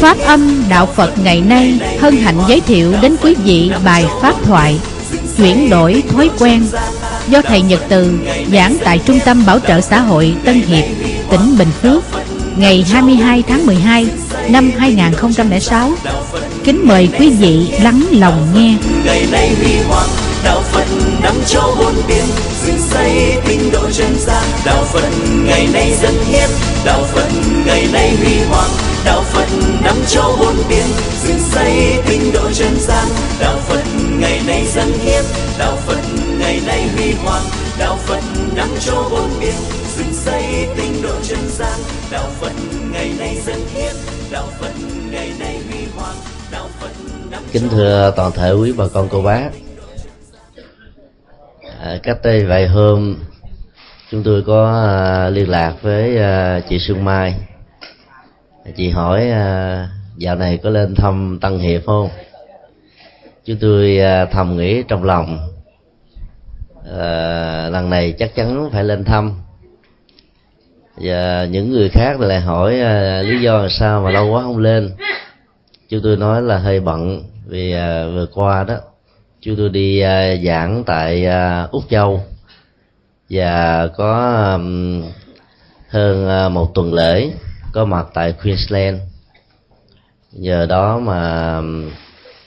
Pháp 0.00 0.18
âm 0.18 0.64
Đạo 0.68 0.86
Phật 0.86 1.18
ngày 1.24 1.40
nay 1.40 1.80
hân 2.00 2.16
hạnh 2.16 2.38
giới 2.48 2.60
thiệu 2.60 2.94
đến 3.02 3.16
quý 3.22 3.34
vị 3.44 3.72
bài 3.84 4.04
Pháp 4.22 4.34
thoại 4.44 4.80
Chuyển 5.36 5.70
đổi 5.70 6.02
thói 6.12 6.30
quen 6.38 6.66
do 7.28 7.42
Thầy 7.42 7.62
Nhật 7.62 7.80
Từ 7.88 8.18
giảng 8.52 8.76
tại 8.84 8.98
Trung 8.98 9.18
tâm 9.24 9.46
Bảo 9.46 9.58
trợ 9.58 9.80
xã 9.80 10.00
hội 10.00 10.34
Tân 10.44 10.62
Hiệp, 10.62 10.84
tỉnh 11.30 11.58
Bình 11.58 11.68
Phước 11.82 12.04
ngày 12.56 12.84
22 12.90 13.42
tháng 13.48 13.66
12 13.66 14.06
năm 14.48 14.70
2006. 14.78 15.92
Kính 16.64 16.88
mời 16.88 17.08
quý 17.18 17.30
vị 17.30 17.72
lắng 17.82 18.04
lòng 18.12 18.46
nghe. 18.54 18.74
ngày 19.04 19.26
nay 19.32 19.50
huy 19.62 19.72
hoàng 19.88 20.08
đạo 20.44 20.62
phật 20.62 20.86
năm 21.22 21.34
châu 21.46 21.74
bốn 21.78 21.94
biển 22.08 22.24
dựng 22.66 22.78
xây 22.90 23.36
tinh 23.48 23.70
độ 23.72 23.90
chân 23.92 24.14
gian 24.18 24.44
đạo 24.64 24.84
phật 24.84 25.08
ngày 25.44 25.68
nay 25.72 25.92
dân 26.02 26.14
hiến 26.24 26.50
đạo 26.84 27.02
phật 27.12 27.28
ngày 27.66 27.88
nay 27.92 28.16
huy 28.16 28.34
hoàng 28.50 28.89
đạo 29.04 29.22
phật 29.22 29.46
năm 29.84 29.94
châu 30.08 30.36
bốn 30.40 30.54
biển 30.68 30.86
dựng 31.22 31.38
xây 31.38 32.02
tinh 32.08 32.32
độ 32.34 32.50
chân 32.52 32.74
gian. 32.78 33.08
Đạo 33.40 33.56
phật 33.58 33.82
ngày 34.20 34.40
nay 34.46 34.64
dân 34.66 34.86
hiến 34.86 35.24
đạo 35.58 35.76
phật 35.76 36.00
ngày 36.38 36.60
nay 36.66 36.88
huy 36.96 37.12
hoàng. 37.12 37.42
Đạo 37.78 37.96
phật 37.96 38.20
năm 38.56 38.68
châu 38.80 39.02
bốn 39.10 39.30
biển 39.40 39.54
dựng 39.96 40.12
xây 40.12 40.42
tinh 40.76 41.02
độ 41.02 41.14
chân 41.22 41.38
gian. 41.48 41.78
Đạo 42.10 42.28
phật 42.40 42.52
ngày 42.92 43.12
nay 43.18 43.36
dân 43.46 43.60
hiến 43.74 43.94
đạo 44.32 44.46
phật 44.60 44.72
ngày 45.10 45.32
nay 45.38 45.58
huy 45.70 45.84
hoàng. 45.96 46.16
Đạo 46.52 46.68
phật 46.80 46.90
kính 47.52 47.68
thưa 47.68 48.12
toàn 48.16 48.32
thể 48.32 48.52
quý 48.52 48.72
bà 48.76 48.84
con 48.94 49.08
cô 49.10 49.22
bác. 49.22 49.50
À, 51.80 51.98
cách 52.02 52.18
đây 52.22 52.44
vài 52.44 52.68
hôm 52.68 53.16
chúng 54.10 54.22
tôi 54.22 54.42
có 54.46 54.72
à, 54.88 55.28
liên 55.30 55.48
lạc 55.48 55.74
với 55.82 56.18
à, 56.18 56.60
chị 56.68 56.78
Sương 56.78 57.04
Mai 57.04 57.34
chị 58.76 58.90
hỏi 58.90 59.30
à, 59.30 59.88
dạo 60.16 60.36
này 60.36 60.58
có 60.62 60.70
lên 60.70 60.94
thăm 60.94 61.38
Tân 61.40 61.58
Hiệp 61.58 61.82
không? 61.86 62.08
Chúng 63.44 63.56
tôi 63.60 63.98
à, 63.98 64.24
thầm 64.24 64.56
nghĩ 64.56 64.82
trong 64.88 65.04
lòng 65.04 65.38
à, 66.98 67.68
lần 67.72 67.90
này 67.90 68.12
chắc 68.18 68.34
chắn 68.34 68.70
phải 68.72 68.84
lên 68.84 69.04
thăm. 69.04 69.32
Và 70.96 71.44
những 71.50 71.70
người 71.70 71.88
khác 71.88 72.16
thì 72.20 72.26
lại 72.26 72.40
hỏi 72.40 72.80
à, 72.80 73.22
lý 73.22 73.40
do 73.40 73.58
là 73.58 73.68
sao 73.68 74.02
mà 74.02 74.10
lâu 74.10 74.32
quá 74.32 74.42
không 74.42 74.58
lên. 74.58 74.90
Chúng 75.88 76.00
tôi 76.02 76.16
nói 76.16 76.42
là 76.42 76.58
hơi 76.58 76.80
bận 76.80 77.22
vì 77.46 77.72
à, 77.72 78.06
vừa 78.06 78.26
qua 78.34 78.64
đó. 78.64 78.74
Chúng 79.40 79.56
tôi 79.56 79.68
đi 79.68 80.00
à, 80.00 80.36
giảng 80.44 80.84
tại 80.84 81.26
à, 81.26 81.68
úc 81.70 81.82
châu. 81.90 82.20
Và 83.30 83.86
có 83.86 84.14
hơn 85.88 86.28
à, 86.28 86.48
một 86.48 86.74
tuần 86.74 86.94
lễ 86.94 87.30
có 87.72 87.84
mặt 87.84 88.06
tại 88.14 88.32
queensland. 88.42 88.98
Nhờ 90.32 90.66
đó 90.66 90.98
mà 90.98 91.60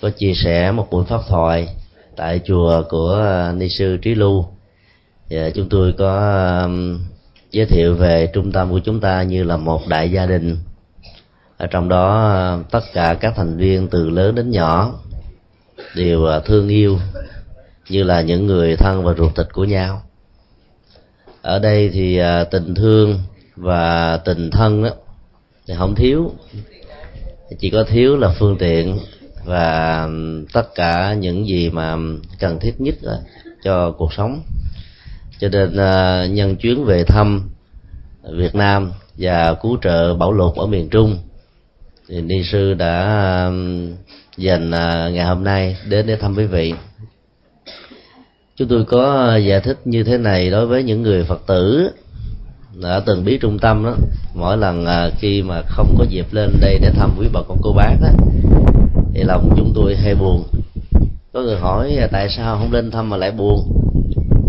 có 0.01 0.09
chia 0.09 0.33
sẻ 0.33 0.71
một 0.71 0.87
buổi 0.91 1.05
pháp 1.05 1.21
thoại 1.27 1.67
tại 2.15 2.39
chùa 2.45 2.83
của 2.89 3.51
ni 3.55 3.69
sư 3.69 3.97
trí 3.97 4.15
lưu. 4.15 4.45
Và 5.29 5.49
chúng 5.49 5.69
tôi 5.69 5.93
có 5.97 6.69
giới 7.51 7.65
thiệu 7.65 7.95
về 7.95 8.29
trung 8.33 8.51
tâm 8.51 8.71
của 8.71 8.79
chúng 8.79 8.99
ta 8.99 9.23
như 9.23 9.43
là 9.43 9.57
một 9.57 9.87
đại 9.87 10.11
gia 10.11 10.25
đình. 10.25 10.57
Ở 11.57 11.67
trong 11.67 11.89
đó 11.89 12.57
tất 12.71 12.83
cả 12.93 13.17
các 13.19 13.33
thành 13.35 13.57
viên 13.57 13.87
từ 13.87 14.09
lớn 14.09 14.35
đến 14.35 14.51
nhỏ 14.51 14.93
đều 15.95 16.25
à, 16.25 16.39
thương 16.39 16.67
yêu 16.67 16.99
như 17.89 18.03
là 18.03 18.21
những 18.21 18.47
người 18.47 18.75
thân 18.75 19.03
và 19.03 19.13
ruột 19.13 19.35
thịt 19.35 19.53
của 19.53 19.63
nhau. 19.63 20.01
Ở 21.41 21.59
đây 21.59 21.89
thì 21.93 22.17
à, 22.17 22.43
tình 22.43 22.75
thương 22.75 23.19
và 23.55 24.17
tình 24.17 24.51
thân 24.51 24.83
đó 24.83 24.89
thì 25.67 25.73
không 25.77 25.95
thiếu. 25.95 26.31
Chỉ 27.59 27.69
có 27.69 27.83
thiếu 27.83 28.17
là 28.17 28.35
phương 28.39 28.57
tiện 28.57 28.99
và 29.45 30.07
tất 30.53 30.75
cả 30.75 31.13
những 31.13 31.47
gì 31.47 31.69
mà 31.69 31.97
cần 32.39 32.59
thiết 32.59 32.81
nhất 32.81 32.95
ờ, 33.03 33.21
cho 33.63 33.91
cuộc 33.91 34.13
sống. 34.13 34.41
Cho 35.39 35.49
nên 35.49 35.77
ờ, 35.77 36.25
nhân 36.25 36.55
chuyến 36.55 36.85
về 36.85 37.03
thăm 37.03 37.49
Việt 38.31 38.55
Nam 38.55 38.91
và 39.17 39.53
cứu 39.53 39.77
trợ 39.81 40.15
bảo 40.15 40.33
lục 40.33 40.55
ở 40.55 40.65
miền 40.65 40.89
Trung, 40.89 41.17
thì 42.09 42.21
ni 42.21 42.43
sư 42.43 42.73
đã 42.73 43.51
dành 44.37 44.71
ờ, 44.71 45.09
ngày 45.09 45.25
hôm 45.25 45.43
nay 45.43 45.77
đến 45.89 46.07
để 46.07 46.15
thăm 46.15 46.35
quý 46.35 46.45
vị. 46.45 46.73
Chúng 48.55 48.67
tôi 48.67 48.85
có 48.85 49.35
giải 49.35 49.59
thích 49.59 49.77
như 49.85 50.03
thế 50.03 50.17
này 50.17 50.49
đối 50.49 50.67
với 50.67 50.83
những 50.83 51.01
người 51.01 51.23
phật 51.23 51.41
tử 51.47 51.89
ở 52.81 53.03
từng 53.05 53.25
biết 53.25 53.37
trung 53.41 53.59
tâm 53.59 53.83
đó 53.83 53.95
mỗi 54.33 54.57
lần 54.57 54.85
à, 54.85 55.09
khi 55.19 55.41
mà 55.41 55.61
không 55.67 55.95
có 55.97 56.05
dịp 56.09 56.25
lên 56.31 56.49
đây 56.61 56.79
để 56.81 56.89
thăm 56.89 57.15
quý 57.19 57.27
bà 57.33 57.41
con 57.47 57.57
cô 57.61 57.73
bác 57.73 57.95
đó 58.01 58.09
thì 59.13 59.23
lòng 59.23 59.53
chúng 59.57 59.71
tôi 59.75 59.95
hay 59.95 60.15
buồn. 60.15 60.43
Có 61.33 61.41
người 61.41 61.57
hỏi 61.57 61.95
à, 61.95 62.07
tại 62.11 62.29
sao 62.37 62.57
không 62.57 62.71
lên 62.71 62.91
thăm 62.91 63.09
mà 63.09 63.17
lại 63.17 63.31
buồn? 63.31 63.59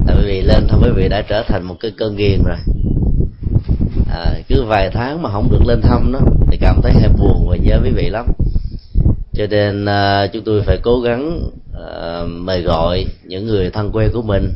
Tại 0.06 0.16
vì 0.24 0.42
lên 0.42 0.66
thăm 0.68 0.80
quý 0.82 0.90
vị 0.96 1.08
đã 1.08 1.22
trở 1.28 1.42
thành 1.48 1.62
một 1.62 1.74
cái 1.80 1.90
cơn 1.96 2.16
nghiền 2.16 2.42
rồi. 2.44 2.56
À, 4.10 4.34
cứ 4.48 4.64
vài 4.64 4.90
tháng 4.90 5.22
mà 5.22 5.30
không 5.30 5.48
được 5.50 5.66
lên 5.66 5.80
thăm 5.80 6.12
đó 6.12 6.20
thì 6.46 6.58
cảm 6.60 6.80
thấy 6.82 6.92
hay 6.92 7.08
buồn 7.18 7.48
và 7.48 7.56
nhớ 7.56 7.80
quý 7.84 7.90
vị 7.90 8.08
lắm. 8.08 8.26
Cho 9.32 9.46
nên 9.50 9.84
à, 9.84 10.26
chúng 10.32 10.44
tôi 10.44 10.62
phải 10.62 10.78
cố 10.82 11.00
gắng 11.00 11.50
à, 11.74 12.22
mời 12.26 12.62
gọi 12.62 13.06
những 13.24 13.46
người 13.46 13.70
thân 13.70 13.90
quen 13.92 14.10
của 14.12 14.22
mình 14.22 14.52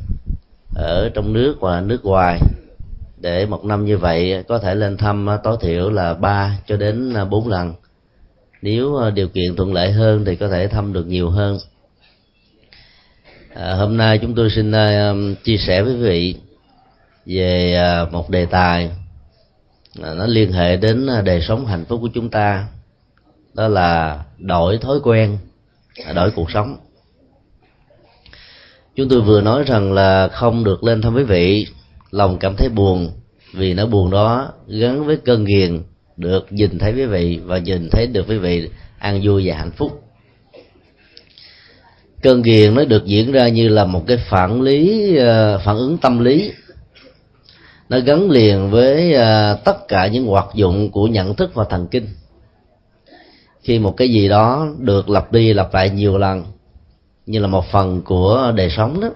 ở 0.74 1.10
trong 1.14 1.32
nước 1.32 1.56
và 1.60 1.80
nước 1.80 2.04
ngoài 2.04 2.40
để 3.20 3.46
một 3.46 3.64
năm 3.64 3.84
như 3.84 3.98
vậy 3.98 4.44
có 4.48 4.58
thể 4.58 4.74
lên 4.74 4.96
thăm 4.96 5.26
ờ, 5.26 5.36
tối 5.44 5.56
thiểu 5.60 5.90
là 5.90 6.14
ba 6.14 6.58
cho 6.66 6.76
đến 6.76 7.14
ờ, 7.14 7.24
bốn 7.24 7.48
lần. 7.48 7.74
Nếu 8.62 8.94
ờ, 8.94 9.10
điều 9.10 9.28
kiện 9.28 9.56
thuận 9.56 9.72
lợi 9.72 9.92
hơn 9.92 10.24
thì 10.24 10.36
có 10.36 10.48
thể 10.48 10.68
thăm 10.68 10.92
được 10.92 11.06
nhiều 11.06 11.30
hơn. 11.30 11.58
À, 13.54 13.74
hôm 13.74 13.96
nay 13.96 14.18
chúng 14.18 14.34
tôi 14.34 14.50
xin 14.50 14.72
chia 15.44 15.56
sẻ 15.56 15.82
với 15.82 15.94
quý 15.94 16.02
vị 16.02 16.36
về 17.26 17.80
một 18.12 18.30
đề 18.30 18.46
tài 18.46 18.90
nó 19.98 20.26
liên 20.26 20.52
hệ 20.52 20.76
đến 20.76 21.06
đời 21.24 21.40
sống 21.42 21.66
hạnh 21.66 21.84
phúc 21.88 21.98
của 22.02 22.10
chúng 22.14 22.30
ta. 22.30 22.66
Đó 23.54 23.68
là 23.68 24.22
đổi 24.38 24.78
thói 24.78 24.98
quen 25.02 25.38
à, 26.04 26.12
đổi 26.12 26.30
cuộc 26.30 26.50
sống. 26.50 26.76
Chúng 28.96 29.08
tôi 29.08 29.20
vừa 29.20 29.40
nói 29.40 29.64
rằng 29.64 29.92
là 29.92 30.28
không 30.28 30.64
được 30.64 30.84
lên 30.84 31.02
thăm 31.02 31.14
quý 31.14 31.22
vị 31.22 31.66
lòng 32.10 32.38
cảm 32.38 32.56
thấy 32.56 32.68
buồn, 32.68 33.10
vì 33.54 33.74
nỗi 33.74 33.86
buồn 33.86 34.10
đó 34.10 34.52
gắn 34.68 35.04
với 35.04 35.16
cơn 35.16 35.44
nghiền 35.44 35.82
được 36.16 36.46
nhìn 36.52 36.78
thấy 36.78 36.92
quý 36.92 37.06
vị 37.06 37.40
và 37.44 37.58
nhìn 37.58 37.90
thấy 37.90 38.06
được 38.06 38.24
quý 38.28 38.38
vị 38.38 38.68
an 38.98 39.20
vui 39.24 39.42
và 39.46 39.56
hạnh 39.56 39.70
phúc. 39.70 40.02
Cơn 42.22 42.42
nghiền 42.42 42.74
nó 42.74 42.84
được 42.84 43.04
diễn 43.04 43.32
ra 43.32 43.48
như 43.48 43.68
là 43.68 43.84
một 43.84 44.04
cái 44.06 44.16
phản 44.16 44.62
lý 44.62 45.16
ờ, 45.16 45.60
phản 45.64 45.76
ứng 45.76 45.98
tâm 45.98 46.18
lý. 46.18 46.52
Nó 47.88 47.98
gắn 48.00 48.30
liền 48.30 48.70
với 48.70 49.12
ờ, 49.12 49.58
tất 49.64 49.88
cả 49.88 50.06
những 50.06 50.26
hoạt 50.26 50.46
dụng 50.54 50.90
của 50.90 51.06
nhận 51.06 51.34
thức 51.34 51.54
và 51.54 51.64
thần 51.64 51.86
kinh. 51.86 52.06
Khi 53.62 53.78
một 53.78 53.96
cái 53.96 54.08
gì 54.08 54.28
đó 54.28 54.68
được 54.78 55.10
lặp 55.10 55.32
đi 55.32 55.52
lặp 55.52 55.74
lại 55.74 55.90
nhiều 55.90 56.18
lần, 56.18 56.44
như 57.26 57.38
là 57.38 57.46
một 57.46 57.64
phần 57.72 58.02
của 58.02 58.52
đời 58.56 58.70
sống 58.70 59.00
đó, 59.00 59.10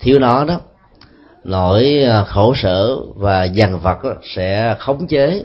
thiếu 0.00 0.18
nó 0.18 0.44
đó 0.44 0.60
nỗi 1.44 2.04
à, 2.04 2.24
khổ 2.24 2.54
sở 2.56 2.96
và 3.16 3.44
dằn 3.44 3.80
vặt 3.80 3.98
sẽ 4.34 4.76
khống 4.78 5.06
chế 5.06 5.42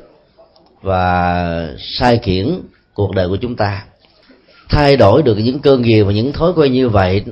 và 0.82 1.68
sai 1.80 2.18
khiển 2.18 2.60
cuộc 2.94 3.16
đời 3.16 3.28
của 3.28 3.38
chúng 3.42 3.56
ta. 3.56 3.86
Thay 4.70 4.98
đổi 4.98 5.24
được 5.24 5.38
những 5.38 5.60
cơn 5.60 5.82
nghiền 5.82 6.06
và 6.06 6.12
những 6.12 6.34
thói 6.34 6.54
quen 6.56 6.74
như 6.74 6.90
vậy, 6.90 7.24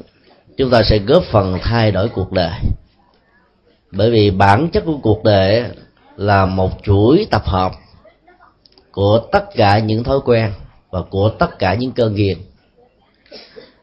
chúng 0.57 0.69
ta 0.69 0.83
sẽ 0.83 0.97
góp 0.97 1.23
phần 1.23 1.57
thay 1.61 1.91
đổi 1.91 2.09
cuộc 2.09 2.31
đời. 2.31 2.59
Bởi 3.91 4.11
vì 4.11 4.31
bản 4.31 4.69
chất 4.69 4.83
của 4.85 4.97
cuộc 5.03 5.23
đời 5.23 5.63
là 6.17 6.45
một 6.45 6.71
chuỗi 6.83 7.27
tập 7.31 7.45
hợp 7.45 7.71
của 8.91 9.21
tất 9.31 9.45
cả 9.55 9.79
những 9.79 10.03
thói 10.03 10.19
quen 10.25 10.51
và 10.89 11.01
của 11.01 11.29
tất 11.29 11.59
cả 11.59 11.73
những 11.73 11.91
cơn 11.91 12.15
nghiện 12.15 12.37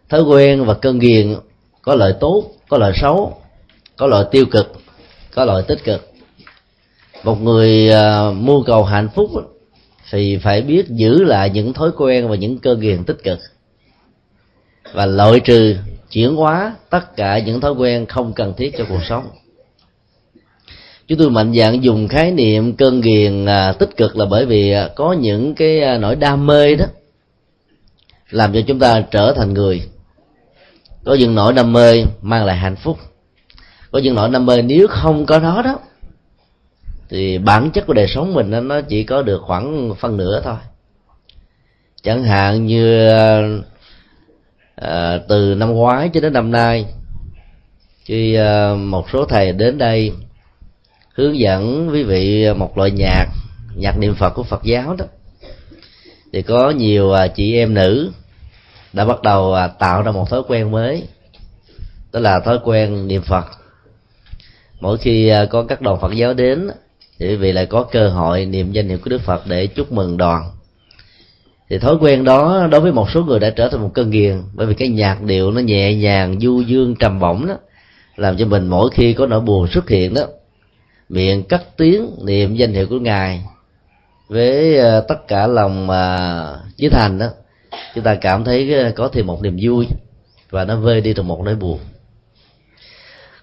thói 0.08 0.22
quen 0.22 0.64
và 0.64 0.74
cơn 0.74 0.98
nghiện 0.98 1.36
có 1.82 1.94
lợi 1.94 2.14
tốt, 2.20 2.44
có 2.68 2.78
lợi 2.78 2.92
xấu 3.00 3.36
có 3.98 4.06
loại 4.06 4.24
tiêu 4.30 4.46
cực 4.50 4.72
có 5.34 5.44
loại 5.44 5.62
tích 5.68 5.84
cực. 5.84 6.08
Một 7.24 7.42
người 7.42 7.90
uh, 7.90 8.36
mưu 8.36 8.62
cầu 8.62 8.84
hạnh 8.84 9.08
phúc 9.14 9.30
thì 10.10 10.36
phải 10.36 10.62
biết 10.62 10.88
giữ 10.88 11.24
lại 11.24 11.50
những 11.50 11.72
thói 11.72 11.90
quen 11.96 12.28
và 12.28 12.36
những 12.36 12.58
cơ 12.58 12.76
nghiền 12.76 13.04
tích 13.04 13.22
cực. 13.24 13.38
Và 14.92 15.06
loại 15.06 15.40
trừ 15.40 15.76
chuyển 16.10 16.36
hóa 16.36 16.76
tất 16.90 17.16
cả 17.16 17.38
những 17.38 17.60
thói 17.60 17.72
quen 17.72 18.06
không 18.06 18.32
cần 18.32 18.54
thiết 18.56 18.74
cho 18.78 18.84
cuộc 18.88 19.04
sống. 19.08 19.24
Chúng 21.08 21.18
tôi 21.18 21.30
mạnh 21.30 21.52
dạn 21.54 21.80
dùng 21.80 22.08
khái 22.08 22.30
niệm 22.30 22.76
cơn 22.76 23.00
nghiền 23.00 23.46
à, 23.46 23.72
tích 23.72 23.96
cực 23.96 24.16
là 24.16 24.24
bởi 24.24 24.46
vì 24.46 24.70
à, 24.70 24.88
có 24.96 25.12
những 25.12 25.54
cái 25.54 25.80
à, 25.80 25.98
nỗi 25.98 26.16
đam 26.16 26.46
mê 26.46 26.74
đó 26.74 26.84
làm 28.30 28.52
cho 28.52 28.60
chúng 28.66 28.78
ta 28.78 29.04
trở 29.10 29.32
thành 29.36 29.54
người. 29.54 29.82
Có 31.04 31.14
những 31.14 31.34
nỗi 31.34 31.52
đam 31.52 31.72
mê 31.72 32.04
mang 32.22 32.44
lại 32.44 32.56
hạnh 32.56 32.76
phúc 32.76 32.98
có 33.98 34.02
những 34.02 34.14
nỗi 34.14 34.30
đam 34.30 34.46
mê 34.46 34.62
nếu 34.62 34.88
không 34.88 35.26
có 35.26 35.38
nó 35.38 35.62
đó 35.62 35.78
thì 37.08 37.38
bản 37.38 37.70
chất 37.70 37.86
của 37.86 37.92
đời 37.92 38.06
sống 38.08 38.34
mình 38.34 38.68
nó 38.68 38.80
chỉ 38.80 39.04
có 39.04 39.22
được 39.22 39.42
khoảng 39.42 39.94
phân 40.00 40.16
nửa 40.16 40.40
thôi. 40.44 40.56
Chẳng 42.02 42.24
hạn 42.24 42.66
như 42.66 43.08
à, 44.74 45.18
từ 45.28 45.54
năm 45.54 45.72
ngoái 45.72 46.10
cho 46.14 46.20
đến 46.20 46.32
năm 46.32 46.50
nay 46.50 46.86
khi 48.04 48.34
à, 48.34 48.74
một 48.74 49.06
số 49.12 49.24
thầy 49.24 49.52
đến 49.52 49.78
đây 49.78 50.12
hướng 51.14 51.38
dẫn 51.38 51.90
quý 51.92 52.02
vị 52.02 52.52
một 52.56 52.78
loại 52.78 52.90
nhạc 52.90 53.26
nhạc 53.76 53.98
niệm 53.98 54.14
phật 54.14 54.30
của 54.30 54.42
phật 54.42 54.62
giáo 54.64 54.96
đó 54.96 55.04
thì 56.32 56.42
có 56.42 56.70
nhiều 56.70 57.12
à, 57.12 57.26
chị 57.26 57.56
em 57.56 57.74
nữ 57.74 58.10
đã 58.92 59.04
bắt 59.04 59.22
đầu 59.22 59.54
à, 59.54 59.68
tạo 59.68 60.02
ra 60.02 60.12
một 60.12 60.30
thói 60.30 60.42
quen 60.48 60.70
mới 60.70 61.02
đó 62.12 62.20
là 62.20 62.40
thói 62.40 62.58
quen 62.64 63.08
niệm 63.08 63.22
phật 63.22 63.57
mỗi 64.80 64.98
khi 64.98 65.28
à, 65.28 65.44
có 65.44 65.62
các 65.62 65.80
đoàn 65.80 66.00
phật 66.00 66.12
giáo 66.12 66.34
đến, 66.34 66.70
thì 67.18 67.28
quý 67.28 67.36
vị 67.36 67.52
lại 67.52 67.66
có 67.66 67.82
cơ 67.82 68.08
hội 68.08 68.44
niệm 68.46 68.72
danh 68.72 68.88
hiệu 68.88 68.98
của 69.04 69.10
đức 69.10 69.20
phật 69.20 69.46
để 69.46 69.66
chúc 69.66 69.92
mừng 69.92 70.16
đoàn. 70.16 70.50
Thì 71.70 71.78
thói 71.78 71.96
quen 72.00 72.24
đó 72.24 72.66
đối 72.70 72.80
với 72.80 72.92
một 72.92 73.10
số 73.10 73.24
người 73.24 73.38
đã 73.38 73.50
trở 73.50 73.68
thành 73.68 73.82
một 73.82 73.90
cơn 73.94 74.10
nghiền 74.10 74.42
bởi 74.54 74.66
vì 74.66 74.74
cái 74.74 74.88
nhạc 74.88 75.22
điệu 75.22 75.50
nó 75.50 75.60
nhẹ 75.60 75.94
nhàng, 75.94 76.40
du 76.40 76.60
dương, 76.60 76.94
trầm 76.94 77.20
bổng 77.20 77.46
đó, 77.46 77.56
làm 78.16 78.36
cho 78.36 78.46
mình 78.46 78.68
mỗi 78.68 78.90
khi 78.90 79.12
có 79.12 79.26
nỗi 79.26 79.40
buồn 79.40 79.68
xuất 79.68 79.88
hiện 79.88 80.14
đó, 80.14 80.22
miệng 81.08 81.42
cắt 81.42 81.62
tiếng 81.76 82.10
niệm 82.24 82.54
danh 82.54 82.72
hiệu 82.72 82.86
của 82.90 82.98
ngài. 82.98 83.42
Với 84.28 84.78
à, 84.78 85.00
tất 85.00 85.28
cả 85.28 85.46
lòng 85.46 85.90
à, 85.90 86.38
chí 86.76 86.88
thành 86.88 87.18
đó, 87.18 87.26
chúng 87.94 88.04
ta 88.04 88.14
cảm 88.14 88.44
thấy 88.44 88.92
có 88.96 89.08
thêm 89.08 89.26
một 89.26 89.42
niềm 89.42 89.56
vui 89.62 89.86
và 90.50 90.64
nó 90.64 90.76
vơi 90.76 91.00
đi 91.00 91.14
được 91.14 91.22
một 91.22 91.42
nỗi 91.44 91.54
buồn 91.54 91.78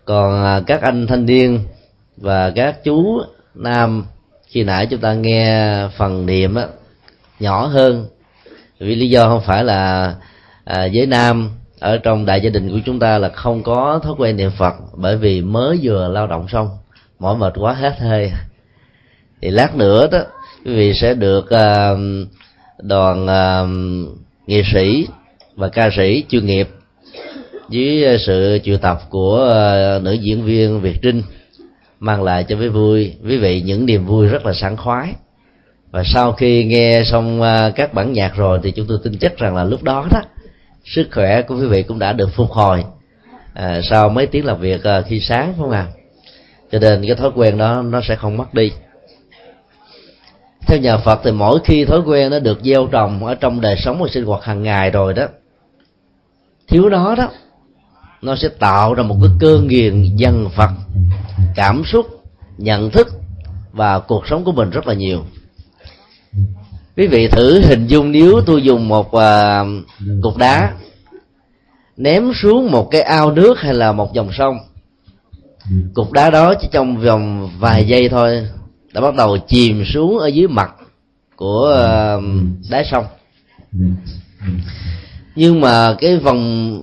còn 0.06 0.44
à, 0.44 0.62
các 0.68 0.82
anh 0.82 1.08
thanh 1.08 1.26
niên 1.26 1.60
và 2.18 2.52
các 2.56 2.84
chú 2.84 3.22
nam 3.56 4.06
khi 4.48 4.64
nãy 4.64 4.88
chúng 4.90 5.00
ta 5.00 5.14
nghe 5.14 5.78
phần 5.98 6.26
niệm 6.26 6.56
á, 6.56 6.68
nhỏ 7.40 7.66
hơn. 7.66 8.08
Vì 8.80 8.96
lý 8.96 9.10
do 9.10 9.28
không 9.28 9.42
phải 9.46 9.64
là 9.64 10.16
à, 10.64 10.86
giới 10.86 11.06
nam 11.06 11.50
ở 11.80 11.98
trong 11.98 12.26
đại 12.26 12.42
gia 12.42 12.50
đình 12.50 12.72
của 12.72 12.80
chúng 12.86 13.00
ta 13.00 13.18
là 13.18 13.30
không 13.30 13.64
có 13.64 14.00
thói 14.04 14.14
quen 14.18 14.38
niệm 14.38 14.52
phật 14.58 14.74
bởi 14.94 15.18
vì 15.18 15.42
mới 15.42 15.80
vừa 15.84 16.08
lao 16.08 16.28
động 16.28 16.48
xong 16.48 16.70
mỏi 17.20 17.38
mệt 17.38 17.54
quá 17.56 17.74
hết 17.74 18.00
hơi. 18.00 18.32
Thì 19.42 19.50
lát 19.50 19.76
nữa 19.76 20.08
đó 20.12 20.20
quý 20.66 20.76
vị 20.76 20.94
sẽ 20.94 21.14
được 21.14 21.50
à, 21.50 21.90
đoàn 22.80 23.28
à, 23.28 23.64
nghệ 24.48 24.64
sĩ 24.74 25.08
và 25.56 25.70
ca 25.70 25.90
sĩ 25.98 26.26
chuyên 26.30 26.46
nghiệp 26.46 26.70
với 27.68 28.04
ờ, 28.04 28.18
sự 28.18 28.60
triệu 28.64 28.78
tập 28.78 29.00
của 29.10 29.36
ờ, 29.38 30.00
nữ 30.04 30.14
diễn 30.14 30.44
viên 30.44 30.82
Việt 30.82 30.98
Trinh 31.02 31.24
mang 32.00 32.24
lại 32.24 32.44
cho 32.44 32.56
quý 32.56 32.68
vui. 32.68 33.14
Quý 33.26 33.38
vị 33.38 33.62
những 33.62 33.86
niềm 33.86 34.06
vui 34.06 34.28
rất 34.28 34.46
là 34.46 34.54
sảng 34.54 34.78
khoái. 34.78 35.14
Và 35.92 36.04
sau 36.06 36.32
khi 36.32 36.66
nghe 36.66 37.04
xong 37.06 37.42
ờ, 37.42 37.72
các 37.76 37.94
bản 37.94 38.14
nhạc 38.14 38.36
rồi 38.36 38.60
thì 38.64 38.72
chúng 38.72 38.88
tôi 38.88 38.98
tin 39.04 39.18
chắc 39.18 39.38
rằng 39.38 39.56
là 39.56 39.64
lúc 39.64 39.84
đó 39.84 40.08
đó 40.12 40.22
sức 40.86 41.08
khỏe 41.12 41.42
của 41.42 41.56
quý 41.56 41.66
vị 41.66 41.84
cũng 41.84 42.00
đã 42.00 42.14
được 42.14 42.30
phục 42.36 42.52
hồi. 42.52 42.84
À, 43.54 43.82
sau 43.90 44.10
mấy 44.10 44.28
tiếng 44.28 44.46
làm 44.46 44.60
việc 44.60 44.82
khi 45.08 45.20
sáng 45.20 45.54
không 45.58 45.72
à 45.72 45.88
cho 46.72 46.80
nên 46.80 47.06
cái 47.08 47.16
thói 47.16 47.32
quen 47.36 47.58
đó 47.58 47.82
nó 47.82 48.02
sẽ 48.08 48.16
không 48.16 48.38
mất 48.38 48.54
đi. 48.54 48.72
Theo 50.68 50.78
nhà 50.80 50.98
Phật 50.98 51.20
thì 51.24 51.32
mỗi 51.32 51.60
khi 51.64 51.86
thói 51.86 52.00
quen 52.00 52.32
nó 52.32 52.40
được 52.40 52.60
gieo 52.64 52.88
trồng 52.88 53.26
ở 53.26 53.36
trong 53.36 53.62
đời 53.62 53.76
sống 53.78 54.02
và 54.02 54.08
sinh 54.12 54.26
hoạt 54.26 54.44
hàng 54.44 54.64
ngày 54.64 54.92
rồi 54.92 55.14
đó 55.14 55.28
thiếu 56.68 56.90
nó 56.90 57.16
đó 57.16 57.32
nó 58.22 58.36
sẽ 58.36 58.48
tạo 58.48 58.94
ra 58.94 59.04
một 59.04 59.18
cái 59.22 59.32
cơn 59.40 59.68
nghiền 59.68 60.16
dân 60.16 60.50
Phật 60.56 60.70
cảm 61.56 61.84
xúc 61.86 62.24
nhận 62.58 62.92
thức 62.92 63.08
và 63.72 64.00
cuộc 64.00 64.28
sống 64.28 64.44
của 64.44 64.52
mình 64.52 64.70
rất 64.70 64.88
là 64.88 64.94
nhiều. 64.94 65.26
Quý 66.98 67.08
vị 67.08 67.28
thử 67.28 67.62
hình 67.62 67.88
dung 67.88 68.12
nếu 68.12 68.42
tôi 68.46 68.64
dùng 68.64 68.88
một 68.88 69.08
uh, 69.08 69.22
cục 70.22 70.38
đá 70.38 70.74
ném 71.98 72.32
xuống 72.42 72.72
một 72.72 72.88
cái 72.92 73.02
ao 73.02 73.32
nước 73.32 73.60
hay 73.60 73.74
là 73.74 73.92
một 73.92 74.14
dòng 74.14 74.30
sông. 74.38 74.58
Cục 75.94 76.12
đá 76.12 76.30
đó 76.30 76.54
chỉ 76.62 76.68
trong 76.72 76.98
vòng 76.98 77.50
vài 77.60 77.88
giây 77.88 78.10
thôi 78.10 78.48
đã 78.94 79.02
bắt 79.02 79.16
đầu 79.16 79.38
chìm 79.48 79.84
xuống 79.86 80.20
ở 80.20 80.28
dưới 80.28 80.48
mặt 80.48 80.72
của 81.36 81.74
à, 81.78 82.16
uh, 82.16 82.24
đáy 82.70 82.86
sông. 82.92 83.06
Nhưng 85.36 85.62
mà 85.62 85.96
cái 86.00 86.18
vòng 86.18 86.82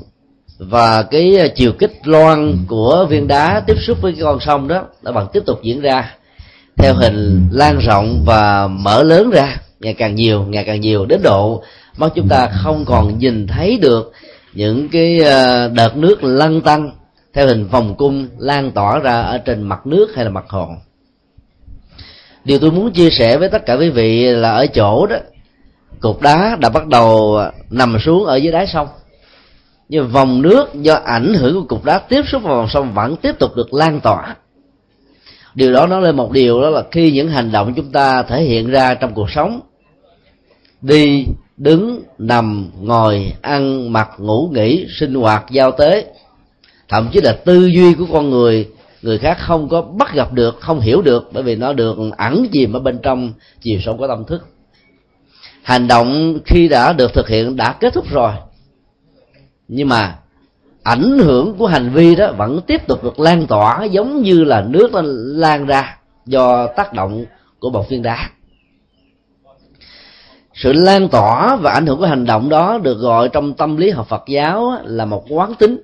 và 0.68 1.02
cái 1.02 1.52
chiều 1.54 1.72
kích 1.72 1.92
loan 2.04 2.58
của 2.68 3.06
viên 3.10 3.28
đá 3.28 3.62
tiếp 3.66 3.76
xúc 3.86 3.98
với 4.00 4.12
cái 4.12 4.22
con 4.22 4.40
sông 4.40 4.68
đó 4.68 4.84
đã 5.02 5.12
bằng 5.12 5.26
tiếp 5.32 5.42
tục 5.46 5.60
diễn 5.62 5.80
ra. 5.80 6.14
Theo 6.76 6.94
hình 6.94 7.48
lan 7.52 7.78
rộng 7.78 8.22
và 8.26 8.66
mở 8.66 9.02
lớn 9.02 9.30
ra 9.30 9.56
ngày 9.80 9.94
càng 9.94 10.14
nhiều 10.14 10.44
ngày 10.48 10.64
càng 10.64 10.80
nhiều 10.80 11.06
đến 11.06 11.20
độ 11.22 11.62
mà 11.96 12.08
chúng 12.14 12.28
ta 12.28 12.48
không 12.62 12.84
còn 12.84 13.18
nhìn 13.18 13.46
thấy 13.46 13.78
được 13.78 14.12
những 14.54 14.88
cái 14.88 15.18
ờ, 15.18 15.68
đợt 15.68 15.96
nước 15.96 16.24
lăn 16.24 16.60
tăng 16.60 16.90
theo 17.34 17.46
hình 17.46 17.66
vòng 17.66 17.94
cung 17.94 18.28
lan 18.38 18.70
tỏa 18.70 18.98
ra 18.98 19.20
ở 19.20 19.38
trên 19.38 19.62
mặt 19.62 19.86
nước 19.86 20.08
hay 20.14 20.24
là 20.24 20.30
mặt 20.30 20.44
hồ. 20.48 20.68
Điều 22.44 22.58
tôi 22.58 22.70
muốn 22.70 22.92
chia 22.92 23.10
sẻ 23.10 23.36
với 23.36 23.48
tất 23.48 23.66
cả 23.66 23.74
quý 23.74 23.90
vị 23.90 24.24
là 24.26 24.50
ở 24.50 24.66
chỗ 24.66 25.06
đó 25.06 25.16
cục 26.00 26.22
đá 26.22 26.56
đã 26.60 26.68
bắt 26.68 26.86
đầu 26.86 27.38
nằm 27.70 27.96
xuống 28.04 28.24
ở 28.24 28.36
dưới 28.36 28.52
đáy 28.52 28.66
sông 28.66 28.88
nhưng 29.92 30.08
vòng 30.08 30.42
nước 30.42 30.74
do 30.74 30.94
ảnh 30.94 31.34
hưởng 31.34 31.54
của 31.54 31.66
cục 31.68 31.84
đá 31.84 31.98
tiếp 31.98 32.22
xúc 32.32 32.42
vào 32.42 32.56
vòng 32.56 32.68
sông 32.68 32.94
vẫn 32.94 33.16
tiếp 33.16 33.38
tục 33.38 33.56
được 33.56 33.74
lan 33.74 34.00
tỏa. 34.00 34.36
Điều 35.54 35.72
đó 35.72 35.86
nói 35.86 36.02
lên 36.02 36.16
một 36.16 36.32
điều 36.32 36.62
đó 36.62 36.70
là 36.70 36.82
khi 36.90 37.12
những 37.12 37.28
hành 37.28 37.52
động 37.52 37.72
chúng 37.76 37.92
ta 37.92 38.22
thể 38.22 38.42
hiện 38.42 38.70
ra 38.70 38.94
trong 38.94 39.14
cuộc 39.14 39.30
sống, 39.30 39.60
đi, 40.80 41.26
đứng, 41.56 42.02
nằm, 42.18 42.70
ngồi, 42.80 43.32
ăn, 43.42 43.92
mặc, 43.92 44.08
ngủ, 44.18 44.50
nghỉ, 44.52 44.86
sinh 44.98 45.14
hoạt, 45.14 45.44
giao 45.50 45.70
tế, 45.70 46.06
thậm 46.88 47.08
chí 47.12 47.20
là 47.20 47.32
tư 47.32 47.66
duy 47.66 47.94
của 47.94 48.06
con 48.12 48.30
người 48.30 48.68
người 49.02 49.18
khác 49.18 49.38
không 49.40 49.68
có 49.68 49.82
bắt 49.82 50.14
gặp 50.14 50.32
được, 50.32 50.60
không 50.60 50.80
hiểu 50.80 51.02
được, 51.02 51.30
bởi 51.32 51.42
vì 51.42 51.56
nó 51.56 51.72
được 51.72 51.96
ẩn 52.18 52.46
chìm 52.52 52.72
ở 52.72 52.80
bên 52.80 52.98
trong 53.02 53.32
chiều 53.60 53.78
sâu 53.84 53.96
của 53.96 54.08
tâm 54.08 54.24
thức. 54.24 54.46
Hành 55.62 55.88
động 55.88 56.38
khi 56.44 56.68
đã 56.68 56.92
được 56.92 57.14
thực 57.14 57.28
hiện 57.28 57.56
đã 57.56 57.72
kết 57.80 57.94
thúc 57.94 58.10
rồi 58.10 58.32
nhưng 59.74 59.88
mà 59.88 60.18
ảnh 60.82 61.18
hưởng 61.18 61.54
của 61.58 61.66
hành 61.66 61.90
vi 61.90 62.14
đó 62.14 62.32
vẫn 62.32 62.60
tiếp 62.66 62.86
tục 62.86 63.04
được 63.04 63.20
lan 63.20 63.46
tỏa 63.46 63.84
giống 63.84 64.22
như 64.22 64.44
là 64.44 64.64
nước 64.68 64.92
nó 64.92 65.00
lan 65.40 65.66
ra 65.66 65.98
do 66.26 66.66
tác 66.66 66.92
động 66.92 67.24
của 67.58 67.70
một 67.70 67.88
viên 67.88 68.02
đá. 68.02 68.30
Sự 70.54 70.72
lan 70.72 71.08
tỏa 71.08 71.56
và 71.56 71.72
ảnh 71.72 71.86
hưởng 71.86 71.98
của 71.98 72.06
hành 72.06 72.24
động 72.24 72.48
đó 72.48 72.78
được 72.78 72.98
gọi 72.98 73.28
trong 73.28 73.54
tâm 73.54 73.76
lý 73.76 73.90
học 73.90 74.06
Phật 74.08 74.22
giáo 74.26 74.72
là 74.84 75.04
một 75.04 75.24
quán 75.28 75.54
tính. 75.54 75.82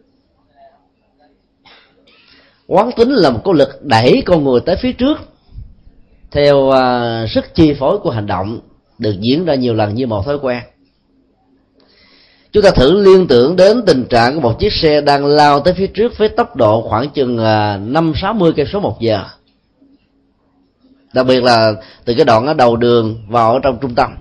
Quán 2.66 2.90
tính 2.96 3.10
là 3.10 3.30
một 3.30 3.40
cái 3.44 3.54
lực 3.54 3.82
đẩy 3.82 4.22
con 4.26 4.44
người 4.44 4.60
tới 4.60 4.76
phía 4.76 4.92
trước 4.92 5.18
theo 6.30 6.70
à, 6.70 7.26
sức 7.28 7.54
chi 7.54 7.74
phối 7.78 7.98
của 7.98 8.10
hành 8.10 8.26
động 8.26 8.60
được 8.98 9.14
diễn 9.20 9.44
ra 9.44 9.54
nhiều 9.54 9.74
lần 9.74 9.94
như 9.94 10.06
một 10.06 10.26
thói 10.26 10.38
quen 10.38 10.62
chúng 12.52 12.62
ta 12.62 12.70
thử 12.70 13.02
liên 13.02 13.26
tưởng 13.26 13.56
đến 13.56 13.82
tình 13.86 14.04
trạng 14.04 14.34
của 14.34 14.40
một 14.40 14.58
chiếc 14.60 14.72
xe 14.72 15.00
đang 15.00 15.26
lao 15.26 15.60
tới 15.60 15.74
phía 15.74 15.86
trước 15.86 16.18
với 16.18 16.28
tốc 16.28 16.56
độ 16.56 16.88
khoảng 16.88 17.10
chừng 17.10 17.38
à, 17.38 17.76
năm 17.76 18.12
sáu 18.22 18.32
mươi 18.32 18.52
cây 18.56 18.66
số 18.72 18.80
một 18.80 19.00
giờ. 19.00 19.24
Đặc 21.12 21.26
biệt 21.26 21.42
là 21.42 21.72
từ 22.04 22.14
cái 22.14 22.24
đoạn 22.24 22.46
ở 22.46 22.54
đầu 22.54 22.76
đường 22.76 23.24
vào 23.28 23.52
ở 23.52 23.58
trong 23.62 23.78
trung 23.80 23.94
tâm. 23.94 24.16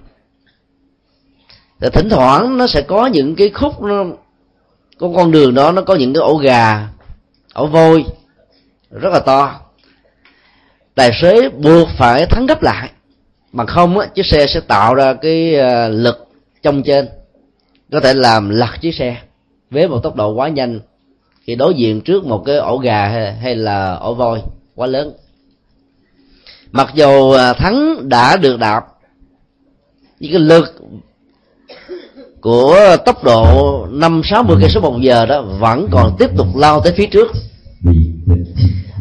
Thì 1.79 1.87
thỉnh 1.93 2.09
thoảng 2.09 2.57
nó 2.57 2.67
sẽ 2.67 2.81
có 2.81 3.05
những 3.05 3.35
cái 3.35 3.49
khúc 3.49 3.81
nó 3.81 4.03
có 4.99 5.09
con 5.15 5.31
đường 5.31 5.53
đó 5.53 5.71
nó 5.71 5.81
có 5.81 5.95
những 5.95 6.13
cái 6.13 6.21
ổ 6.21 6.35
gà, 6.35 6.87
ổ 7.53 7.67
vôi, 7.67 8.05
rất 8.91 9.09
là 9.13 9.19
to. 9.19 9.59
Tài 10.95 11.11
xế 11.21 11.49
buộc 11.49 11.87
phải 11.97 12.25
thắng 12.25 12.45
gấp 12.45 12.63
lại. 12.63 12.89
Mà 13.51 13.65
không 13.65 13.97
á, 13.99 14.07
chiếc 14.07 14.25
xe 14.25 14.45
sẽ 14.47 14.59
tạo 14.59 14.95
ra 14.95 15.13
cái 15.13 15.59
à, 15.59 15.87
lực 15.87 16.27
trong 16.63 16.83
trên 16.83 17.07
có 17.91 17.99
thể 17.99 18.13
làm 18.13 18.49
lật 18.49 18.81
chiếc 18.81 18.95
xe 18.95 19.17
với 19.71 19.87
một 19.87 19.99
tốc 20.03 20.15
độ 20.15 20.33
quá 20.33 20.49
nhanh 20.49 20.79
khi 21.41 21.55
đối 21.55 21.73
diện 21.73 22.01
trước 22.01 22.25
một 22.25 22.43
cái 22.45 22.57
ổ 22.57 22.77
gà 22.77 23.07
hay, 23.41 23.55
là 23.55 23.93
ổ 23.93 24.13
voi 24.13 24.41
quá 24.75 24.87
lớn. 24.87 25.13
Mặc 26.71 26.91
dù 26.93 27.31
à, 27.31 27.53
thắng 27.53 28.09
đã 28.09 28.37
được 28.37 28.59
đạp 28.59 28.85
nhưng 30.19 30.31
cái 30.31 30.41
lực 30.41 30.75
của 32.41 32.97
tốc 33.05 33.23
độ 33.23 33.85
năm 33.91 34.21
sáu 34.25 34.43
mươi 34.43 34.57
cây 34.61 34.69
số 34.69 34.81
một 34.81 34.97
giờ 35.01 35.25
đó 35.25 35.41
vẫn 35.41 35.87
còn 35.91 36.15
tiếp 36.19 36.29
tục 36.37 36.47
lao 36.55 36.81
tới 36.81 36.93
phía 36.93 37.05
trước. 37.05 37.27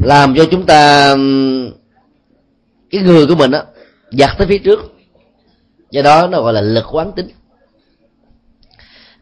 Làm 0.02 0.34
cho 0.36 0.44
chúng 0.50 0.66
ta 0.66 1.14
cái 2.90 3.02
người 3.02 3.26
của 3.26 3.34
mình 3.34 3.50
á 3.50 3.62
giặt 4.10 4.30
tới 4.38 4.46
phía 4.46 4.58
trước. 4.58 4.92
Do 5.90 6.02
đó 6.02 6.26
nó 6.26 6.42
gọi 6.42 6.52
là 6.52 6.60
lực 6.60 6.84
quán 6.92 7.12
tính 7.16 7.28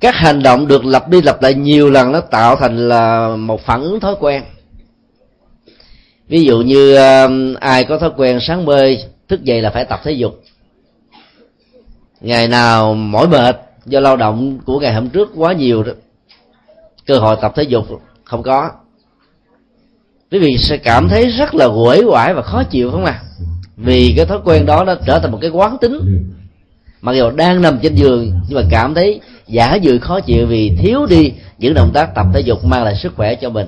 các 0.00 0.14
hành 0.14 0.42
động 0.42 0.68
được 0.68 0.84
lặp 0.84 1.08
đi 1.08 1.22
lặp 1.22 1.42
lại 1.42 1.54
nhiều 1.54 1.90
lần 1.90 2.12
nó 2.12 2.20
tạo 2.20 2.56
thành 2.56 2.88
là 2.88 3.28
một 3.36 3.60
phản 3.60 3.82
ứng 3.82 4.00
thói 4.00 4.14
quen. 4.20 4.42
Ví 6.28 6.44
dụ 6.44 6.60
như 6.60 6.96
um, 6.96 7.54
ai 7.54 7.84
có 7.84 7.98
thói 7.98 8.10
quen 8.16 8.38
sáng 8.40 8.66
bơi 8.66 9.04
thức 9.28 9.44
dậy 9.44 9.62
là 9.62 9.70
phải 9.70 9.84
tập 9.84 10.00
thể 10.04 10.12
dục. 10.12 10.42
Ngày 12.20 12.48
nào 12.48 12.94
mỏi 12.94 13.28
mệt 13.28 13.60
do 13.86 14.00
lao 14.00 14.16
động 14.16 14.58
của 14.66 14.80
ngày 14.80 14.94
hôm 14.94 15.08
trước 15.08 15.30
quá 15.34 15.52
nhiều 15.52 15.82
đó, 15.82 15.92
cơ 17.06 17.18
hội 17.18 17.36
tập 17.40 17.52
thể 17.56 17.62
dục 17.62 17.84
không 18.24 18.42
có. 18.42 18.70
Quý 20.30 20.38
vị 20.38 20.56
sẽ 20.58 20.76
cảm 20.76 21.08
thấy 21.08 21.26
rất 21.26 21.54
là 21.54 21.64
uể 21.66 22.02
oải 22.04 22.34
và 22.34 22.42
khó 22.42 22.62
chịu 22.70 22.90
không 22.90 23.04
à 23.04 23.22
vì 23.76 24.14
cái 24.16 24.26
thói 24.26 24.38
quen 24.44 24.66
đó 24.66 24.84
nó 24.84 24.94
trở 25.06 25.18
thành 25.18 25.32
một 25.32 25.38
cái 25.40 25.50
quán 25.50 25.78
tính 25.80 26.24
mặc 27.04 27.12
dù 27.12 27.30
đang 27.30 27.62
nằm 27.62 27.78
trên 27.82 27.94
giường 27.94 28.40
nhưng 28.48 28.58
mà 28.58 28.66
cảm 28.70 28.94
thấy 28.94 29.20
giả 29.46 29.74
dự 29.74 29.98
khó 29.98 30.20
chịu 30.20 30.46
vì 30.46 30.76
thiếu 30.76 31.06
đi 31.06 31.32
những 31.58 31.74
động 31.74 31.90
tác 31.94 32.14
tập 32.14 32.26
thể 32.34 32.40
dục 32.40 32.64
mang 32.64 32.84
lại 32.84 32.94
sức 32.96 33.12
khỏe 33.16 33.34
cho 33.34 33.50
mình. 33.50 33.66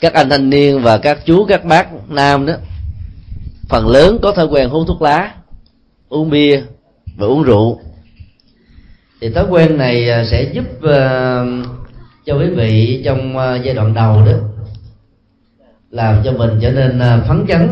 Các 0.00 0.14
anh 0.14 0.30
thanh 0.30 0.50
niên 0.50 0.82
và 0.82 0.98
các 0.98 1.26
chú 1.26 1.44
các 1.44 1.64
bác 1.64 2.10
nam 2.10 2.46
đó 2.46 2.54
phần 3.68 3.88
lớn 3.88 4.18
có 4.22 4.32
thói 4.32 4.46
quen 4.46 4.68
hút 4.68 4.86
thuốc 4.88 5.02
lá 5.02 5.34
uống 6.08 6.30
bia 6.30 6.62
và 7.16 7.26
uống 7.26 7.42
rượu. 7.42 7.80
Thì 9.20 9.30
thói 9.30 9.44
quen 9.50 9.76
này 9.76 10.10
à, 10.10 10.24
sẽ 10.30 10.42
giúp 10.42 10.64
uh, 10.76 11.66
cho 12.26 12.38
quý 12.38 12.46
vị 12.56 13.02
trong 13.04 13.36
uh, 13.36 13.64
giai 13.64 13.74
đoạn 13.74 13.94
đầu 13.94 14.22
đó 14.26 14.32
làm 15.90 16.22
cho 16.24 16.32
mình 16.32 16.58
trở 16.62 16.70
nên 16.70 16.98
uh, 16.98 17.26
phấn 17.26 17.46
chấn 17.48 17.68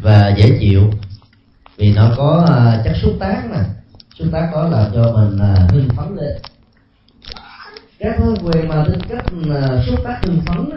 và 0.00 0.34
dễ 0.36 0.58
chịu 0.60 0.90
vì 1.76 1.92
nó 1.92 2.10
có 2.16 2.44
à, 2.48 2.82
chất 2.84 2.92
xúc 3.02 3.12
tác 3.20 3.42
nè. 3.50 3.58
Xúc 4.18 4.28
tác 4.32 4.50
đó 4.52 4.68
là 4.68 4.90
cho 4.94 5.12
mình 5.12 5.38
à, 5.38 5.54
hưng 5.70 5.88
phấn 5.96 6.16
lên. 6.16 6.36
Các 7.98 8.16
thói 8.18 8.34
quen 8.44 8.68
mà 8.68 8.84
tính 8.86 9.00
cách 9.08 9.24
à, 9.54 9.82
xúc 9.86 10.00
tác 10.04 10.18
hưng 10.22 10.40
phấn 10.46 10.70
đó, 10.70 10.76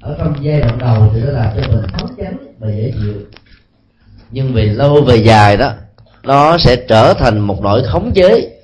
ở 0.00 0.16
trong 0.18 0.34
giai 0.44 0.60
đoạn 0.60 0.78
đầu 0.78 1.10
thì 1.14 1.20
nó 1.20 1.32
làm 1.32 1.50
cho 1.56 1.72
mình 1.72 1.86
phấn 1.92 2.16
chấn 2.16 2.38
và 2.58 2.68
dễ 2.68 2.92
chịu. 3.00 3.14
Nhưng 4.30 4.52
về 4.52 4.64
lâu 4.64 5.02
về 5.02 5.16
dài 5.16 5.56
đó 5.56 5.72
nó 6.22 6.58
sẽ 6.58 6.76
trở 6.76 7.14
thành 7.14 7.38
một 7.38 7.62
nỗi 7.62 7.82
khống 7.84 8.12
chế 8.14 8.58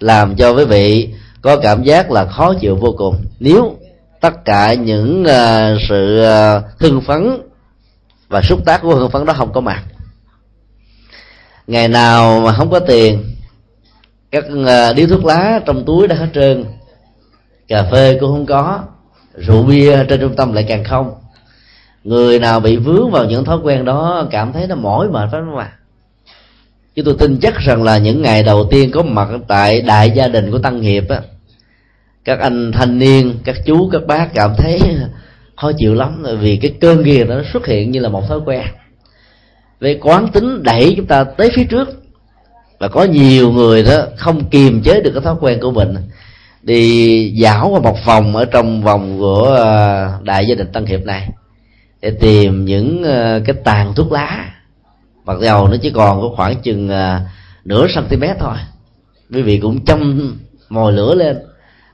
làm 0.00 0.36
cho 0.36 0.50
quý 0.50 0.64
vị 0.64 1.14
có 1.42 1.56
cảm 1.56 1.82
giác 1.82 2.10
là 2.10 2.24
khó 2.24 2.54
chịu 2.60 2.76
vô 2.76 2.94
cùng. 2.98 3.16
Nếu 3.40 3.76
tất 4.20 4.44
cả 4.44 4.74
những 4.74 5.22
uh, 5.22 5.80
sự 5.88 6.22
uh, 6.22 6.80
hưng 6.80 7.00
phấn 7.00 7.38
và 8.28 8.42
xúc 8.42 8.60
tác 8.66 8.82
của 8.82 8.94
hưng 8.94 9.10
phấn 9.10 9.24
đó 9.24 9.32
không 9.32 9.52
có 9.52 9.60
mặt 9.60 9.82
ngày 11.66 11.88
nào 11.88 12.40
mà 12.40 12.52
không 12.52 12.70
có 12.70 12.78
tiền, 12.78 13.36
các 14.30 14.44
ờ, 14.66 14.92
điếu 14.92 15.06
thuốc 15.06 15.24
lá 15.24 15.60
trong 15.66 15.84
túi 15.84 16.08
đã 16.08 16.16
hết 16.16 16.28
trơn, 16.34 16.64
cà 17.68 17.82
phê 17.92 18.16
cũng 18.20 18.30
không 18.30 18.46
có, 18.46 18.80
rượu 19.34 19.62
bia 19.62 20.04
trên 20.08 20.20
trung 20.20 20.36
tâm 20.36 20.52
lại 20.52 20.64
càng 20.68 20.84
không. 20.84 21.14
Người 22.04 22.38
nào 22.38 22.60
bị 22.60 22.76
vướng 22.76 23.10
vào 23.10 23.24
những 23.24 23.44
thói 23.44 23.58
quen 23.62 23.84
đó 23.84 24.26
cảm 24.30 24.52
thấy 24.52 24.66
nó 24.66 24.74
mỏi 24.74 25.08
mệt 25.08 25.28
phải 25.32 25.40
không 25.46 25.58
ạ 25.58 25.72
chứ 26.96 27.02
tôi 27.04 27.14
tin 27.18 27.38
chắc 27.42 27.54
rằng 27.58 27.82
là 27.82 27.98
những 27.98 28.22
ngày 28.22 28.42
đầu 28.42 28.68
tiên 28.70 28.90
có 28.90 29.02
mặt 29.02 29.28
tại 29.48 29.80
đại 29.80 30.10
gia 30.10 30.28
đình 30.28 30.50
của 30.50 30.58
tăng 30.58 30.80
hiệp 30.80 31.08
á, 31.08 31.20
các 32.24 32.40
anh 32.40 32.72
thanh 32.72 32.98
niên, 32.98 33.38
các 33.44 33.56
chú, 33.66 33.88
các 33.92 34.06
bác 34.06 34.34
cảm 34.34 34.50
thấy 34.58 34.80
khó 35.56 35.72
chịu 35.78 35.94
lắm, 35.94 36.24
vì 36.40 36.56
cái 36.56 36.72
cơn 36.80 37.02
ghiền 37.02 37.28
nó 37.28 37.42
xuất 37.52 37.66
hiện 37.66 37.90
như 37.90 38.00
là 38.00 38.08
một 38.08 38.28
thói 38.28 38.40
quen 38.46 38.62
về 39.80 39.98
quán 40.02 40.28
tính 40.32 40.62
đẩy 40.62 40.94
chúng 40.96 41.06
ta 41.06 41.24
tới 41.24 41.50
phía 41.54 41.64
trước 41.64 42.02
và 42.78 42.88
có 42.88 43.04
nhiều 43.04 43.52
người 43.52 43.82
đó 43.82 44.02
không 44.16 44.44
kiềm 44.44 44.82
chế 44.82 45.00
được 45.00 45.10
cái 45.14 45.22
thói 45.22 45.34
quen 45.40 45.58
của 45.60 45.70
mình. 45.70 45.94
Đi 46.62 47.30
dạo 47.30 47.68
qua 47.68 47.80
một 47.80 47.96
vòng 48.04 48.36
ở 48.36 48.44
trong 48.44 48.82
vòng 48.82 49.18
của 49.18 49.62
à, 49.64 50.10
đại 50.22 50.46
gia 50.46 50.54
đình 50.54 50.72
tăng 50.72 50.86
hiệp 50.86 51.04
này 51.04 51.28
để 52.00 52.10
tìm 52.10 52.64
những 52.64 53.04
à, 53.04 53.40
cái 53.44 53.56
tàn 53.64 53.94
thuốc 53.94 54.12
lá. 54.12 54.52
Mặc 55.24 55.36
dầu 55.40 55.68
nó 55.68 55.76
chỉ 55.82 55.90
còn 55.90 56.20
có 56.20 56.28
khoảng 56.36 56.56
chừng 56.62 56.88
à, 56.88 57.20
nửa 57.64 57.86
cm 57.94 58.24
thôi. 58.38 58.56
Quý 59.32 59.42
vị 59.42 59.58
cũng 59.58 59.84
châm 59.84 60.32
mồi 60.68 60.92
lửa 60.92 61.14
lên 61.14 61.36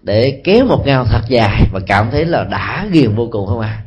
để 0.02 0.40
kéo 0.44 0.64
một 0.64 0.86
ngao 0.86 1.04
thật 1.04 1.20
dài 1.28 1.62
và 1.72 1.80
cảm 1.86 2.10
thấy 2.10 2.24
là 2.24 2.44
đã 2.44 2.86
ghiền 2.92 3.14
vô 3.14 3.28
cùng 3.32 3.46
không 3.46 3.60
à? 3.60 3.82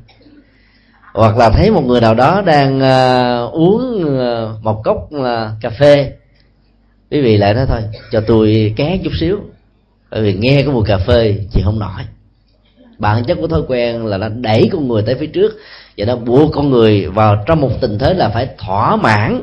Hoặc 1.15 1.37
là 1.37 1.49
thấy 1.49 1.71
một 1.71 1.81
người 1.81 2.01
nào 2.01 2.13
đó 2.13 2.41
đang 2.41 2.77
uh, 2.77 3.53
uống 3.53 4.03
uh, 4.03 4.63
một 4.63 4.81
cốc 4.83 4.97
uh, 5.15 5.25
cà 5.61 5.69
phê 5.69 6.11
quý 7.11 7.21
vị 7.21 7.37
lại 7.37 7.53
nói 7.53 7.65
thôi 7.67 7.81
cho 8.11 8.21
tôi 8.27 8.73
ké 8.75 8.99
chút 9.03 9.11
xíu 9.19 9.39
bởi 10.11 10.21
vì 10.23 10.33
nghe 10.33 10.61
cái 10.61 10.73
mùi 10.73 10.85
cà 10.85 10.97
phê 10.97 11.35
chị 11.51 11.61
không 11.63 11.79
nổi. 11.79 12.01
Bản 12.97 13.23
chất 13.23 13.37
của 13.41 13.47
thói 13.47 13.61
quen 13.67 14.05
là 14.05 14.17
nó 14.17 14.29
đẩy 14.29 14.69
con 14.71 14.87
người 14.87 15.01
tới 15.01 15.15
phía 15.15 15.27
trước 15.27 15.53
và 15.97 16.05
nó 16.05 16.15
buộc 16.15 16.51
con 16.53 16.69
người 16.69 17.07
vào 17.07 17.43
trong 17.47 17.61
một 17.61 17.71
tình 17.81 17.99
thế 17.99 18.13
là 18.13 18.29
phải 18.29 18.49
thỏa 18.57 18.95
mãn 18.95 19.41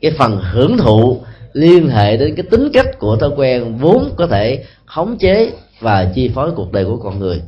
cái 0.00 0.12
phần 0.18 0.40
hưởng 0.52 0.78
thụ 0.78 1.20
liên 1.52 1.88
hệ 1.88 2.16
đến 2.16 2.34
cái 2.34 2.46
tính 2.50 2.70
cách 2.72 2.98
của 2.98 3.16
thói 3.16 3.30
quen 3.36 3.76
vốn 3.76 4.14
có 4.16 4.26
thể 4.26 4.64
khống 4.86 5.18
chế 5.18 5.50
và 5.80 6.10
chi 6.14 6.30
phối 6.34 6.50
cuộc 6.56 6.72
đời 6.72 6.84
của 6.84 6.96
con 6.96 7.18
người 7.18 7.40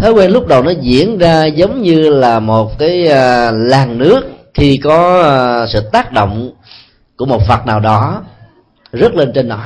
thói 0.00 0.12
quen 0.12 0.30
lúc 0.30 0.46
đầu 0.46 0.62
nó 0.62 0.70
diễn 0.70 1.18
ra 1.18 1.44
giống 1.44 1.82
như 1.82 2.08
là 2.08 2.40
một 2.40 2.78
cái 2.78 3.02
uh, 3.04 3.54
làn 3.54 3.98
nước 3.98 4.20
khi 4.54 4.76
có 4.76 5.20
uh, 5.62 5.68
sự 5.68 5.80
tác 5.92 6.12
động 6.12 6.50
của 7.16 7.26
một 7.26 7.48
vật 7.48 7.66
nào 7.66 7.80
đó 7.80 8.22
rớt 8.92 9.14
lên 9.14 9.32
trên 9.34 9.48
nó. 9.48 9.58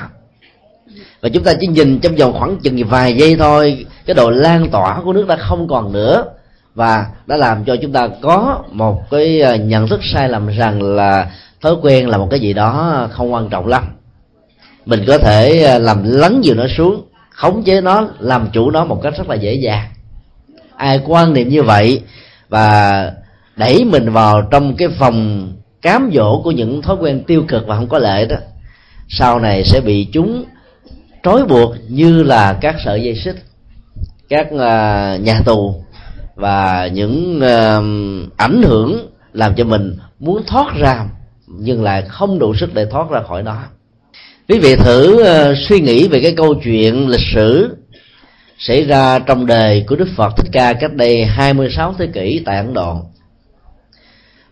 Và 1.20 1.28
chúng 1.28 1.44
ta 1.44 1.52
chỉ 1.60 1.66
nhìn 1.66 2.00
trong 2.00 2.14
vòng 2.14 2.32
khoảng 2.32 2.56
chừng 2.62 2.84
vài 2.88 3.16
giây 3.16 3.36
thôi 3.36 3.86
cái 4.06 4.14
độ 4.14 4.30
lan 4.30 4.70
tỏa 4.70 5.00
của 5.04 5.12
nước 5.12 5.26
đã 5.28 5.36
không 5.36 5.68
còn 5.68 5.92
nữa. 5.92 6.24
Và 6.74 7.06
đã 7.26 7.36
làm 7.36 7.64
cho 7.64 7.76
chúng 7.82 7.92
ta 7.92 8.08
có 8.22 8.62
một 8.70 9.10
cái 9.10 9.42
à, 9.42 9.56
nhận 9.56 9.88
thức 9.88 10.00
sai 10.14 10.28
lầm 10.28 10.46
rằng 10.46 10.82
là 10.82 11.30
thói 11.60 11.74
quen 11.82 12.08
là 12.08 12.18
một 12.18 12.28
cái 12.30 12.40
gì 12.40 12.52
đó 12.52 13.06
không 13.10 13.32
quan 13.32 13.48
trọng 13.48 13.66
lắm. 13.66 13.84
Mình 14.86 15.04
có 15.06 15.18
thể 15.18 15.78
làm 15.78 16.02
lấn 16.04 16.40
dịu 16.40 16.54
nó 16.54 16.64
xuống 16.76 17.02
khống 17.30 17.62
chế 17.62 17.80
nó 17.80 18.08
làm 18.18 18.48
chủ 18.52 18.70
nó 18.70 18.84
một 18.84 19.00
cách 19.02 19.14
rất 19.16 19.28
là 19.28 19.34
dễ 19.34 19.54
dàng 19.54 19.88
ai 20.76 21.00
quan 21.04 21.32
niệm 21.32 21.48
như 21.48 21.62
vậy 21.62 22.02
và 22.48 23.12
đẩy 23.56 23.84
mình 23.84 24.10
vào 24.10 24.42
trong 24.50 24.76
cái 24.76 24.88
phòng 24.98 25.48
cám 25.82 26.10
dỗ 26.14 26.40
của 26.44 26.50
những 26.50 26.82
thói 26.82 26.96
quen 26.96 27.24
tiêu 27.26 27.44
cực 27.48 27.66
và 27.66 27.76
không 27.76 27.88
có 27.88 27.98
lợi 27.98 28.26
đó, 28.26 28.36
sau 29.08 29.40
này 29.40 29.64
sẽ 29.64 29.80
bị 29.80 30.08
chúng 30.12 30.44
trói 31.22 31.44
buộc 31.44 31.74
như 31.88 32.22
là 32.22 32.58
các 32.60 32.76
sợi 32.84 33.02
dây 33.02 33.14
xích, 33.14 33.36
các 34.28 34.48
à, 34.58 35.16
nhà 35.16 35.40
tù 35.44 35.84
và 36.34 36.88
những 36.92 37.40
à, 37.40 37.76
ảnh 38.36 38.62
hưởng 38.62 39.08
làm 39.32 39.54
cho 39.54 39.64
mình 39.64 39.96
muốn 40.18 40.42
thoát 40.46 40.74
ra 40.76 41.06
nhưng 41.46 41.82
lại 41.82 42.02
không 42.08 42.38
đủ 42.38 42.54
sức 42.54 42.74
để 42.74 42.86
thoát 42.86 43.10
ra 43.10 43.20
khỏi 43.28 43.42
nó. 43.42 43.56
Quý 44.48 44.58
vị 44.58 44.76
thử 44.76 45.22
à, 45.22 45.52
suy 45.68 45.80
nghĩ 45.80 46.08
về 46.08 46.20
cái 46.20 46.34
câu 46.36 46.54
chuyện 46.54 47.08
lịch 47.08 47.26
sử 47.34 47.76
xảy 48.58 48.84
ra 48.84 49.18
trong 49.18 49.46
đời 49.46 49.84
của 49.88 49.96
Đức 49.96 50.08
Phật 50.16 50.36
Thích 50.36 50.50
Ca 50.52 50.72
cách 50.72 50.94
đây 50.94 51.24
26 51.24 51.94
thế 51.98 52.06
kỷ 52.06 52.42
tại 52.44 52.56
Ấn 52.56 52.74
Độ. 52.74 53.00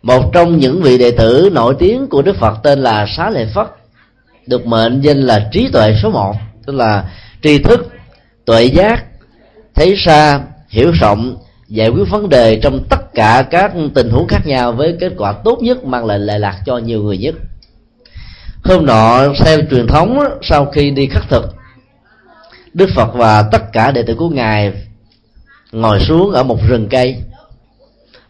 Một 0.02 0.30
trong 0.32 0.58
những 0.58 0.82
vị 0.82 0.98
đệ 0.98 1.10
tử 1.10 1.50
nổi 1.52 1.74
tiếng 1.78 2.06
của 2.06 2.22
Đức 2.22 2.36
Phật 2.36 2.58
tên 2.62 2.78
là 2.78 3.06
Xá 3.16 3.30
Lợi 3.30 3.46
Phất, 3.54 3.66
được 4.46 4.66
mệnh 4.66 5.00
danh 5.00 5.20
là 5.20 5.48
trí 5.52 5.68
tuệ 5.72 5.94
số 6.02 6.10
một, 6.10 6.34
tức 6.66 6.72
là 6.72 7.04
tri 7.42 7.58
thức, 7.58 7.88
tuệ 8.44 8.64
giác, 8.64 9.04
thấy 9.74 9.94
xa, 9.96 10.40
hiểu 10.68 10.90
rộng, 11.00 11.36
giải 11.68 11.88
quyết 11.88 12.04
vấn 12.10 12.28
đề 12.28 12.60
trong 12.62 12.84
tất 12.90 13.14
cả 13.14 13.44
các 13.50 13.72
tình 13.94 14.10
huống 14.10 14.28
khác 14.28 14.46
nhau 14.46 14.72
với 14.72 14.96
kết 15.00 15.12
quả 15.16 15.32
tốt 15.32 15.58
nhất 15.62 15.84
mang 15.84 16.04
lại 16.04 16.18
lệ 16.18 16.38
lạc 16.38 16.58
cho 16.66 16.78
nhiều 16.78 17.02
người 17.02 17.18
nhất 17.18 17.34
hôm 18.64 18.86
nọ, 18.86 19.32
theo 19.44 19.58
truyền 19.70 19.86
thống, 19.86 20.18
sau 20.42 20.66
khi 20.66 20.90
đi 20.90 21.06
khắc 21.06 21.28
thực 21.28 21.54
đức 22.74 22.88
phật 22.94 23.14
và 23.14 23.42
tất 23.52 23.72
cả 23.72 23.90
đệ 23.90 24.02
tử 24.02 24.14
của 24.14 24.28
ngài 24.28 24.72
ngồi 25.72 26.00
xuống 26.00 26.32
ở 26.32 26.42
một 26.42 26.58
rừng 26.68 26.88
cây. 26.90 27.16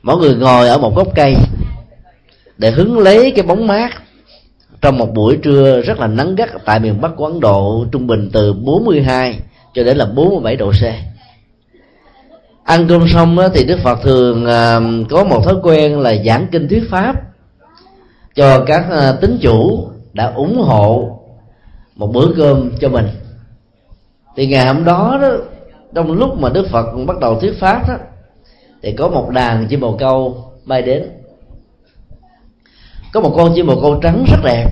Mỗi 0.03 0.17
người 0.17 0.35
ngồi 0.35 0.69
ở 0.69 0.79
một 0.79 0.97
gốc 0.97 1.09
cây 1.15 1.35
để 2.59 2.71
hứng 2.71 2.99
lấy 2.99 3.31
cái 3.31 3.43
bóng 3.43 3.67
mát. 3.67 3.91
Trong 4.81 4.99
một 4.99 5.15
buổi 5.15 5.39
trưa 5.43 5.81
rất 5.81 5.99
là 5.99 6.07
nắng 6.07 6.35
gắt 6.35 6.51
tại 6.65 6.81
miền 6.81 7.01
Bắc 7.01 7.13
của 7.17 7.27
Ấn 7.27 7.41
Độ, 7.41 7.87
trung 7.93 8.07
bình 8.07 8.31
từ 8.33 8.53
42 8.53 9.39
cho 9.75 9.85
đến 9.85 9.97
là 9.97 10.07
47 10.07 10.57
độ 10.57 10.73
C. 10.73 10.85
Ăn 12.65 12.87
cơm 12.89 13.09
xong 13.09 13.39
thì 13.55 13.65
Đức 13.65 13.79
Phật 13.83 13.99
thường 14.03 14.47
à, 14.47 14.81
có 15.11 15.25
một 15.25 15.45
thói 15.45 15.55
quen 15.63 15.99
là 15.99 16.15
giảng 16.27 16.47
kinh 16.53 16.69
thuyết 16.69 16.83
pháp 16.91 17.17
cho 18.35 18.65
các 18.67 18.85
à, 18.91 19.13
tín 19.21 19.39
chủ 19.43 19.89
đã 20.13 20.33
ủng 20.35 20.59
hộ 20.59 21.19
một 21.97 22.13
bữa 22.13 22.29
cơm 22.37 22.71
cho 22.81 22.89
mình 22.89 23.09
thì 24.37 24.47
ngày 24.47 24.67
hôm 24.67 24.85
đó 24.85 25.19
đó, 25.23 25.29
trong 25.95 26.13
lúc 26.13 26.39
mà 26.39 26.49
Đức 26.49 26.67
Phật 26.71 26.87
bắt 27.07 27.19
đầu 27.21 27.41
thuyết 27.41 27.61
pháp 27.61 27.89
đó, 27.89 27.95
thì 28.83 28.93
có 28.93 29.09
một 29.09 29.31
đàn 29.31 29.67
chim 29.67 29.81
bồ 29.81 29.97
câu 29.97 30.45
bay 30.65 30.83
đến. 30.83 31.11
Có 33.13 33.21
một 33.21 33.35
con 33.37 33.53
chim 33.55 33.67
bồ 33.67 33.81
câu 33.81 34.01
trắng 34.03 34.25
rất 34.29 34.39
đẹp, 34.45 34.71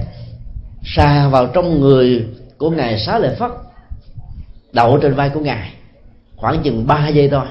xà 0.82 1.28
vào 1.28 1.46
trong 1.46 1.80
người 1.80 2.26
của 2.58 2.70
ngài 2.70 2.98
xá 2.98 3.18
lợi 3.18 3.36
phất, 3.38 3.50
đậu 4.72 4.98
trên 4.98 5.14
vai 5.14 5.30
của 5.30 5.40
ngài, 5.40 5.72
khoảng 6.36 6.62
chừng 6.62 6.86
3 6.86 7.08
giây 7.08 7.28
thôi. 7.28 7.44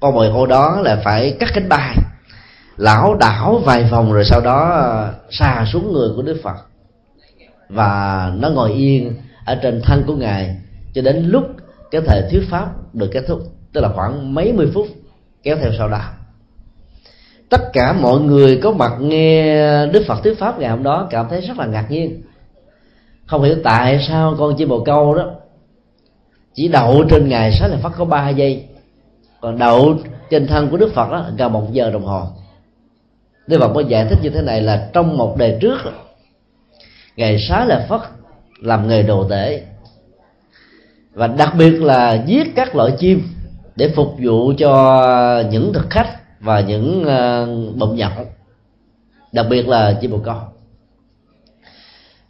Con 0.00 0.14
bồ 0.14 0.24
câu 0.32 0.46
đó 0.46 0.80
là 0.80 1.00
phải 1.04 1.36
cắt 1.40 1.48
cánh 1.54 1.68
bay 1.68 1.96
lão 2.76 3.14
đảo 3.14 3.62
vài 3.64 3.84
vòng 3.84 4.12
rồi 4.12 4.24
sau 4.24 4.40
đó 4.40 4.70
ờ, 4.70 5.14
xà 5.30 5.64
xuống 5.72 5.92
người 5.92 6.08
của 6.16 6.22
đức 6.22 6.40
phật. 6.42 6.56
Và 7.68 8.30
nó 8.34 8.50
ngồi 8.50 8.72
yên 8.72 9.14
ở 9.44 9.54
trên 9.62 9.82
thân 9.84 10.04
của 10.06 10.16
ngài 10.16 10.56
cho 10.92 11.02
đến 11.02 11.26
lúc 11.26 11.44
cái 11.90 12.00
thời 12.06 12.22
thuyết 12.30 12.42
pháp 12.50 12.94
được 12.94 13.10
kết 13.12 13.24
thúc, 13.28 13.40
tức 13.72 13.80
là 13.80 13.88
khoảng 13.88 14.34
mấy 14.34 14.52
mươi 14.52 14.70
phút 14.74 14.86
kéo 15.42 15.56
theo 15.56 15.70
sau 15.78 15.88
đó. 15.88 16.00
Tất 17.48 17.60
cả 17.72 17.92
mọi 17.92 18.20
người 18.20 18.60
có 18.62 18.72
mặt 18.72 18.92
nghe 19.00 19.56
đức 19.86 20.04
phật 20.06 20.22
thuyết 20.22 20.38
pháp 20.38 20.58
ngày 20.58 20.70
hôm 20.70 20.82
đó 20.82 21.08
cảm 21.10 21.26
thấy 21.30 21.40
rất 21.40 21.58
là 21.58 21.66
ngạc 21.66 21.90
nhiên. 21.90 22.22
Không 23.26 23.42
hiểu 23.42 23.56
tại 23.64 24.04
sao 24.08 24.34
con 24.38 24.56
chim 24.56 24.68
bồ 24.68 24.84
câu 24.84 25.14
đó. 25.14 25.30
Chỉ 26.54 26.68
đậu 26.68 27.04
trên 27.10 27.28
ngày 27.28 27.52
sáng 27.60 27.70
là 27.70 27.76
phát 27.76 27.92
có 27.96 28.04
3 28.04 28.28
giây, 28.28 28.64
còn 29.40 29.58
đậu 29.58 29.96
trên 30.30 30.46
thân 30.46 30.68
của 30.70 30.76
đức 30.76 30.92
phật 30.94 31.10
đó 31.10 31.26
gần 31.38 31.52
một 31.52 31.72
giờ 31.72 31.90
đồng 31.90 32.04
hồ. 32.04 32.26
Đức 33.46 33.58
phật 33.58 33.72
có 33.74 33.80
giải 33.80 34.06
thích 34.10 34.18
như 34.22 34.30
thế 34.30 34.42
này 34.42 34.62
là 34.62 34.88
trong 34.92 35.16
một 35.16 35.36
đời 35.36 35.58
trước, 35.60 35.78
ngày 37.16 37.38
sáng 37.48 37.68
là 37.68 37.86
Phật 37.88 38.02
làm 38.60 38.88
nghề 38.88 39.02
đồ 39.02 39.28
tể 39.28 39.62
và 41.14 41.26
đặc 41.26 41.54
biệt 41.58 41.70
là 41.70 42.22
giết 42.26 42.54
các 42.54 42.76
loại 42.76 42.92
chim 42.98 43.22
để 43.76 43.92
phục 43.96 44.14
vụ 44.22 44.52
cho 44.58 45.42
những 45.50 45.72
thực 45.72 45.90
khách 45.90 46.08
và 46.40 46.60
những 46.60 47.04
ờ, 47.04 47.42
uh, 47.42 47.76
bụng 47.76 47.96
nhậu. 47.96 48.10
Đặc 49.32 49.46
biệt 49.50 49.68
là 49.68 49.98
chim 50.00 50.10
bồ 50.10 50.18
câu. 50.18 50.36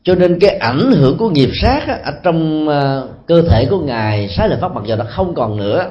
Cho 0.03 0.15
nên 0.15 0.39
cái 0.41 0.51
ảnh 0.51 0.93
hưởng 0.93 1.19
của 1.19 1.31
nghiệp 1.31 1.51
sát 1.62 1.85
á, 1.87 1.99
ở 2.05 2.12
trong 2.23 2.69
uh, 2.69 3.27
cơ 3.27 3.43
thể 3.43 3.67
của 3.71 3.79
ngài 3.79 4.29
sái 4.29 4.49
lợi 4.49 4.59
pháp 4.61 4.75
mặc 4.75 4.85
dù 4.87 4.97
nó 4.97 5.05
không 5.09 5.35
còn 5.35 5.57
nữa. 5.57 5.91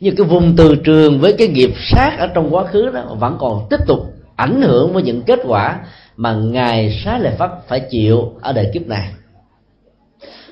Nhưng 0.00 0.16
cái 0.16 0.26
vùng 0.26 0.56
từ 0.56 0.76
trường 0.84 1.20
với 1.20 1.32
cái 1.32 1.48
nghiệp 1.48 1.70
sát 1.92 2.16
ở 2.18 2.26
trong 2.26 2.54
quá 2.54 2.64
khứ 2.64 2.90
đó 2.90 3.16
vẫn 3.18 3.36
còn 3.40 3.66
tiếp 3.70 3.80
tục 3.86 4.14
ảnh 4.36 4.62
hưởng 4.62 4.92
với 4.92 5.02
những 5.02 5.22
kết 5.22 5.38
quả 5.46 5.80
mà 6.16 6.34
ngài 6.34 7.00
sái 7.04 7.20
lợi 7.20 7.34
pháp 7.38 7.50
phải 7.68 7.80
chịu 7.90 8.32
ở 8.40 8.52
đời 8.52 8.70
kiếp 8.74 8.86
này 8.86 9.08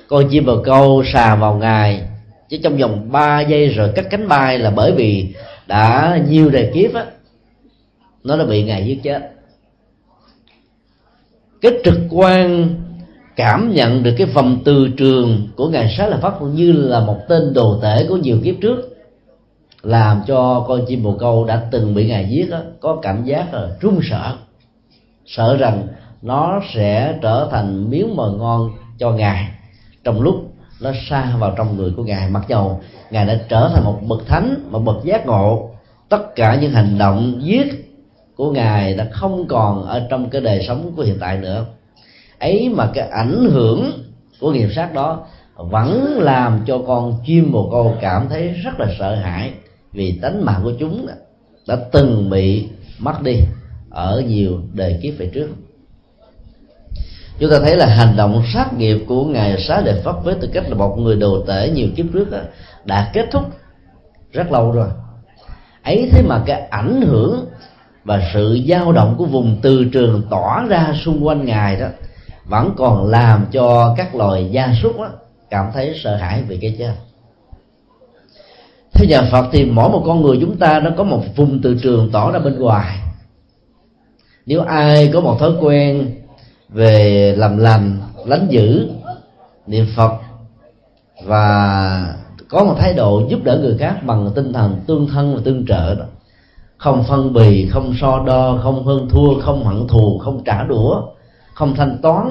con 0.09 0.29
chim 0.29 0.45
bồ 0.45 0.61
câu 0.63 1.03
xà 1.13 1.35
vào 1.35 1.55
ngài 1.55 2.01
chứ 2.49 2.57
trong 2.63 2.77
vòng 2.77 3.11
3 3.11 3.41
giây 3.41 3.69
rồi 3.69 3.91
cắt 3.95 4.05
cánh 4.09 4.27
bay 4.27 4.59
là 4.59 4.69
bởi 4.69 4.91
vì 4.91 5.35
đã 5.67 6.19
nhiều 6.29 6.49
đời 6.49 6.71
kiếp 6.73 6.93
á 6.93 7.05
nó 8.23 8.37
đã 8.37 8.45
bị 8.45 8.63
ngài 8.63 8.85
giết 8.85 8.99
chết. 9.03 9.31
Cái 11.61 11.71
trực 11.83 11.99
quan 12.09 12.69
cảm 13.35 13.73
nhận 13.73 14.03
được 14.03 14.15
cái 14.17 14.27
vòng 14.27 14.57
từ 14.65 14.87
trường 14.97 15.47
của 15.55 15.69
ngài 15.69 15.95
sát 15.97 16.07
là 16.07 16.17
phát 16.17 16.41
như 16.41 16.71
là 16.71 16.99
một 16.99 17.17
tên 17.27 17.53
đồ 17.53 17.79
tể 17.81 18.05
của 18.09 18.17
nhiều 18.17 18.37
kiếp 18.43 18.55
trước 18.61 18.97
làm 19.81 20.21
cho 20.27 20.65
con 20.67 20.81
chim 20.87 21.03
bồ 21.03 21.17
câu 21.19 21.45
đã 21.45 21.67
từng 21.71 21.93
bị 21.93 22.07
ngài 22.07 22.29
giết 22.29 22.49
đó, 22.49 22.59
có 22.79 22.99
cảm 23.01 23.23
giác 23.23 23.53
là 23.53 23.67
run 23.81 23.99
sợ 24.09 24.35
sợ 25.25 25.57
rằng 25.57 25.87
nó 26.21 26.61
sẽ 26.73 27.17
trở 27.21 27.47
thành 27.51 27.89
miếng 27.89 28.15
mồi 28.15 28.31
ngon 28.31 28.71
cho 28.97 29.11
ngài 29.11 29.58
trong 30.03 30.21
lúc 30.21 30.35
nó 30.81 30.91
xa 31.09 31.35
vào 31.39 31.53
trong 31.57 31.77
người 31.77 31.91
của 31.97 32.03
ngài, 32.03 32.29
mặc 32.29 32.45
dầu 32.47 32.81
ngài 33.11 33.25
đã 33.25 33.39
trở 33.49 33.69
thành 33.73 33.83
một 33.83 33.99
bậc 34.07 34.27
thánh, 34.27 34.55
một 34.71 34.79
bậc 34.79 35.03
giác 35.03 35.25
ngộ, 35.25 35.71
tất 36.09 36.35
cả 36.35 36.55
những 36.61 36.71
hành 36.71 36.97
động 36.97 37.39
giết 37.41 37.67
của 38.35 38.51
ngài 38.51 38.95
đã 38.95 39.07
không 39.11 39.47
còn 39.47 39.83
ở 39.85 40.07
trong 40.09 40.29
cái 40.29 40.41
đời 40.41 40.65
sống 40.67 40.91
của 40.95 41.03
hiện 41.03 41.17
tại 41.19 41.37
nữa. 41.37 41.65
Ấy 42.39 42.69
mà 42.69 42.89
cái 42.93 43.07
ảnh 43.07 43.49
hưởng 43.51 43.91
của 44.39 44.51
nghiệp 44.51 44.69
sát 44.75 44.93
đó 44.93 45.25
vẫn 45.55 46.19
làm 46.21 46.59
cho 46.67 46.79
con 46.87 47.13
chim 47.25 47.51
bồ 47.51 47.69
câu 47.71 47.95
cảm 48.01 48.29
thấy 48.29 48.49
rất 48.49 48.79
là 48.79 48.87
sợ 48.99 49.15
hãi 49.15 49.51
vì 49.91 50.19
tánh 50.21 50.45
mạng 50.45 50.61
của 50.63 50.73
chúng 50.79 51.07
đã 51.67 51.77
từng 51.91 52.29
bị 52.29 52.67
mất 52.99 53.21
đi 53.21 53.35
ở 53.89 54.23
nhiều 54.27 54.59
đời 54.73 54.99
kiếp 55.01 55.13
về 55.17 55.31
trước 55.33 55.49
chúng 57.39 57.51
ta 57.51 57.59
thấy 57.59 57.77
là 57.77 57.85
hành 57.85 58.15
động 58.15 58.43
sát 58.53 58.73
nghiệp 58.73 58.97
của 59.07 59.25
ngài 59.25 59.61
xá 59.61 59.81
lợi 59.81 60.01
phất 60.03 60.15
với 60.23 60.35
tư 60.35 60.49
cách 60.53 60.69
là 60.69 60.75
một 60.75 60.95
người 60.99 61.15
đồ 61.15 61.43
tể 61.47 61.69
nhiều 61.69 61.87
kiếp 61.95 62.05
trước 62.13 62.31
đó, 62.31 62.37
đã 62.85 63.09
kết 63.13 63.25
thúc 63.31 63.43
rất 64.31 64.51
lâu 64.51 64.71
rồi. 64.71 64.87
Ấy 65.83 66.09
thế 66.11 66.21
mà 66.21 66.43
cái 66.45 66.61
ảnh 66.61 67.01
hưởng 67.01 67.45
và 68.03 68.21
sự 68.33 68.59
dao 68.69 68.91
động 68.91 69.15
của 69.17 69.25
vùng 69.25 69.57
từ 69.61 69.85
trường 69.85 70.21
tỏa 70.29 70.65
ra 70.69 70.93
xung 71.05 71.27
quanh 71.27 71.45
ngài 71.45 71.75
đó 71.79 71.87
vẫn 72.45 72.73
còn 72.77 73.09
làm 73.09 73.45
cho 73.51 73.95
các 73.97 74.15
loài 74.15 74.49
gia 74.51 74.73
súc 74.81 74.97
đó, 74.97 75.09
cảm 75.49 75.65
thấy 75.73 75.99
sợ 76.03 76.15
hãi 76.15 76.43
vì 76.47 76.57
cái 76.57 76.75
chết. 76.79 76.93
Theo 78.93 79.09
nhà 79.09 79.29
Phật 79.31 79.45
thì 79.51 79.65
mỗi 79.65 79.89
một 79.89 80.03
con 80.05 80.21
người 80.21 80.37
chúng 80.41 80.57
ta 80.57 80.79
nó 80.79 80.91
có 80.97 81.03
một 81.03 81.23
vùng 81.35 81.61
từ 81.61 81.77
trường 81.81 82.09
tỏ 82.11 82.31
ra 82.31 82.39
bên 82.39 82.59
ngoài. 82.59 82.99
Nếu 84.45 84.61
ai 84.61 85.09
có 85.13 85.21
một 85.21 85.39
thói 85.39 85.51
quen 85.61 86.18
về 86.69 87.33
làm 87.37 87.57
lành, 87.57 87.97
lánh 88.25 88.47
dữ 88.49 88.89
niệm 89.67 89.85
Phật 89.95 90.11
và 91.25 92.15
có 92.49 92.63
một 92.63 92.75
thái 92.77 92.93
độ 92.93 93.23
giúp 93.29 93.39
đỡ 93.43 93.57
người 93.57 93.77
khác 93.79 94.03
bằng 94.03 94.31
tinh 94.35 94.53
thần 94.53 94.79
tương 94.87 95.07
thân 95.07 95.35
và 95.35 95.41
tương 95.45 95.65
trợ 95.65 95.95
đó. 95.95 96.05
Không 96.77 97.03
phân 97.03 97.33
bì, 97.33 97.67
không 97.69 97.93
so 98.01 98.23
đo, 98.27 98.59
không 98.63 98.85
hơn 98.85 99.09
thua, 99.09 99.39
không 99.39 99.63
hận 99.63 99.87
thù, 99.87 100.17
không 100.17 100.43
trả 100.45 100.63
đũa, 100.63 101.01
không 101.53 101.75
thanh 101.75 101.97
toán 102.01 102.29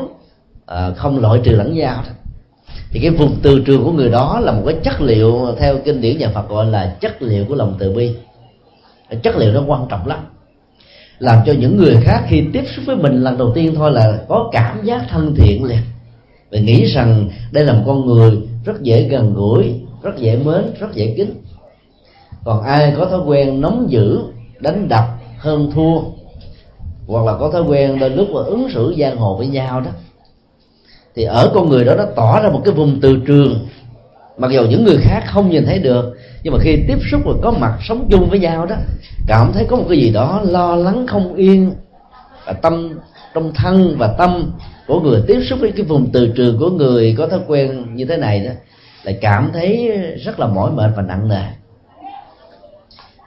ờ, 0.67 0.95
không 0.97 1.19
loại 1.19 1.41
trừ 1.45 1.53
lẫn 1.53 1.75
nhau. 1.75 2.03
Thì 2.91 3.01
cái 3.01 3.11
vùng 3.11 3.37
từ 3.43 3.61
trường 3.67 3.85
của 3.85 3.93
người 3.93 4.11
đó 4.11 4.41
là 4.41 4.53
một 4.53 4.63
cái 4.67 4.77
chất 4.85 5.01
liệu 5.01 5.55
theo 5.59 5.79
kinh 5.85 6.01
điển 6.01 6.19
nhà 6.19 6.31
Phật 6.35 6.49
gọi 6.49 6.67
là 6.67 6.97
chất 7.01 7.23
liệu 7.23 7.45
của 7.49 7.55
lòng 7.55 7.75
từ 7.79 7.93
bi. 7.93 8.17
Chất 9.23 9.37
liệu 9.37 9.53
nó 9.53 9.63
quan 9.67 9.87
trọng 9.89 10.07
lắm 10.07 10.19
làm 11.19 11.39
cho 11.47 11.53
những 11.53 11.77
người 11.77 11.97
khác 12.03 12.25
khi 12.29 12.45
tiếp 12.53 12.65
xúc 12.77 12.85
với 12.87 12.97
mình 12.97 13.23
lần 13.23 13.39
đầu 13.39 13.53
tiên 13.55 13.75
thôi 13.77 13.93
là 13.93 14.19
có 14.29 14.49
cảm 14.53 14.85
giác 14.85 15.05
thân 15.09 15.35
thiện 15.35 15.65
liền. 15.65 15.79
Và 16.51 16.59
nghĩ 16.59 16.85
rằng 16.85 17.29
đây 17.53 17.65
là 17.65 17.73
một 17.73 17.83
con 17.87 18.07
người 18.07 18.39
rất 18.65 18.83
dễ 18.83 19.03
gần 19.03 19.35
gũi, 19.35 19.81
rất 20.03 20.19
dễ 20.19 20.37
mến, 20.37 20.63
rất 20.81 20.95
dễ 20.95 21.15
kính. 21.17 21.35
Còn 22.45 22.63
ai 22.63 22.95
có 22.97 23.05
thói 23.05 23.21
quen 23.27 23.61
nóng 23.61 23.87
dữ, 23.91 24.19
đánh 24.61 24.89
đập, 24.89 25.05
hơn 25.39 25.71
thua, 25.75 26.01
hoặc 27.07 27.25
là 27.25 27.39
có 27.39 27.51
thói 27.51 27.63
quen 27.63 27.99
đôi 27.99 28.11
lúc 28.11 28.29
mà 28.31 28.41
ứng 28.43 28.69
xử 28.75 28.95
giang 28.99 29.17
hồ 29.17 29.37
với 29.37 29.47
nhau 29.47 29.81
đó, 29.81 29.91
thì 31.15 31.25
ở 31.25 31.51
con 31.55 31.69
người 31.69 31.85
đó 31.85 31.95
nó 31.95 32.05
tỏ 32.17 32.41
ra 32.43 32.51
một 32.51 32.61
cái 32.65 32.75
vùng 32.75 33.01
từ 33.01 33.17
trường 33.27 33.67
mặc 34.39 34.51
dù 34.51 34.63
những 34.63 34.85
người 34.85 34.99
khác 35.01 35.25
không 35.27 35.51
nhìn 35.51 35.67
thấy 35.67 35.79
được, 35.79 36.17
nhưng 36.43 36.53
mà 36.53 36.59
khi 36.63 36.77
tiếp 36.89 36.99
xúc 37.11 37.21
và 37.25 37.33
có 37.43 37.51
mặt 37.51 37.79
sống 37.89 38.09
chung 38.11 38.31
với 38.31 38.39
nhau 38.39 38.67
đó, 38.67 38.77
cảm 39.27 39.53
thấy 39.53 39.65
có 39.65 39.77
một 39.77 39.85
cái 39.89 39.99
gì 39.99 40.11
đó 40.13 40.43
lo 40.45 40.77
lắng 40.77 41.07
không 41.07 41.35
yên, 41.35 41.73
và 42.47 42.53
tâm 42.53 42.99
trong 43.35 43.53
thân 43.55 43.97
và 43.99 44.15
tâm 44.19 44.53
của 44.87 45.01
người 45.01 45.23
tiếp 45.27 45.41
xúc 45.49 45.59
với 45.61 45.73
cái 45.73 45.87
vùng 45.87 46.11
từ 46.13 46.33
trường 46.37 46.59
của 46.59 46.71
người 46.71 47.15
có 47.19 47.27
thói 47.27 47.41
quen 47.47 47.95
như 47.95 48.05
thế 48.05 48.17
này 48.17 48.45
đó, 48.45 48.51
lại 49.03 49.19
cảm 49.21 49.51
thấy 49.53 49.91
rất 50.25 50.41
là 50.41 50.47
mỏi 50.47 50.71
mệt 50.71 50.91
và 50.97 51.03
nặng 51.03 51.29
nề. 51.29 51.43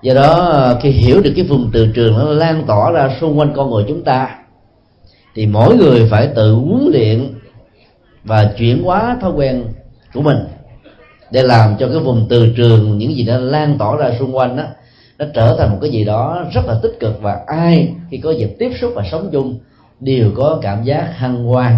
Do 0.01 0.13
đó, 0.13 0.79
khi 0.81 0.89
hiểu 0.89 1.21
được 1.21 1.33
cái 1.35 1.45
vùng 1.45 1.69
từ 1.73 1.87
trường 1.93 2.17
nó 2.17 2.23
lan 2.23 2.63
tỏa 2.67 2.91
ra 2.91 3.09
xung 3.21 3.39
quanh 3.39 3.53
con 3.55 3.69
người 3.69 3.85
chúng 3.87 4.03
ta, 4.03 4.35
thì 5.35 5.45
mỗi 5.45 5.75
người 5.75 6.07
phải 6.11 6.27
tự 6.35 6.53
huấn 6.53 6.89
luyện 6.93 7.33
và 8.23 8.51
chuyển 8.57 8.83
hóa 8.83 9.17
thói 9.21 9.31
quen 9.31 9.63
của 10.13 10.21
mình 10.21 10.37
để 11.31 11.43
làm 11.43 11.75
cho 11.79 11.87
cái 11.87 11.99
vùng 11.99 12.25
từ 12.29 12.53
trường, 12.57 12.97
những 12.97 13.15
gì 13.15 13.23
đó 13.23 13.37
lan 13.37 13.77
tỏa 13.77 13.95
ra 13.95 14.11
xung 14.19 14.35
quanh 14.35 14.57
đó 14.57 14.63
nó 15.19 15.25
trở 15.33 15.55
thành 15.59 15.71
một 15.71 15.77
cái 15.81 15.91
gì 15.91 16.03
đó 16.03 16.45
rất 16.53 16.65
là 16.65 16.79
tích 16.83 16.97
cực 16.99 17.21
và 17.21 17.39
ai 17.47 17.93
khi 18.09 18.17
có 18.17 18.31
dịp 18.31 18.55
tiếp 18.59 18.71
xúc 18.81 18.91
và 18.95 19.03
sống 19.11 19.29
chung 19.31 19.59
đều 19.99 20.31
có 20.35 20.59
cảm 20.61 20.83
giác 20.83 21.13
hân 21.17 21.35
hoan, 21.35 21.77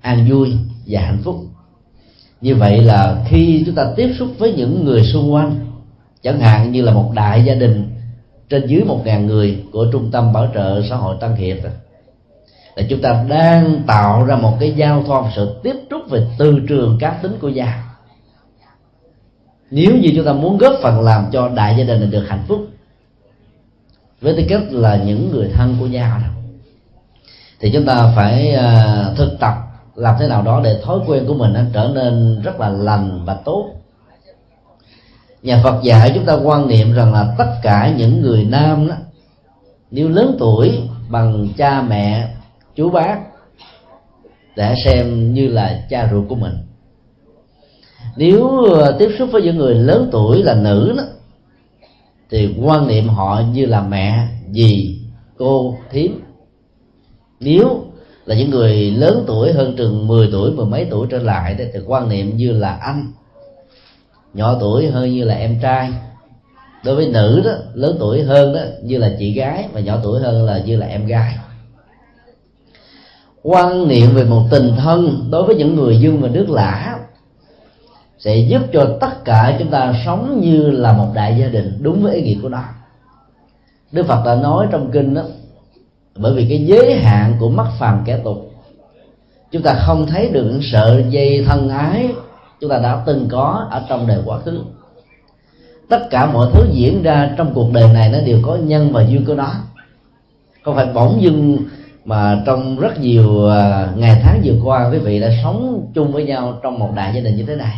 an 0.00 0.26
vui 0.30 0.56
và 0.86 1.00
hạnh 1.00 1.18
phúc. 1.24 1.36
Như 2.40 2.54
vậy 2.54 2.82
là 2.82 3.16
khi 3.28 3.62
chúng 3.66 3.74
ta 3.74 3.86
tiếp 3.96 4.14
xúc 4.18 4.28
với 4.38 4.52
những 4.52 4.84
người 4.84 5.02
xung 5.02 5.32
quanh, 5.32 5.56
chẳng 6.22 6.40
hạn 6.40 6.72
như 6.72 6.82
là 6.82 6.92
một 6.92 7.10
đại 7.14 7.44
gia 7.44 7.54
đình 7.54 7.90
trên 8.48 8.66
dưới 8.66 8.84
một 8.84 9.00
ngàn 9.04 9.26
người 9.26 9.58
của 9.72 9.86
trung 9.92 10.10
tâm 10.10 10.32
bảo 10.32 10.48
trợ 10.54 10.82
xã 10.88 10.96
hội 10.96 11.16
tăng 11.20 11.36
hiệp, 11.36 11.56
là 12.76 12.82
chúng 12.90 13.02
ta 13.02 13.24
đang 13.28 13.82
tạo 13.86 14.24
ra 14.24 14.36
một 14.36 14.56
cái 14.60 14.72
giao 14.76 15.02
thoa 15.06 15.32
sự 15.36 15.60
tiếp 15.62 15.76
xúc 15.90 16.02
về 16.10 16.26
từ 16.38 16.60
trường, 16.68 16.98
cá 17.00 17.10
tính 17.10 17.32
của 17.40 17.48
gia 17.48 17.93
nếu 19.74 19.96
như 19.96 20.12
chúng 20.16 20.24
ta 20.24 20.32
muốn 20.32 20.58
góp 20.58 20.74
phần 20.82 21.00
làm 21.00 21.26
cho 21.32 21.48
đại 21.48 21.74
gia 21.78 21.84
đình 21.84 22.00
này 22.00 22.08
được 22.10 22.24
hạnh 22.28 22.44
phúc 22.48 22.66
với 24.20 24.34
tư 24.36 24.42
cách 24.48 24.62
là 24.70 24.96
những 24.96 25.30
người 25.30 25.48
thân 25.54 25.76
của 25.80 25.86
nhà 25.86 26.20
đó 26.22 26.28
thì 27.60 27.70
chúng 27.72 27.86
ta 27.86 28.12
phải 28.16 28.56
uh, 28.56 29.16
thực 29.16 29.36
tập 29.40 29.54
làm 29.94 30.14
thế 30.18 30.28
nào 30.28 30.42
đó 30.42 30.60
để 30.64 30.80
thói 30.84 30.98
quen 31.06 31.24
của 31.26 31.34
mình 31.34 31.52
nó 31.52 31.60
trở 31.72 31.90
nên 31.94 32.42
rất 32.42 32.60
là 32.60 32.68
lành 32.68 33.24
và 33.24 33.34
tốt. 33.34 33.70
Nhà 35.42 35.60
Phật 35.64 35.82
dạy 35.82 36.12
chúng 36.14 36.24
ta 36.24 36.34
quan 36.34 36.68
niệm 36.68 36.92
rằng 36.92 37.12
là 37.12 37.34
tất 37.38 37.58
cả 37.62 37.94
những 37.96 38.22
người 38.22 38.44
nam 38.44 38.88
đó 38.88 38.94
nếu 39.90 40.08
lớn 40.08 40.36
tuổi 40.38 40.88
bằng 41.08 41.48
cha 41.56 41.82
mẹ 41.82 42.28
chú 42.74 42.90
bác 42.90 43.18
để 44.56 44.74
xem 44.84 45.34
như 45.34 45.48
là 45.48 45.84
cha 45.90 46.08
ruột 46.12 46.28
của 46.28 46.36
mình 46.36 46.54
nếu 48.16 48.48
ờ, 48.64 48.96
tiếp 48.98 49.08
xúc 49.18 49.28
với 49.32 49.42
những 49.42 49.56
người 49.56 49.74
lớn 49.74 50.08
tuổi 50.12 50.42
là 50.42 50.54
nữ 50.54 50.94
đó, 50.96 51.02
thì 52.30 52.54
quan 52.62 52.86
niệm 52.86 53.08
họ 53.08 53.42
như 53.52 53.66
là 53.66 53.82
mẹ, 53.82 54.28
dì, 54.50 54.98
cô, 55.36 55.76
thím. 55.90 56.20
Nếu 57.40 57.84
là 58.26 58.34
những 58.34 58.50
người 58.50 58.90
lớn 58.90 59.24
tuổi 59.26 59.52
hơn 59.52 59.76
chừng 59.76 60.06
10 60.06 60.28
tuổi, 60.32 60.50
mười 60.50 60.66
mấy 60.66 60.86
tuổi 60.90 61.06
trở 61.10 61.18
lại 61.18 61.56
thì 61.58 61.80
quan 61.86 62.08
niệm 62.08 62.36
như 62.36 62.52
là 62.52 62.78
anh. 62.80 63.12
Nhỏ 64.34 64.56
tuổi 64.60 64.86
hơn 64.86 65.12
như 65.12 65.24
là 65.24 65.34
em 65.34 65.58
trai. 65.62 65.92
Đối 66.84 66.94
với 66.96 67.08
nữ 67.08 67.42
đó, 67.44 67.52
lớn 67.74 67.96
tuổi 68.00 68.22
hơn 68.22 68.54
đó, 68.54 68.60
như 68.82 68.98
là 68.98 69.16
chị 69.18 69.32
gái 69.32 69.68
và 69.72 69.80
nhỏ 69.80 69.98
tuổi 70.02 70.20
hơn 70.20 70.44
là 70.44 70.62
như 70.66 70.76
là 70.76 70.86
em 70.86 71.06
gái. 71.06 71.36
Quan 73.42 73.88
niệm 73.88 74.14
về 74.14 74.24
một 74.24 74.42
tình 74.50 74.72
thân 74.76 75.28
đối 75.30 75.42
với 75.42 75.56
những 75.56 75.74
người 75.74 75.96
dương 75.96 76.20
và 76.20 76.28
nước 76.28 76.50
lã 76.50 76.98
sẽ 78.24 78.36
giúp 78.36 78.62
cho 78.72 78.96
tất 79.00 79.24
cả 79.24 79.56
chúng 79.58 79.70
ta 79.70 79.94
sống 80.04 80.40
như 80.40 80.70
là 80.70 80.92
một 80.92 81.08
đại 81.14 81.36
gia 81.40 81.46
đình 81.46 81.78
đúng 81.80 82.02
với 82.02 82.14
ý 82.14 82.22
nghĩa 82.22 82.42
của 82.42 82.48
nó. 82.48 82.62
Đức 83.92 84.06
phật 84.06 84.22
đã 84.26 84.34
nói 84.34 84.66
trong 84.70 84.90
kinh 84.90 85.14
đó, 85.14 85.22
bởi 86.16 86.34
vì 86.34 86.46
cái 86.48 86.66
giới 86.66 86.94
hạn 86.94 87.36
của 87.40 87.48
mắt 87.48 87.66
phàm 87.78 88.02
kẻ 88.04 88.18
tục, 88.24 88.50
chúng 89.52 89.62
ta 89.62 89.74
không 89.74 90.06
thấy 90.06 90.28
được 90.28 90.44
những 90.44 90.60
sợi 90.62 91.04
dây 91.10 91.44
thân 91.46 91.68
ái 91.68 92.08
chúng 92.60 92.70
ta 92.70 92.78
đã 92.78 93.02
từng 93.06 93.28
có 93.30 93.66
ở 93.70 93.82
trong 93.88 94.06
đời 94.06 94.18
quá 94.24 94.38
khứ. 94.38 94.60
Tất 95.88 96.06
cả 96.10 96.26
mọi 96.26 96.50
thứ 96.52 96.66
diễn 96.72 97.02
ra 97.02 97.34
trong 97.36 97.54
cuộc 97.54 97.72
đời 97.72 97.88
này 97.94 98.08
nó 98.12 98.18
đều 98.20 98.38
có 98.42 98.56
nhân 98.56 98.92
và 98.92 99.02
duyên 99.02 99.24
của 99.24 99.34
nó. 99.34 99.52
Không 100.62 100.74
phải 100.74 100.86
bỗng 100.94 101.22
dưng 101.22 101.58
mà 102.04 102.42
trong 102.46 102.78
rất 102.78 103.00
nhiều 103.00 103.48
à, 103.48 103.88
ngày 103.96 104.20
tháng 104.22 104.40
vừa 104.44 104.54
qua 104.64 104.90
quý 104.92 104.98
vị 104.98 105.20
đã 105.20 105.28
sống 105.42 105.90
chung 105.94 106.12
với 106.12 106.24
nhau 106.24 106.60
trong 106.62 106.78
một 106.78 106.92
đại 106.96 107.12
gia 107.14 107.20
đình 107.20 107.36
như 107.36 107.44
thế 107.46 107.56
này 107.56 107.76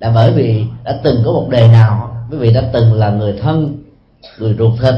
là 0.00 0.10
bởi 0.14 0.32
vì 0.32 0.64
đã 0.84 1.00
từng 1.04 1.22
có 1.24 1.32
một 1.32 1.48
đề 1.50 1.68
nào, 1.68 2.16
quý 2.30 2.38
vị 2.38 2.52
đã 2.52 2.62
từng 2.72 2.92
là 2.92 3.10
người 3.10 3.32
thân, 3.32 3.82
người 4.38 4.54
ruột 4.58 4.72
thịt, 4.80 4.94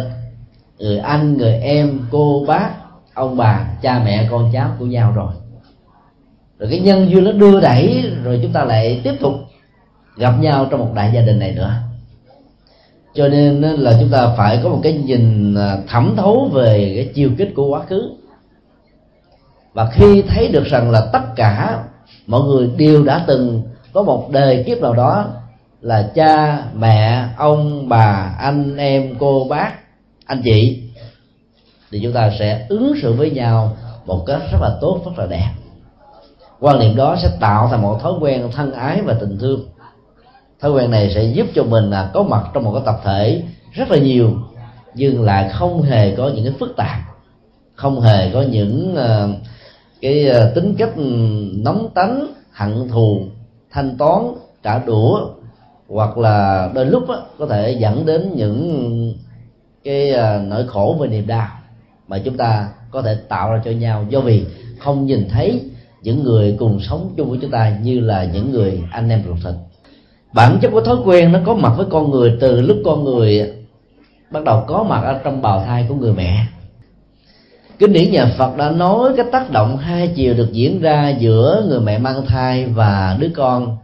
người 0.78 0.98
anh, 0.98 1.36
người 1.36 1.54
em, 1.54 2.00
cô, 2.10 2.44
bác, 2.48 2.70
ông 3.14 3.36
bà, 3.36 3.66
cha 3.82 4.02
mẹ, 4.04 4.28
con 4.30 4.50
cháu 4.52 4.70
của 4.78 4.86
nhau 4.86 5.12
rồi. 5.14 5.32
Rồi 6.58 6.70
cái 6.70 6.80
nhân 6.80 7.10
duyên 7.10 7.24
nó 7.24 7.32
đưa 7.32 7.60
đẩy, 7.60 8.12
rồi 8.24 8.40
chúng 8.42 8.52
ta 8.52 8.64
lại 8.64 9.00
tiếp 9.04 9.14
tục 9.20 9.32
gặp 10.16 10.34
nhau 10.40 10.66
trong 10.70 10.80
một 10.80 10.90
đại 10.94 11.10
gia 11.14 11.20
đình 11.20 11.38
này 11.38 11.52
nữa. 11.52 11.72
Cho 13.14 13.28
nên 13.28 13.60
là 13.60 13.96
chúng 14.00 14.10
ta 14.10 14.34
phải 14.36 14.60
có 14.62 14.68
một 14.68 14.80
cái 14.82 14.92
nhìn 14.92 15.54
à, 15.54 15.78
thẩm 15.88 16.14
thấu 16.16 16.50
về 16.52 16.92
cái 16.96 17.12
chiều 17.14 17.30
kích 17.38 17.52
của 17.54 17.68
quá 17.68 17.80
khứ. 17.88 18.10
Và 19.72 19.90
khi 19.92 20.22
thấy 20.22 20.48
được 20.48 20.64
rằng 20.64 20.90
là 20.90 21.08
tất 21.12 21.22
cả 21.36 21.84
mọi 22.26 22.42
người 22.42 22.70
đều 22.76 23.04
đã 23.04 23.24
từng 23.26 23.62
có 23.92 24.02
một 24.02 24.30
đời 24.30 24.64
kiếp 24.66 24.78
nào 24.78 24.94
đó 24.94 25.26
là 25.80 26.10
cha 26.14 26.64
mẹ 26.74 27.28
ông 27.36 27.88
bà 27.88 28.34
anh 28.38 28.76
em 28.76 29.14
cô 29.18 29.46
bác 29.50 29.72
anh 30.26 30.42
chị 30.44 30.82
thì 31.90 32.00
chúng 32.02 32.12
ta 32.12 32.32
sẽ 32.38 32.66
ứng 32.68 32.94
xử 33.02 33.12
với 33.12 33.30
nhau 33.30 33.76
một 34.06 34.24
cách 34.26 34.42
rất 34.52 34.58
là 34.60 34.78
tốt 34.80 35.00
rất 35.04 35.12
là 35.18 35.26
đẹp. 35.26 35.50
Quan 36.60 36.78
niệm 36.78 36.96
đó 36.96 37.16
sẽ 37.22 37.28
tạo 37.40 37.68
thành 37.70 37.82
một 37.82 38.00
thói 38.02 38.12
quen 38.20 38.48
thân 38.52 38.72
ái 38.72 39.02
và 39.02 39.16
tình 39.20 39.38
thương. 39.38 39.60
Thói 40.60 40.72
quen 40.72 40.90
này 40.90 41.12
sẽ 41.14 41.22
giúp 41.22 41.46
cho 41.54 41.64
mình 41.64 41.90
là 41.90 42.10
có 42.14 42.22
mặt 42.22 42.44
trong 42.54 42.64
một 42.64 42.72
cái 42.72 42.82
tập 42.86 43.00
thể 43.04 43.42
rất 43.72 43.90
là 43.90 43.98
nhiều 43.98 44.30
nhưng 44.94 45.22
lại 45.22 45.50
không 45.52 45.82
hề 45.82 46.16
có 46.16 46.30
những 46.34 46.44
cái 46.44 46.54
phức 46.58 46.76
tạp 46.76 46.98
không 47.74 48.00
hề 48.00 48.30
có 48.32 48.42
những 48.42 48.94
uh, 48.94 49.36
cái 50.00 50.28
ờ, 50.28 50.52
tính 50.54 50.74
cách 50.78 50.92
nóng 51.52 51.88
tánh 51.94 52.26
hận 52.52 52.88
thù 52.88 53.22
thanh 53.70 53.96
toán 53.98 54.22
trả 54.62 54.78
đũa 54.78 55.28
hoặc 55.88 56.18
là 56.18 56.70
đôi 56.74 56.86
lúc 56.86 57.08
đó, 57.08 57.22
có 57.38 57.46
thể 57.46 57.72
dẫn 57.72 58.06
đến 58.06 58.32
những 58.34 59.14
cái 59.84 60.12
à, 60.12 60.42
nỗi 60.46 60.66
khổ 60.66 60.96
về 61.00 61.08
niềm 61.08 61.26
đau 61.26 61.48
mà 62.08 62.18
chúng 62.18 62.36
ta 62.36 62.68
có 62.90 63.02
thể 63.02 63.14
tạo 63.28 63.52
ra 63.52 63.62
cho 63.64 63.70
nhau. 63.70 64.04
Do 64.08 64.20
vì 64.20 64.46
không 64.78 65.06
nhìn 65.06 65.28
thấy 65.28 65.70
những 66.02 66.24
người 66.24 66.56
cùng 66.58 66.80
sống 66.80 67.14
chung 67.16 67.30
với 67.30 67.38
chúng 67.42 67.50
ta 67.50 67.78
như 67.82 68.00
là 68.00 68.24
những 68.24 68.50
người 68.50 68.82
anh 68.90 69.08
em 69.08 69.22
ruột 69.26 69.38
thịt. 69.44 69.54
Bản 70.32 70.58
chất 70.62 70.70
của 70.72 70.80
thói 70.80 70.96
quen 71.04 71.32
nó 71.32 71.38
có 71.46 71.54
mặt 71.54 71.72
với 71.76 71.86
con 71.90 72.10
người 72.10 72.36
từ 72.40 72.60
lúc 72.60 72.76
con 72.84 73.04
người 73.04 73.52
bắt 74.30 74.44
đầu 74.44 74.64
có 74.66 74.82
mặt 74.82 75.00
ở 75.04 75.20
trong 75.24 75.42
bào 75.42 75.64
thai 75.64 75.86
của 75.88 75.94
người 75.94 76.12
mẹ 76.12 76.46
kinh 77.80 77.92
điển 77.92 78.10
nhà 78.10 78.26
phật 78.38 78.56
đã 78.56 78.70
nói 78.70 79.12
cái 79.16 79.26
tác 79.32 79.50
động 79.50 79.76
hai 79.76 80.08
chiều 80.08 80.34
được 80.34 80.48
diễn 80.52 80.80
ra 80.80 81.08
giữa 81.08 81.66
người 81.68 81.80
mẹ 81.80 81.98
mang 81.98 82.26
thai 82.26 82.66
và 82.66 83.16
đứa 83.20 83.28
con 83.36 83.76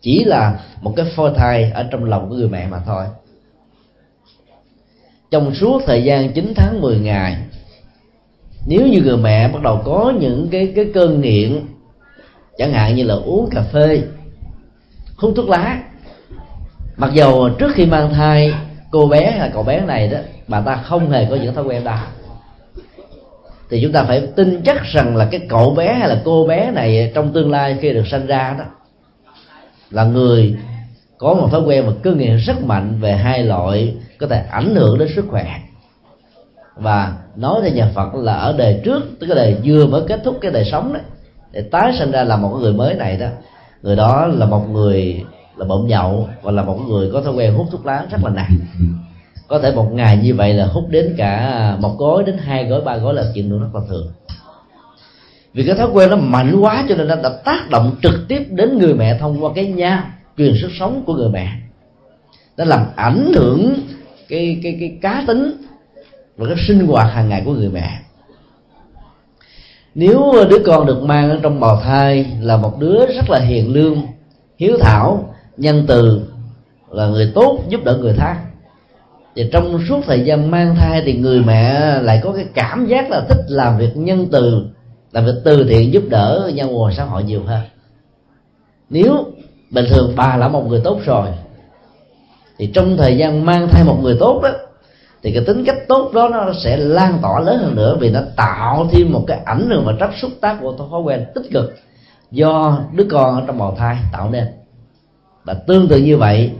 chỉ 0.00 0.24
là 0.24 0.60
một 0.80 0.92
cái 0.96 1.06
phôi 1.16 1.30
thai 1.36 1.70
ở 1.74 1.82
trong 1.82 2.04
lòng 2.04 2.28
của 2.28 2.34
người 2.34 2.48
mẹ 2.48 2.66
mà 2.66 2.82
thôi. 2.86 3.04
Trong 5.30 5.54
suốt 5.54 5.82
thời 5.86 6.04
gian 6.04 6.32
9 6.32 6.52
tháng 6.56 6.80
10 6.80 6.98
ngày, 6.98 7.36
nếu 8.66 8.86
như 8.86 9.02
người 9.02 9.16
mẹ 9.16 9.48
bắt 9.48 9.62
đầu 9.62 9.82
có 9.84 10.12
những 10.20 10.48
cái 10.50 10.72
cái 10.76 10.90
cơn 10.94 11.20
nghiện, 11.20 11.60
chẳng 12.58 12.72
hạn 12.72 12.94
như 12.94 13.04
là 13.04 13.14
uống 13.14 13.48
cà 13.50 13.62
phê, 13.62 14.02
hút 15.16 15.32
thuốc 15.36 15.48
lá, 15.48 15.82
mặc 16.96 17.10
dầu 17.14 17.48
trước 17.58 17.72
khi 17.74 17.86
mang 17.86 18.14
thai 18.14 18.54
cô 18.90 19.08
bé 19.08 19.30
hay 19.30 19.50
cậu 19.54 19.62
bé 19.62 19.80
này 19.80 20.08
đó, 20.08 20.18
bà 20.48 20.60
ta 20.60 20.76
không 20.76 21.10
hề 21.10 21.26
có 21.30 21.36
những 21.36 21.54
thói 21.54 21.64
quen 21.64 21.84
đó 21.84 21.98
thì 23.70 23.82
chúng 23.82 23.92
ta 23.92 24.04
phải 24.04 24.26
tin 24.36 24.62
chắc 24.64 24.82
rằng 24.84 25.16
là 25.16 25.28
cái 25.30 25.40
cậu 25.48 25.74
bé 25.74 25.94
hay 25.94 26.08
là 26.08 26.22
cô 26.24 26.46
bé 26.46 26.70
này 26.70 27.12
trong 27.14 27.32
tương 27.32 27.50
lai 27.50 27.76
khi 27.80 27.92
được 27.92 28.06
sinh 28.06 28.26
ra 28.26 28.56
đó 28.58 28.64
là 29.90 30.04
người 30.04 30.56
có 31.18 31.34
một 31.34 31.48
thói 31.50 31.60
quen 31.60 31.86
và 31.86 31.92
cơ 32.02 32.14
nghiện 32.14 32.36
rất 32.36 32.62
mạnh 32.64 32.98
về 33.00 33.12
hai 33.12 33.44
loại 33.44 33.96
có 34.18 34.26
thể 34.26 34.44
ảnh 34.50 34.74
hưởng 34.74 34.98
đến 34.98 35.08
sức 35.16 35.24
khỏe. 35.28 35.60
Và 36.76 37.16
nói 37.36 37.60
theo 37.62 37.72
nhà 37.72 37.90
Phật 37.94 38.14
là 38.14 38.34
ở 38.34 38.54
đời 38.58 38.80
trước, 38.84 39.00
tức 39.20 39.26
cái 39.26 39.36
đời 39.36 39.56
vừa 39.64 39.86
mới 39.86 40.02
kết 40.08 40.20
thúc 40.24 40.38
cái 40.40 40.50
đời 40.50 40.64
sống 40.72 40.92
đó, 40.92 41.00
để 41.52 41.62
tái 41.62 41.92
sinh 41.98 42.10
ra 42.10 42.24
là 42.24 42.36
một 42.36 42.58
người 42.60 42.72
mới 42.72 42.94
này 42.94 43.16
đó. 43.16 43.26
Người 43.82 43.96
đó 43.96 44.26
là 44.26 44.46
một 44.46 44.68
người 44.70 45.24
là 45.56 45.64
bỗng 45.64 45.86
nhậu 45.86 46.28
và 46.42 46.52
là 46.52 46.62
một 46.62 46.78
người 46.88 47.10
có 47.12 47.20
thói 47.20 47.34
quen 47.34 47.54
hút 47.54 47.66
thuốc 47.70 47.86
lá 47.86 48.06
rất 48.10 48.18
là 48.24 48.30
nặng 48.30 48.58
có 49.48 49.58
thể 49.58 49.72
một 49.74 49.88
ngày 49.92 50.16
như 50.22 50.34
vậy 50.34 50.54
là 50.54 50.66
hút 50.66 50.84
đến 50.90 51.14
cả 51.18 51.76
một 51.80 51.98
gói 51.98 52.24
đến 52.24 52.38
hai 52.38 52.64
gói, 52.64 52.80
ba 52.80 52.96
gói 52.96 53.14
là 53.14 53.24
chuyện 53.34 53.50
được 53.50 53.58
rất 53.60 53.74
là 53.74 53.80
thường. 53.88 54.12
Vì 55.54 55.64
cái 55.64 55.74
thói 55.74 55.88
quen 55.92 56.10
nó 56.10 56.16
mạnh 56.16 56.56
quá 56.60 56.84
cho 56.88 56.94
nên 56.94 57.08
nó 57.08 57.16
đã 57.16 57.30
tác 57.44 57.70
động 57.70 57.96
trực 58.02 58.28
tiếp 58.28 58.46
đến 58.50 58.78
người 58.78 58.94
mẹ 58.94 59.18
thông 59.18 59.44
qua 59.44 59.50
cái 59.54 59.66
nha 59.66 60.14
truyền 60.38 60.54
sức 60.60 60.70
sống 60.78 61.02
của 61.06 61.14
người 61.14 61.28
mẹ. 61.28 61.52
Nó 62.56 62.64
làm 62.64 62.86
ảnh 62.96 63.32
hưởng 63.34 63.74
cái 64.28 64.60
cái 64.62 64.76
cái 64.80 64.98
cá 65.02 65.24
tính 65.26 65.52
và 66.36 66.46
cái 66.46 66.56
sinh 66.66 66.86
hoạt 66.86 67.12
hàng 67.12 67.28
ngày 67.28 67.42
của 67.44 67.52
người 67.52 67.68
mẹ. 67.68 67.98
Nếu 69.94 70.32
đứa 70.50 70.58
con 70.66 70.86
được 70.86 71.02
mang 71.02 71.30
ở 71.30 71.38
trong 71.42 71.60
bào 71.60 71.80
thai 71.80 72.26
là 72.40 72.56
một 72.56 72.78
đứa 72.78 73.06
rất 73.06 73.30
là 73.30 73.38
hiền 73.38 73.72
lương, 73.72 74.02
hiếu 74.58 74.78
thảo, 74.80 75.34
nhân 75.56 75.84
từ, 75.88 76.22
là 76.90 77.06
người 77.06 77.32
tốt, 77.34 77.58
giúp 77.68 77.84
đỡ 77.84 77.96
người 77.96 78.14
khác 78.14 78.36
thì 79.38 79.48
trong 79.52 79.78
suốt 79.88 80.00
thời 80.06 80.20
gian 80.20 80.50
mang 80.50 80.74
thai 80.76 81.02
thì 81.06 81.14
người 81.14 81.40
mẹ 81.40 81.80
lại 82.02 82.20
có 82.22 82.32
cái 82.32 82.46
cảm 82.54 82.86
giác 82.86 83.10
là 83.10 83.20
thích 83.28 83.44
làm 83.48 83.78
việc 83.78 83.96
nhân 83.96 84.26
từ, 84.32 84.62
làm 85.12 85.24
việc 85.24 85.32
từ 85.44 85.64
thiện 85.68 85.92
giúp 85.92 86.02
đỡ 86.08 86.50
nhân 86.54 86.72
ngoài 86.72 86.94
xã 86.96 87.04
hội 87.04 87.24
nhiều 87.24 87.42
hơn. 87.46 87.60
Nếu 88.90 89.24
bình 89.70 89.84
thường 89.90 90.12
bà 90.16 90.36
là 90.36 90.48
một 90.48 90.66
người 90.66 90.80
tốt 90.84 91.00
rồi, 91.04 91.28
thì 92.58 92.70
trong 92.74 92.96
thời 92.96 93.16
gian 93.16 93.44
mang 93.44 93.68
thai 93.68 93.84
một 93.84 93.98
người 94.02 94.16
tốt 94.20 94.40
đó, 94.42 94.50
thì 95.22 95.32
cái 95.32 95.44
tính 95.46 95.64
cách 95.64 95.88
tốt 95.88 96.10
đó 96.14 96.28
nó 96.28 96.52
sẽ 96.64 96.76
lan 96.76 97.18
tỏa 97.22 97.40
lớn 97.40 97.58
hơn 97.58 97.76
nữa 97.76 97.96
vì 98.00 98.10
nó 98.10 98.20
tạo 98.36 98.88
thêm 98.92 99.12
một 99.12 99.24
cái 99.26 99.40
ảnh 99.44 99.70
hưởng 99.70 99.84
và 99.84 99.92
trách 100.00 100.12
xúc 100.22 100.30
tác 100.40 100.58
của 100.60 100.72
thói 100.78 101.00
quen 101.00 101.24
tích 101.34 101.50
cực 101.52 101.74
do 102.30 102.78
đứa 102.92 103.06
con 103.10 103.34
ở 103.34 103.42
trong 103.46 103.58
bào 103.58 103.74
thai 103.78 103.96
tạo 104.12 104.30
nên. 104.30 104.46
Và 105.44 105.54
tương 105.54 105.88
tự 105.88 105.98
như 105.98 106.16
vậy 106.16 106.50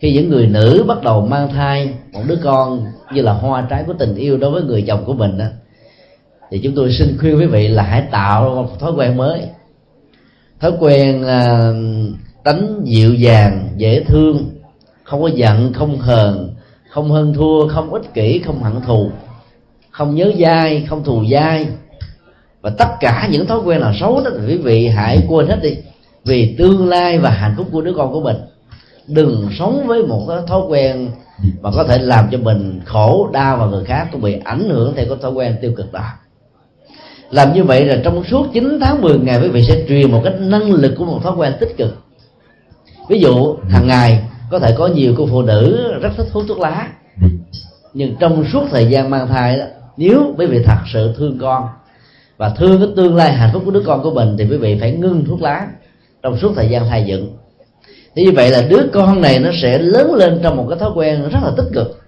khi 0.00 0.12
những 0.12 0.30
người 0.30 0.46
nữ 0.46 0.84
bắt 0.88 1.02
đầu 1.02 1.26
mang 1.26 1.48
thai 1.48 1.94
một 2.12 2.22
đứa 2.26 2.38
con 2.44 2.86
như 3.12 3.22
là 3.22 3.32
hoa 3.32 3.66
trái 3.70 3.84
của 3.86 3.92
tình 3.98 4.14
yêu 4.14 4.36
đối 4.36 4.50
với 4.50 4.62
người 4.62 4.84
chồng 4.86 5.04
của 5.04 5.14
mình 5.14 5.38
đó, 5.38 5.46
thì 6.50 6.58
chúng 6.58 6.74
tôi 6.74 6.92
xin 6.92 7.18
khuyên 7.20 7.38
quý 7.38 7.46
vị 7.46 7.68
là 7.68 7.82
hãy 7.82 8.02
tạo 8.10 8.54
một 8.54 8.80
thói 8.80 8.92
quen 8.92 9.16
mới. 9.16 9.40
Thói 10.60 10.72
quen 10.80 11.24
à, 11.26 11.72
tánh 12.44 12.80
dịu 12.84 13.14
dàng 13.14 13.68
dễ 13.76 14.04
thương 14.04 14.50
không 15.04 15.22
có 15.22 15.28
giận 15.28 15.72
không 15.72 15.98
hờn 15.98 16.54
không 16.90 17.10
hơn 17.10 17.34
thua 17.34 17.68
không 17.68 17.92
ích 17.92 18.14
kỷ 18.14 18.38
không 18.38 18.62
hận 18.62 18.80
thù 18.86 19.10
không 19.90 20.14
nhớ 20.14 20.32
dai 20.38 20.86
không 20.88 21.04
thù 21.04 21.24
dai. 21.32 21.66
Và 22.60 22.70
tất 22.78 22.88
cả 23.00 23.28
những 23.32 23.46
thói 23.46 23.58
quen 23.64 23.80
nào 23.80 23.92
xấu 24.00 24.20
đó 24.24 24.30
thì 24.38 24.46
quý 24.46 24.56
vị 24.56 24.88
hãy 24.88 25.22
quên 25.28 25.46
hết 25.46 25.58
đi 25.62 25.76
vì 26.24 26.56
tương 26.58 26.88
lai 26.88 27.18
và 27.18 27.30
hạnh 27.30 27.54
phúc 27.56 27.66
của 27.72 27.80
đứa 27.80 27.92
con 27.96 28.12
của 28.12 28.20
mình 28.20 28.36
đừng 29.08 29.48
sống 29.58 29.86
với 29.86 30.02
một 30.02 30.24
cái 30.28 30.38
thói 30.46 30.60
quen 30.68 31.10
mà 31.60 31.70
có 31.74 31.84
thể 31.84 31.98
làm 31.98 32.28
cho 32.30 32.38
mình 32.38 32.80
khổ, 32.84 33.28
đau 33.32 33.56
và 33.56 33.66
người 33.66 33.84
khác 33.84 34.08
cũng 34.12 34.20
bị 34.20 34.40
ảnh 34.44 34.68
hưởng 34.68 34.92
theo 34.96 35.06
cái 35.08 35.16
thói 35.22 35.32
quen 35.32 35.56
tiêu 35.60 35.72
cực 35.76 35.92
đó. 35.92 36.04
Làm 37.30 37.52
như 37.52 37.64
vậy 37.64 37.84
là 37.84 38.00
trong 38.04 38.24
suốt 38.24 38.46
9 38.52 38.78
tháng 38.80 39.02
10 39.02 39.18
ngày 39.18 39.40
quý 39.42 39.48
vị 39.48 39.62
sẽ 39.62 39.84
truyền 39.88 40.12
một 40.12 40.20
cái 40.24 40.34
năng 40.38 40.72
lực 40.72 40.94
của 40.98 41.04
một 41.04 41.20
thói 41.22 41.32
quen 41.36 41.52
tích 41.60 41.76
cực. 41.76 41.96
Ví 43.08 43.20
dụ, 43.20 43.56
hàng 43.68 43.86
ngày 43.86 44.22
có 44.50 44.58
thể 44.58 44.74
có 44.78 44.86
nhiều 44.86 45.14
cô 45.18 45.26
phụ 45.30 45.42
nữ 45.42 45.92
rất 46.00 46.10
thích 46.16 46.26
hút 46.32 46.44
thuốc 46.48 46.58
lá. 46.58 46.88
Nhưng 47.94 48.16
trong 48.20 48.44
suốt 48.52 48.62
thời 48.70 48.86
gian 48.86 49.10
mang 49.10 49.28
thai 49.28 49.58
đó, 49.58 49.64
nếu 49.96 50.34
quý 50.38 50.46
vị 50.46 50.62
thật 50.64 50.78
sự 50.92 51.14
thương 51.16 51.38
con 51.40 51.68
và 52.36 52.48
thương 52.48 52.78
cái 52.78 52.88
tương 52.96 53.16
lai 53.16 53.32
hạnh 53.32 53.50
phúc 53.52 53.62
của 53.64 53.70
đứa 53.70 53.82
con 53.86 54.02
của 54.02 54.10
mình 54.10 54.36
thì 54.38 54.44
quý 54.50 54.56
vị 54.56 54.76
phải 54.80 54.92
ngưng 54.92 55.24
thuốc 55.24 55.42
lá 55.42 55.66
trong 56.22 56.38
suốt 56.38 56.52
thời 56.56 56.68
gian 56.68 56.88
thai 56.88 57.04
dựng 57.04 57.36
thì 58.16 58.24
như 58.24 58.32
vậy 58.32 58.50
là 58.50 58.62
đứa 58.68 58.82
con 58.92 59.20
này 59.20 59.38
nó 59.38 59.50
sẽ 59.62 59.78
lớn 59.78 60.14
lên 60.14 60.40
trong 60.42 60.56
một 60.56 60.66
cái 60.68 60.78
thói 60.78 60.90
quen 60.94 61.28
rất 61.28 61.38
là 61.42 61.50
tích 61.56 61.66
cực. 61.74 62.00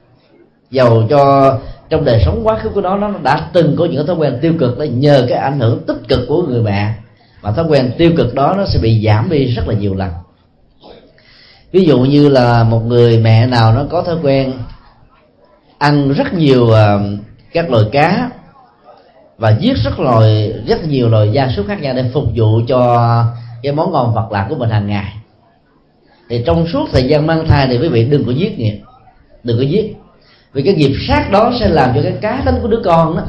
Giàu 0.71 1.03
cho 1.11 1.55
trong 1.89 2.05
đời 2.05 2.23
sống 2.25 2.41
quá 2.45 2.59
khứ 2.59 2.69
của 2.69 2.81
nó 2.81 2.97
nó 2.97 3.11
đã 3.23 3.49
từng 3.53 3.77
có 3.79 3.85
những 3.85 4.07
thói 4.07 4.17
quen 4.17 4.39
tiêu 4.43 4.53
cực 4.59 4.79
đó, 4.79 4.85
nhờ 4.85 5.27
cái 5.29 5.39
ảnh 5.39 5.61
hưởng 5.61 5.87
tích 5.87 6.09
cực 6.09 6.21
của 6.29 6.43
người 6.43 6.63
mẹ, 6.63 6.95
mà 7.43 7.53
thói 7.53 7.65
quen 7.69 7.93
tiêu 7.99 8.13
cực 8.17 8.35
đó 8.35 8.55
nó 8.57 8.65
sẽ 8.67 8.79
bị 8.83 9.05
giảm 9.07 9.31
đi 9.31 9.45
rất 9.45 9.69
là 9.69 9.75
nhiều 9.75 9.95
lần. 9.95 10.11
Ví 11.73 11.85
dụ 11.85 11.99
như 11.99 12.29
là 12.29 12.65
một 12.65 12.81
người 12.81 13.19
mẹ 13.19 13.47
nào 13.47 13.73
nó 13.73 13.85
có 13.91 14.03
thói 14.03 14.17
quen 14.23 14.53
ăn 15.79 16.13
rất 16.13 16.35
nhiều 16.35 16.71
ờ, 16.71 17.01
các 17.53 17.71
loài 17.71 17.85
cá 17.93 18.31
và 19.39 19.57
giết 19.61 19.77
rất 19.85 20.01
loài, 20.01 20.53
rất 20.67 20.85
nhiều 20.85 21.09
loài 21.09 21.31
gia 21.33 21.49
súc 21.49 21.67
khác 21.67 21.83
nhau 21.83 21.95
để 21.95 22.11
phục 22.15 22.25
vụ 22.35 22.61
cho 22.69 23.25
cái 23.63 23.73
món 23.73 23.93
ngon 23.93 24.15
vật 24.15 24.33
lạc 24.33 24.47
của 24.49 24.55
mình 24.55 24.71
hàng 24.71 24.87
ngày 24.87 25.15
thì 26.29 26.43
trong 26.47 26.67
suốt 26.67 26.89
thời 26.93 27.03
gian 27.03 27.27
mang 27.27 27.47
thai 27.47 27.67
thì 27.67 27.79
quý 27.79 27.89
vị 27.89 28.05
đừng 28.05 28.25
có 28.25 28.33
giết 28.33 28.59
nghiệp. 28.59 28.81
Đừng 29.43 29.59
có 29.59 29.63
giết. 29.63 29.97
Vì 30.53 30.63
cái 30.63 30.75
nghiệp 30.75 30.93
sát 31.09 31.31
đó 31.33 31.53
sẽ 31.61 31.69
làm 31.69 31.93
cho 31.95 32.03
cái 32.03 32.13
cá 32.21 32.43
tính 32.47 32.55
của 32.63 32.69
đứa 32.69 32.81
con 32.85 33.17
đó 33.17 33.23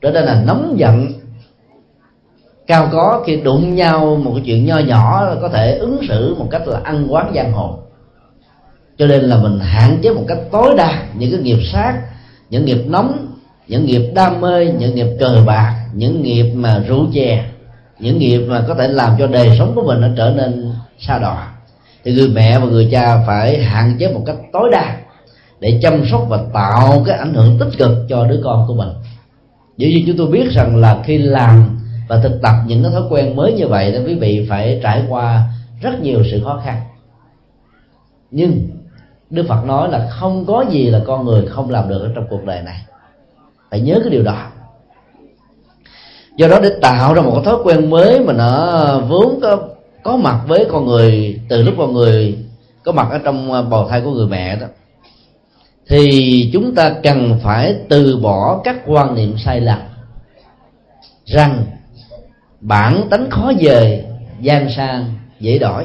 trở 0.00 0.10
nên 0.10 0.24
là 0.24 0.42
nóng 0.46 0.74
giận, 0.78 1.12
cao 2.66 2.88
có 2.92 3.22
khi 3.26 3.36
đụng 3.36 3.74
nhau 3.74 4.16
một 4.16 4.32
cái 4.34 4.42
chuyện 4.46 4.66
nho 4.66 4.78
nhỏ 4.78 5.34
có 5.40 5.48
thể 5.48 5.78
ứng 5.78 6.00
xử 6.08 6.34
một 6.38 6.48
cách 6.50 6.68
là 6.68 6.80
ăn 6.84 7.06
quán 7.08 7.32
giang 7.34 7.52
hồ. 7.52 7.78
Cho 8.98 9.06
nên 9.06 9.22
là 9.22 9.36
mình 9.36 9.58
hạn 9.58 9.98
chế 10.02 10.10
một 10.10 10.24
cách 10.28 10.38
tối 10.52 10.74
đa 10.76 11.02
những 11.18 11.30
cái 11.30 11.40
nghiệp 11.40 11.58
sát, 11.72 12.00
những 12.50 12.64
nghiệp 12.64 12.78
nóng, 12.86 13.28
những 13.68 13.86
nghiệp 13.86 14.10
đam 14.14 14.40
mê, 14.40 14.66
những 14.78 14.94
nghiệp 14.94 15.06
cờ 15.20 15.42
bạc, 15.46 15.74
những 15.92 16.22
nghiệp 16.22 16.52
mà 16.54 16.82
rượu 16.88 17.06
chè, 17.14 17.44
những 17.98 18.18
nghiệp 18.18 18.38
mà 18.38 18.64
có 18.68 18.74
thể 18.74 18.88
làm 18.88 19.12
cho 19.18 19.26
đời 19.26 19.56
sống 19.58 19.72
của 19.74 19.82
mình 19.82 20.00
nó 20.00 20.08
trở 20.16 20.30
nên 20.36 20.72
xa 20.98 21.18
đọa 21.18 21.55
thì 22.06 22.14
người 22.14 22.28
mẹ 22.28 22.58
và 22.58 22.66
người 22.66 22.88
cha 22.92 23.22
phải 23.26 23.62
hạn 23.62 23.96
chế 23.98 24.12
một 24.12 24.22
cách 24.26 24.36
tối 24.52 24.68
đa 24.72 24.96
để 25.60 25.78
chăm 25.82 26.04
sóc 26.10 26.26
và 26.28 26.38
tạo 26.54 27.02
cái 27.06 27.18
ảnh 27.18 27.34
hưởng 27.34 27.58
tích 27.58 27.78
cực 27.78 27.90
cho 28.08 28.24
đứa 28.24 28.40
con 28.44 28.64
của 28.68 28.74
mình. 28.74 28.88
Dĩ 29.76 29.88
nhiên 29.88 30.04
chúng 30.06 30.16
tôi 30.16 30.26
biết 30.26 30.52
rằng 30.52 30.76
là 30.76 31.02
khi 31.04 31.18
làm 31.18 31.78
và 32.08 32.20
thực 32.20 32.42
tập 32.42 32.54
những 32.66 32.82
cái 32.82 32.92
thói 32.92 33.02
quen 33.10 33.36
mới 33.36 33.52
như 33.52 33.68
vậy 33.68 33.92
thì 33.92 34.04
quý 34.04 34.14
vị 34.14 34.46
phải 34.48 34.80
trải 34.82 35.04
qua 35.08 35.42
rất 35.82 36.00
nhiều 36.02 36.22
sự 36.30 36.42
khó 36.44 36.60
khăn. 36.64 36.80
Nhưng 38.30 38.68
đức 39.30 39.44
phật 39.48 39.64
nói 39.64 39.90
là 39.90 40.08
không 40.10 40.44
có 40.46 40.64
gì 40.70 40.90
là 40.90 41.00
con 41.06 41.24
người 41.24 41.46
không 41.46 41.70
làm 41.70 41.88
được 41.88 42.02
ở 42.02 42.10
trong 42.14 42.24
cuộc 42.30 42.44
đời 42.44 42.62
này. 42.62 42.76
Phải 43.70 43.80
nhớ 43.80 43.98
cái 44.02 44.10
điều 44.10 44.22
đó. 44.22 44.46
Do 46.36 46.48
đó 46.48 46.60
để 46.62 46.70
tạo 46.82 47.14
ra 47.14 47.22
một 47.22 47.32
cái 47.34 47.44
thói 47.44 47.56
quen 47.64 47.90
mới 47.90 48.20
mà 48.20 48.32
nó 48.32 49.00
vốn 49.08 49.40
có 49.42 49.58
có 50.06 50.16
mặt 50.16 50.40
với 50.46 50.66
con 50.70 50.86
người, 50.86 51.40
từ 51.48 51.62
lúc 51.62 51.74
con 51.78 51.92
người 51.92 52.38
có 52.84 52.92
mặt 52.92 53.08
ở 53.10 53.18
trong 53.18 53.52
ờ, 53.52 53.62
bào 53.62 53.88
thai 53.88 54.00
của 54.00 54.10
người 54.10 54.26
mẹ 54.26 54.56
đó, 54.56 54.66
thì 55.88 56.50
chúng 56.52 56.74
ta 56.74 56.90
cần 57.02 57.38
phải 57.42 57.74
từ 57.88 58.16
bỏ 58.16 58.60
các 58.64 58.76
quan 58.86 59.14
niệm 59.14 59.34
sai 59.38 59.60
lầm 59.60 59.78
rằng 61.24 61.64
bản 62.60 63.08
tánh 63.10 63.30
khó 63.30 63.52
dời 63.60 64.04
gian 64.40 64.68
sang, 64.76 65.14
dễ 65.40 65.58
đổi. 65.58 65.84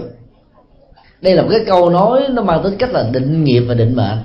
Đây 1.22 1.36
là 1.36 1.42
một 1.42 1.48
cái 1.52 1.60
câu 1.66 1.90
nói 1.90 2.22
nó 2.30 2.42
mang 2.42 2.64
tính 2.64 2.78
cách 2.80 2.92
là 2.92 3.10
định 3.12 3.44
nghiệp 3.44 3.60
và 3.60 3.74
định 3.74 3.96
mệnh. 3.96 4.18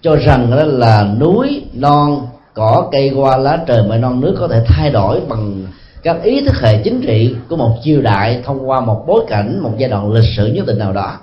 Cho 0.00 0.16
rằng 0.16 0.50
đó 0.50 0.64
là 0.64 1.14
núi 1.20 1.64
non, 1.74 2.26
cỏ 2.54 2.88
cây 2.92 3.08
hoa 3.08 3.36
lá 3.36 3.58
trời 3.66 3.82
mây 3.88 3.98
non 3.98 4.20
nước 4.20 4.36
có 4.38 4.48
thể 4.48 4.64
thay 4.66 4.90
đổi 4.90 5.20
bằng 5.28 5.66
các 6.02 6.22
ý 6.22 6.40
thức 6.40 6.54
hệ 6.60 6.82
chính 6.82 7.02
trị 7.02 7.34
của 7.48 7.56
một 7.56 7.76
triều 7.82 8.02
đại 8.02 8.42
thông 8.44 8.68
qua 8.68 8.80
một 8.80 9.04
bối 9.06 9.24
cảnh 9.28 9.60
một 9.62 9.70
giai 9.78 9.90
đoạn 9.90 10.12
lịch 10.12 10.30
sử 10.36 10.46
nhất 10.46 10.66
định 10.66 10.78
nào 10.78 10.92
đó. 10.92 11.18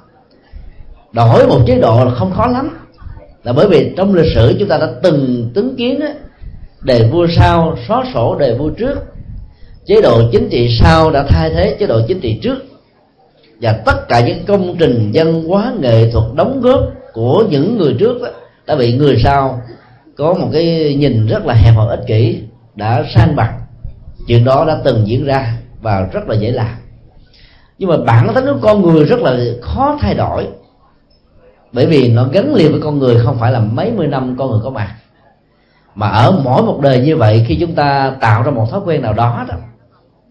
Đổi 1.12 1.48
một 1.48 1.60
chế 1.68 1.80
độ 1.80 2.06
là 2.06 2.12
không 2.12 2.32
khó 2.32 2.48
lắm. 2.48 2.78
Là 3.44 3.54
bởi 3.54 3.68
vì 3.68 3.94
trong 3.98 4.14
lịch 4.14 4.34
sử 4.36 4.56
chúng 4.60 4.70
ta 4.70 4.78
đã 4.78 4.88
từng 5.04 5.52
chứng 5.56 5.76
kiến 5.76 6.00
đề 6.82 7.10
vua 7.12 7.28
sau 7.36 7.76
xóa 7.88 8.04
sổ 8.14 8.36
đề 8.36 8.58
vua 8.58 8.70
trước. 8.70 8.96
Chế 9.86 10.02
độ 10.02 10.22
chính 10.32 10.50
trị 10.50 10.78
sau 10.80 11.12
đã 11.12 11.24
thay 11.30 11.50
thế 11.50 11.76
chế 11.80 11.88
độ 11.88 12.02
chính 12.08 12.20
trị 12.20 12.40
trước. 12.44 12.58
Và 13.62 13.72
tất 13.72 14.08
cả 14.10 14.20
những 14.20 14.46
công 14.48 14.76
trình 14.80 15.12
văn 15.14 15.44
hóa 15.44 15.74
nghệ 15.80 16.12
thuật 16.12 16.26
đóng 16.36 16.62
góp 16.62 16.82
của 17.14 17.44
những 17.50 17.78
người 17.78 17.96
trước 18.00 18.22
đó, 18.22 18.28
đã 18.68 18.76
bị 18.76 18.94
người 18.94 19.18
sau 19.24 19.62
có 20.18 20.34
một 20.34 20.50
cái 20.54 20.96
nhìn 21.00 21.28
rất 21.28 21.46
là 21.46 21.54
hẹp 21.54 21.76
hòi 21.76 21.90
ích 21.90 22.08
kỷ 22.08 22.42
đã 22.76 23.04
san 23.16 23.36
bằng 23.36 23.60
chuyện 24.28 24.46
đó 24.46 24.66
đã 24.66 24.82
từng 24.84 25.08
diễn 25.08 25.26
ra 25.26 25.58
và 25.82 26.10
rất 26.14 26.30
là 26.30 26.36
dễ 26.36 26.52
làm. 26.52 26.76
Nhưng 27.78 27.90
mà 27.90 27.98
bản 27.98 28.28
tính 28.36 28.46
của 28.46 28.60
con 28.62 28.82
người 28.82 29.06
rất 29.06 29.20
là 29.20 29.38
khó 29.62 29.98
thay 30.02 30.14
đổi. 30.14 30.48
Bởi 31.72 31.86
vì 31.86 32.14
nó 32.14 32.28
gắn 32.32 32.56
liền 32.56 32.72
với 32.72 32.82
con 32.82 33.00
người, 33.00 33.20
không 33.20 33.38
phải 33.40 33.52
là 33.52 33.60
mấy 33.60 33.92
mươi 33.92 34.08
năm 34.08 34.36
con 34.40 34.52
người 34.52 34.60
có 34.64 34.70
mặt. 34.70 34.96
Mà 35.96 36.08
ở 36.08 36.42
mỗi 36.44 36.64
một 36.64 36.80
đời 36.82 37.00
như 37.00 37.18
vậy, 37.18 37.46
khi 37.48 37.58
chúng 37.60 37.76
ta 37.76 38.14
tạo 38.20 38.44
ra 38.44 38.52
một 38.52 38.68
thói 38.72 38.82
quen 38.86 39.02
nào 39.02 39.14
đó 39.14 39.46
đó, 39.50 39.56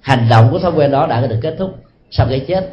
hành 0.00 0.26
động 0.30 0.48
của 0.50 0.58
thói 0.58 0.72
quen 0.72 0.90
đó 0.90 1.06
đã 1.06 1.26
được 1.26 1.38
kết 1.42 1.56
thúc 1.58 1.74
sau 2.10 2.26
cái 2.30 2.44
chết. 2.48 2.72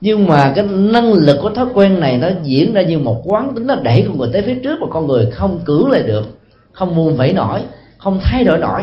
Nhưng 0.00 0.26
mà 0.26 0.52
cái 0.56 0.64
năng 0.70 1.12
lực 1.12 1.38
của 1.42 1.50
thói 1.50 1.66
quen 1.74 2.00
này 2.00 2.18
nó 2.18 2.28
diễn 2.42 2.72
ra 2.72 2.82
như 2.82 2.98
một 2.98 3.22
quán 3.24 3.52
tính 3.54 3.66
nó 3.66 3.74
đẩy 3.74 4.04
con 4.08 4.18
người 4.18 4.30
tới 4.32 4.42
phía 4.42 4.54
trước 4.54 4.80
mà 4.80 4.86
con 4.90 5.06
người 5.06 5.30
không 5.30 5.60
cưỡng 5.64 5.90
lại 5.90 6.02
được, 6.02 6.24
không 6.72 6.96
buông 6.96 7.16
vẫy 7.16 7.32
nổi, 7.32 7.60
không 7.98 8.20
thay 8.22 8.44
đổi 8.44 8.58
nổi 8.58 8.82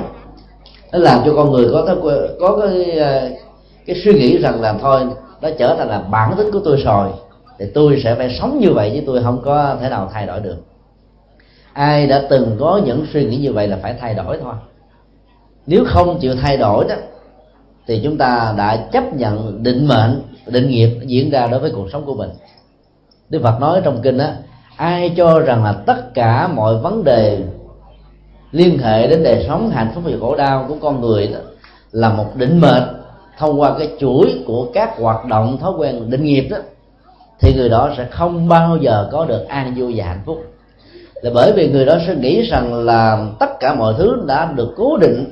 nó 0.91 0.99
làm 0.99 1.21
cho 1.25 1.33
con 1.35 1.51
người 1.51 1.69
có 1.71 1.95
quen, 2.01 2.17
có 2.39 2.57
cái 2.61 2.99
cái 3.85 3.95
suy 4.03 4.13
nghĩ 4.13 4.37
rằng 4.37 4.61
là 4.61 4.73
thôi 4.81 5.01
nó 5.41 5.49
trở 5.57 5.75
thành 5.77 5.87
là 5.87 5.99
bản 5.99 6.33
tính 6.37 6.51
của 6.51 6.59
tôi 6.65 6.77
rồi 6.77 7.09
thì 7.59 7.65
tôi 7.73 8.01
sẽ 8.03 8.15
phải 8.15 8.37
sống 8.39 8.59
như 8.59 8.73
vậy 8.73 8.91
chứ 8.95 9.01
tôi 9.05 9.23
không 9.23 9.41
có 9.45 9.75
thể 9.81 9.89
nào 9.89 10.09
thay 10.13 10.25
đổi 10.25 10.39
được. 10.39 10.57
Ai 11.73 12.07
đã 12.07 12.23
từng 12.29 12.57
có 12.59 12.81
những 12.85 13.05
suy 13.13 13.25
nghĩ 13.25 13.37
như 13.37 13.53
vậy 13.53 13.67
là 13.67 13.77
phải 13.81 13.95
thay 14.01 14.13
đổi 14.13 14.37
thôi. 14.41 14.53
Nếu 15.67 15.83
không 15.87 16.19
chịu 16.19 16.35
thay 16.41 16.57
đổi 16.57 16.85
đó 16.89 16.95
thì 17.87 18.01
chúng 18.03 18.17
ta 18.17 18.53
đã 18.57 18.87
chấp 18.91 19.13
nhận 19.13 19.63
định 19.63 19.87
mệnh 19.87 20.21
định 20.45 20.69
nghiệp 20.69 20.89
diễn 21.05 21.29
ra 21.29 21.47
đối 21.47 21.59
với 21.59 21.71
cuộc 21.75 21.87
sống 21.91 22.05
của 22.05 22.15
mình. 22.15 22.29
Đức 23.29 23.39
phật 23.43 23.59
nói 23.59 23.81
trong 23.83 24.01
kinh 24.01 24.17
á 24.17 24.35
ai 24.75 25.13
cho 25.17 25.39
rằng 25.39 25.63
là 25.63 25.73
tất 25.85 26.13
cả 26.13 26.47
mọi 26.47 26.77
vấn 26.77 27.03
đề 27.03 27.39
liên 28.51 28.77
hệ 28.77 29.07
đến 29.07 29.23
đời 29.23 29.45
sống 29.47 29.69
hạnh 29.69 29.91
phúc 29.95 30.03
và 30.07 30.11
khổ 30.19 30.35
đau 30.35 30.65
của 30.67 30.75
con 30.81 31.01
người 31.01 31.27
đó 31.27 31.39
là 31.91 32.09
một 32.09 32.35
định 32.35 32.59
mệnh. 32.59 32.83
Thông 33.37 33.61
qua 33.61 33.75
cái 33.79 33.91
chuỗi 33.99 34.43
của 34.47 34.67
các 34.73 34.99
hoạt 34.99 35.25
động 35.25 35.57
thói 35.57 35.71
quen 35.77 36.09
định 36.09 36.23
nghiệp 36.23 36.47
đó 36.51 36.57
thì 37.39 37.53
người 37.53 37.69
đó 37.69 37.89
sẽ 37.97 38.07
không 38.11 38.47
bao 38.47 38.77
giờ 38.77 39.09
có 39.11 39.25
được 39.25 39.47
an 39.47 39.73
vui 39.77 39.93
và 39.95 40.05
hạnh 40.05 40.21
phúc. 40.25 40.37
Là 41.21 41.31
bởi 41.33 41.53
vì 41.53 41.69
người 41.69 41.85
đó 41.85 41.97
sẽ 42.07 42.15
nghĩ 42.15 42.41
rằng 42.41 42.85
là 42.85 43.25
tất 43.39 43.59
cả 43.59 43.75
mọi 43.75 43.93
thứ 43.97 44.23
đã 44.27 44.51
được 44.55 44.73
cố 44.77 44.97
định 44.97 45.25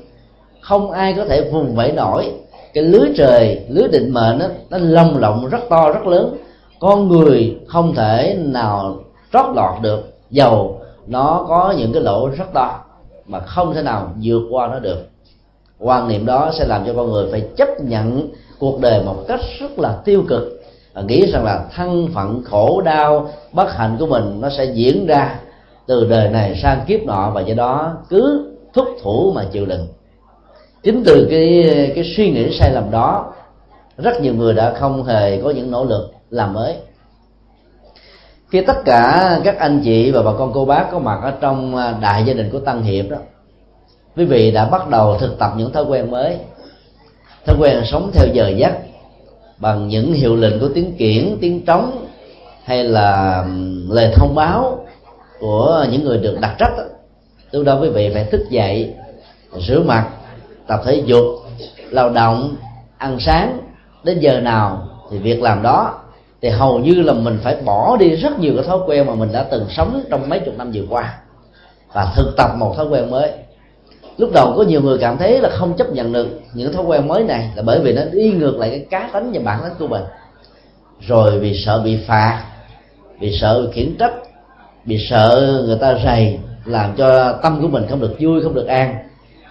không 0.62 0.92
ai 0.92 1.14
có 1.14 1.26
thể 1.26 1.50
vùng 1.52 1.76
vẫy 1.76 1.92
nổi. 1.92 2.32
Cái 2.74 2.84
lưới 2.84 3.10
trời 3.18 3.62
lưới 3.70 3.88
định 3.88 4.14
mệnh 4.14 4.40
đó, 4.40 4.46
nó 4.70 4.78
lồng 4.78 5.18
lộng 5.18 5.50
rất 5.50 5.62
to 5.70 5.92
rất 5.92 6.08
lớn. 6.08 6.38
Con 6.80 7.08
người 7.08 7.58
không 7.68 7.96
thể 7.96 8.38
nào 8.40 8.96
trót 9.34 9.46
lọt 9.56 9.82
được 9.82 10.14
dầu 10.30 10.82
nó 11.08 11.46
có 11.48 11.74
những 11.78 11.94
cái 11.94 12.02
lỗ 12.02 12.30
rất 12.30 12.54
to 12.54 12.80
mà 13.30 13.40
không 13.40 13.74
thể 13.74 13.82
nào 13.82 14.12
vượt 14.24 14.42
qua 14.50 14.68
nó 14.68 14.80
được. 14.80 15.08
Quan 15.80 16.08
niệm 16.08 16.26
đó 16.26 16.52
sẽ 16.54 16.66
làm 16.66 16.86
cho 16.86 16.94
con 16.94 17.12
người 17.12 17.28
phải 17.32 17.48
chấp 17.58 17.68
nhận 17.82 18.30
cuộc 18.60 18.80
đời 18.82 19.04
một 19.04 19.16
cách 19.28 19.40
rất 19.60 19.80
là 19.80 19.98
tiêu 20.06 20.24
cực 20.28 20.62
và 20.94 21.02
nghĩ 21.02 21.32
rằng 21.32 21.44
là 21.46 21.66
thân 21.76 22.08
phận 22.14 22.44
khổ 22.46 22.82
đau, 22.82 23.30
bất 23.54 23.74
hạnh 23.74 23.96
của 24.00 24.08
mình 24.08 24.42
nó 24.42 24.50
sẽ 24.50 24.66
diễn 24.66 25.06
ra 25.08 25.40
từ 25.88 26.10
đời 26.10 26.30
này 26.30 26.60
sang 26.64 26.82
kiếp 26.88 27.04
nọ 27.06 27.32
và 27.36 27.42
do 27.42 27.54
đó 27.54 27.98
cứ 28.10 28.52
thúc 28.74 28.88
thủ 29.02 29.32
mà 29.36 29.46
chịu 29.52 29.66
đựng. 29.66 29.88
Chính 30.84 31.04
từ 31.06 31.28
cái 31.30 31.64
cái 31.96 32.04
suy 32.18 32.32
nghĩ 32.32 32.58
sai 32.60 32.72
lầm 32.74 32.92
đó, 32.92 33.34
rất 33.98 34.22
nhiều 34.22 34.34
người 34.34 34.54
đã 34.54 34.74
không 34.80 35.04
hề 35.04 35.42
có 35.42 35.50
những 35.50 35.72
nỗ 35.72 35.86
lực 35.86 36.12
làm 36.30 36.54
mới 36.54 36.76
khi 38.52 38.62
tất 38.62 38.86
cả 38.86 39.40
các 39.44 39.58
anh 39.60 39.82
chị 39.84 40.12
và 40.12 40.22
bà 40.22 40.32
con 40.38 40.52
cô 40.54 40.66
bác 40.66 40.86
có 40.92 41.00
mặt 41.00 41.20
ở 41.24 41.34
trong 41.42 41.76
à, 41.76 41.94
đại 42.02 42.24
gia 42.26 42.34
đình 42.34 42.50
của 42.52 42.60
tăng 42.60 42.84
hiệp 42.84 43.10
đó, 43.10 43.18
quý 44.16 44.26
vị 44.26 44.52
đã 44.52 44.66
bắt 44.66 44.90
đầu 44.90 45.18
thực 45.18 45.40
tập 45.40 45.52
những 45.58 45.72
thói 45.72 45.84
quen 45.84 46.12
mới. 46.12 46.38
Thói 47.46 47.56
quen 47.60 47.82
sống 47.92 48.12
theo 48.14 48.28
giờ 48.34 48.50
giấc 48.50 48.72
bằng 49.58 49.88
những 49.88 50.14
hiệu 50.14 50.36
lệnh 50.36 50.60
của 50.60 50.70
tiếng 50.76 50.96
kiển, 50.98 51.38
tiếng 51.42 51.66
trống 51.66 52.06
hay 52.64 52.84
là 52.84 53.46
lời 53.90 54.14
thông 54.16 54.36
báo 54.36 54.86
của 55.40 55.86
những 55.92 56.04
người 56.04 56.18
được 56.18 56.38
đặt 56.42 56.56
trách 56.60 56.74
lúc 57.52 57.66
đó 57.66 57.80
quý 57.82 57.90
vị 57.90 58.12
phải 58.14 58.24
thức 58.24 58.42
dậy, 58.50 58.94
rửa 59.68 59.82
mặt, 59.82 60.08
tập 60.68 60.82
thể 60.86 61.04
dục, 61.06 61.26
lao 61.90 62.10
động, 62.10 62.56
ăn 62.98 63.18
sáng. 63.20 63.60
Đến 64.04 64.20
giờ 64.20 64.40
nào 64.40 64.88
thì 65.12 65.18
việc 65.18 65.42
làm 65.42 65.62
đó 65.62 66.00
thì 66.42 66.50
hầu 66.50 66.80
như 66.80 67.02
là 67.02 67.14
mình 67.14 67.40
phải 67.44 67.56
bỏ 67.66 67.98
đi 67.98 68.16
rất 68.16 68.40
nhiều 68.40 68.54
cái 68.56 68.64
thói 68.64 68.78
quen 68.88 69.06
mà 69.08 69.16
mình 69.16 69.30
đã 69.32 69.44
từng 69.44 69.66
sống 69.70 70.04
trong 70.10 70.30
mấy 70.30 70.40
chục 70.40 70.58
năm 70.58 70.72
vừa 70.74 70.84
qua. 70.90 71.18
Và 71.94 72.14
thực 72.16 72.34
tập 72.38 72.52
một 72.58 72.74
thói 72.78 72.86
quen 72.86 73.12
mới. 73.12 73.32
Lúc 74.18 74.30
đầu 74.34 74.54
có 74.58 74.64
nhiều 74.64 74.82
người 74.82 74.98
cảm 74.98 75.18
thấy 75.18 75.42
là 75.42 75.50
không 75.50 75.74
chấp 75.74 75.90
nhận 75.90 76.14
được 76.14 76.28
những 76.54 76.74
thói 76.74 76.84
quen 76.84 77.08
mới 77.08 77.24
này 77.24 77.52
là 77.56 77.64
bởi 77.66 77.80
vì 77.80 77.94
nó 77.94 78.02
đi 78.12 78.32
ngược 78.32 78.58
lại 78.58 78.70
cái 78.70 78.86
cá 78.90 79.10
tính 79.14 79.32
và 79.34 79.42
bản 79.46 79.60
tính 79.64 79.74
của 79.80 79.88
mình. 79.88 80.04
Rồi 81.08 81.40
vì 81.40 81.62
sợ 81.66 81.82
bị 81.86 81.98
phạt, 82.08 82.44
vì 83.20 83.38
sợ 83.42 83.62
bị 83.62 83.68
khiển 83.72 83.96
trách, 84.00 84.14
vì 84.86 84.98
sợ 85.10 85.62
người 85.66 85.78
ta 85.82 85.96
rầy, 86.06 86.40
làm 86.66 86.96
cho 86.96 87.34
tâm 87.34 87.62
của 87.62 87.68
mình 87.68 87.86
không 87.90 88.00
được 88.00 88.16
vui, 88.20 88.42
không 88.44 88.54
được 88.54 88.68
an. 88.68 88.96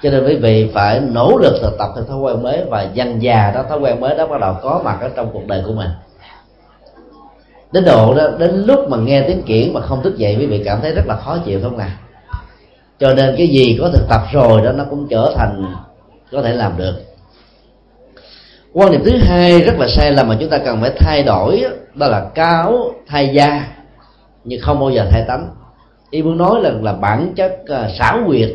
Cho 0.03 0.11
nên 0.11 0.27
quý 0.27 0.37
vị 0.37 0.70
phải 0.74 1.01
nỗ 1.01 1.38
lực 1.42 1.59
thực 1.62 1.79
tập 1.79 1.88
theo 1.94 2.05
thói 2.05 2.18
quen 2.18 2.42
mới 2.42 2.64
và 2.70 2.83
dần 2.83 3.22
già 3.22 3.53
đó, 3.55 3.62
thói 3.68 3.79
quen 3.79 4.01
mới 4.01 4.14
đó 4.14 4.27
bắt 4.27 4.40
đầu 4.40 4.55
có 4.62 4.81
mặt 4.85 4.98
ở 5.01 5.09
trong 5.09 5.31
cuộc 5.33 5.46
đời 5.46 5.62
của 5.66 5.72
mình 5.72 5.90
đến 7.72 7.85
độ 7.85 8.14
đó, 8.14 8.28
đến 8.38 8.64
lúc 8.66 8.88
mà 8.88 8.96
nghe 8.96 9.24
tiếng 9.28 9.42
kiển 9.42 9.72
mà 9.72 9.81
không 9.81 10.02
thức 10.02 10.18
dậy, 10.18 10.37
quý 10.40 10.46
vị 10.46 10.62
cảm 10.64 10.81
thấy 10.81 10.92
rất 10.94 11.07
là 11.07 11.16
khó 11.16 11.38
chịu 11.44 11.61
không 11.62 11.78
nào? 11.78 11.90
Cho 12.98 13.14
nên 13.14 13.35
cái 13.38 13.48
gì 13.48 13.78
có 13.81 13.90
thực 13.92 14.09
tập 14.09 14.20
rồi 14.33 14.62
đó, 14.62 14.72
nó 14.72 14.85
cũng 14.90 15.07
trở 15.11 15.33
thành 15.37 15.74
có 16.33 16.42
thể 16.42 16.52
làm 16.52 16.76
được. 16.76 16.94
Quan 18.72 18.92
điểm 18.92 19.02
thứ 19.04 19.16
hai 19.16 19.61
rất 19.61 19.78
là 19.78 19.88
sai 19.88 20.12
lầm 20.12 20.28
mà 20.28 20.37
chúng 20.40 20.50
ta 20.50 20.59
cần 20.59 20.81
phải 20.81 20.90
thay 20.96 21.22
đổi 21.22 21.64
đó 21.94 22.07
là 22.07 22.31
cáo 22.35 22.92
thay 23.07 23.28
da, 23.35 23.68
nhưng 24.44 24.61
không 24.61 24.81
bao 24.81 24.90
giờ 24.90 25.07
thay 25.11 25.24
tánh 25.28 25.48
Y 26.11 26.22
muốn 26.22 26.38
nói 26.38 26.61
là 26.62 26.70
là 26.83 26.92
bản 26.92 27.33
chất 27.37 27.59
à, 27.66 27.90
xảo 27.98 28.18
quyệt 28.26 28.50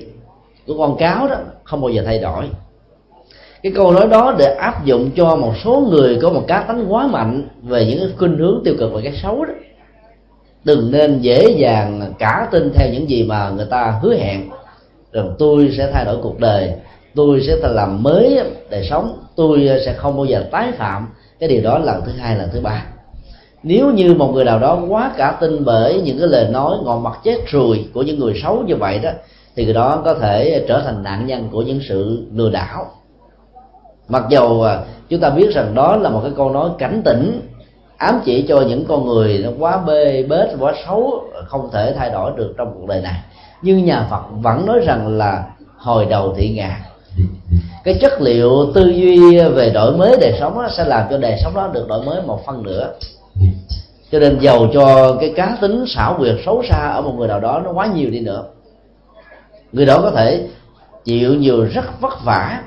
của 0.68 0.78
con 0.78 0.98
cáo 0.98 1.28
đó, 1.28 1.36
không 1.64 1.82
bao 1.82 1.90
giờ 1.90 2.04
thay 2.06 2.20
đổi 2.20 2.50
cái 3.64 3.72
câu 3.76 3.92
nói 3.92 4.08
đó 4.08 4.36
để 4.38 4.56
áp 4.56 4.86
dụng 4.86 5.10
cho 5.16 5.36
một 5.36 5.54
số 5.64 5.88
người 5.90 6.20
có 6.22 6.30
một 6.30 6.44
cá 6.48 6.60
tánh 6.60 6.94
quá 6.94 7.08
mạnh 7.08 7.48
về 7.62 7.86
những 7.86 8.00
cái 8.00 8.10
khuynh 8.18 8.38
hướng 8.38 8.62
tiêu 8.66 8.76
cực 8.80 8.94
và 8.94 9.02
cái 9.04 9.14
xấu 9.22 9.46
đó. 9.46 9.54
Đừng 10.64 10.92
nên 10.92 11.20
dễ 11.20 11.56
dàng 11.58 12.14
cả 12.20 12.48
tin 12.52 12.72
theo 12.74 12.88
những 12.94 13.10
gì 13.10 13.24
mà 13.24 13.50
người 13.50 13.66
ta 13.70 14.00
hứa 14.02 14.16
hẹn. 14.16 14.50
Rằng 15.12 15.36
tôi 15.40 15.74
sẽ 15.78 15.92
thay 15.94 16.06
đổi 16.06 16.18
cuộc 16.22 16.40
đời, 16.40 16.74
tôi 17.16 17.42
sẽ 17.48 17.56
làm 17.62 18.04
mới 18.04 18.40
đời 18.70 18.88
sống, 18.90 19.18
tôi 19.36 19.70
sẽ 19.86 19.94
không 19.94 20.18
bao 20.18 20.26
giờ 20.26 20.46
tái 20.52 20.72
phạm. 20.72 21.08
Cái 21.40 21.50
điều 21.50 21.62
đó 21.62 21.78
lần 21.78 22.02
thứ 22.06 22.12
hai, 22.12 22.38
lần 22.38 22.50
thứ 22.54 22.60
ba. 22.62 22.86
Nếu 23.64 23.92
như 23.92 24.14
một 24.14 24.32
người 24.34 24.46
nào 24.46 24.60
đó 24.60 24.80
quá 24.90 25.12
cả 25.18 25.38
tin 25.42 25.66
bởi 25.66 26.02
những 26.02 26.20
cái 26.20 26.28
lời 26.28 26.48
nói 26.52 26.78
ngọn 26.84 27.04
mặt 27.04 27.20
chết 27.24 27.38
rùi 27.52 27.86
của 27.94 28.02
những 28.02 28.20
người 28.20 28.34
xấu 28.44 28.64
như 28.68 28.76
vậy 28.76 29.00
đó, 29.00 29.10
thì 29.56 29.66
người 29.66 29.74
đó 29.74 30.02
có 30.06 30.14
thể 30.14 30.66
trở 30.68 30.82
thành 30.86 31.04
nạn 31.04 31.28
nhân 31.28 31.48
của 31.52 31.62
những 31.62 31.80
sự 31.90 32.26
lừa 32.34 32.50
đảo 32.50 32.86
mặc 34.14 34.24
dầu 34.30 34.64
à, 34.64 34.80
chúng 35.10 35.20
ta 35.20 35.30
biết 35.30 35.54
rằng 35.54 35.76
đó 35.76 35.96
là 35.96 36.10
một 36.10 36.20
cái 36.24 36.32
câu 36.38 36.50
nói 36.50 36.70
cảnh 36.78 37.02
tỉnh 37.06 37.50
ám 37.98 38.22
chỉ 38.26 38.46
cho 38.48 38.62
những 38.62 38.86
con 38.86 39.08
người 39.08 39.42
nó 39.44 39.50
quá 39.60 39.78
bê 39.86 40.24
bết 40.30 40.50
quá 40.60 40.74
xấu 40.86 41.24
không 41.46 41.70
thể 41.72 41.94
thay 41.98 42.10
đổi 42.10 42.32
được 42.36 42.54
trong 42.58 42.74
cuộc 42.74 42.88
đời 42.88 43.02
này. 43.02 43.16
Nhưng 43.62 43.86
nhà 43.86 44.08
phật 44.10 44.22
vẫn 44.42 44.66
nói 44.66 44.80
rằng 44.86 45.18
là 45.18 45.44
hồi 45.78 46.06
đầu 46.06 46.34
thị 46.38 46.50
ngà, 46.50 46.80
cái 47.84 47.98
chất 48.02 48.22
liệu 48.22 48.72
tư 48.74 48.88
duy 48.88 49.40
về 49.40 49.70
đổi 49.70 49.98
mới 49.98 50.18
đời 50.22 50.38
sống 50.40 50.62
đó 50.62 50.68
sẽ 50.78 50.86
làm 50.86 51.08
cho 51.10 51.18
đời 51.18 51.38
sống 51.44 51.56
đó 51.56 51.70
được 51.74 51.88
đổi 51.88 52.06
mới 52.06 52.22
một 52.22 52.46
phần 52.46 52.64
nữa. 52.64 52.94
Cho 54.12 54.20
nên 54.20 54.40
giàu 54.40 54.68
cho 54.74 55.16
cái 55.20 55.34
cá 55.36 55.58
tính 55.62 55.86
xảo 55.88 56.16
quyệt 56.18 56.36
xấu 56.46 56.64
xa 56.70 56.92
ở 56.96 57.02
một 57.02 57.14
người 57.18 57.28
nào 57.28 57.40
đó 57.40 57.62
nó 57.66 57.72
quá 57.72 57.86
nhiều 57.86 58.10
đi 58.10 58.20
nữa 58.20 58.44
người 59.74 59.86
đó 59.86 60.00
có 60.02 60.12
thể 60.12 60.48
chịu 61.06 61.34
nhiều 61.34 61.64
rất 61.64 62.02
vất 62.02 62.24
vả 62.24 62.62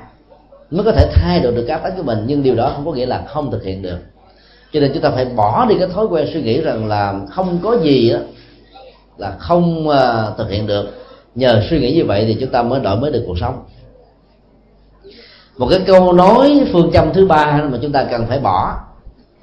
mới 0.71 0.83
có 0.85 0.91
thể 0.91 1.11
thay 1.13 1.39
đổi 1.39 1.51
được 1.51 1.65
cá 1.67 1.77
tính 1.77 1.93
của 1.97 2.03
mình 2.03 2.23
nhưng 2.27 2.43
điều 2.43 2.55
đó 2.55 2.71
không 2.75 2.85
có 2.85 2.91
nghĩa 2.91 3.05
là 3.05 3.23
không 3.27 3.51
thực 3.51 3.63
hiện 3.63 3.81
được. 3.81 3.97
Cho 4.73 4.79
nên 4.79 4.91
chúng 4.93 5.03
ta 5.03 5.09
phải 5.09 5.25
bỏ 5.25 5.65
đi 5.65 5.75
cái 5.79 5.87
thói 5.87 6.05
quen 6.05 6.27
suy 6.33 6.41
nghĩ 6.41 6.61
rằng 6.61 6.87
là 6.87 7.19
không 7.29 7.59
có 7.63 7.77
gì 7.83 8.09
đó 8.09 8.19
là 9.17 9.35
không 9.39 9.87
uh, 9.87 10.37
thực 10.37 10.49
hiện 10.49 10.67
được. 10.67 10.85
Nhờ 11.35 11.63
suy 11.69 11.79
nghĩ 11.79 11.95
như 11.95 12.05
vậy 12.05 12.25
thì 12.27 12.37
chúng 12.39 12.49
ta 12.49 12.63
mới 12.63 12.79
đổi 12.79 12.95
mới 12.95 13.11
được 13.11 13.23
cuộc 13.27 13.39
sống. 13.39 13.63
Một 15.57 15.67
cái 15.69 15.79
câu 15.87 16.13
nói 16.13 16.61
phương 16.73 16.91
châm 16.93 17.13
thứ 17.13 17.25
ba 17.25 17.63
mà 17.71 17.77
chúng 17.81 17.91
ta 17.91 18.03
cần 18.03 18.25
phải 18.27 18.39
bỏ 18.39 18.75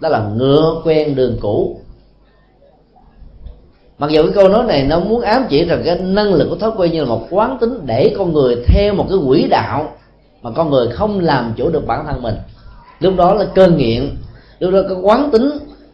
đó 0.00 0.08
là 0.08 0.28
ngựa 0.36 0.82
quen 0.84 1.14
đường 1.14 1.38
cũ. 1.40 1.80
Mặc 3.98 4.10
dù 4.10 4.22
cái 4.22 4.32
câu 4.34 4.48
nói 4.48 4.64
này 4.64 4.84
nó 4.84 5.00
muốn 5.00 5.20
ám 5.20 5.46
chỉ 5.48 5.64
rằng 5.64 5.82
cái 5.84 5.98
năng 5.98 6.34
lực 6.34 6.48
của 6.50 6.56
thói 6.56 6.70
quen 6.76 6.92
như 6.92 7.00
là 7.00 7.06
một 7.06 7.26
quán 7.30 7.58
tính 7.60 7.78
để 7.86 8.14
con 8.18 8.32
người 8.32 8.64
theo 8.66 8.94
một 8.94 9.06
cái 9.08 9.18
quỹ 9.26 9.46
đạo 9.50 9.96
mà 10.44 10.50
con 10.50 10.70
người 10.70 10.88
không 10.88 11.20
làm 11.20 11.52
chủ 11.56 11.70
được 11.70 11.86
bản 11.86 12.04
thân 12.06 12.22
mình. 12.22 12.34
Lúc 13.00 13.14
đó 13.16 13.34
là 13.34 13.46
cơn 13.54 13.76
nghiện, 13.76 14.16
lúc 14.58 14.72
đó 14.72 14.78
có 14.88 14.94
quán 15.02 15.30
tính, 15.32 15.50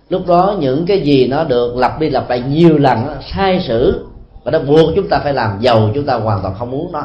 lúc 0.09 0.27
đó 0.27 0.57
những 0.61 0.87
cái 0.87 1.01
gì 1.01 1.27
nó 1.27 1.45
được 1.45 1.77
lặp 1.77 2.01
đi 2.01 2.11
lặp 2.11 2.31
lại 2.31 2.43
nhiều 2.49 2.79
lần 2.79 3.07
sai 3.35 3.61
sử, 3.61 4.07
và 4.45 4.51
nó 4.51 4.59
buộc 4.59 4.91
chúng 4.97 5.09
ta 5.09 5.19
phải 5.19 5.35
làm 5.35 5.61
giàu, 5.61 5.91
chúng 5.95 6.07
ta 6.07 6.15
hoàn 6.15 6.43
toàn 6.43 6.55
không 6.59 6.71
muốn 6.71 6.93
nó. 6.93 7.03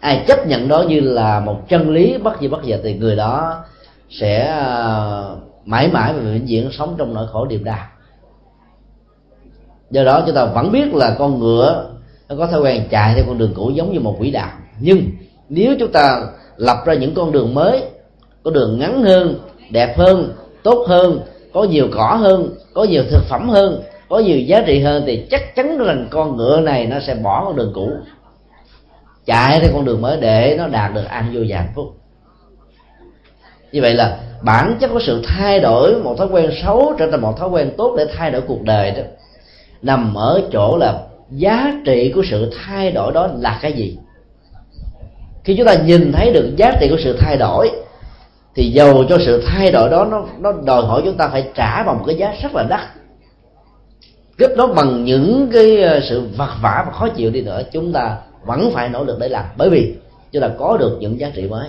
Ai 0.00 0.24
chấp 0.28 0.46
nhận 0.46 0.68
đó 0.68 0.82
như 0.82 1.00
là 1.00 1.40
một 1.40 1.68
chân 1.68 1.90
lý 1.90 2.18
bất 2.18 2.40
gì 2.40 2.48
bất 2.48 2.64
giờ 2.64 2.78
thì 2.82 2.94
người 2.94 3.16
đó 3.16 3.64
sẽ 4.10 4.46
à, 4.46 5.22
mãi 5.64 5.88
mãi 5.88 6.12
và 6.12 6.20
vĩnh 6.20 6.46
viễn 6.46 6.70
sống 6.72 6.94
trong 6.98 7.14
nỗi 7.14 7.26
khổ 7.32 7.46
điềm 7.46 7.64
đau. 7.64 7.86
Do 9.90 10.04
đó 10.04 10.22
chúng 10.26 10.34
ta 10.34 10.44
vẫn 10.44 10.72
biết 10.72 10.94
là 10.94 11.16
con 11.18 11.38
ngựa 11.38 11.90
nó 12.28 12.36
có 12.38 12.46
thói 12.46 12.60
quen 12.60 12.88
chạy 12.90 13.14
theo 13.14 13.24
con 13.26 13.38
đường 13.38 13.52
cũ 13.54 13.70
giống 13.70 13.92
như 13.92 14.00
một 14.00 14.16
quỹ 14.18 14.30
đạo 14.30 14.50
nhưng 14.78 15.10
nếu 15.48 15.74
chúng 15.78 15.92
ta 15.92 16.22
lập 16.56 16.82
ra 16.86 16.94
những 16.94 17.14
con 17.14 17.32
đường 17.32 17.54
mới, 17.54 17.82
có 18.42 18.50
đường 18.50 18.78
ngắn 18.78 19.02
hơn, 19.02 19.40
đẹp 19.70 19.98
hơn, 19.98 20.32
tốt 20.62 20.84
hơn, 20.88 21.20
có 21.52 21.64
nhiều 21.64 21.88
cỏ 21.94 22.14
hơn, 22.20 22.54
có 22.74 22.84
nhiều 22.84 23.02
thực 23.10 23.24
phẩm 23.28 23.48
hơn, 23.48 23.82
có 24.08 24.18
nhiều 24.18 24.38
giá 24.38 24.62
trị 24.66 24.80
hơn, 24.80 25.02
thì 25.06 25.26
chắc 25.30 25.56
chắn 25.56 25.78
rằng 25.78 26.06
con 26.10 26.36
ngựa 26.36 26.60
này 26.60 26.86
nó 26.86 27.00
sẽ 27.06 27.14
bỏ 27.14 27.44
con 27.44 27.56
đường 27.56 27.72
cũ. 27.74 27.90
Chạy 29.26 29.60
theo 29.60 29.70
con 29.72 29.84
đường 29.84 30.02
mới 30.02 30.16
để 30.20 30.54
nó 30.58 30.68
đạt 30.68 30.94
được 30.94 31.04
an 31.08 31.30
vui 31.34 31.46
và 31.48 31.56
hạnh 31.56 31.72
phúc. 31.74 31.94
Như 33.72 33.82
vậy 33.82 33.94
là 33.94 34.18
bản 34.42 34.76
chất 34.80 34.90
của 34.92 35.00
sự 35.06 35.22
thay 35.26 35.60
đổi 35.60 36.02
một 36.02 36.18
thói 36.18 36.26
quen 36.26 36.50
xấu 36.62 36.94
trở 36.98 37.10
thành 37.10 37.20
một 37.20 37.38
thói 37.38 37.48
quen 37.48 37.70
tốt 37.76 37.94
để 37.98 38.06
thay 38.16 38.30
đổi 38.30 38.40
cuộc 38.40 38.62
đời 38.62 38.90
đó, 38.90 39.02
nằm 39.82 40.14
ở 40.14 40.42
chỗ 40.52 40.76
là 40.76 41.02
giá 41.30 41.72
trị 41.84 42.12
của 42.14 42.22
sự 42.30 42.50
thay 42.64 42.90
đổi 42.90 43.12
đó 43.12 43.28
là 43.38 43.58
cái 43.62 43.72
gì? 43.72 43.98
Khi 45.46 45.54
chúng 45.56 45.66
ta 45.66 45.74
nhìn 45.74 46.12
thấy 46.12 46.32
được 46.32 46.56
giá 46.56 46.72
trị 46.80 46.88
của 46.90 46.96
sự 47.04 47.16
thay 47.20 47.36
đổi, 47.36 47.70
thì 48.54 48.70
dầu 48.70 49.04
cho 49.08 49.18
sự 49.26 49.42
thay 49.46 49.72
đổi 49.72 49.90
đó 49.90 50.04
nó 50.10 50.24
nó 50.38 50.52
đòi 50.64 50.82
hỏi 50.82 51.02
chúng 51.04 51.16
ta 51.16 51.28
phải 51.28 51.48
trả 51.54 51.82
bằng 51.82 51.98
một 51.98 52.04
cái 52.06 52.16
giá 52.16 52.34
rất 52.42 52.54
là 52.54 52.62
đắt. 52.62 52.80
Kết 54.38 54.50
nó 54.56 54.66
bằng 54.66 55.04
những 55.04 55.50
cái 55.52 55.82
ờ, 55.82 56.00
sự 56.08 56.22
vật 56.36 56.50
vả 56.62 56.84
và 56.86 56.92
khó 56.92 57.08
chịu 57.08 57.30
đi 57.30 57.40
nữa, 57.40 57.62
chúng 57.72 57.92
ta 57.92 58.16
vẫn 58.46 58.70
phải 58.74 58.88
nỗ 58.88 59.04
lực 59.04 59.18
để 59.20 59.28
làm. 59.28 59.44
Bởi 59.56 59.70
vì 59.70 59.94
chúng 60.32 60.42
ta 60.42 60.48
có 60.58 60.76
được 60.76 60.96
những 61.00 61.20
giá 61.20 61.30
trị 61.34 61.48
mới. 61.48 61.68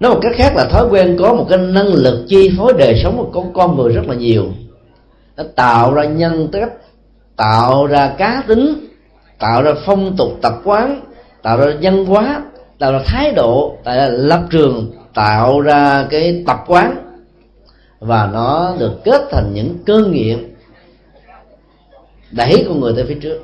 Nói 0.00 0.14
một 0.14 0.20
cách 0.22 0.32
khác 0.36 0.52
là 0.56 0.64
thói 0.64 0.86
quen 0.90 1.16
có 1.18 1.34
một 1.34 1.46
cái 1.48 1.58
năng 1.58 1.86
lực 1.86 2.24
chi 2.28 2.50
phối 2.58 2.72
đời 2.78 3.00
sống 3.02 3.16
của 3.16 3.30
con 3.32 3.52
con 3.52 3.76
người 3.76 3.92
rất 3.92 4.08
là 4.08 4.14
nhiều. 4.14 4.44
Nó 5.36 5.44
tạo 5.56 5.94
ra 5.94 6.04
nhân 6.04 6.48
cách, 6.52 6.72
tạo 7.36 7.86
ra 7.86 8.14
cá 8.18 8.42
tính, 8.46 8.74
tạo 9.38 9.62
ra 9.62 9.72
phong 9.86 10.16
tục 10.16 10.28
tập 10.42 10.52
quán, 10.64 11.00
tạo 11.42 11.58
ra 11.58 11.66
văn 11.82 12.04
hóa 12.04 12.42
tạo 12.78 12.92
ra 12.92 13.00
thái 13.06 13.32
độ 13.32 13.76
tại 13.84 13.96
là 13.96 14.08
lập 14.08 14.42
trường 14.50 14.92
tạo 15.14 15.60
ra 15.60 16.06
cái 16.10 16.42
tập 16.46 16.64
quán. 16.66 16.96
Và 18.00 18.30
nó 18.32 18.74
được 18.78 19.04
kết 19.04 19.20
thành 19.30 19.54
những 19.54 19.78
cơ 19.86 19.98
nghiệm 19.98 20.54
đẩy 22.30 22.64
con 22.68 22.80
người 22.80 22.92
tới 22.96 23.04
phía 23.08 23.18
trước. 23.22 23.40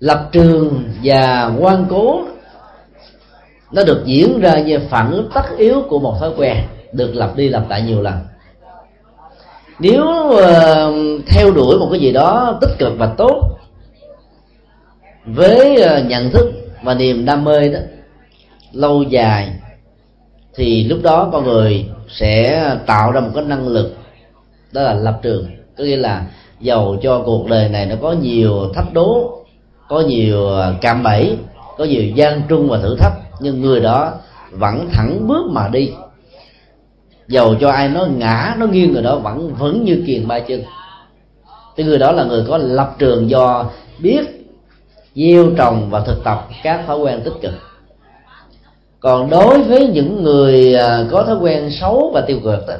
Lập 0.00 0.28
trường 0.32 0.84
và 1.02 1.52
quan 1.58 1.86
cố 1.90 2.22
nó 3.72 3.84
được 3.84 4.02
diễn 4.04 4.40
ra 4.40 4.58
như 4.58 4.78
phản 4.90 5.10
ứng 5.10 5.28
tất 5.34 5.56
yếu 5.58 5.82
của 5.88 5.98
một 5.98 6.16
thói 6.20 6.30
quen 6.36 6.56
được 6.92 7.14
lặp 7.14 7.36
đi 7.36 7.48
lặp 7.48 7.70
lại 7.70 7.82
nhiều 7.82 8.02
lần. 8.02 8.14
Nếu 9.78 10.04
uh, 10.26 11.24
theo 11.26 11.50
đuổi 11.50 11.78
một 11.78 11.88
cái 11.90 12.00
gì 12.00 12.12
đó 12.12 12.58
tích 12.60 12.78
cực 12.78 12.92
và 12.98 13.14
tốt 13.16 13.58
với 15.24 15.76
uh, 15.84 16.06
nhận 16.06 16.30
thức 16.30 16.52
và 16.82 16.94
niềm 16.94 17.24
đam 17.24 17.44
mê 17.44 17.68
đó 17.68 17.78
lâu 18.72 19.02
dài, 19.02 19.52
thì 20.54 20.84
lúc 20.84 20.98
đó 21.02 21.28
con 21.32 21.44
người 21.44 21.86
sẽ 22.08 22.64
tạo 22.86 23.12
ra 23.12 23.20
một 23.20 23.30
cái 23.34 23.44
năng 23.44 23.68
lực, 23.68 23.96
đó 24.72 24.82
là 24.82 24.94
lập 24.94 25.18
trường. 25.22 25.46
Có 25.78 25.84
nghĩa 25.84 25.96
là 25.96 26.26
giàu 26.60 26.96
cho 27.02 27.22
cuộc 27.24 27.48
đời 27.48 27.68
này 27.68 27.86
nó 27.86 27.96
có 28.02 28.12
nhiều 28.12 28.72
thách 28.74 28.92
đố, 28.92 29.38
có 29.88 30.00
nhiều 30.00 30.50
cạm 30.80 31.02
bẫy, 31.02 31.36
có 31.78 31.84
nhiều 31.84 32.02
gian 32.04 32.42
trung 32.48 32.68
và 32.68 32.78
thử 32.78 32.96
thách, 32.96 33.12
nhưng 33.40 33.60
người 33.60 33.80
đó 33.80 34.12
vẫn 34.50 34.88
thẳng 34.92 35.28
bước 35.28 35.46
mà 35.50 35.68
đi. 35.68 35.92
Dầu 37.28 37.54
cho 37.60 37.70
ai 37.70 37.88
nó 37.88 38.06
ngã, 38.06 38.54
nó 38.58 38.66
nghiêng, 38.66 38.92
người 38.92 39.02
đó 39.02 39.16
vẫn 39.16 39.54
vẫn 39.54 39.84
như 39.84 40.02
kiền 40.06 40.28
ba 40.28 40.40
chân. 40.40 40.62
Thì 41.76 41.84
người 41.84 41.98
đó 41.98 42.12
là 42.12 42.24
người 42.24 42.44
có 42.48 42.58
lập 42.58 42.94
trường 42.98 43.30
do 43.30 43.70
biết, 43.98 44.48
gieo 45.14 45.50
trồng 45.56 45.90
và 45.90 46.00
thực 46.00 46.24
tập 46.24 46.48
các 46.62 46.84
thói 46.86 46.98
quen 46.98 47.20
tích 47.24 47.34
cực 47.42 47.52
còn 49.02 49.30
đối 49.30 49.62
với 49.62 49.86
những 49.86 50.22
người 50.22 50.74
à, 50.74 51.04
có 51.10 51.24
thói 51.24 51.36
quen 51.36 51.70
xấu 51.70 52.10
và 52.14 52.20
tiêu 52.20 52.40
cực 52.44 52.66
đó, 52.68 52.74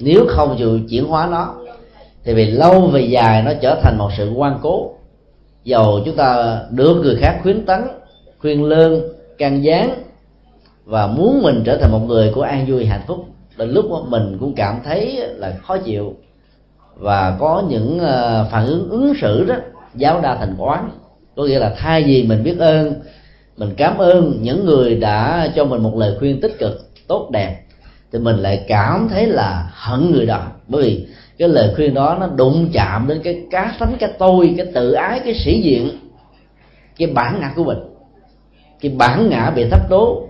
nếu 0.00 0.26
không 0.28 0.54
chịu 0.58 0.80
chuyển 0.90 1.04
hóa 1.04 1.28
nó 1.30 1.54
thì 2.24 2.34
vì 2.34 2.44
lâu 2.50 2.80
về 2.80 3.00
dài 3.00 3.42
nó 3.42 3.52
trở 3.60 3.80
thành 3.82 3.98
một 3.98 4.10
sự 4.16 4.32
quan 4.36 4.58
cố. 4.62 4.94
Dầu 5.64 6.00
chúng 6.04 6.16
ta 6.16 6.60
được 6.70 6.94
người 7.02 7.16
khác 7.16 7.40
khuyến 7.42 7.66
tấn 7.66 7.80
khuyên 8.38 8.64
lơn 8.64 9.02
can 9.38 9.64
gián 9.64 9.90
và 10.84 11.06
muốn 11.06 11.42
mình 11.42 11.62
trở 11.64 11.76
thành 11.76 11.92
một 11.92 11.98
người 11.98 12.32
của 12.34 12.42
an 12.42 12.66
vui 12.68 12.86
hạnh 12.86 13.02
phúc 13.06 13.26
đến 13.56 13.70
lúc 13.70 13.86
mình 14.08 14.36
cũng 14.40 14.54
cảm 14.54 14.80
thấy 14.84 15.22
là 15.36 15.54
khó 15.62 15.76
chịu 15.76 16.14
và 16.94 17.36
có 17.40 17.62
những 17.68 17.98
à, 17.98 18.44
phản 18.50 18.66
ứng 18.66 18.90
ứng 18.90 19.12
xử 19.20 19.44
đó 19.44 19.54
giáo 19.94 20.20
đa 20.20 20.34
thành 20.34 20.56
oán 20.58 20.90
có 21.36 21.44
nghĩa 21.44 21.58
là 21.58 21.74
thay 21.78 22.02
vì 22.02 22.26
mình 22.26 22.42
biết 22.42 22.58
ơn 22.58 22.94
mình 23.56 23.74
cảm 23.76 23.98
ơn 23.98 24.38
những 24.42 24.64
người 24.64 24.94
đã 24.94 25.50
cho 25.54 25.64
mình 25.64 25.82
một 25.82 25.96
lời 25.96 26.16
khuyên 26.18 26.40
tích 26.40 26.58
cực, 26.58 26.80
tốt 27.06 27.30
đẹp. 27.32 27.62
Thì 28.12 28.18
mình 28.18 28.36
lại 28.36 28.64
cảm 28.68 29.08
thấy 29.08 29.26
là 29.26 29.70
hận 29.72 30.10
người 30.10 30.26
đó. 30.26 30.46
Bởi 30.68 30.82
vì 30.82 31.06
cái 31.38 31.48
lời 31.48 31.72
khuyên 31.76 31.94
đó 31.94 32.16
nó 32.20 32.26
đụng 32.26 32.68
chạm 32.72 33.08
đến 33.08 33.20
cái 33.24 33.40
cá 33.50 33.74
tánh 33.78 33.96
cái 33.98 34.12
tôi, 34.18 34.54
cái 34.56 34.66
tự 34.74 34.92
ái, 34.92 35.20
cái 35.24 35.34
sĩ 35.34 35.60
diện, 35.62 35.90
cái 36.96 37.08
bản 37.08 37.40
ngã 37.40 37.52
của 37.56 37.64
mình. 37.64 37.78
Cái 38.80 38.92
bản 38.96 39.28
ngã 39.30 39.50
bị 39.50 39.64
thách 39.70 39.90
đố, 39.90 40.28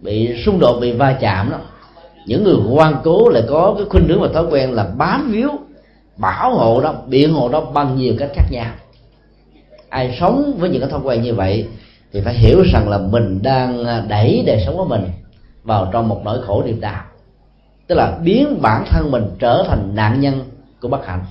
bị 0.00 0.42
xung 0.44 0.58
đột, 0.60 0.78
bị 0.80 0.92
va 0.92 1.16
chạm 1.20 1.50
đó. 1.50 1.58
Những 2.26 2.44
người 2.44 2.56
ngoan 2.56 2.96
cố 3.04 3.28
lại 3.28 3.42
có 3.48 3.74
cái 3.78 3.86
khuynh 3.90 4.08
hướng 4.08 4.20
và 4.20 4.28
thói 4.34 4.46
quen 4.50 4.72
là 4.72 4.86
bám 4.96 5.30
víu, 5.32 5.50
bảo 6.16 6.54
hộ 6.54 6.80
đó, 6.80 6.94
biện 7.06 7.34
hộ 7.34 7.48
đó 7.48 7.60
bằng 7.60 7.96
nhiều 7.96 8.14
cách 8.18 8.30
khác 8.34 8.46
nhau. 8.50 8.72
Ai 9.88 10.16
sống 10.20 10.54
với 10.58 10.70
những 10.70 10.80
cái 10.80 10.90
thói 10.90 11.00
quen 11.04 11.22
như 11.22 11.34
vậy 11.34 11.66
thì 12.14 12.20
phải 12.20 12.34
hiểu 12.34 12.62
rằng 12.62 12.88
là 12.88 12.98
mình 12.98 13.42
đang 13.42 13.84
đẩy 14.08 14.42
đời 14.46 14.62
sống 14.66 14.76
của 14.76 14.84
mình 14.84 15.02
vào 15.64 15.88
trong 15.92 16.08
một 16.08 16.20
nỗi 16.24 16.42
khổ 16.42 16.62
niềm 16.66 16.80
đau. 16.80 17.04
Tức 17.86 17.94
là 17.94 18.18
biến 18.24 18.62
bản 18.62 18.84
thân 18.90 19.10
mình 19.10 19.24
trở 19.38 19.64
thành 19.68 19.94
nạn 19.94 20.20
nhân 20.20 20.34
của 20.80 20.88
bất 20.88 21.06
hạnh. 21.06 21.24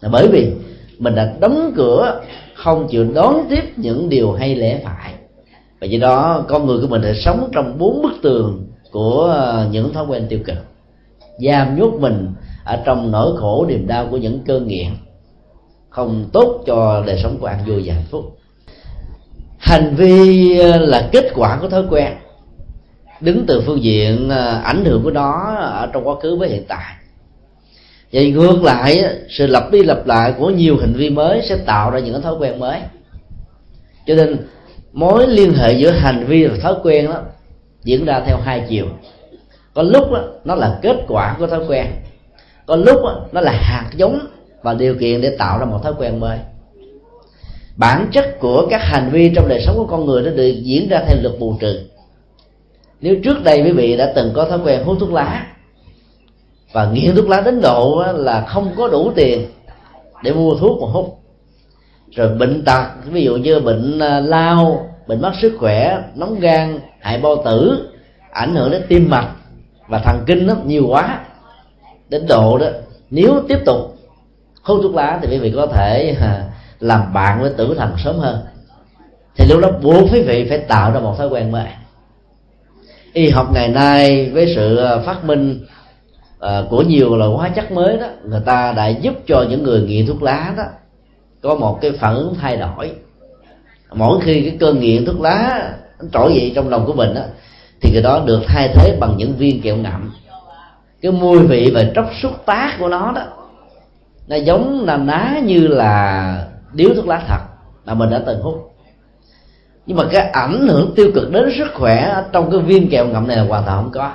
Là 0.00 0.08
bởi 0.12 0.28
vì 0.28 0.52
mình 0.98 1.14
đã 1.14 1.34
đóng 1.40 1.72
cửa, 1.76 2.20
không 2.54 2.88
chịu 2.88 3.06
đón 3.14 3.46
tiếp 3.50 3.72
những 3.76 4.08
điều 4.08 4.32
hay 4.32 4.54
lẽ 4.54 4.80
phải. 4.84 5.14
Và 5.80 5.86
do 5.86 5.98
đó, 5.98 6.44
con 6.48 6.66
người 6.66 6.80
của 6.80 6.88
mình 6.88 7.02
sẽ 7.02 7.14
sống 7.24 7.48
trong 7.52 7.78
bốn 7.78 8.02
bức 8.02 8.12
tường 8.22 8.66
của 8.92 9.24
ờ, 9.24 9.68
những 9.70 9.92
thói 9.92 10.06
quen 10.06 10.26
tiêu 10.28 10.38
cực. 10.44 10.58
Giam 11.38 11.76
nhốt 11.76 11.92
mình 12.00 12.28
ở 12.64 12.82
trong 12.84 13.10
nỗi 13.10 13.36
khổ 13.36 13.66
niềm 13.68 13.86
đau 13.86 14.06
của 14.10 14.16
những 14.16 14.38
cơn 14.46 14.68
nghiện. 14.68 14.90
Không 15.88 16.24
tốt 16.32 16.62
cho 16.66 17.02
đời 17.06 17.20
sống 17.22 17.38
của 17.40 17.46
an 17.46 17.58
vui 17.66 17.82
và 17.84 17.94
hạnh 17.94 18.06
phúc 18.10 18.36
hành 19.62 19.94
vi 19.94 20.58
ờ, 20.58 20.78
là 20.78 21.08
kết 21.12 21.24
quả 21.34 21.58
của 21.60 21.68
thói 21.68 21.84
quen. 21.90 22.12
Đứng 23.20 23.44
từ 23.46 23.62
phương 23.66 23.82
diện 23.82 24.28
ờ, 24.28 24.60
ảnh 24.64 24.84
hưởng 24.84 25.02
của 25.02 25.10
nó 25.10 25.56
ở 25.56 25.88
trong 25.92 26.08
quá 26.08 26.14
khứ 26.22 26.36
với 26.36 26.48
hiện 26.48 26.64
tại. 26.68 26.94
Vậy 28.12 28.30
ngược 28.30 28.62
lại 28.62 29.04
sự 29.28 29.46
lặp 29.46 29.70
đi 29.70 29.82
lặp 29.82 30.06
lại 30.06 30.34
của 30.38 30.50
nhiều 30.50 30.76
hành 30.80 30.92
vi 30.92 31.10
mới 31.10 31.42
sẽ 31.42 31.56
tạo 31.56 31.90
ra 31.90 31.98
những 31.98 32.22
thói 32.22 32.34
quen 32.34 32.58
mới. 32.58 32.80
Cho 34.06 34.14
nên 34.14 34.36
mối 34.92 35.28
liên 35.28 35.54
hệ 35.54 35.72
giữa 35.72 35.90
hành 35.90 36.24
vi 36.26 36.46
và 36.46 36.56
thói 36.62 36.74
quen 36.82 37.06
đó 37.06 37.20
diễn 37.84 38.04
ra 38.04 38.22
theo 38.26 38.36
hai 38.44 38.66
chiều. 38.68 38.86
Có 39.74 39.82
lúc 39.82 40.12
đó, 40.12 40.20
nó 40.44 40.54
là 40.54 40.78
kết 40.82 40.96
quả 41.08 41.36
của 41.38 41.46
thói 41.46 41.60
quen. 41.68 41.86
Có 42.66 42.76
lúc 42.76 43.00
đó, 43.02 43.26
nó 43.32 43.40
là 43.40 43.52
hạt 43.52 43.90
giống 43.96 44.18
và 44.62 44.74
điều 44.74 44.94
kiện 44.94 45.20
để 45.20 45.36
tạo 45.38 45.58
ra 45.58 45.64
một 45.64 45.80
thói 45.82 45.92
quen 45.98 46.20
mới 46.20 46.38
bản 47.76 48.08
chất 48.12 48.40
của 48.40 48.66
các 48.70 48.80
hành 48.82 49.10
vi 49.12 49.32
trong 49.34 49.48
đời 49.48 49.62
sống 49.66 49.76
của 49.76 49.86
con 49.86 50.06
người 50.06 50.22
nó 50.22 50.30
được 50.30 50.52
diễn 50.62 50.88
ra 50.88 51.02
theo 51.06 51.16
luật 51.22 51.34
bù 51.38 51.56
trừ. 51.60 51.80
Nếu 53.00 53.16
trước 53.24 53.44
đây 53.44 53.62
quý 53.62 53.72
vị 53.72 53.96
đã 53.96 54.12
từng 54.14 54.32
có 54.34 54.44
thói 54.44 54.58
quen 54.64 54.84
hút 54.84 54.96
thuốc 55.00 55.12
lá 55.12 55.46
và 56.72 56.90
nghiện 56.92 57.16
thuốc 57.16 57.28
lá 57.28 57.40
đến 57.40 57.60
độ 57.60 58.04
là 58.14 58.44
không 58.48 58.72
có 58.76 58.88
đủ 58.88 59.12
tiền 59.14 59.46
để 60.22 60.32
mua 60.32 60.54
thuốc 60.54 60.82
mà 60.82 60.88
hút 60.92 61.18
rồi 62.10 62.28
bệnh 62.28 62.64
tật 62.64 62.86
ví 63.04 63.24
dụ 63.24 63.36
như 63.36 63.60
bệnh 63.60 63.98
à, 63.98 64.20
lao 64.20 64.88
bệnh 65.06 65.22
mất 65.22 65.32
sức 65.42 65.56
khỏe 65.58 65.98
nóng 66.14 66.40
gan 66.40 66.80
hại 67.00 67.18
bao 67.18 67.42
tử 67.44 67.88
ảnh 68.30 68.54
hưởng 68.54 68.70
đến 68.70 68.82
tim 68.88 69.10
mạch 69.10 69.28
và 69.88 69.98
thần 69.98 70.24
kinh 70.26 70.46
nó 70.46 70.54
nhiều 70.64 70.86
quá 70.88 71.20
đến 72.08 72.26
độ 72.28 72.58
đó 72.58 72.66
nếu 73.10 73.42
tiếp 73.48 73.58
tục 73.66 73.96
hút 74.62 74.80
thuốc 74.82 74.94
lá 74.94 75.18
thì 75.22 75.28
quý 75.30 75.38
vị 75.38 75.52
có 75.56 75.66
thể 75.66 76.16
à, 76.20 76.51
làm 76.82 77.12
bạn 77.12 77.40
với 77.40 77.50
tử 77.56 77.74
thần 77.78 77.94
sớm 78.04 78.18
hơn. 78.18 78.38
Thì 79.36 79.46
lúc 79.48 79.60
đó 79.60 79.68
buộc 79.82 80.12
quý 80.12 80.22
vị 80.22 80.46
phải 80.48 80.58
tạo 80.58 80.92
ra 80.92 81.00
một 81.00 81.14
thói 81.18 81.28
quen 81.28 81.52
mới. 81.52 81.66
Y 83.12 83.28
học 83.28 83.52
ngày 83.52 83.68
nay 83.68 84.30
với 84.32 84.52
sự 84.56 84.76
ờ, 84.76 85.02
phát 85.06 85.24
minh 85.24 85.60
ờ, 86.38 86.66
của 86.70 86.82
nhiều 86.82 87.16
loại 87.16 87.30
hóa 87.30 87.48
chất 87.48 87.72
mới 87.72 87.96
đó 87.96 88.06
người 88.24 88.40
ta 88.44 88.72
đã 88.72 88.88
giúp 88.88 89.14
cho 89.26 89.44
những 89.50 89.62
người 89.62 89.80
nghiện 89.80 90.06
thuốc 90.06 90.22
lá 90.22 90.54
đó 90.56 90.64
có 91.42 91.54
một 91.54 91.78
cái 91.80 91.92
phản 91.92 92.14
ứng 92.14 92.34
thay 92.40 92.56
đổi. 92.56 92.92
Mỗi 93.94 94.20
khi 94.22 94.42
cái 94.42 94.56
cơn 94.60 94.80
nghiện 94.80 95.04
thuốc 95.04 95.20
lá 95.20 95.70
trỗi 96.12 96.34
dậy 96.34 96.52
trong 96.54 96.68
lòng 96.68 96.86
của 96.86 96.94
mình 96.94 97.14
đó, 97.14 97.22
thì 97.80 97.90
cái 97.92 98.02
đó 98.02 98.22
được 98.26 98.40
thay 98.46 98.68
thế 98.74 98.96
bằng 99.00 99.14
những 99.16 99.32
viên 99.36 99.62
kẹo 99.62 99.76
ngậm. 99.76 100.12
Cái 101.02 101.12
mùi 101.12 101.38
vị 101.38 101.70
và 101.74 101.84
tróc 101.94 102.10
xúc 102.22 102.32
tác 102.46 102.76
của 102.78 102.88
nó 102.88 103.12
đó 103.12 103.22
nó 104.28 104.36
giống 104.36 104.84
là 104.84 104.96
ná 104.96 105.40
như 105.44 105.66
là 105.66 106.46
điếu 106.72 106.94
thuốc 106.94 107.06
lá 107.06 107.22
thật 107.28 107.40
mà 107.84 107.94
mình 107.94 108.10
đã 108.10 108.22
từng 108.26 108.42
hút. 108.42 108.72
Nhưng 109.86 109.96
mà 109.96 110.04
cái 110.12 110.30
ảnh 110.30 110.68
hưởng 110.68 110.92
tiêu 110.96 111.10
cực 111.14 111.30
đến 111.30 111.50
sức 111.58 111.68
khỏe 111.74 112.22
trong 112.32 112.50
cái 112.50 112.60
viên 112.60 112.90
kẹo 112.90 113.06
ngậm 113.06 113.28
này 113.28 113.36
là 113.36 113.42
hoàn 113.42 113.64
toàn 113.64 113.82
không 113.82 113.92
có. 113.92 114.12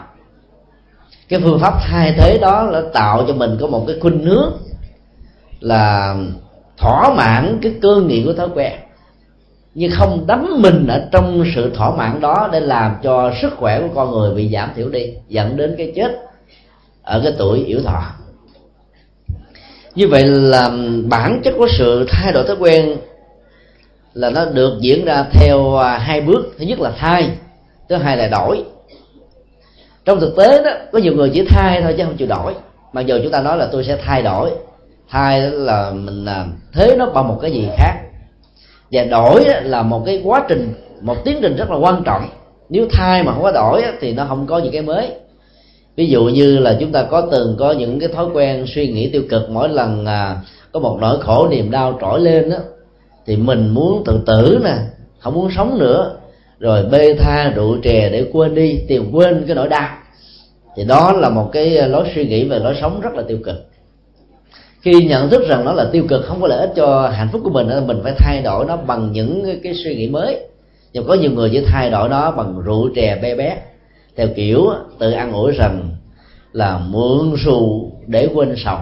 Cái 1.30 1.40
phương 1.40 1.60
pháp 1.60 1.74
thay 1.82 2.14
thế 2.18 2.38
đó 2.42 2.64
là 2.64 2.82
tạo 2.94 3.26
cho 3.28 3.34
mình 3.34 3.58
có 3.62 3.68
một 3.68 3.84
cái 3.88 3.96
khuynh 4.00 4.24
hướng 4.24 4.54
là 5.60 6.16
thỏa 6.78 7.14
mãn 7.14 7.60
cái 7.62 7.76
cơ 7.82 7.96
nghiện 7.96 8.26
của 8.26 8.34
thói 8.34 8.50
quen. 8.56 8.74
Nhưng 9.74 9.92
không 9.92 10.28
đắm 10.28 10.62
mình 10.62 10.88
ở 10.88 11.08
trong 11.12 11.44
sự 11.56 11.72
thỏa 11.76 11.96
mãn 11.96 12.22
đó 12.22 12.50
để 12.52 12.60
làm 12.60 12.96
cho 13.04 13.32
sức 13.42 13.54
khỏe 13.58 13.82
của 13.82 13.88
con 13.96 14.12
người 14.12 14.36
bị 14.36 14.50
giảm 14.54 14.70
thiểu 14.76 14.90
đi, 14.90 15.14
dẫn 15.28 15.58
đến 15.58 15.76
cái 15.78 15.94
chết 15.96 16.12
ở 17.04 17.22
cái 17.24 17.34
tuổi 17.38 17.60
yếu 17.66 17.82
thọ 17.82 18.04
như 19.98 20.08
vậy 20.08 20.24
là 20.26 20.72
bản 21.10 21.42
chất 21.44 21.54
của 21.58 21.68
sự 21.78 22.06
thay 22.10 22.34
đổi 22.34 22.44
thói 22.48 22.56
quen 22.60 22.98
là 24.14 24.30
nó 24.30 24.46
được 24.46 24.74
diễn 24.80 25.06
ra 25.06 25.26
theo 25.32 25.76
à, 25.76 25.98
hai 25.98 26.22
bước. 26.22 26.54
Thứ 26.58 26.66
nhất 26.66 26.80
là 26.80 26.92
thay, 26.98 27.30
thứ 27.90 27.96
hai 27.96 28.18
là 28.18 28.28
đổi. 28.28 28.64
Trong 30.06 30.20
thực 30.20 30.36
tế 30.36 30.64
đó, 30.64 30.72
có 30.92 31.00
nhiều 31.00 31.14
người 31.14 31.32
chỉ 31.34 31.46
thay 31.50 31.82
thôi 31.82 31.96
chứ 31.98 32.04
không 32.04 32.18
chịu 32.18 32.28
đổi. 32.28 32.54
Mặc 32.94 33.06
dù 33.06 33.20
chúng 33.24 33.32
ta 33.32 33.42
nói 33.42 33.58
là 33.58 33.70
tôi 33.72 33.84
sẽ 33.84 33.98
thay 34.06 34.22
đổi, 34.22 34.52
thay 35.10 35.42
là 35.52 35.92
mình 35.92 36.26
à, 36.26 36.46
thế 36.74 36.96
nó 36.98 37.06
bằng 37.06 37.28
một 37.28 37.40
cái 37.42 37.52
gì 37.52 37.68
khác. 37.78 37.94
Và 38.92 39.04
đổi 39.04 39.46
là 39.64 39.84
một 39.84 40.04
cái 40.06 40.22
quá 40.24 40.46
trình, 40.50 40.74
một 41.02 41.26
tiến 41.26 41.40
trình 41.42 41.56
rất 41.56 41.72
là 41.72 41.78
quan 41.78 42.04
trọng. 42.04 42.30
Nếu 42.70 42.88
thay 42.92 43.24
mà 43.24 43.34
không 43.34 43.44
có 43.44 43.52
đổi 43.52 43.84
thì 44.00 44.14
nó 44.14 44.26
không 44.26 44.48
có 44.48 44.58
những 44.58 44.74
cái 44.74 44.82
mới 44.82 45.12
ví 45.98 46.08
dụ 46.08 46.24
như 46.24 46.60
là 46.60 46.78
chúng 46.80 46.92
ta 46.92 47.04
có 47.04 47.28
từng 47.32 47.56
có 47.60 47.72
những 47.72 48.00
cái 48.00 48.10
thói 48.10 48.26
quen 48.34 48.66
suy 48.68 48.88
nghĩ 48.88 49.10
tiêu 49.10 49.22
cực 49.30 49.50
mỗi 49.50 49.70
lần 49.70 50.06
à, 50.06 50.42
có 50.72 50.80
một 50.80 50.98
nỗi 51.02 51.22
khổ 51.22 51.48
niềm 51.52 51.72
đau 51.72 51.98
trỗi 52.02 52.20
lên 52.20 52.50
đó 52.50 52.58
thì 53.26 53.36
mình 53.36 53.70
muốn 53.70 54.04
tự 54.06 54.20
tử 54.26 54.60
nè 54.64 54.76
không 55.20 55.34
muốn 55.34 55.52
sống 55.56 55.80
nữa. 55.80 56.18
Rồi 56.60 56.86
bê 56.92 57.14
tha 57.14 57.52
rượu 57.56 57.78
chè 57.84 58.10
để 58.10 58.26
quên 58.34 58.56
đi 58.56 58.80
tìm 58.88 59.12
quên 59.12 59.44
cái 59.48 59.56
nỗi 59.56 59.70
đau. 59.70 59.90
Thì 60.76 60.84
đó 60.84 61.12
là 61.12 61.30
một 61.30 61.50
cái 61.52 61.78
à, 61.78 61.88
lối 61.88 62.08
suy 62.16 62.28
nghĩ 62.28 62.44
về 62.44 62.60
lối 62.60 62.76
sống 62.82 63.02
rất 63.02 63.14
là 63.14 63.24
tiêu 63.28 63.38
cực. 63.44 63.56
Khi 64.82 65.06
nhận 65.06 65.30
thức 65.30 65.48
rằng 65.50 65.66
nó 65.66 65.74
là 65.74 65.90
tiêu 65.92 66.04
cực 66.10 66.26
không 66.26 66.42
có 66.42 66.48
lợi 66.48 66.60
ích 66.60 66.72
cho 66.76 67.08
hạnh 67.08 67.30
phúc 67.32 67.42
của 67.44 67.50
mình 67.50 67.88
mình 67.88 68.00
phải 68.04 68.14
thay 68.18 68.42
đổi 68.42 68.66
nó 68.66 68.78
bằng 68.78 69.12
những 69.12 69.60
cái 69.64 69.74
suy 69.84 69.96
nghĩ 69.96 70.08
mới. 70.08 70.40
Nhưng 70.94 71.08
có 71.08 71.14
nhiều 71.14 71.32
người 71.32 71.50
chỉ 71.54 71.62
thay 71.66 71.90
đổi 71.90 72.10
nó 72.10 72.32
bằng 72.32 72.62
rượu 72.66 72.90
chè 72.96 73.20
bê 73.22 73.36
bé 73.36 73.58
theo 74.18 74.28
kiểu 74.36 74.70
tự 75.00 75.12
ăn 75.12 75.32
ủi 75.32 75.52
rằng 75.52 75.90
là 76.54 76.78
mượn 76.78 77.36
rượu 77.36 77.92
để 78.08 78.30
quên 78.34 78.56
sầu. 78.58 78.80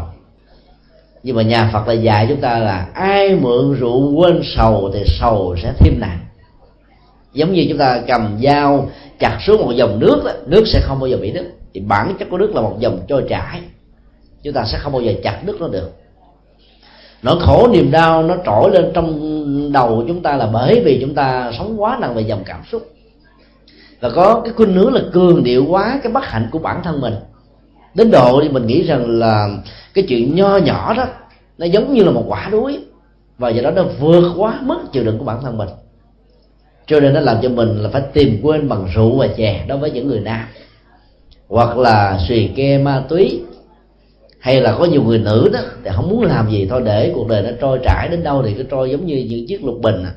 Nhưng 1.23 1.35
mà 1.35 1.41
nhà 1.41 1.69
phật 1.73 1.87
là 1.87 1.93
dạy 1.93 2.25
chúng 2.29 2.41
ta 2.41 2.59
là 2.59 2.87
ai 2.93 3.35
mượn 3.35 3.73
rượu 3.73 4.13
quên 4.13 4.41
sầu 4.43 4.91
thì 4.93 5.03
sầu 5.19 5.55
sẽ 5.63 5.73
thêm 5.79 5.99
nặng 5.99 6.19
giống 7.35 7.53
như 7.53 7.65
chúng 7.69 7.77
ta 7.77 8.01
cầm 8.07 8.37
dao 8.43 8.89
chặt 9.19 9.37
xuống 9.47 9.61
một 9.61 9.71
dòng 9.71 9.99
nước 9.99 10.21
đó, 10.25 10.31
nước 10.45 10.63
sẽ 10.67 10.79
không 10.83 10.99
bao 10.99 11.07
giờ 11.07 11.17
bị 11.17 11.31
đứt. 11.31 11.45
Thì 11.73 11.79
bản 11.79 12.15
chất 12.19 12.27
của 12.31 12.37
nước 12.37 12.55
là 12.55 12.61
một 12.61 12.75
dòng 12.79 12.99
trôi 13.07 13.23
chảy. 13.29 13.61
Chúng 14.43 14.53
ta 14.53 14.63
sẽ 14.65 14.77
không 14.77 14.93
bao 14.93 15.01
giờ 15.01 15.13
chặt 15.23 15.41
đứt 15.45 15.61
nó 15.61 15.67
được. 15.67 15.91
Nỗi 17.23 17.35
khổ 17.39 17.67
niềm 17.73 17.91
đau 17.91 18.23
nó 18.23 18.35
trỗi 18.45 18.71
lên 18.71 18.91
trong 18.93 19.71
đầu 19.71 20.03
chúng 20.07 20.21
ta 20.21 20.35
là 20.35 20.49
bởi 20.53 20.81
vì 20.85 20.97
chúng 21.01 21.15
ta 21.15 21.51
sống 21.57 21.81
quá 21.81 21.97
nặng 22.01 22.15
về 22.15 22.21
dòng 22.21 22.43
cảm 22.45 22.61
xúc 22.71 22.94
và 24.05 24.11
có 24.15 24.41
cái 24.45 24.53
khuynh 24.53 24.73
hướng 24.73 24.93
là 24.93 25.01
cường 25.13 25.43
điệu 25.43 25.65
quá 25.65 25.99
cái 26.03 26.11
bất 26.11 26.25
hạnh 26.25 26.49
của 26.51 26.59
bản 26.59 26.83
thân 26.83 27.01
mình. 27.01 27.13
Đến 27.93 28.11
độ 28.11 28.39
thì 28.43 28.49
mình 28.49 28.65
nghĩ 28.65 28.83
rằng 28.83 29.19
là 29.19 29.49
cái 29.93 30.05
chuyện 30.07 30.35
nho 30.35 30.57
nhỏ 30.57 30.93
đó, 30.97 31.05
nó 31.57 31.65
giống 31.65 31.93
như 31.93 32.03
là 32.03 32.11
một 32.11 32.23
quả 32.27 32.49
đuối. 32.51 32.79
Và 33.37 33.49
do 33.49 33.61
đó 33.61 33.71
nó 33.71 33.83
vượt 33.99 34.33
quá 34.37 34.59
mức 34.61 34.77
chịu 34.91 35.03
đựng 35.03 35.17
của 35.17 35.25
bản 35.25 35.41
thân 35.41 35.57
mình. 35.57 35.69
Cho 36.87 36.99
nên 36.99 37.13
nó 37.13 37.19
làm 37.19 37.37
cho 37.41 37.49
mình 37.49 37.83
là 37.83 37.89
phải 37.89 38.01
tìm 38.13 38.39
quên 38.43 38.69
bằng 38.69 38.87
rượu 38.95 39.17
và 39.17 39.27
chè 39.27 39.65
đối 39.67 39.77
với 39.77 39.91
những 39.91 40.07
người 40.07 40.19
nam. 40.19 40.45
Hoặc 41.47 41.77
là 41.77 42.19
xì 42.27 42.47
ke 42.47 42.77
ma 42.77 43.03
túy. 43.09 43.41
Hay 44.39 44.61
là 44.61 44.75
có 44.79 44.85
nhiều 44.85 45.03
người 45.03 45.19
nữ 45.19 45.49
đó, 45.53 45.59
thì 45.83 45.91
không 45.93 46.09
muốn 46.09 46.23
làm 46.23 46.51
gì 46.51 46.67
thôi 46.69 46.81
để 46.85 47.11
cuộc 47.15 47.27
đời 47.27 47.41
nó 47.41 47.49
trôi 47.61 47.79
trải 47.83 48.07
đến 48.11 48.23
đâu 48.23 48.43
thì 48.43 48.53
cứ 48.53 48.63
trôi 48.63 48.89
giống 48.89 49.05
như 49.05 49.25
những 49.29 49.47
chiếc 49.47 49.63
lục 49.63 49.75
bình 49.81 50.03
à 50.03 50.11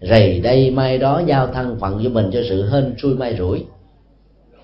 rầy 0.00 0.40
đây 0.40 0.70
mai 0.70 0.98
đó 0.98 1.22
giao 1.26 1.46
thân 1.46 1.76
phận 1.80 2.00
cho 2.04 2.10
mình 2.10 2.30
cho 2.32 2.40
sự 2.48 2.70
hên 2.70 2.94
xui 3.02 3.14
may 3.14 3.36
rủi. 3.38 3.64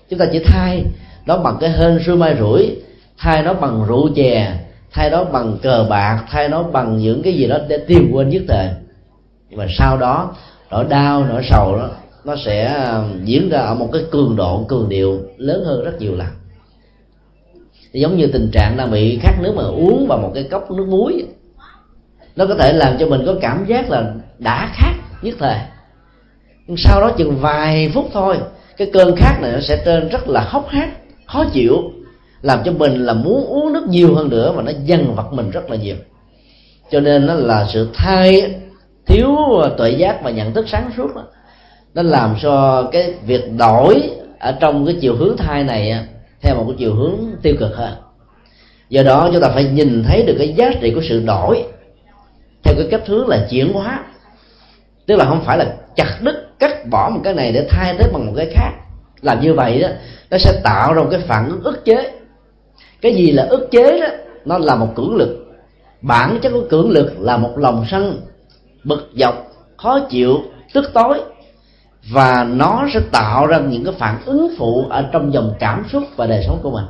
Chúng 0.09 0.19
ta 0.19 0.25
chỉ 0.31 0.39
thay 0.45 0.83
nó 1.25 1.37
bằng 1.37 1.57
cái 1.59 1.69
hên 1.69 1.99
xui 2.05 2.17
may 2.17 2.35
rủi, 2.39 2.75
thay 3.17 3.43
nó 3.43 3.53
bằng 3.53 3.85
rượu 3.87 4.09
chè, 4.15 4.53
thay 4.91 5.09
nó 5.09 5.23
bằng 5.23 5.57
cờ 5.61 5.85
bạc, 5.89 6.25
thay 6.29 6.49
nó 6.49 6.63
bằng 6.63 6.97
những 6.97 7.21
cái 7.21 7.33
gì 7.33 7.47
đó 7.47 7.57
để 7.67 7.77
tìm 7.77 8.11
quên 8.11 8.29
nhất 8.29 8.41
thời. 8.47 8.69
Nhưng 9.49 9.59
mà 9.59 9.65
sau 9.69 9.97
đó, 9.97 10.35
nỗi 10.71 10.85
đau, 10.89 11.25
nỗi 11.25 11.41
sầu 11.49 11.77
đó, 11.77 11.89
nó 12.25 12.35
sẽ 12.45 12.85
um, 12.93 13.25
diễn 13.25 13.49
ra 13.49 13.59
ở 13.59 13.75
một 13.75 13.89
cái 13.93 14.01
cường 14.11 14.35
độ 14.35 14.65
cường 14.67 14.89
điệu 14.89 15.19
lớn 15.37 15.63
hơn 15.65 15.83
rất 15.83 15.99
nhiều 15.99 16.15
lần. 16.15 16.27
Giống 17.93 18.17
như 18.17 18.27
tình 18.27 18.49
trạng 18.51 18.77
là 18.77 18.85
bị 18.85 19.19
khát 19.21 19.41
nước 19.41 19.53
mà 19.55 19.63
uống 19.63 20.07
vào 20.07 20.17
một 20.17 20.31
cái 20.33 20.43
cốc 20.43 20.71
nước 20.71 20.87
muối. 20.87 21.25
Nó 22.35 22.45
có 22.45 22.55
thể 22.55 22.73
làm 22.73 22.97
cho 22.99 23.07
mình 23.07 23.21
có 23.25 23.35
cảm 23.41 23.65
giác 23.65 23.89
là 23.89 24.13
đã 24.39 24.71
khát 24.73 24.93
nhất 25.21 25.35
thời. 25.39 25.57
Nhưng 26.67 26.77
sau 26.77 27.01
đó 27.01 27.11
chừng 27.17 27.37
vài 27.37 27.91
phút 27.93 28.09
thôi, 28.13 28.37
cái 28.77 28.89
cơn 28.93 29.15
khát 29.15 29.37
này 29.41 29.51
nó 29.51 29.59
sẽ 29.61 29.81
trên 29.85 30.09
rất 30.09 30.27
là 30.27 30.41
hốc 30.41 30.69
hác, 30.69 30.89
khó 31.27 31.45
chịu, 31.53 31.77
làm 32.41 32.59
cho 32.65 32.71
mình 32.71 33.05
là 33.05 33.13
muốn 33.13 33.45
uống 33.45 33.73
nước 33.73 33.87
nhiều 33.87 34.15
hơn 34.15 34.29
nữa 34.29 34.53
và 34.55 34.61
nó 34.61 34.71
dằn 34.85 35.15
vặt 35.15 35.33
mình 35.33 35.51
rất 35.51 35.69
là 35.69 35.75
nhiều. 35.75 35.95
Cho 36.91 36.99
nên 36.99 37.25
nó 37.25 37.33
là 37.33 37.67
sự 37.73 37.89
thay, 37.93 38.55
thiếu 39.05 39.59
à, 39.63 39.69
tuệ 39.77 39.89
giác 39.89 40.23
và 40.23 40.31
nhận 40.31 40.53
thức 40.53 40.65
sáng 40.69 40.91
suốt 40.97 41.15
đó. 41.15 41.23
Nó 41.93 42.01
làm 42.01 42.35
cho 42.41 42.83
cái 42.91 43.13
việc 43.25 43.41
đổi 43.57 44.09
ở 44.39 44.51
trong 44.51 44.85
cái 44.85 44.95
chiều 45.01 45.15
hướng 45.15 45.37
thai 45.37 45.63
này 45.63 45.91
à, 45.91 46.05
theo 46.41 46.55
một 46.55 46.63
cái 46.67 46.75
chiều 46.79 46.95
hướng 46.95 47.15
tiêu 47.41 47.55
cực 47.59 47.75
hơn. 47.75 47.93
Do 48.89 49.03
đó 49.03 49.29
chúng 49.33 49.41
ta 49.41 49.49
phải 49.49 49.63
nhìn 49.63 50.03
thấy 50.03 50.23
được 50.23 50.35
cái 50.37 50.53
giá 50.53 50.71
trị 50.81 50.91
của 50.95 51.01
sự 51.09 51.23
đổi 51.25 51.63
theo 52.63 52.75
cái 52.77 52.87
cách 52.91 53.07
hướng 53.07 53.27
là 53.27 53.47
chuyển 53.49 53.73
hóa 53.73 54.03
tức 55.11 55.17
là 55.17 55.25
không 55.25 55.41
phải 55.45 55.57
là 55.57 55.65
chặt 55.95 56.17
đứt, 56.21 56.59
cắt 56.59 56.89
bỏ 56.89 57.09
một 57.09 57.21
cái 57.23 57.33
này 57.33 57.51
để 57.51 57.67
thay 57.69 57.95
thế 57.99 58.09
bằng 58.13 58.25
một 58.25 58.33
cái 58.35 58.51
khác. 58.55 58.71
Làm 59.21 59.41
như 59.41 59.53
vậy 59.53 59.81
đó, 59.81 59.87
nó 60.29 60.37
sẽ 60.37 60.61
tạo 60.63 60.93
ra 60.93 61.01
một 61.01 61.07
cái 61.11 61.19
phản 61.19 61.49
ứng 61.49 61.63
ức 61.63 61.85
chế. 61.85 62.11
Cái 63.01 63.15
gì 63.15 63.31
là 63.31 63.43
ức 63.43 63.67
chế 63.71 63.99
đó? 64.01 64.07
Nó 64.45 64.57
là 64.57 64.75
một 64.75 64.87
cưỡng 64.95 65.15
lực. 65.15 65.45
Bản 66.01 66.39
chất 66.41 66.49
của 66.49 66.63
cưỡng 66.69 66.89
lực 66.89 67.13
là 67.19 67.37
một 67.37 67.57
lòng 67.57 67.85
sân, 67.91 68.21
bực 68.83 69.09
dọc, 69.15 69.35
khó 69.77 69.99
chịu, 69.99 70.37
tức 70.73 70.91
tối. 70.93 71.21
Và 72.11 72.43
nó 72.43 72.87
sẽ 72.93 72.99
tạo 73.11 73.47
ra 73.47 73.59
những 73.59 73.83
cái 73.83 73.93
phản 73.97 74.17
ứng 74.25 74.55
phụ 74.57 74.85
ở 74.89 75.09
trong 75.11 75.33
dòng 75.33 75.53
cảm 75.59 75.85
xúc 75.91 76.03
và 76.15 76.27
đời 76.27 76.43
sống 76.47 76.59
của 76.63 76.71
mình. 76.71 76.85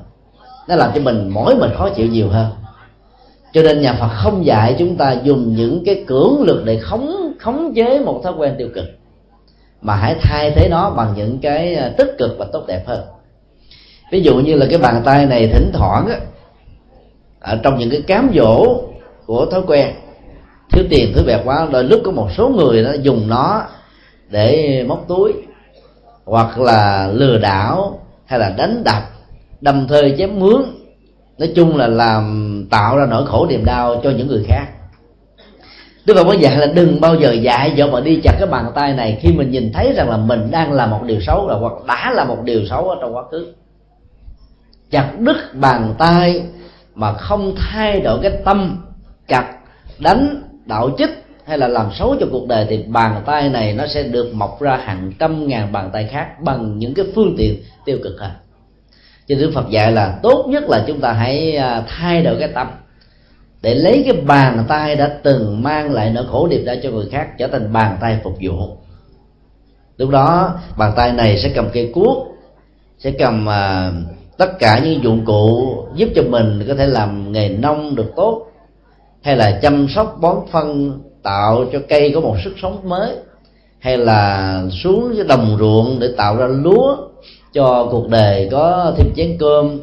Nó 0.68 0.76
làm 0.76 0.92
cho 0.96 1.02
mình, 1.02 1.30
mỗi 1.30 1.56
mình 1.56 1.72
khó 1.78 1.90
chịu 1.90 2.08
nhiều 2.08 2.30
hơn 2.30 2.48
cho 3.54 3.64
nên 3.64 3.82
nhà 3.82 3.94
Phật 3.94 4.10
không 4.14 4.46
dạy 4.46 4.76
chúng 4.80 4.96
ta 4.98 5.16
dùng 5.24 5.56
những 5.56 5.84
cái 5.86 6.04
cưỡng 6.08 6.42
lực 6.42 6.66
để 6.66 6.78
khống 6.78 7.34
khống 7.40 7.74
chế 7.76 8.00
một 8.00 8.22
thói 8.24 8.34
quen 8.38 8.56
tiêu 8.58 8.70
cực 8.76 8.86
mà 9.82 9.96
hãy 9.96 10.16
thay 10.22 10.52
thế 10.52 10.68
nó 10.70 10.90
bằng 10.90 11.14
những 11.16 11.40
cái 11.42 11.76
à, 11.76 11.92
tích 11.98 12.16
cực 12.18 12.36
và 12.38 12.46
tốt 12.54 12.64
đẹp 12.68 12.84
hơn. 12.88 13.04
Ví 14.12 14.22
dụ 14.22 14.36
như 14.36 14.56
là 14.56 14.66
cái 14.70 14.80
bàn 14.80 15.02
tay 15.06 15.26
này 15.26 15.48
thỉnh 15.48 15.72
thoảng 15.74 16.08
á, 16.08 16.20
ở 17.40 17.60
trong 17.64 17.80
những 17.80 17.90
cái 17.90 18.02
cám 18.02 18.32
dỗ 18.36 18.82
của 19.26 19.46
thói 19.46 19.62
quen 19.68 19.94
thiếu 20.72 20.86
tiền 20.90 21.12
thứ 21.16 21.24
bẹt 21.24 21.40
quá 21.46 21.68
đôi 21.72 21.84
lúc 21.84 22.02
có 22.06 22.12
một 22.12 22.30
số 22.38 22.50
người 22.50 22.84
nó 22.84 22.94
dùng 22.94 23.28
nó 23.28 23.64
để 24.30 24.84
móc 24.88 25.06
túi 25.08 25.34
hoặc 26.26 26.60
là 26.60 27.10
lừa 27.14 27.38
đảo 27.38 28.00
hay 28.26 28.40
là 28.40 28.50
đánh 28.58 28.84
đập 28.84 29.04
đâm 29.62 29.88
thơi 29.88 30.16
chém 30.18 30.40
mướn 30.40 30.62
nói 31.38 31.52
chung 31.56 31.78
là 31.78 31.88
làm 31.88 32.66
tạo 32.70 32.98
ra 32.98 33.06
nỗi 33.06 33.26
khổ 33.26 33.48
niềm 33.50 33.66
đau 33.66 34.02
cho 34.04 34.10
những 34.10 34.28
người 34.28 34.44
khác. 34.48 34.68
Đức 36.06 36.14
Phật 36.14 36.24
có 36.24 36.34
dạy 36.34 36.58
là 36.58 36.66
đừng 36.66 37.02
bao 37.02 37.16
giờ 37.16 37.32
dạy 37.32 37.74
dỗ 37.78 37.88
mà 37.92 38.00
đi 38.02 38.22
chặt 38.24 38.36
cái 38.40 38.48
bàn 38.48 38.72
tay 38.76 38.94
này 38.94 39.18
khi 39.22 39.34
mình 39.34 39.52
nhìn 39.52 39.72
thấy 39.74 39.94
rằng 39.96 40.10
là 40.10 40.18
mình 40.18 40.52
đang 40.52 40.72
làm 40.72 40.90
một 40.90 41.02
điều 41.06 41.22
xấu 41.22 41.48
rồi 41.48 41.58
hoặc 41.60 41.74
đã 41.88 42.12
là 42.14 42.26
một 42.26 42.38
điều 42.44 42.66
xấu 42.66 42.90
ở 42.90 42.98
trong 43.02 43.16
quá 43.16 43.24
khứ. 43.32 43.54
Chặt 44.92 45.20
đứt 45.20 45.38
bàn 45.54 45.94
tay 45.98 46.44
mà 46.96 47.14
không 47.14 47.56
thay 47.58 48.00
đổi 48.00 48.20
cái 48.22 48.32
tâm, 48.46 48.86
chặt, 49.28 49.54
đánh, 50.00 50.44
đạo 50.66 50.90
chích 50.98 51.10
hay 51.46 51.58
là 51.58 51.68
làm 51.68 51.90
xấu 51.94 52.16
cho 52.20 52.26
cuộc 52.32 52.48
đời 52.48 52.66
thì 52.70 52.84
bàn 52.88 53.22
tay 53.26 53.50
này 53.50 53.74
nó 53.74 53.88
sẽ 53.88 54.04
được 54.04 54.34
mọc 54.34 54.62
ra 54.62 54.78
hàng 54.78 55.12
trăm 55.20 55.48
ngàn 55.48 55.72
bàn 55.72 55.90
tay 55.94 56.08
khác 56.12 56.42
bằng 56.42 56.78
những 56.78 56.94
cái 56.94 57.06
phương 57.16 57.36
tiện 57.38 57.64
tiêu 57.86 57.98
cực 58.04 58.20
hơn 58.20 58.32
cho 59.28 59.36
Đức 59.36 59.52
Phật 59.56 59.70
dạy 59.70 59.92
là 59.92 60.20
tốt 60.24 60.46
nhất 60.50 60.64
là 60.70 60.84
chúng 60.88 61.00
ta 61.00 61.14
hãy 61.14 61.56
à, 61.56 61.84
thay 61.88 62.24
đổi 62.24 62.36
cái 62.40 62.50
tâm. 62.54 62.68
Để 63.62 63.76
lấy 63.76 64.04
cái 64.06 64.22
bàn 64.22 64.66
tay 64.68 64.96
đã 64.96 65.18
từng 65.24 65.64
mang 65.64 65.92
lại 65.92 66.10
nỗi 66.10 66.26
khổ 66.32 66.48
điệp 66.48 66.64
ra 66.66 66.76
cho 66.84 66.92
người 66.92 67.06
khác 67.12 67.38
trở 67.38 67.48
thành 67.48 67.74
bàn 67.74 67.98
tay 68.02 68.20
phục 68.24 68.34
vụ. 68.42 68.78
Lúc 69.98 70.10
đó 70.10 70.60
bàn 70.78 70.94
tay 70.96 71.12
này 71.12 71.40
sẽ 71.44 71.52
cầm 71.56 71.70
cây 71.74 71.92
cuốc 71.94 72.28
sẽ 73.00 73.12
cầm 73.12 73.48
uh, 73.48 74.18
tất 74.38 74.60
cả 74.60 74.80
những 74.84 75.04
dụng 75.04 75.26
cụ 75.26 75.76
giúp 75.96 76.10
cho 76.16 76.24
mình 76.24 76.66
có 76.68 76.76
thể 76.76 76.88
làm 76.88 77.32
nghề 77.32 77.50
nông 77.50 77.96
được 77.96 78.12
tốt 78.16 78.48
hay 79.22 79.36
là 79.36 79.60
chăm 79.62 79.88
sóc 79.96 80.18
bón 80.22 80.38
phân 80.52 81.00
tạo 81.24 81.66
cho 81.74 81.80
cây 81.90 82.12
có 82.16 82.20
một 82.20 82.36
sức 82.44 82.54
sống 82.62 82.90
mới 82.90 83.16
hay 83.80 83.98
là 83.98 84.64
xuống 84.84 85.14
cái 85.16 85.26
đồng 85.28 85.58
ruộng 85.60 86.00
để 86.00 86.08
tạo 86.18 86.36
ra 86.36 86.48
lúa 86.48 86.98
cho 87.54 87.88
cuộc 87.92 88.10
đời 88.10 88.50
có 88.52 88.94
thêm 88.98 89.08
chén 89.16 89.38
cơm 89.40 89.82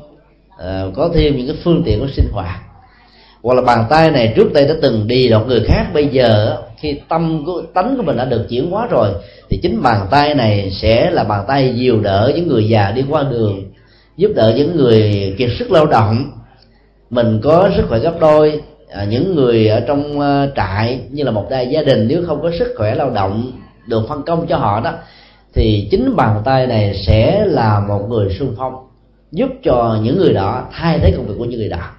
ờ, 0.59 0.91
có 0.95 1.11
thêm 1.15 1.37
những 1.37 1.47
cái 1.47 1.57
phương 1.65 1.83
tiện 1.87 2.01
của 2.01 2.09
sinh 2.17 2.29
hoạt. 2.33 2.61
Hoặc 3.43 3.55
là 3.55 3.63
bàn 3.63 3.85
tay 3.91 4.11
này 4.11 4.33
trước 4.37 4.53
đây 4.53 4.69
đã 4.69 4.75
từng 4.83 5.07
đi 5.07 5.29
đọc 5.29 5.45
người 5.47 5.61
khác 5.61 5.87
bây 5.95 6.07
giờ 6.07 6.57
khi 6.77 7.01
tâm 7.09 7.45
của 7.47 7.63
tánh 7.75 7.97
của 7.97 8.03
mình 8.03 8.17
đã 8.17 8.25
được 8.25 8.47
chuyển 8.49 8.71
hóa 8.71 8.87
rồi 8.91 9.09
thì 9.51 9.59
chính 9.63 9.83
bàn 9.83 10.07
tay 10.11 10.35
này 10.35 10.71
sẽ 10.71 11.11
là 11.11 11.25
bàn 11.25 11.45
tay 11.49 11.75
dìu 11.75 12.01
đỡ 12.01 12.33
những 12.37 12.49
người 12.49 12.69
già 12.69 12.91
đi 12.91 13.05
qua 13.09 13.23
đường 13.23 13.65
giúp 14.17 14.31
đỡ 14.35 14.53
những 14.57 14.77
người 14.77 15.35
kiệt 15.39 15.51
sức 15.59 15.71
lao 15.71 15.87
động. 15.87 16.31
Mình 17.11 17.41
có 17.43 17.71
sức 17.77 17.87
khỏe 17.89 17.99
gấp 17.99 18.15
đôi 18.21 18.61
à, 18.91 19.05
những 19.05 19.37
người 19.37 19.69
ở 19.69 19.81
trong 19.81 20.21
ờ, 20.21 20.51
trại 20.57 21.01
như 21.11 21.25
là 21.25 21.31
một 21.31 21.47
đại 21.51 21.67
gia 21.67 21.83
đình 21.83 22.09
nếu 22.09 22.23
không 22.27 22.43
có 22.43 22.51
sức 22.59 22.75
khỏe 22.77 22.95
lao 22.95 23.11
động 23.11 23.53
được 23.87 24.09
phân 24.09 24.23
công 24.23 24.47
cho 24.47 24.57
họ 24.57 24.81
đó 24.81 24.93
thì 25.55 25.89
chính 25.91 26.17
bàn 26.17 26.43
tay 26.45 26.67
này 26.67 27.03
sẽ 27.07 27.45
là 27.45 27.81
một 27.89 28.07
người 28.09 28.35
xung 28.39 28.55
phong, 28.59 28.75
giúp 29.33 29.49
cho 29.63 29.99
những 30.03 30.19
người 30.19 30.33
đó 30.33 30.69
thay 30.73 30.99
thế 30.99 31.13
công 31.17 31.27
việc 31.27 31.35
của 31.39 31.45
những 31.45 31.61
người 31.61 31.69
đó 31.69 31.91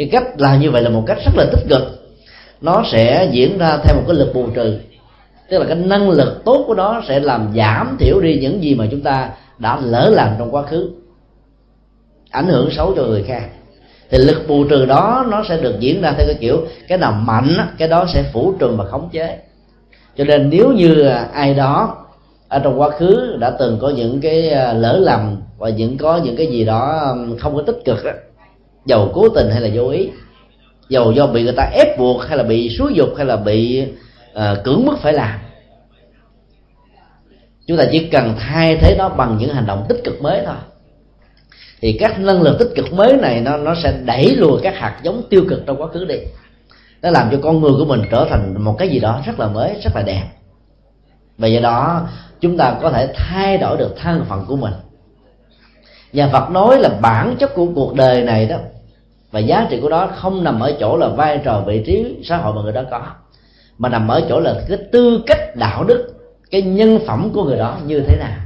cái 0.00 0.08
cách 0.12 0.40
làm 0.40 0.60
như 0.60 0.70
vậy 0.70 0.82
là 0.82 0.90
một 0.90 1.02
cách 1.06 1.18
rất 1.24 1.32
là 1.36 1.46
tích 1.52 1.68
cực. 1.68 1.82
Nó 2.60 2.82
sẽ 2.92 3.28
diễn 3.32 3.58
ra 3.58 3.78
theo 3.84 3.96
một 3.96 4.02
cái 4.06 4.16
lực 4.16 4.34
bù 4.34 4.46
trừ. 4.54 4.78
Tức 5.50 5.58
là 5.58 5.64
cái 5.66 5.76
năng 5.76 6.10
lực 6.10 6.42
tốt 6.44 6.64
của 6.66 6.74
nó 6.74 7.02
sẽ 7.08 7.20
làm 7.20 7.52
giảm 7.56 7.96
thiểu 8.00 8.20
đi 8.20 8.38
những 8.40 8.62
gì 8.62 8.74
mà 8.74 8.86
chúng 8.90 9.00
ta 9.00 9.30
đã 9.58 9.80
lỡ 9.82 10.10
làm 10.12 10.34
trong 10.38 10.54
quá 10.54 10.62
khứ. 10.62 10.90
Ảnh 12.30 12.46
hưởng 12.46 12.70
xấu 12.70 12.92
cho 12.96 13.02
người 13.02 13.22
khác. 13.22 13.42
Thì 14.10 14.18
lực 14.18 14.48
bù 14.48 14.64
trừ 14.64 14.86
đó 14.86 15.26
nó 15.30 15.44
sẽ 15.48 15.56
được 15.56 15.80
diễn 15.80 16.00
ra 16.00 16.12
theo 16.12 16.26
cái 16.26 16.36
kiểu, 16.40 16.66
cái 16.88 16.98
nào 16.98 17.12
mạnh 17.12 17.56
cái 17.78 17.88
đó 17.88 18.06
sẽ 18.14 18.22
phủ 18.32 18.54
trùm 18.58 18.76
và 18.76 18.84
khống 18.84 19.08
chế. 19.12 19.38
Cho 20.16 20.24
nên 20.24 20.50
nếu 20.50 20.72
như 20.72 21.08
ai 21.32 21.54
đó 21.54 21.99
ở 22.50 22.58
trong 22.58 22.80
quá 22.80 22.90
khứ 22.90 23.36
đã 23.40 23.50
từng 23.58 23.78
có 23.80 23.88
những 23.88 24.20
cái 24.20 24.50
à, 24.50 24.72
lỡ 24.72 24.98
lầm 24.98 25.42
và 25.58 25.68
những 25.68 25.98
có 25.98 26.20
những 26.24 26.36
cái 26.36 26.46
gì 26.46 26.64
đó 26.64 27.14
không 27.38 27.56
có 27.56 27.62
tích 27.62 27.78
cực 27.84 28.04
đó 28.04 28.10
dầu 28.86 29.10
cố 29.14 29.28
tình 29.28 29.50
hay 29.50 29.60
là 29.60 29.68
vô 29.74 29.88
ý. 29.88 30.08
Dầu 30.88 31.12
do 31.12 31.26
bị 31.26 31.42
người 31.42 31.52
ta 31.56 31.70
ép 31.72 31.98
buộc 31.98 32.22
hay 32.26 32.36
là 32.36 32.42
bị 32.42 32.76
xúi 32.78 32.92
dục 32.94 33.08
hay 33.16 33.26
là 33.26 33.36
bị 33.36 33.86
uh, 34.32 34.64
cưỡng 34.64 34.86
bức 34.86 34.98
phải 34.98 35.12
làm. 35.12 35.40
Chúng 37.66 37.76
ta 37.76 37.84
chỉ 37.92 38.08
cần 38.08 38.34
thay 38.38 38.76
thế 38.76 38.94
nó 38.98 39.08
bằng 39.08 39.36
những 39.38 39.54
hành 39.54 39.66
động 39.66 39.86
tích 39.88 40.00
cực 40.04 40.22
mới 40.22 40.42
thôi. 40.46 40.54
Thì 41.80 41.96
các 42.00 42.20
năng 42.20 42.42
lực 42.42 42.58
tích 42.58 42.70
cực 42.76 42.92
mới 42.92 43.12
này 43.12 43.40
nó 43.40 43.56
nó 43.56 43.74
sẽ 43.82 44.00
đẩy 44.04 44.36
lùi 44.36 44.60
các 44.62 44.74
hạt 44.76 45.00
giống 45.02 45.22
tiêu 45.30 45.44
cực 45.48 45.62
trong 45.66 45.82
quá 45.82 45.88
khứ 45.88 46.04
đi. 46.04 46.18
Nó 47.02 47.10
làm 47.10 47.28
cho 47.30 47.38
con 47.42 47.60
người 47.60 47.72
của 47.78 47.84
mình 47.84 48.02
trở 48.10 48.26
thành 48.30 48.64
một 48.64 48.76
cái 48.78 48.88
gì 48.88 49.00
đó 49.00 49.22
rất 49.26 49.40
là 49.40 49.48
mới 49.48 49.80
rất 49.84 49.90
là 49.94 50.02
đẹp 50.02 50.24
và 51.40 51.48
do 51.48 51.60
đó, 51.60 52.00
chúng 52.40 52.56
ta 52.56 52.74
có 52.82 52.90
thể 52.90 53.12
thay 53.14 53.58
đổi 53.58 53.76
được 53.76 53.96
thân 53.96 54.24
phận 54.28 54.44
của 54.46 54.56
mình. 54.56 54.72
Nhà 56.12 56.28
Phật 56.32 56.50
nói 56.50 56.78
là 56.78 56.88
bản 57.00 57.36
chất 57.38 57.54
của 57.54 57.66
cuộc 57.74 57.94
đời 57.94 58.22
này 58.22 58.46
đó, 58.46 58.56
và 59.30 59.40
giá 59.40 59.66
trị 59.70 59.78
của 59.82 59.88
nó 59.88 60.06
không 60.06 60.44
nằm 60.44 60.60
ở 60.60 60.72
chỗ 60.80 60.96
là 60.96 61.08
vai 61.08 61.40
trò, 61.44 61.62
vị 61.66 61.82
trí, 61.86 62.16
xã 62.24 62.36
hội 62.36 62.54
mà 62.54 62.62
người 62.62 62.72
đó 62.72 62.82
có, 62.90 63.02
mà 63.78 63.88
nằm 63.88 64.08
ở 64.08 64.22
chỗ 64.28 64.40
là 64.40 64.54
cái 64.68 64.78
tư 64.92 65.22
cách, 65.26 65.56
đạo 65.56 65.84
đức, 65.84 66.14
cái 66.50 66.62
nhân 66.62 66.98
phẩm 67.06 67.30
của 67.34 67.44
người 67.44 67.58
đó 67.58 67.76
như 67.86 68.00
thế 68.00 68.16
nào. 68.18 68.38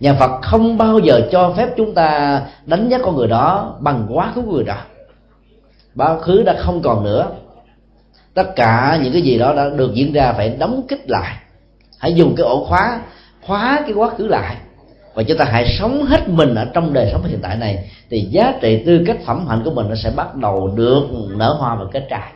Nhà 0.00 0.14
phật 0.14 0.42
không 0.42 0.78
bao 0.78 0.98
giờ 0.98 1.20
cho 1.32 1.54
phép 1.56 1.68
chúng 1.76 1.94
ta 1.94 2.40
đánh 2.66 2.88
giá 2.88 2.98
con 3.02 3.16
người 3.16 3.28
đó 3.28 3.76
bằng 3.80 4.06
quá 4.10 4.32
khứ 4.34 4.42
của 4.42 4.52
người 4.52 4.64
đó. 4.64 4.76
Quá 5.96 6.18
khứ 6.18 6.42
đã 6.42 6.56
không 6.58 6.82
còn 6.82 7.04
nữa. 7.04 7.26
Tất 8.34 8.56
cả 8.56 8.98
những 9.02 9.12
cái 9.12 9.22
gì 9.22 9.38
đó 9.38 9.54
đã 9.54 9.68
được 9.68 9.94
diễn 9.94 10.12
ra 10.12 10.32
phải 10.32 10.48
đóng 10.48 10.82
kích 10.88 11.10
lại 11.10 11.36
hãy 12.02 12.14
dùng 12.14 12.34
cái 12.36 12.44
ổ 12.46 12.64
khóa 12.64 13.00
khóa 13.46 13.80
cái 13.82 13.92
quá 13.92 14.10
khứ 14.18 14.28
lại. 14.28 14.56
Và 15.14 15.22
chúng 15.22 15.38
ta 15.38 15.44
hãy 15.44 15.76
sống 15.78 16.04
hết 16.04 16.28
mình 16.28 16.54
ở 16.54 16.66
trong 16.74 16.92
đời 16.92 17.08
sống 17.12 17.24
hiện 17.24 17.38
tại 17.42 17.56
này. 17.56 17.90
Thì 18.10 18.20
giá 18.20 18.54
trị 18.60 18.82
tư 18.86 19.04
cách 19.06 19.16
phẩm 19.24 19.46
hạnh 19.48 19.62
của 19.64 19.70
mình 19.70 19.86
nó 19.88 19.94
sẽ 19.94 20.10
bắt 20.16 20.36
đầu 20.36 20.72
được 20.76 21.02
nở 21.36 21.56
hoa 21.58 21.74
và 21.74 21.84
kết 21.92 22.06
trái. 22.10 22.32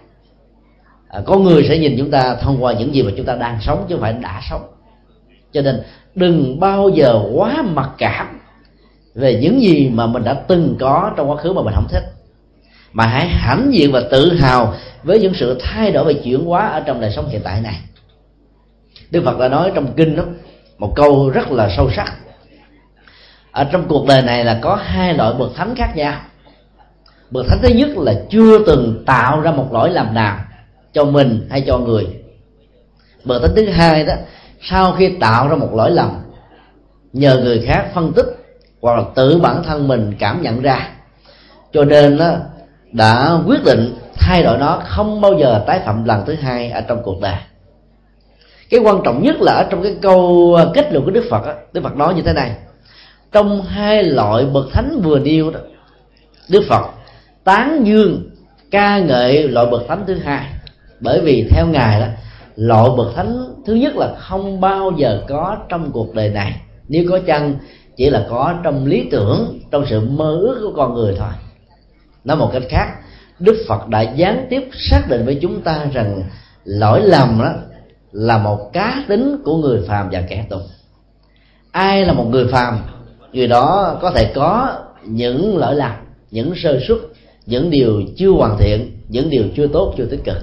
À, 1.09 1.21
có 1.25 1.37
người 1.37 1.65
sẽ 1.69 1.79
nhìn 1.79 1.95
chúng 1.99 2.11
ta 2.11 2.37
thông 2.41 2.65
qua 2.65 2.73
những 2.73 2.95
gì 2.95 3.03
mà 3.03 3.11
chúng 3.17 3.27
ta 3.27 3.35
đang 3.35 3.59
sống 3.61 3.85
chứ 3.89 3.95
không 3.95 4.03
phải 4.03 4.13
đã 4.13 4.41
sống. 4.51 4.63
Cho 5.53 5.63
nên 5.63 5.83
đừng 6.15 6.61
bao 6.61 6.89
giờ 6.89 7.21
quá 7.35 7.63
mặc 7.63 7.91
cảm 7.99 8.41
về 9.15 9.39
những 9.43 9.61
gì 9.61 9.89
mà 9.89 10.07
mình 10.07 10.25
đã 10.25 10.35
từng 10.35 10.77
có 10.81 11.13
trong 11.17 11.31
quá 11.31 11.37
khứ 11.37 11.53
mà 11.53 11.63
mình 11.63 11.75
không 11.75 11.89
thích. 11.89 12.05
Mà 12.93 13.07
hãy 13.07 13.29
hãnh 13.29 13.71
diện 13.73 13.93
và 13.93 14.03
tự 14.11 14.35
hào 14.35 14.75
với 15.03 15.21
những 15.21 15.35
sự 15.35 15.59
thay 15.63 15.93
đổi 15.93 16.15
và 16.15 16.21
chuyển 16.25 16.45
hóa 16.45 16.67
ở 16.67 16.81
trong 16.81 17.01
đời 17.01 17.13
sống 17.17 17.29
hiện 17.29 17.41
tại 17.45 17.61
này 17.61 17.81
đức 19.11 19.23
phật 19.25 19.39
đã 19.39 19.49
nói 19.49 19.73
trong 19.75 19.93
kinh 19.97 20.17
đó 20.17 20.23
một 20.79 20.93
câu 20.97 21.31
rất 21.31 21.53
là 21.53 21.69
sâu 21.77 21.91
sắc. 21.97 22.13
Ở 23.53 23.65
trong 23.65 23.89
cuộc 23.89 24.07
đời 24.07 24.23
này 24.23 24.45
là 24.45 24.59
có 24.63 24.75
hai 24.75 25.15
loại 25.15 25.33
bậc 25.39 25.55
thánh 25.55 25.75
khác 25.75 25.93
nhau. 25.97 26.21
Bậc 27.31 27.47
thánh 27.49 27.59
thứ 27.63 27.69
nhất 27.69 27.89
là 27.97 28.15
chưa 28.31 28.65
từng 28.67 29.03
tạo 29.07 29.41
ra 29.41 29.51
một 29.51 29.69
lỗi 29.73 29.91
làm 29.91 30.15
nào 30.15 30.39
cho 30.93 31.05
mình 31.05 31.47
hay 31.51 31.65
cho 31.67 31.79
người. 31.79 32.07
Bậc 33.25 33.43
thánh 33.43 33.55
thứ 33.57 33.69
hai 33.69 34.05
đó 34.05 34.15
sau 34.61 34.93
khi 34.93 35.17
tạo 35.21 35.49
ra 35.49 35.57
một 35.57 35.75
lỗi 35.75 35.91
lầm 35.91 36.11
nhờ 37.13 37.41
người 37.45 37.65
khác 37.67 37.87
phân 37.95 38.13
tích 38.13 38.27
hoặc 38.81 38.99
là 38.99 39.05
tự 39.15 39.39
bản 39.39 39.63
thân 39.63 39.89
mình 39.89 40.15
cảm 40.19 40.43
nhận 40.43 40.63
ra. 40.63 40.89
Cho 41.73 41.85
nên 41.85 42.19
đó, 42.19 42.35
đã 42.93 43.39
quyết 43.47 43.65
định 43.65 43.95
thay 44.15 44.43
đổi 44.43 44.59
nó 44.59 44.81
không 44.85 45.21
bao 45.21 45.39
giờ 45.39 45.65
tái 45.67 45.81
phạm 45.85 46.05
lần 46.05 46.25
thứ 46.27 46.35
hai 46.35 46.71
ở 46.71 46.81
trong 46.81 47.03
cuộc 47.03 47.21
đời 47.21 47.37
cái 48.71 48.81
quan 48.81 49.01
trọng 49.05 49.23
nhất 49.23 49.37
là 49.41 49.53
ở 49.53 49.67
trong 49.71 49.83
cái 49.83 49.97
câu 50.03 50.55
ờ, 50.57 50.71
kết 50.75 50.93
luận 50.93 51.05
của 51.05 51.11
đức 51.11 51.25
phật 51.31 51.47
đó, 51.47 51.53
đức 51.73 51.81
phật 51.85 51.97
nói 51.97 52.15
như 52.15 52.23
thế 52.23 52.33
này. 52.33 52.57
Trong 53.33 53.63
hai 53.63 54.05
loại 54.05 54.45
bậc 54.45 54.65
thánh 54.73 55.01
vừa 55.03 55.19
nêu 55.19 55.51
đó 55.51 55.61
đức 56.49 56.63
phật 56.69 56.87
tán 57.45 57.83
dương 57.87 58.31
ca 58.71 58.99
ngợi 58.99 59.49
loại 59.49 59.67
bậc 59.67 59.83
thánh 59.89 60.05
thứ 60.07 60.15
hai. 60.15 60.47
Bởi 61.01 61.21
vì 61.21 61.49
theo 61.51 61.67
ngài 61.67 62.01
đó 62.01 62.07
loại 62.57 62.91
bậc 62.97 63.15
thánh 63.15 63.55
thứ 63.67 63.75
nhất 63.75 63.97
là 63.97 64.15
không 64.19 64.61
bao 64.61 64.93
giờ 64.97 65.21
có 65.29 65.57
trong 65.69 65.91
cuộc 65.93 66.15
đời 66.15 66.29
này. 66.29 66.61
Nếu 66.89 67.05
có 67.11 67.19
chăng 67.27 67.55
chỉ 67.97 68.11
là 68.11 68.27
có 68.31 68.55
trong 68.65 68.87
lý 68.87 69.09
tưởng 69.11 69.61
trong 69.71 69.85
sự 69.91 70.01
mơ 70.01 70.39
ước 70.41 70.61
của 70.63 70.73
con 70.77 70.95
người 70.95 71.15
thôi. 71.19 71.29
Nói 72.25 72.37
một 72.37 72.51
cách 72.53 72.63
khác 72.69 72.87
đức 73.39 73.65
phật 73.69 73.89
đã 73.89 74.03
gián 74.03 74.47
tiếp 74.51 74.69
xác 74.91 75.03
định 75.09 75.25
với 75.25 75.39
chúng 75.43 75.63
ta 75.63 75.87
rằng 75.93 76.23
lỗi 76.65 77.01
lầm 77.05 77.39
đó 77.43 77.53
là 78.13 78.39
một 78.39 78.71
cá 78.73 79.05
tính 79.09 79.37
của 79.45 79.57
người 79.57 79.81
phàm 79.89 80.09
và 80.13 80.23
kẻ 80.29 80.47
tục. 80.51 80.61
Ai 81.73 82.07
là 82.07 82.13
một 82.13 82.25
người 82.31 82.47
phàm 82.53 82.79
người 83.33 83.49
đó 83.49 83.99
có 84.03 84.11
thể 84.11 84.33
có 84.35 84.75
những 85.05 85.59
lỗi 85.59 85.75
lạc, 85.75 86.01
những 86.31 86.53
sơ 86.57 86.81
suất 86.89 86.99
những 87.47 87.71
điều 87.71 88.03
chưa 88.17 88.31
hoàn 88.31 88.59
thiện 88.59 88.93
những 89.09 89.31
điều 89.31 89.45
chưa 89.57 89.67
tốt 89.67 89.95
chưa 89.97 90.05
tích 90.05 90.25
cực. 90.25 90.37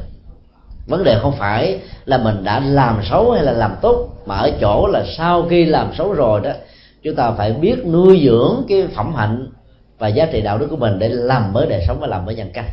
Vấn 0.88 1.04
đề 1.04 1.20
không 1.22 1.34
phải 1.40 1.80
là 2.06 2.18
mình 2.18 2.44
đã 2.44 2.60
làm 2.60 3.02
xấu 3.10 3.32
hay 3.32 3.44
là 3.44 3.52
làm 3.52 3.76
tốt 3.82 4.10
mà 4.26 4.36
ở 4.36 4.52
chỗ 4.62 4.88
là 4.88 5.06
sau 5.18 5.48
khi 5.50 5.66
làm 5.66 5.92
xấu 5.98 6.14
rồi 6.14 6.42
đó 6.44 6.52
chúng 7.04 7.16
ta 7.16 7.32
phải 7.32 7.54
biết 7.54 7.86
nuôi 7.86 8.22
dưỡng 8.26 8.66
cái 8.68 8.88
phẩm 8.96 9.16
hạnh 9.16 9.48
và 10.00 10.08
giá 10.08 10.26
trị 10.26 10.42
đạo 10.42 10.58
đức 10.58 10.68
của 10.70 10.76
mình 10.76 11.00
để 11.00 11.10
làm 11.10 11.54
mới 11.54 11.68
đời 11.68 11.84
sống 11.88 12.00
và 12.00 12.08
làm 12.08 12.26
mới 12.26 12.36
nhân 12.36 12.50
cách. 12.54 12.66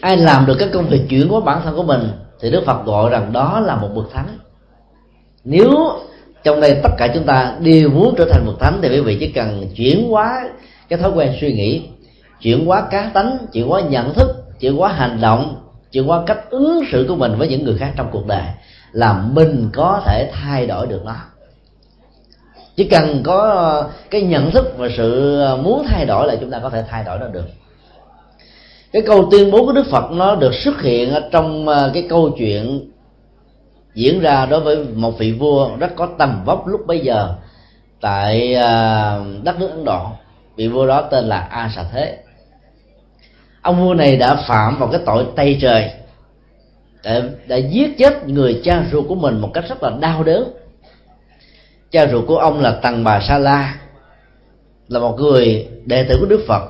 Ai 0.00 0.16
làm 0.16 0.46
được 0.46 0.56
các 0.58 0.68
công 0.72 0.86
việc 0.86 1.00
chuyển 1.08 1.28
hóa 1.28 1.40
bản 1.40 1.60
thân 1.64 1.76
của 1.76 1.82
mình 1.82 2.10
thì 2.40 2.50
đức 2.50 2.62
phật 2.66 2.84
gọi 2.84 3.10
rằng 3.10 3.32
đó 3.32 3.60
là 3.60 3.76
một 3.76 3.88
bậc 3.94 4.10
thánh. 4.12 4.38
Nếu 5.44 5.70
trong 6.44 6.60
đây 6.60 6.80
tất 6.82 6.90
cả 6.98 7.08
chúng 7.14 7.24
ta 7.24 7.56
đều 7.60 7.90
muốn 7.90 8.14
trở 8.18 8.24
thành 8.32 8.46
bậc 8.46 8.60
thánh, 8.60 8.78
thì 8.82 8.88
quý 8.88 9.00
vị 9.00 9.16
chỉ 9.20 9.32
cần 9.32 9.68
chuyển 9.76 10.08
hóa 10.08 10.48
cái 10.88 10.98
thói 10.98 11.10
quen 11.10 11.32
suy 11.40 11.52
nghĩ, 11.52 11.82
chuyển 12.40 12.66
hóa 12.66 12.88
cá 12.90 13.10
tánh 13.14 13.38
chuyển 13.52 13.68
hóa 13.68 13.80
nhận 13.80 14.14
thức, 14.14 14.28
chuyển 14.60 14.76
hóa 14.76 14.92
hành 14.92 15.18
động, 15.20 15.56
chuyển 15.92 16.04
hóa 16.04 16.22
cách 16.26 16.50
ứng 16.50 16.80
xử 16.92 17.04
của 17.08 17.16
mình 17.16 17.34
với 17.38 17.48
những 17.48 17.64
người 17.64 17.78
khác 17.78 17.92
trong 17.96 18.08
cuộc 18.12 18.26
đời 18.26 18.42
là 18.92 19.12
mình 19.12 19.70
có 19.72 20.02
thể 20.06 20.30
thay 20.32 20.66
đổi 20.66 20.86
được 20.86 21.02
nó. 21.04 21.14
Chỉ 22.76 22.84
cần 22.84 23.22
có 23.24 23.84
cái 24.10 24.22
nhận 24.22 24.50
thức 24.50 24.74
và 24.78 24.88
sự 24.96 25.38
muốn 25.62 25.84
thay 25.88 26.06
đổi 26.06 26.26
là 26.26 26.36
chúng 26.40 26.50
ta 26.50 26.58
có 26.58 26.70
thể 26.70 26.84
thay 26.88 27.04
đổi 27.04 27.18
nó 27.18 27.26
được 27.26 27.44
cái 28.92 29.02
câu 29.02 29.28
tuyên 29.30 29.50
bố 29.50 29.66
của 29.66 29.72
đức 29.72 29.86
phật 29.90 30.10
nó 30.10 30.34
được 30.34 30.54
xuất 30.54 30.82
hiện 30.82 31.10
ở 31.10 31.28
trong 31.32 31.68
à, 31.68 31.90
cái 31.94 32.06
câu 32.08 32.30
chuyện 32.38 32.90
diễn 33.94 34.20
ra 34.20 34.46
đối 34.46 34.60
với 34.60 34.84
một 34.94 35.18
vị 35.18 35.32
vua 35.32 35.76
rất 35.76 35.96
có 35.96 36.08
tầm 36.18 36.42
vóc 36.44 36.66
lúc 36.66 36.86
bấy 36.86 37.00
giờ 37.00 37.34
tại 38.00 38.54
à, 38.54 39.20
đất 39.42 39.60
nước 39.60 39.70
ấn 39.70 39.84
độ. 39.84 40.06
Vị 40.56 40.68
vua 40.68 40.86
đó 40.86 41.02
tên 41.02 41.24
là 41.24 41.40
a 41.40 41.70
xà 41.76 41.84
thế. 41.92 42.18
Ông 43.62 43.84
vua 43.84 43.94
này 43.94 44.16
đã 44.16 44.34
phạm 44.48 44.78
vào 44.78 44.88
cái 44.88 45.00
tội 45.06 45.26
tay 45.36 45.58
trời 45.60 45.90
đã, 47.04 47.22
đã 47.46 47.56
giết 47.56 47.98
chết 47.98 48.28
người 48.28 48.60
cha 48.64 48.84
ruột 48.92 49.04
của 49.08 49.14
mình 49.14 49.40
một 49.40 49.50
cách 49.54 49.64
rất 49.68 49.82
là 49.82 49.90
đau 50.00 50.22
đớn. 50.22 50.52
Cha 51.90 52.06
ruột 52.06 52.26
của 52.26 52.38
ông 52.38 52.60
là 52.60 52.70
tần 52.82 53.04
bà 53.04 53.20
sa 53.20 53.38
la 53.38 53.74
là 54.88 55.00
một 55.00 55.16
người 55.18 55.68
đệ 55.84 56.04
tử 56.04 56.16
của 56.20 56.26
đức 56.26 56.44
phật 56.48 56.62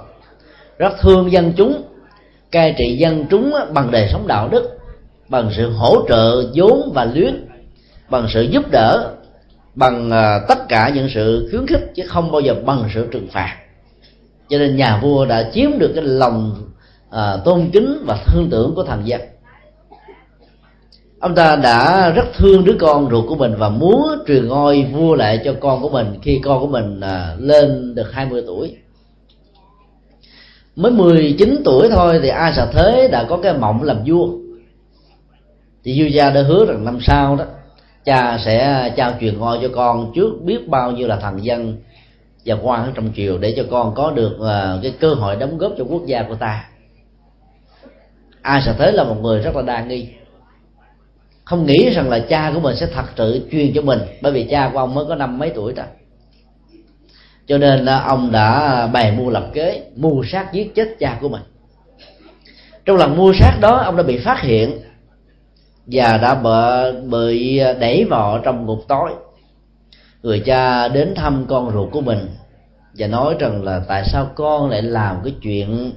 rất 0.78 0.92
thương 1.00 1.32
dân 1.32 1.52
chúng 1.56 1.87
cai 2.50 2.74
trị 2.78 2.96
dân 2.96 3.26
chúng 3.30 3.54
bằng 3.72 3.90
đời 3.90 4.08
sống 4.12 4.26
đạo 4.26 4.48
đức 4.48 4.78
bằng 5.28 5.50
sự 5.56 5.70
hỗ 5.70 6.08
trợ 6.08 6.50
vốn 6.54 6.90
và 6.94 7.04
luyến 7.04 7.46
bằng 8.10 8.26
sự 8.34 8.42
giúp 8.42 8.70
đỡ 8.70 9.14
bằng 9.74 10.10
à, 10.10 10.40
tất 10.48 10.68
cả 10.68 10.92
những 10.94 11.08
sự 11.14 11.48
khuyến 11.50 11.66
khích 11.66 11.94
chứ 11.94 12.02
không 12.06 12.32
bao 12.32 12.40
giờ 12.40 12.54
bằng 12.64 12.88
sự 12.94 13.08
trừng 13.10 13.28
phạt. 13.32 13.56
Cho 14.48 14.58
nên 14.58 14.76
nhà 14.76 14.98
vua 15.02 15.24
đã 15.24 15.50
chiếm 15.54 15.78
được 15.78 15.92
cái 15.94 16.04
lòng 16.04 16.54
à, 17.10 17.36
tôn 17.44 17.70
kính 17.72 18.02
và 18.06 18.18
thương 18.26 18.48
tưởng 18.50 18.74
của 18.74 18.84
thần 18.84 19.06
dân 19.08 19.20
ông 21.20 21.34
ta 21.34 21.56
đã 21.56 22.10
rất 22.10 22.24
thương 22.36 22.64
đứa 22.64 22.76
con 22.80 23.10
ruột 23.10 23.24
của 23.28 23.36
mình 23.36 23.54
và 23.58 23.68
muốn 23.68 24.08
truyền 24.26 24.48
ngôi 24.48 24.86
vua 24.92 25.14
lại 25.14 25.40
cho 25.44 25.54
con 25.60 25.82
của 25.82 25.88
mình 25.88 26.06
khi 26.22 26.40
con 26.44 26.60
của 26.60 26.66
mình 26.66 27.00
à, 27.00 27.34
lên 27.38 27.94
được 27.94 28.12
20 28.12 28.42
tuổi 28.46 28.76
mới 30.78 30.92
19 30.92 31.62
tuổi 31.64 31.88
thôi 31.90 32.20
thì 32.22 32.28
ai 32.28 32.52
sợ 32.56 32.68
Thế 32.72 33.08
đã 33.12 33.24
có 33.28 33.36
cái 33.42 33.58
mộng 33.58 33.82
làm 33.82 33.96
vua? 34.06 34.28
Thì 35.84 36.00
vua 36.02 36.06
gia 36.06 36.30
đã 36.30 36.42
hứa 36.42 36.66
rằng 36.66 36.84
năm 36.84 36.98
sau 37.00 37.36
đó 37.36 37.44
cha 38.04 38.38
sẽ 38.38 38.90
trao 38.96 39.12
truyền 39.20 39.38
ngôi 39.38 39.58
cho 39.62 39.68
con 39.74 40.12
trước 40.14 40.30
biết 40.42 40.68
bao 40.68 40.92
nhiêu 40.92 41.08
là 41.08 41.16
thần 41.16 41.44
dân 41.44 41.76
và 42.44 42.56
quan 42.62 42.84
ở 42.84 42.92
trong 42.94 43.10
triều 43.16 43.38
để 43.38 43.54
cho 43.56 43.64
con 43.70 43.94
có 43.94 44.10
được 44.10 44.36
uh, 44.40 44.82
cái 44.82 44.94
cơ 45.00 45.14
hội 45.14 45.36
đóng 45.36 45.58
góp 45.58 45.72
cho 45.78 45.84
quốc 45.84 46.06
gia 46.06 46.22
của 46.22 46.34
ta. 46.34 46.68
Ai 48.42 48.62
Xà 48.62 48.74
Thế 48.78 48.92
là 48.92 49.04
một 49.04 49.16
người 49.22 49.40
rất 49.40 49.56
là 49.56 49.62
đa 49.62 49.84
nghi. 49.84 50.08
Không 51.44 51.66
nghĩ 51.66 51.90
rằng 51.90 52.08
là 52.10 52.18
cha 52.18 52.50
của 52.54 52.60
mình 52.60 52.76
sẽ 52.76 52.86
thật 52.94 53.04
sự 53.16 53.48
truyền 53.52 53.72
cho 53.74 53.82
mình 53.82 54.00
bởi 54.22 54.32
vì 54.32 54.44
cha 54.50 54.70
của 54.72 54.78
ông 54.78 54.94
mới 54.94 55.04
có 55.08 55.14
năm 55.14 55.38
mấy 55.38 55.50
tuổi 55.50 55.74
thôi 55.76 55.86
cho 57.48 57.58
nên 57.58 57.86
ông 57.86 58.32
đã 58.32 58.86
bày 58.86 59.12
mưu 59.12 59.30
lập 59.30 59.50
kế, 59.52 59.82
mưu 59.96 60.24
sát 60.24 60.52
giết 60.52 60.74
chết 60.74 60.88
cha 60.98 61.18
của 61.20 61.28
mình. 61.28 61.42
Trong 62.84 62.96
lần 62.96 63.16
mua 63.16 63.32
sát 63.40 63.58
đó, 63.60 63.76
ông 63.76 63.96
đã 63.96 64.02
bị 64.02 64.18
phát 64.18 64.40
hiện 64.40 64.78
và 65.86 66.18
đã 66.18 66.42
bị 67.10 67.58
đẩy 67.80 68.04
vào 68.04 68.40
trong 68.44 68.66
ngục 68.66 68.78
tối. 68.88 69.10
Người 70.22 70.40
cha 70.40 70.88
đến 70.88 71.14
thăm 71.14 71.44
con 71.48 71.72
ruột 71.72 71.92
của 71.92 72.00
mình 72.00 72.28
và 72.98 73.06
nói 73.06 73.34
rằng 73.38 73.62
là 73.64 73.82
tại 73.88 74.04
sao 74.12 74.30
con 74.34 74.70
lại 74.70 74.82
làm 74.82 75.16
cái 75.24 75.34
chuyện 75.42 75.92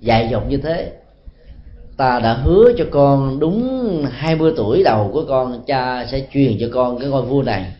dại 0.00 0.28
dột 0.30 0.42
như 0.48 0.56
thế? 0.56 0.92
Ta 1.96 2.18
đã 2.18 2.34
hứa 2.34 2.72
cho 2.78 2.84
con 2.90 3.38
đúng 3.38 4.06
20 4.10 4.52
tuổi 4.56 4.82
đầu 4.84 5.10
của 5.12 5.24
con, 5.28 5.62
cha 5.66 6.06
sẽ 6.10 6.26
truyền 6.32 6.56
cho 6.60 6.66
con 6.72 6.98
cái 6.98 7.08
ngôi 7.08 7.22
vua 7.22 7.42
này 7.42 7.72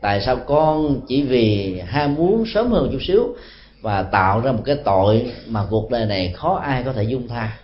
tại 0.00 0.20
sao 0.20 0.36
con 0.36 1.00
chỉ 1.08 1.22
vì 1.22 1.80
ham 1.86 2.14
muốn 2.14 2.44
sớm 2.54 2.70
hơn 2.70 2.88
chút 2.92 2.98
xíu 3.00 3.34
và 3.82 4.02
tạo 4.02 4.40
ra 4.40 4.52
một 4.52 4.62
cái 4.64 4.76
tội 4.84 5.32
mà 5.46 5.64
cuộc 5.70 5.90
đời 5.90 6.06
này 6.06 6.32
khó 6.36 6.54
ai 6.54 6.82
có 6.82 6.92
thể 6.92 7.02
dung 7.02 7.28
tha? 7.28 7.58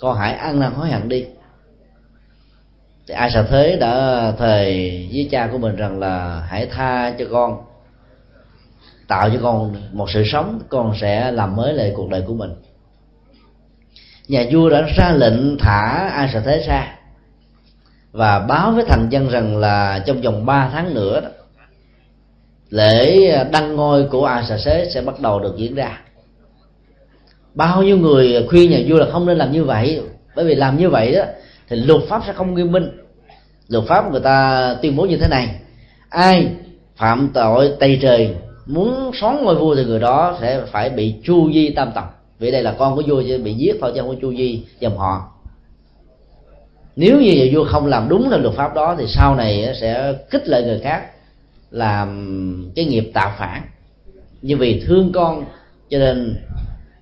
Con 0.00 0.16
hãy 0.18 0.32
ăn 0.32 0.60
năn 0.60 0.72
hối 0.72 0.88
hận 0.88 1.08
đi. 1.08 1.24
Thì 3.08 3.14
ai 3.14 3.30
sợ 3.30 3.46
thế 3.50 3.76
đã 3.80 4.32
thề 4.38 4.90
với 5.12 5.28
cha 5.30 5.48
của 5.52 5.58
mình 5.58 5.76
rằng 5.76 5.98
là 5.98 6.44
hãy 6.48 6.66
tha 6.66 7.14
cho 7.18 7.24
con, 7.30 7.62
tạo 9.08 9.30
cho 9.30 9.38
con 9.42 9.76
một 9.92 10.10
sự 10.10 10.22
sống, 10.26 10.60
con 10.68 10.94
sẽ 11.00 11.32
làm 11.32 11.56
mới 11.56 11.72
lại 11.72 11.92
cuộc 11.96 12.10
đời 12.10 12.22
của 12.26 12.34
mình. 12.34 12.50
Nhà 14.28 14.44
vua 14.52 14.70
đã 14.70 14.80
ra 14.96 15.12
lệnh 15.12 15.58
thả 15.58 16.08
ai 16.12 16.30
sợ 16.32 16.40
thế 16.40 16.64
ra 16.68 16.95
và 18.16 18.38
báo 18.38 18.72
với 18.72 18.84
thành 18.88 19.08
dân 19.10 19.28
rằng 19.28 19.56
là 19.56 20.02
trong 20.06 20.20
vòng 20.20 20.46
3 20.46 20.70
tháng 20.72 20.94
nữa 20.94 21.20
đó, 21.20 21.28
lễ 22.70 23.30
đăng 23.52 23.76
ngôi 23.76 24.04
của 24.04 24.24
a 24.24 24.42
xà 24.42 24.58
xế 24.58 24.90
sẽ 24.94 25.02
bắt 25.02 25.20
đầu 25.20 25.40
được 25.40 25.54
diễn 25.56 25.74
ra. 25.74 26.00
Bao 27.54 27.82
nhiêu 27.82 27.98
người 27.98 28.46
khuyên 28.48 28.70
nhà 28.70 28.78
vua 28.88 28.96
là 28.96 29.06
không 29.12 29.26
nên 29.26 29.38
làm 29.38 29.52
như 29.52 29.64
vậy 29.64 30.00
bởi 30.36 30.44
vì 30.44 30.54
làm 30.54 30.78
như 30.78 30.90
vậy 30.90 31.12
đó 31.12 31.22
thì 31.68 31.76
luật 31.76 32.02
pháp 32.08 32.22
sẽ 32.26 32.32
không 32.32 32.54
nghiêm 32.54 32.72
minh. 32.72 32.90
Luật 33.68 33.84
pháp 33.84 34.10
người 34.12 34.20
ta 34.20 34.74
tuyên 34.82 34.96
bố 34.96 35.04
như 35.04 35.16
thế 35.16 35.28
này 35.28 35.60
ai 36.08 36.48
phạm 36.96 37.30
tội 37.34 37.72
tây 37.80 37.98
trời 38.02 38.34
muốn 38.66 39.10
xóa 39.20 39.38
ngôi 39.42 39.54
vua 39.54 39.74
thì 39.74 39.84
người 39.84 40.00
đó 40.00 40.38
sẽ 40.40 40.60
phải 40.72 40.90
bị 40.90 41.14
chu 41.24 41.52
di 41.52 41.70
tam 41.70 41.92
tộc. 41.94 42.22
Vì 42.38 42.50
đây 42.50 42.62
là 42.62 42.74
con 42.78 42.96
của 42.96 43.02
vua 43.06 43.22
chứ 43.28 43.40
bị 43.44 43.54
giết 43.54 43.76
thôi 43.80 43.92
chứ 43.94 44.00
không 44.00 44.08
có 44.08 44.16
chu 44.20 44.34
di 44.34 44.64
dòng 44.80 44.98
họ 44.98 45.35
nếu 46.96 47.20
như 47.20 47.32
nhà 47.32 47.44
vua 47.52 47.64
không 47.64 47.86
làm 47.86 48.08
đúng 48.08 48.30
theo 48.30 48.38
luật 48.38 48.54
pháp 48.54 48.74
đó, 48.74 48.94
thì 48.98 49.06
sau 49.08 49.34
này 49.34 49.74
sẽ 49.80 50.12
kích 50.30 50.48
lệ 50.48 50.62
người 50.62 50.80
khác 50.80 51.10
làm 51.70 52.72
cái 52.76 52.84
nghiệp 52.84 53.10
tạo 53.14 53.32
phản. 53.38 53.62
Như 54.42 54.56
vì 54.56 54.84
thương 54.86 55.12
con, 55.12 55.44
cho 55.90 55.98
nên 55.98 56.36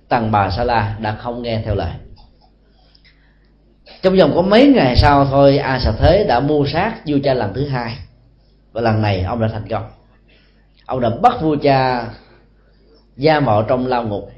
tần 0.09 0.31
bà 0.31 0.49
sa 0.49 0.63
la 0.63 0.97
đã 1.01 1.15
không 1.15 1.41
nghe 1.41 1.61
theo 1.65 1.75
lời. 1.75 1.91
Trong 4.01 4.17
vòng 4.17 4.31
có 4.35 4.41
mấy 4.41 4.67
ngày 4.67 4.95
sau 4.95 5.25
thôi, 5.25 5.57
a 5.57 5.79
xà 5.79 5.91
thế 5.91 6.25
đã 6.27 6.39
mua 6.39 6.65
sát 6.65 6.95
vua 7.05 7.17
cha 7.23 7.33
lần 7.33 7.53
thứ 7.53 7.67
hai. 7.67 7.97
Và 8.71 8.81
lần 8.81 9.01
này 9.01 9.21
ông 9.21 9.41
đã 9.41 9.47
thành 9.47 9.67
công. 9.69 9.83
Ông 10.85 11.01
đã 11.01 11.09
bắt 11.21 11.33
vua 11.41 11.55
cha 11.55 12.07
gia 13.17 13.39
vào 13.39 13.63
trong 13.63 13.87
lao 13.87 14.03
ngục. 14.03 14.31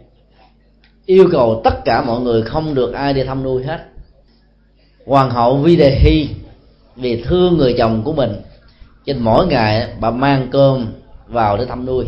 Yêu 1.06 1.30
cầu 1.32 1.62
tất 1.64 1.86
cả 1.86 2.02
mọi 2.02 2.22
người 2.22 2.42
không 2.42 2.76
được 2.76 2.94
ai 2.94 3.14
đi 3.14 3.24
thăm 3.24 3.44
nuôi 3.44 3.64
hết 3.64 3.80
hoàng 5.08 5.30
hậu 5.30 5.58
vi 5.58 5.76
đề 5.76 5.90
hy 5.90 6.30
vì 6.96 7.24
thương 7.24 7.58
người 7.58 7.76
chồng 7.78 8.02
của 8.06 8.14
mình 8.14 8.42
trên 9.06 9.18
mỗi 9.20 9.48
ngày 9.48 9.88
bà 10.00 10.12
mang 10.12 10.48
cơm 10.52 10.94
vào 11.28 11.58
để 11.58 11.66
thăm 11.66 11.86
nuôi. 11.86 12.06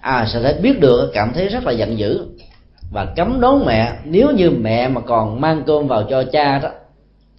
À 0.00 0.26
sẽ 0.32 0.42
thấy 0.42 0.54
biết 0.62 0.80
được 0.80 1.10
cảm 1.14 1.32
thấy 1.34 1.48
rất 1.48 1.64
là 1.64 1.72
giận 1.72 1.98
dữ 1.98 2.26
và 2.92 3.04
cấm 3.16 3.40
đón 3.40 3.66
mẹ. 3.66 3.92
Nếu 4.04 4.30
như 4.30 4.50
mẹ 4.50 4.88
mà 4.88 5.00
còn 5.00 5.40
mang 5.40 5.62
cơm 5.66 5.88
vào 5.88 6.02
cho 6.10 6.22
cha 6.32 6.58
đó 6.58 6.68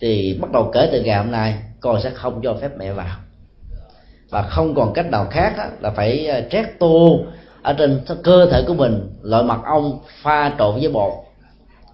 thì 0.02 0.38
bắt 0.42 0.52
đầu 0.52 0.72
kể 0.74 0.90
từ 0.92 1.02
ngày 1.02 1.18
hôm 1.18 1.32
nay 1.32 1.56
con 1.80 2.02
sẽ 2.02 2.10
không 2.10 2.42
cho 2.44 2.54
phép 2.62 2.70
mẹ 2.78 2.92
vào. 2.92 3.18
Và 4.30 4.42
không 4.42 4.76
còn 4.76 4.94
cách 4.94 5.06
nào 5.06 5.28
khác 5.32 5.54
đó, 5.58 5.64
là 5.80 5.92
phải 5.92 6.28
à, 6.28 6.42
trét 6.52 6.66
tô 6.80 7.20
ở 7.62 7.74
trên 7.74 8.02
cơ 8.24 8.50
thể 8.52 8.64
của 8.68 8.74
mình 8.74 9.10
loại 9.22 9.44
mật 9.44 9.60
ong 9.66 10.00
pha 10.22 10.54
trộn 10.60 10.76
với 10.80 10.90
bột 10.90 11.14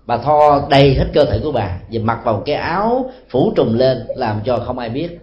bà 0.10 0.18
tho 0.18 0.68
đầy 0.70 0.96
hết 0.96 1.06
cơ 1.14 1.26
thể 1.26 1.40
của 1.44 1.52
bà 1.52 1.78
và 1.92 2.02
mặc 2.04 2.20
vào 2.24 2.42
cái 2.46 2.56
áo 2.56 3.12
phủ 3.30 3.54
trùm 3.56 3.78
lên 3.78 3.98
làm 4.16 4.42
cho 4.46 4.58
không 4.58 4.80
ai 4.80 4.90
biết. 4.90 5.20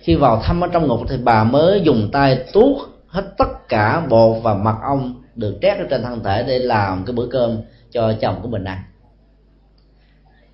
Khi 0.00 0.14
vào 0.14 0.42
thăm 0.42 0.60
ở 0.60 0.68
trong 0.72 0.86
ngục 0.86 1.00
thì 1.08 1.16
bà 1.24 1.44
mới 1.44 1.80
dùng 1.80 2.08
tay 2.12 2.38
tuốt 2.52 2.76
hết 3.06 3.24
tất 3.38 3.68
cả 3.68 4.06
bột 4.08 4.42
và 4.42 4.54
mật 4.54 4.74
ong 4.82 5.22
được 5.34 5.58
trét 5.62 5.78
ở 5.78 5.84
trên 5.90 6.02
thân 6.02 6.24
thể 6.24 6.44
để 6.48 6.58
làm 6.58 7.04
cái 7.04 7.14
bữa 7.14 7.26
cơm 7.26 7.58
cho 7.92 8.12
chồng 8.20 8.38
của 8.42 8.48
mình 8.48 8.64
ăn. 8.64 8.78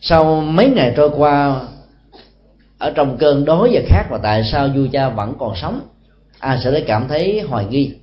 Sau 0.01 0.41
mấy 0.41 0.69
ngày 0.69 0.93
trôi 0.97 1.11
qua, 1.17 1.61
ở 2.79 2.91
trong 2.91 3.17
cơn 3.19 3.45
đói 3.45 3.71
và 3.73 3.81
khát 3.87 4.05
và 4.11 4.19
tại 4.23 4.45
sao 4.45 4.69
vua 4.69 4.87
cha 4.93 5.09
vẫn 5.09 5.35
còn 5.39 5.57
sống 5.57 5.81
a 6.39 6.61
sẽ 6.65 6.71
thấy 6.71 6.85
cảm 6.87 7.09
thấy 7.09 7.41
hoài 7.41 7.65
nghi? 7.65 7.95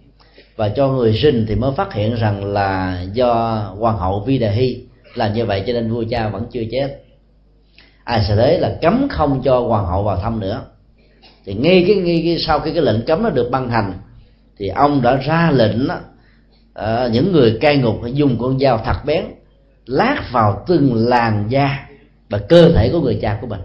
Và 0.55 0.69
cho 0.69 0.87
người 0.87 1.13
sinh 1.13 1.45
thì 1.47 1.55
mới 1.55 1.71
phát 1.71 1.93
hiện 1.93 2.15
rằng 2.15 2.45
là 2.45 3.01
do 3.13 3.33
hoàng 3.79 3.97
hậu 3.97 4.19
vi 4.19 4.37
đề 4.37 4.51
hy 4.51 4.88
làm 5.15 5.33
như 5.33 5.45
vậy 5.45 5.63
cho 5.67 5.73
nên 5.73 5.91
vua 5.91 6.03
cha 6.09 6.29
vẫn 6.29 6.45
chưa 6.51 6.63
chết. 6.71 7.03
Ai 8.03 8.23
sẽ 8.27 8.35
đấy 8.35 8.59
là 8.59 8.77
cấm 8.81 9.07
không 9.09 9.41
cho 9.43 9.59
hoàng 9.59 9.85
hậu 9.85 10.03
vào 10.03 10.17
thăm 10.17 10.39
nữa. 10.39 10.61
Thì 11.45 11.53
ngay 11.53 11.83
cái 11.87 11.95
ngay 11.95 12.21
cái 12.25 12.37
sau 12.39 12.59
khi 12.59 12.71
cái 12.73 12.81
lệnh 12.81 13.05
cấm 13.05 13.23
nó 13.23 13.29
được 13.29 13.49
ban 13.51 13.69
hành 13.69 13.93
thì 14.57 14.67
ông 14.67 15.01
đã 15.01 15.15
ra 15.15 15.51
lệnh 15.51 15.87
đó, 15.87 15.95
uh, 15.95 16.01
ờ, 16.73 17.09
những 17.13 17.31
người 17.31 17.57
cai 17.61 17.77
ngục 17.77 17.95
dùng 18.13 18.37
con 18.39 18.59
dao 18.59 18.81
thật 18.85 19.05
bén 19.05 19.25
lát 19.85 20.23
vào 20.31 20.63
từng 20.67 21.07
làn 21.07 21.45
da 21.49 21.87
và 22.29 22.37
cơ 22.37 22.71
thể 22.75 22.89
của 22.91 23.01
người 23.01 23.19
cha 23.21 23.37
của 23.41 23.47
mình. 23.47 23.61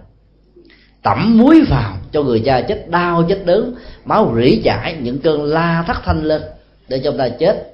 Tẩm 1.03 1.39
muối 1.39 1.61
vào 1.71 1.97
cho 2.13 2.23
người 2.23 2.43
cha 2.45 2.61
chết 2.61 2.91
đau 2.91 3.25
chết 3.29 3.43
đớn 3.45 3.75
máu 4.05 4.35
rỉ 4.37 4.63
chảy 4.65 4.97
những 5.03 5.19
cơn 5.19 5.45
la 5.45 5.85
thất 5.87 5.97
thanh 6.05 6.25
lên 6.25 6.43
để 6.89 7.01
cho 7.05 7.11
ông 7.11 7.19
ta 7.19 7.29
chết 7.29 7.74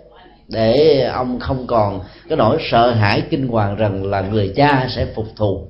để 0.51 1.03
ông 1.03 1.41
không 1.41 1.67
còn 1.67 2.01
cái 2.29 2.39
nỗi 2.39 2.59
sợ 2.71 2.91
hãi 2.91 3.23
kinh 3.31 3.49
hoàng 3.49 3.77
rằng 3.77 4.05
là 4.05 4.21
người 4.21 4.53
cha 4.57 4.89
sẽ 4.97 5.07
phục 5.15 5.27
thù, 5.37 5.67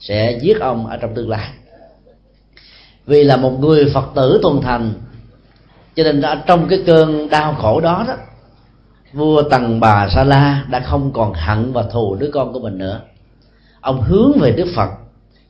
sẽ 0.00 0.38
giết 0.42 0.60
ông 0.60 0.86
ở 0.86 0.96
trong 0.96 1.14
tương 1.14 1.30
lai. 1.30 1.48
Vì 3.06 3.24
là 3.24 3.36
một 3.36 3.50
người 3.50 3.90
phật 3.94 4.04
tử 4.14 4.38
tuần 4.42 4.62
thành, 4.62 4.92
cho 5.96 6.02
nên 6.04 6.22
ở 6.22 6.34
trong 6.46 6.68
cái 6.68 6.82
cơn 6.86 7.28
đau 7.30 7.54
khổ 7.54 7.80
đó 7.80 8.04
đó, 8.08 8.14
vua 9.12 9.42
tần 9.42 9.80
bà 9.80 10.08
sa 10.08 10.24
la 10.24 10.64
đã 10.70 10.80
không 10.80 11.12
còn 11.12 11.32
hận 11.34 11.72
và 11.72 11.82
thù 11.82 12.14
đứa 12.14 12.30
con 12.32 12.52
của 12.52 12.60
mình 12.60 12.78
nữa. 12.78 13.00
Ông 13.80 14.00
hướng 14.00 14.32
về 14.40 14.50
đức 14.50 14.66
phật, 14.76 14.88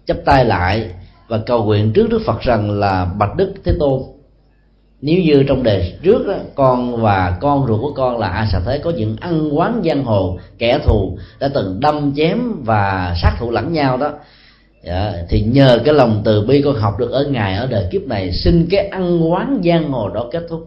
chắp 0.07 0.17
tay 0.25 0.45
lại 0.45 0.91
và 1.29 1.39
cầu 1.39 1.65
nguyện 1.65 1.93
trước 1.93 2.11
đức 2.11 2.21
phật 2.27 2.41
rằng 2.41 2.71
là 2.71 3.05
bạch 3.05 3.37
đức 3.37 3.55
thế 3.65 3.73
tôn 3.81 4.03
nếu 5.03 5.21
như 5.23 5.45
trong 5.49 5.63
đời 5.63 5.95
trước 6.03 6.27
đó, 6.27 6.35
con 6.55 7.03
và 7.03 7.37
con 7.41 7.67
ruột 7.67 7.81
của 7.81 7.93
con 7.93 8.19
là 8.19 8.29
a 8.29 8.49
xà 8.53 8.61
thế 8.67 8.79
có 8.79 8.91
những 8.91 9.17
ăn 9.21 9.59
quán 9.59 9.83
giang 9.85 10.05
hồ 10.05 10.39
kẻ 10.59 10.79
thù 10.79 11.19
đã 11.41 11.49
từng 11.55 11.81
đâm 11.81 12.13
chém 12.17 12.63
và 12.65 13.15
sát 13.23 13.37
thủ 13.39 13.51
lẫn 13.51 13.73
nhau 13.73 13.97
đó. 13.97 14.13
Dạ, 14.85 15.13
thì 15.29 15.41
nhờ 15.41 15.81
cái 15.85 15.95
lòng 15.95 16.23
từ 16.25 16.47
bi 16.47 16.63
con 16.65 16.75
học 16.75 16.99
được 16.99 17.11
ở 17.11 17.25
ngài 17.25 17.55
ở 17.55 17.67
đời 17.67 17.87
kiếp 17.91 18.03
này 18.03 18.33
xin 18.33 18.67
cái 18.71 18.87
ăn 18.87 19.33
quán 19.33 19.61
giang 19.65 19.93
hồ 19.93 20.09
đó 20.09 20.27
kết 20.33 20.43
thúc. 20.49 20.67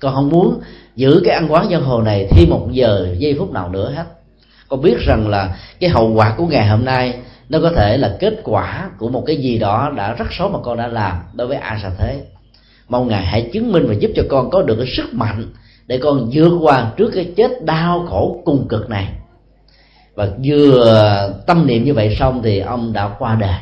Con 0.00 0.14
không 0.14 0.28
muốn 0.28 0.60
giữ 0.96 1.20
cái 1.24 1.34
ăn 1.34 1.52
quán 1.52 1.68
giang 1.70 1.82
hồ 1.82 2.02
này 2.02 2.28
thêm 2.30 2.50
một 2.50 2.68
giờ 2.70 3.14
giây 3.18 3.36
phút 3.38 3.52
nào 3.52 3.68
nữa 3.68 3.92
hết. 3.96 4.04
Con 4.68 4.82
biết 4.82 4.98
rằng 4.98 5.28
là 5.28 5.56
cái 5.80 5.90
hậu 5.90 6.12
quả 6.14 6.34
của 6.36 6.46
ngày 6.46 6.68
hôm 6.68 6.84
nay 6.84 7.14
nó 7.48 7.58
có 7.62 7.70
thể 7.76 7.96
là 7.96 8.16
kết 8.20 8.34
quả 8.44 8.90
của 8.98 9.08
một 9.08 9.22
cái 9.26 9.36
gì 9.36 9.58
đó 9.58 9.92
đã 9.96 10.12
rất 10.12 10.26
xấu 10.30 10.48
mà 10.48 10.58
con 10.62 10.78
đã 10.78 10.86
làm 10.86 11.16
đối 11.34 11.46
với 11.46 11.56
a 11.56 11.78
xà 11.82 11.90
thế 11.98 12.22
mong 12.88 13.08
ngài 13.08 13.26
hãy 13.26 13.50
chứng 13.52 13.72
minh 13.72 13.86
và 13.88 13.94
giúp 13.94 14.10
cho 14.16 14.22
con 14.28 14.50
có 14.50 14.62
được 14.62 14.76
cái 14.76 14.86
sức 14.96 15.14
mạnh 15.14 15.46
để 15.86 15.98
con 15.98 16.30
vượt 16.32 16.58
qua 16.60 16.92
trước 16.96 17.10
cái 17.14 17.32
chết 17.36 17.64
đau 17.64 18.06
khổ 18.10 18.42
cùng 18.44 18.68
cực 18.68 18.90
này. 18.90 19.08
Và 20.14 20.28
vừa 20.44 21.34
tâm 21.46 21.66
niệm 21.66 21.84
như 21.84 21.94
vậy 21.94 22.16
xong 22.18 22.40
thì 22.44 22.58
ông 22.58 22.92
đã 22.92 23.08
qua 23.18 23.36
đời. 23.40 23.54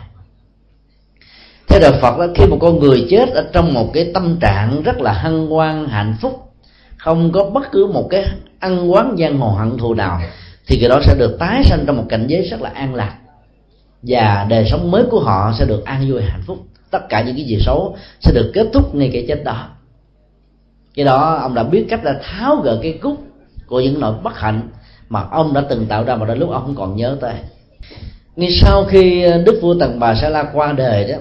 Theo 1.68 1.81
đạo 1.81 1.93
phật 2.01 2.18
đó, 2.18 2.27
khi 2.35 2.47
một 2.47 2.59
con 2.61 2.79
người 2.79 3.07
chết 3.11 3.29
ở 3.29 3.45
trong 3.53 3.75
một 3.75 3.91
cái 3.95 4.11
tâm 4.14 4.37
trạng 4.41 4.83
rất 4.83 5.01
là 5.01 5.12
hân 5.12 5.47
hoan, 5.47 5.89
hạnh 5.89 6.16
phúc, 6.20 6.53
không 6.97 7.33
có 7.33 7.45
bất 7.45 7.72
cứ 7.72 7.87
một 7.87 8.07
cái 8.11 8.25
ăn 8.59 8.93
quán 8.93 9.16
giang 9.18 9.39
hồ 9.39 9.49
hận 9.49 9.79
thù 9.79 9.95
nào, 9.95 10.20
thì 10.66 10.79
người 10.79 10.89
đó 10.89 11.01
sẽ 11.05 11.14
được 11.18 11.37
tái 11.39 11.64
sanh 11.64 11.85
trong 11.87 11.97
một 11.97 12.05
cảnh 12.09 12.27
giới 12.29 12.43
rất 12.43 12.62
là 12.62 12.70
an 12.75 12.95
lạc. 12.95 13.18
Và 14.03 14.47
đời 14.49 14.68
sống 14.70 14.91
mới 14.91 15.05
của 15.11 15.20
họ 15.20 15.53
sẽ 15.59 15.64
được 15.64 15.85
an 15.85 16.11
vui 16.11 16.22
hạnh 16.22 16.43
phúc 16.47 16.59
tất 16.95 17.09
cả 17.09 17.22
những 17.22 17.36
cái 17.36 17.45
gì 17.45 17.59
xấu 17.61 17.97
sẽ 18.20 18.32
được 18.34 18.51
kết 18.55 18.66
thúc 18.72 18.95
ngay 18.95 19.11
cái 19.12 19.24
chết 19.28 19.45
đó. 19.45 19.68
Cái 20.95 21.05
đó, 21.05 21.34
ông 21.34 21.55
đã 21.55 21.62
biết 21.62 21.86
cách 21.88 22.05
là 22.05 22.20
tháo 22.22 22.57
gỡ 22.57 22.78
cái 22.82 22.99
cúc 23.03 23.18
của 23.66 23.80
những 23.80 24.01
nỗi 24.01 24.14
bất 24.22 24.38
hạnh 24.38 24.68
mà 25.09 25.22
ông 25.30 25.55
đã 25.55 25.61
từng 25.68 25.86
tạo 25.86 26.05
ra 26.05 26.16
mà 26.16 26.26
đến 26.26 26.38
lúc 26.38 26.51
ông 26.51 26.62
không 26.62 26.74
còn 26.74 26.97
nhớ 26.97 27.16
tới. 27.20 27.34
Ngay 28.36 28.51
sau 28.62 28.84
khi 28.84 29.26
đức 29.45 29.59
vua 29.62 29.74
tần 29.80 30.01
bà 30.01 30.14
sa 30.14 30.28
la 30.28 30.51
qua 30.53 30.72
đời 30.72 31.05
đó, 31.05 31.16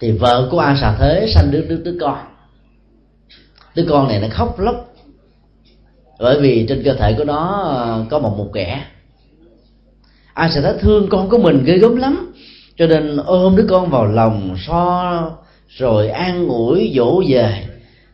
thì 0.00 0.12
vợ 0.12 0.48
của 0.50 0.58
a 0.58 0.76
xà 0.80 0.96
thế 0.98 1.26
sanh 1.34 1.50
đứa 1.50 1.62
đứa 1.62 1.76
đứa 1.76 1.96
con. 2.00 2.18
Đứa 3.74 3.86
con 3.88 4.08
này 4.08 4.20
nó 4.20 4.26
khóc 4.30 4.60
lóc, 4.60 4.94
bởi 6.18 6.40
vì 6.40 6.66
trên 6.68 6.82
cơ 6.84 6.94
thể 6.94 7.14
của 7.18 7.24
nó 7.24 7.62
ờ, 7.62 8.04
có 8.10 8.18
một 8.18 8.34
một 8.38 8.50
kẻ. 8.54 8.84
A 10.34 10.48
xà 10.48 10.60
thế 10.60 10.74
thương 10.80 11.08
con 11.10 11.28
của 11.28 11.38
mình 11.38 11.64
ghê 11.64 11.78
gớm 11.78 11.96
lắm 11.96 12.32
cho 12.82 12.88
nên 12.88 13.16
ôm 13.16 13.56
đứa 13.56 13.66
con 13.68 13.90
vào 13.90 14.06
lòng 14.06 14.54
so 14.66 15.30
rồi 15.68 16.08
an 16.08 16.48
ủi 16.48 16.92
dỗ 16.96 17.22
về. 17.28 17.64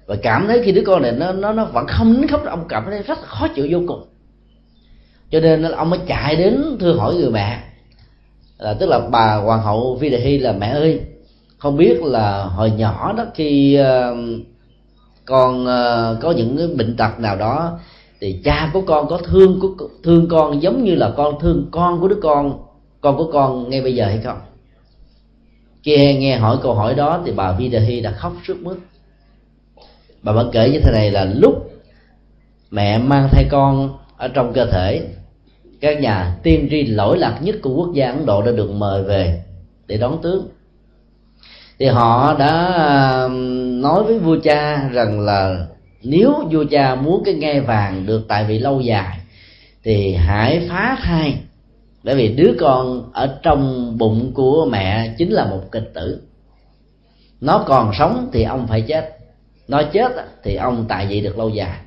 Và 0.06 0.16
cảm 0.22 0.46
thấy 0.46 0.62
khi 0.64 0.72
đứa 0.72 0.82
con 0.86 1.02
này 1.02 1.12
nó 1.12 1.32
nó 1.32 1.52
nó 1.52 1.64
vẫn 1.64 1.86
không 1.88 2.12
nín 2.12 2.28
khóc 2.28 2.42
ông 2.46 2.64
cảm 2.68 2.84
thấy 2.90 3.02
rất 3.02 3.18
khó 3.22 3.48
chịu 3.48 3.66
vô 3.70 3.78
cùng. 3.88 4.04
Cho 5.30 5.40
nên 5.40 5.62
ông 5.62 5.90
mới 5.90 5.98
chạy 6.06 6.36
đến 6.36 6.76
thưa 6.80 6.92
hỏi 6.92 7.14
người 7.14 7.30
mẹ. 7.30 7.62
Là 8.58 8.74
tức 8.74 8.86
là 8.86 9.00
bà 9.10 9.34
hoàng 9.34 9.62
hậu 9.62 9.94
vi 10.00 10.10
đề 10.10 10.20
hy 10.20 10.38
là 10.38 10.52
mẹ 10.52 10.68
ơi 10.68 11.00
không 11.58 11.76
biết 11.76 12.02
là 12.02 12.44
hồi 12.44 12.70
nhỏ 12.70 13.14
đó 13.16 13.24
khi 13.34 13.80
uh, 13.80 14.18
con 15.24 15.62
uh, 15.62 16.22
có 16.22 16.30
những 16.30 16.56
cái 16.56 16.66
bệnh 16.66 16.96
tật 16.96 17.20
nào 17.20 17.36
đó 17.36 17.78
thì 18.20 18.40
cha 18.44 18.70
của 18.72 18.80
con 18.80 19.08
có 19.08 19.18
thương 19.24 19.60
của 19.60 19.88
thương 20.04 20.28
con 20.28 20.62
giống 20.62 20.84
như 20.84 20.94
là 20.94 21.12
con 21.16 21.34
thương 21.40 21.68
con 21.70 22.00
của 22.00 22.08
đứa 22.08 22.20
con 22.22 22.58
con 23.00 23.16
của 23.16 23.30
con 23.32 23.70
ngay 23.70 23.82
bây 23.82 23.94
giờ 23.94 24.06
hay 24.06 24.20
không? 24.24 24.38
Khi 25.88 26.14
nghe 26.14 26.36
hỏi 26.36 26.56
câu 26.62 26.74
hỏi 26.74 26.94
đó 26.94 27.22
thì 27.24 27.32
bà 27.32 27.52
Vidahi 27.52 28.00
đã 28.00 28.10
khóc 28.10 28.32
trước 28.46 28.56
mướt 28.62 28.76
bà 30.22 30.32
vẫn 30.32 30.50
kể 30.52 30.70
như 30.70 30.80
thế 30.80 30.92
này 30.92 31.10
là 31.10 31.24
lúc 31.24 31.70
mẹ 32.70 32.98
mang 32.98 33.28
thai 33.32 33.44
con 33.50 33.98
ở 34.16 34.28
trong 34.28 34.52
cơ 34.52 34.66
thể, 34.66 35.02
các 35.80 36.00
nhà 36.00 36.36
tiên 36.42 36.68
tri 36.70 36.86
lỗi 36.86 37.18
lạc 37.18 37.38
nhất 37.42 37.56
của 37.62 37.74
quốc 37.74 37.94
gia 37.94 38.06
ấn 38.06 38.26
độ 38.26 38.42
đã 38.42 38.52
được 38.52 38.70
mời 38.70 39.02
về 39.02 39.42
để 39.86 39.96
đón 39.96 40.22
tướng. 40.22 40.48
Thì 41.78 41.86
họ 41.86 42.36
đã 42.38 42.82
um, 43.22 43.82
nói 43.82 44.04
với 44.04 44.18
vua 44.18 44.36
cha 44.44 44.88
rằng 44.92 45.20
là 45.20 45.66
nếu 46.02 46.34
vua 46.52 46.64
cha 46.70 46.94
muốn 46.94 47.22
cái 47.24 47.34
ngai 47.34 47.60
vàng 47.60 48.06
được 48.06 48.24
tại 48.28 48.44
vị 48.44 48.58
lâu 48.58 48.80
dài 48.80 49.18
thì 49.84 50.14
hãy 50.14 50.66
phá 50.68 50.98
thai 51.02 51.34
bởi 52.08 52.16
vì 52.16 52.28
đứa 52.28 52.52
con 52.58 53.10
ở 53.12 53.38
trong 53.42 53.94
bụng 53.98 54.32
của 54.34 54.68
mẹ 54.70 55.14
chính 55.18 55.30
là 55.30 55.44
một 55.44 55.60
kịch 55.72 55.90
tử. 55.94 56.20
Nó 57.40 57.64
còn 57.66 57.90
sống 57.98 58.28
thì 58.32 58.42
ông 58.42 58.66
phải 58.66 58.80
chết. 58.80 59.18
Nó 59.68 59.82
chết 59.82 60.12
thì 60.44 60.54
ông 60.54 60.84
tại 60.88 61.06
vị 61.06 61.20
được 61.20 61.38
lâu 61.38 61.48
dài. 61.48 61.78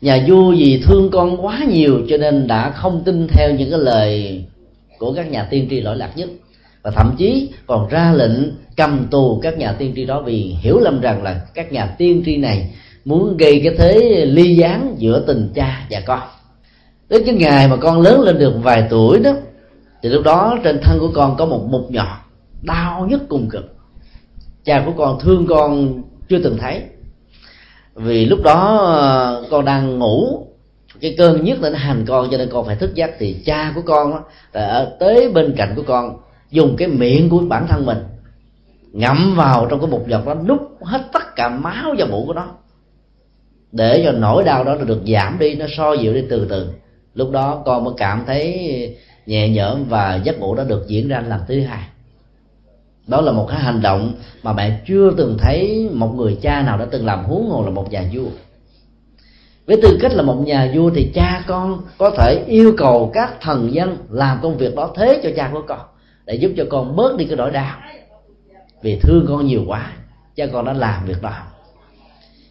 Nhà 0.00 0.24
vua 0.28 0.52
vì 0.52 0.82
thương 0.86 1.10
con 1.10 1.46
quá 1.46 1.60
nhiều 1.68 2.00
cho 2.08 2.16
nên 2.16 2.46
đã 2.46 2.70
không 2.70 3.02
tin 3.04 3.28
theo 3.28 3.54
những 3.54 3.70
cái 3.70 3.78
lời 3.78 4.44
của 4.98 5.12
các 5.12 5.30
nhà 5.30 5.44
tiên 5.50 5.66
tri 5.70 5.80
lỗi 5.80 5.96
lạc 5.96 6.16
nhất. 6.16 6.28
Và 6.82 6.90
thậm 6.90 7.14
chí 7.18 7.50
còn 7.66 7.88
ra 7.88 8.12
lệnh 8.12 8.52
cầm 8.76 9.06
tù 9.10 9.40
các 9.42 9.58
nhà 9.58 9.72
tiên 9.72 9.92
tri 9.96 10.04
đó 10.04 10.22
vì 10.22 10.56
hiểu 10.60 10.78
lầm 10.78 11.00
rằng 11.00 11.22
là 11.22 11.40
các 11.54 11.72
nhà 11.72 11.86
tiên 11.98 12.22
tri 12.26 12.36
này 12.36 12.70
muốn 13.04 13.36
gây 13.36 13.60
cái 13.64 13.74
thế 13.78 14.24
ly 14.26 14.56
gián 14.56 14.94
giữa 14.98 15.24
tình 15.26 15.50
cha 15.54 15.86
và 15.90 16.00
con 16.00 16.20
đến 17.08 17.22
cái 17.26 17.34
ngày 17.34 17.68
mà 17.68 17.76
con 17.76 18.00
lớn 18.00 18.20
lên 18.20 18.38
được 18.38 18.52
vài 18.62 18.86
tuổi 18.90 19.18
đó 19.18 19.32
thì 20.02 20.08
lúc 20.08 20.24
đó 20.24 20.58
trên 20.64 20.80
thân 20.82 20.98
của 20.98 21.10
con 21.14 21.36
có 21.36 21.46
một 21.46 21.66
mục 21.70 21.90
nhọn 21.90 22.18
đau 22.62 23.06
nhất 23.10 23.20
cùng 23.28 23.48
cực. 23.50 23.74
Cha 24.64 24.82
của 24.86 24.92
con 24.96 25.20
thương 25.20 25.46
con 25.46 26.02
chưa 26.28 26.38
từng 26.38 26.58
thấy. 26.58 26.82
Vì 27.94 28.26
lúc 28.26 28.42
đó 28.42 28.76
ờ, 28.76 29.44
con 29.50 29.64
đang 29.64 29.98
ngủ 29.98 30.46
cái 31.00 31.14
cơn 31.18 31.44
nhức 31.44 31.60
nó 31.60 31.68
hành 31.74 32.04
con 32.08 32.28
cho 32.30 32.38
nên 32.38 32.48
con 32.52 32.66
phải 32.66 32.76
thức 32.76 32.94
giấc. 32.94 33.10
Thì 33.18 33.42
cha 33.44 33.72
của 33.74 33.82
con 33.82 34.10
đó, 34.10 34.20
ở 34.52 34.96
tới 35.00 35.32
bên 35.32 35.54
cạnh 35.56 35.72
của 35.76 35.82
con 35.86 36.16
dùng 36.50 36.76
cái 36.76 36.88
miệng 36.88 37.30
của 37.30 37.38
bản 37.38 37.66
thân 37.68 37.86
mình 37.86 37.98
ngậm 38.92 39.34
vào 39.36 39.66
trong 39.70 39.80
cái 39.80 39.90
bột 39.90 40.02
giọt 40.06 40.26
đó 40.26 40.34
nút 40.34 40.60
hết 40.82 41.00
tất 41.12 41.36
cả 41.36 41.48
máu 41.48 41.94
và 41.98 42.06
mũ 42.06 42.24
của 42.26 42.34
nó. 42.34 42.46
Để 43.72 44.02
cho 44.04 44.12
nỗi 44.12 44.44
đau 44.44 44.64
đó 44.64 44.74
được 44.74 45.00
giảm 45.06 45.38
đi 45.38 45.54
nó 45.54 45.66
so 45.76 45.92
dịu 45.92 46.14
đi 46.14 46.24
từ 46.30 46.46
từ 46.50 46.68
lúc 47.18 47.30
đó 47.30 47.62
con 47.66 47.84
mới 47.84 47.94
cảm 47.96 48.24
thấy 48.26 48.96
nhẹ 49.26 49.48
nhõm 49.48 49.84
và 49.84 50.20
giấc 50.24 50.40
ngủ 50.40 50.54
đã 50.54 50.64
được 50.64 50.84
diễn 50.88 51.08
ra 51.08 51.20
lần 51.20 51.40
thứ 51.48 51.60
hai. 51.60 51.82
Đó 53.06 53.20
là 53.20 53.32
một 53.32 53.46
cái 53.50 53.60
hành 53.60 53.82
động 53.82 54.12
mà 54.42 54.52
mẹ 54.52 54.80
chưa 54.86 55.14
từng 55.16 55.36
thấy 55.38 55.88
một 55.92 56.14
người 56.14 56.38
cha 56.42 56.62
nào 56.62 56.78
đã 56.78 56.86
từng 56.90 57.06
làm 57.06 57.24
huống 57.24 57.50
hồ 57.50 57.64
là 57.64 57.70
một 57.70 57.92
nhà 57.92 58.04
vua. 58.12 58.28
Với 59.66 59.76
tư 59.82 59.98
cách 60.00 60.12
là 60.14 60.22
một 60.22 60.34
nhà 60.34 60.70
vua 60.74 60.90
thì 60.90 61.10
cha 61.14 61.44
con 61.46 61.82
có 61.98 62.10
thể 62.10 62.44
yêu 62.46 62.74
cầu 62.78 63.10
các 63.14 63.40
thần 63.40 63.74
dân 63.74 63.96
làm 64.10 64.38
công 64.42 64.56
việc 64.56 64.76
đó 64.76 64.92
thế 64.96 65.20
cho 65.22 65.30
cha 65.36 65.50
của 65.52 65.62
con 65.68 65.80
để 66.26 66.34
giúp 66.34 66.52
cho 66.56 66.64
con 66.70 66.96
bớt 66.96 67.16
đi 67.16 67.24
cái 67.24 67.36
nỗi 67.36 67.50
đau. 67.50 67.76
Vì 68.82 68.98
thương 69.02 69.24
con 69.28 69.46
nhiều 69.46 69.64
quá, 69.66 69.92
cha 70.36 70.46
con 70.52 70.64
đã 70.64 70.72
làm 70.72 71.06
việc 71.06 71.22
đó. 71.22 71.34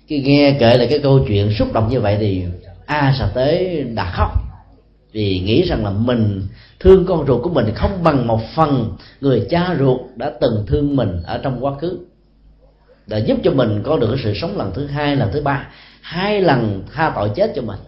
Khi 0.08 0.22
nghe 0.22 0.58
kể 0.60 0.78
lại 0.78 0.88
cái 0.90 1.00
câu 1.00 1.20
chuyện 1.28 1.54
xúc 1.60 1.74
động 1.74 1.90
như 1.90 2.00
vậy 2.00 2.18
thì 2.20 2.44
a 2.86 3.16
sà 3.20 3.32
tế 3.36 3.84
đã 3.84 4.12
khóc 4.14 4.47
vì 5.18 5.40
nghĩ 5.40 5.64
rằng 5.64 5.84
là 5.84 5.90
mình 5.90 6.48
thương 6.80 7.06
con 7.06 7.28
ruột 7.28 7.44
của 7.44 7.50
mình 7.50 7.74
không 7.76 8.04
bằng 8.04 8.28
một 8.28 8.40
phần 8.56 8.96
người 9.22 9.48
cha 9.50 9.76
ruột 9.80 10.02
đã 10.16 10.32
từng 10.42 10.66
thương 10.68 10.96
mình 10.96 11.22
ở 11.26 11.38
trong 11.38 11.66
quá 11.66 11.74
khứ. 11.82 12.00
Để 13.08 13.20
giúp 13.20 13.38
cho 13.44 13.52
mình 13.52 13.82
có 13.86 13.98
được 13.98 14.16
sự 14.24 14.34
sống 14.36 14.58
lần 14.58 14.72
thứ 14.74 14.86
hai 14.86 15.16
lần 15.16 15.30
thứ 15.34 15.42
ba. 15.42 15.68
Hai 16.02 16.42
lần 16.42 16.84
tha 16.94 17.12
tội 17.16 17.30
chết 17.36 17.52
cho 17.56 17.62
mình. 17.62 17.80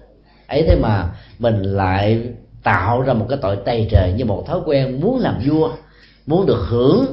Ấy 0.47 0.63
thế 0.67 0.75
mà 0.81 1.09
mình 1.39 1.63
lại 1.63 2.21
tạo 2.63 3.01
ra 3.01 3.13
một 3.13 3.25
cái 3.29 3.37
tội 3.41 3.57
tày 3.65 3.87
trời 3.91 4.13
như 4.17 4.25
một 4.25 4.43
thói 4.47 4.59
quen 4.65 5.01
muốn 5.01 5.19
làm 5.19 5.39
vua 5.45 5.71
muốn 6.25 6.45
được 6.45 6.65
hưởng 6.67 7.05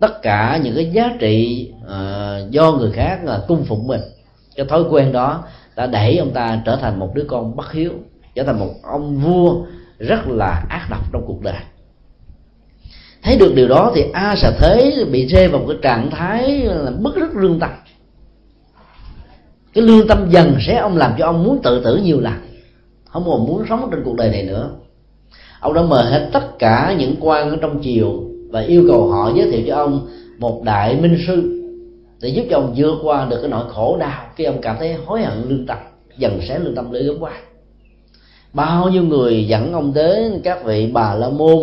tất 0.00 0.22
cả 0.22 0.60
những 0.62 0.74
cái 0.74 0.90
giá 0.90 1.16
trị 1.20 1.68
uh, 1.84 2.50
do 2.50 2.72
người 2.72 2.90
khác 2.92 3.20
uh, 3.24 3.46
cung 3.48 3.64
phụng 3.64 3.86
mình. 3.86 4.00
Cái 4.56 4.66
thói 4.66 4.82
quen 4.90 5.12
đó 5.12 5.44
đã 5.76 5.86
đẩy 5.86 6.18
ông 6.18 6.30
ta 6.30 6.62
trở 6.64 6.76
thành 6.76 6.98
một 6.98 7.14
đứa 7.14 7.24
con 7.28 7.56
bất 7.56 7.72
hiếu 7.72 7.92
trở 8.34 8.44
thành 8.44 8.58
một 8.58 8.74
ông 8.82 9.18
vua 9.18 9.56
rất 9.98 10.28
là 10.28 10.64
ác 10.68 10.86
độc 10.90 11.12
trong 11.12 11.24
cuộc 11.26 11.42
đời. 11.42 11.60
Thấy 13.22 13.36
được 13.36 13.52
điều 13.54 13.68
đó 13.68 13.92
thì 13.94 14.04
a 14.12 14.36
sẽ 14.36 14.52
thế 14.58 15.04
bị 15.12 15.26
rơi 15.26 15.48
vào 15.48 15.60
một 15.60 15.66
cái 15.68 15.78
trạng 15.82 16.10
thái 16.10 16.58
là 16.64 16.90
bức 16.90 17.16
rất 17.16 17.34
lương 17.34 17.58
tâm. 17.58 17.70
Cái 19.74 19.84
lương 19.84 20.08
tâm 20.08 20.30
dần 20.30 20.56
sẽ 20.66 20.76
ông 20.76 20.96
làm 20.96 21.12
cho 21.18 21.26
ông 21.26 21.44
muốn 21.44 21.60
tự 21.62 21.84
tử 21.84 21.96
nhiều 21.96 22.20
lần. 22.20 22.34
Không 23.04 23.24
còn 23.26 23.46
muốn 23.46 23.64
sống 23.68 23.88
trên 23.90 24.02
cuộc 24.04 24.16
đời 24.16 24.30
này 24.30 24.42
nữa. 24.42 24.70
Ông 25.60 25.74
đã 25.74 25.82
mời 25.82 26.04
hết 26.04 26.30
tất 26.32 26.58
cả 26.58 26.94
những 26.98 27.14
quan 27.20 27.50
ở 27.50 27.56
trong 27.60 27.82
triều 27.82 28.24
và 28.50 28.60
yêu 28.60 28.84
cầu 28.88 29.10
họ 29.10 29.32
giới 29.36 29.50
thiệu 29.50 29.62
cho 29.66 29.76
ông 29.76 30.08
một 30.38 30.62
đại 30.64 30.96
minh 30.96 31.18
sư 31.26 31.60
để 32.20 32.28
giúp 32.28 32.44
cho 32.50 32.56
ông 32.56 32.74
vượt 32.76 32.98
qua 33.02 33.26
được 33.30 33.38
cái 33.40 33.50
nỗi 33.50 33.64
khổ 33.68 33.96
đau 34.00 34.26
khi 34.36 34.44
ông 34.44 34.58
cảm 34.62 34.76
thấy 34.78 34.94
hối 35.06 35.22
hận 35.22 35.48
lương 35.48 35.66
tâm, 35.66 35.78
dần 36.18 36.40
sẽ 36.48 36.58
lương 36.58 36.74
tâm 36.74 36.92
lưỡi 36.92 37.02
gấm 37.02 37.16
qua 37.20 37.32
bao 38.54 38.88
nhiêu 38.88 39.02
người 39.02 39.46
dẫn 39.46 39.72
ông 39.72 39.94
đến 39.94 40.40
các 40.44 40.64
vị 40.64 40.90
bà 40.92 41.14
la 41.14 41.28
môn 41.28 41.58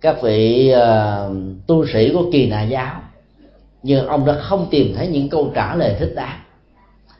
các 0.00 0.22
vị 0.22 0.72
uh, 0.74 1.36
tu 1.66 1.86
sĩ 1.86 2.12
của 2.12 2.24
kỳ 2.32 2.48
nà 2.48 2.62
giáo. 2.62 3.00
Nhưng 3.82 4.06
ông 4.06 4.26
đã 4.26 4.34
không 4.34 4.66
tìm 4.70 4.94
thấy 4.96 5.08
những 5.08 5.28
câu 5.28 5.52
trả 5.54 5.74
lời 5.74 5.96
thích 5.98 6.12
đáng. 6.16 6.38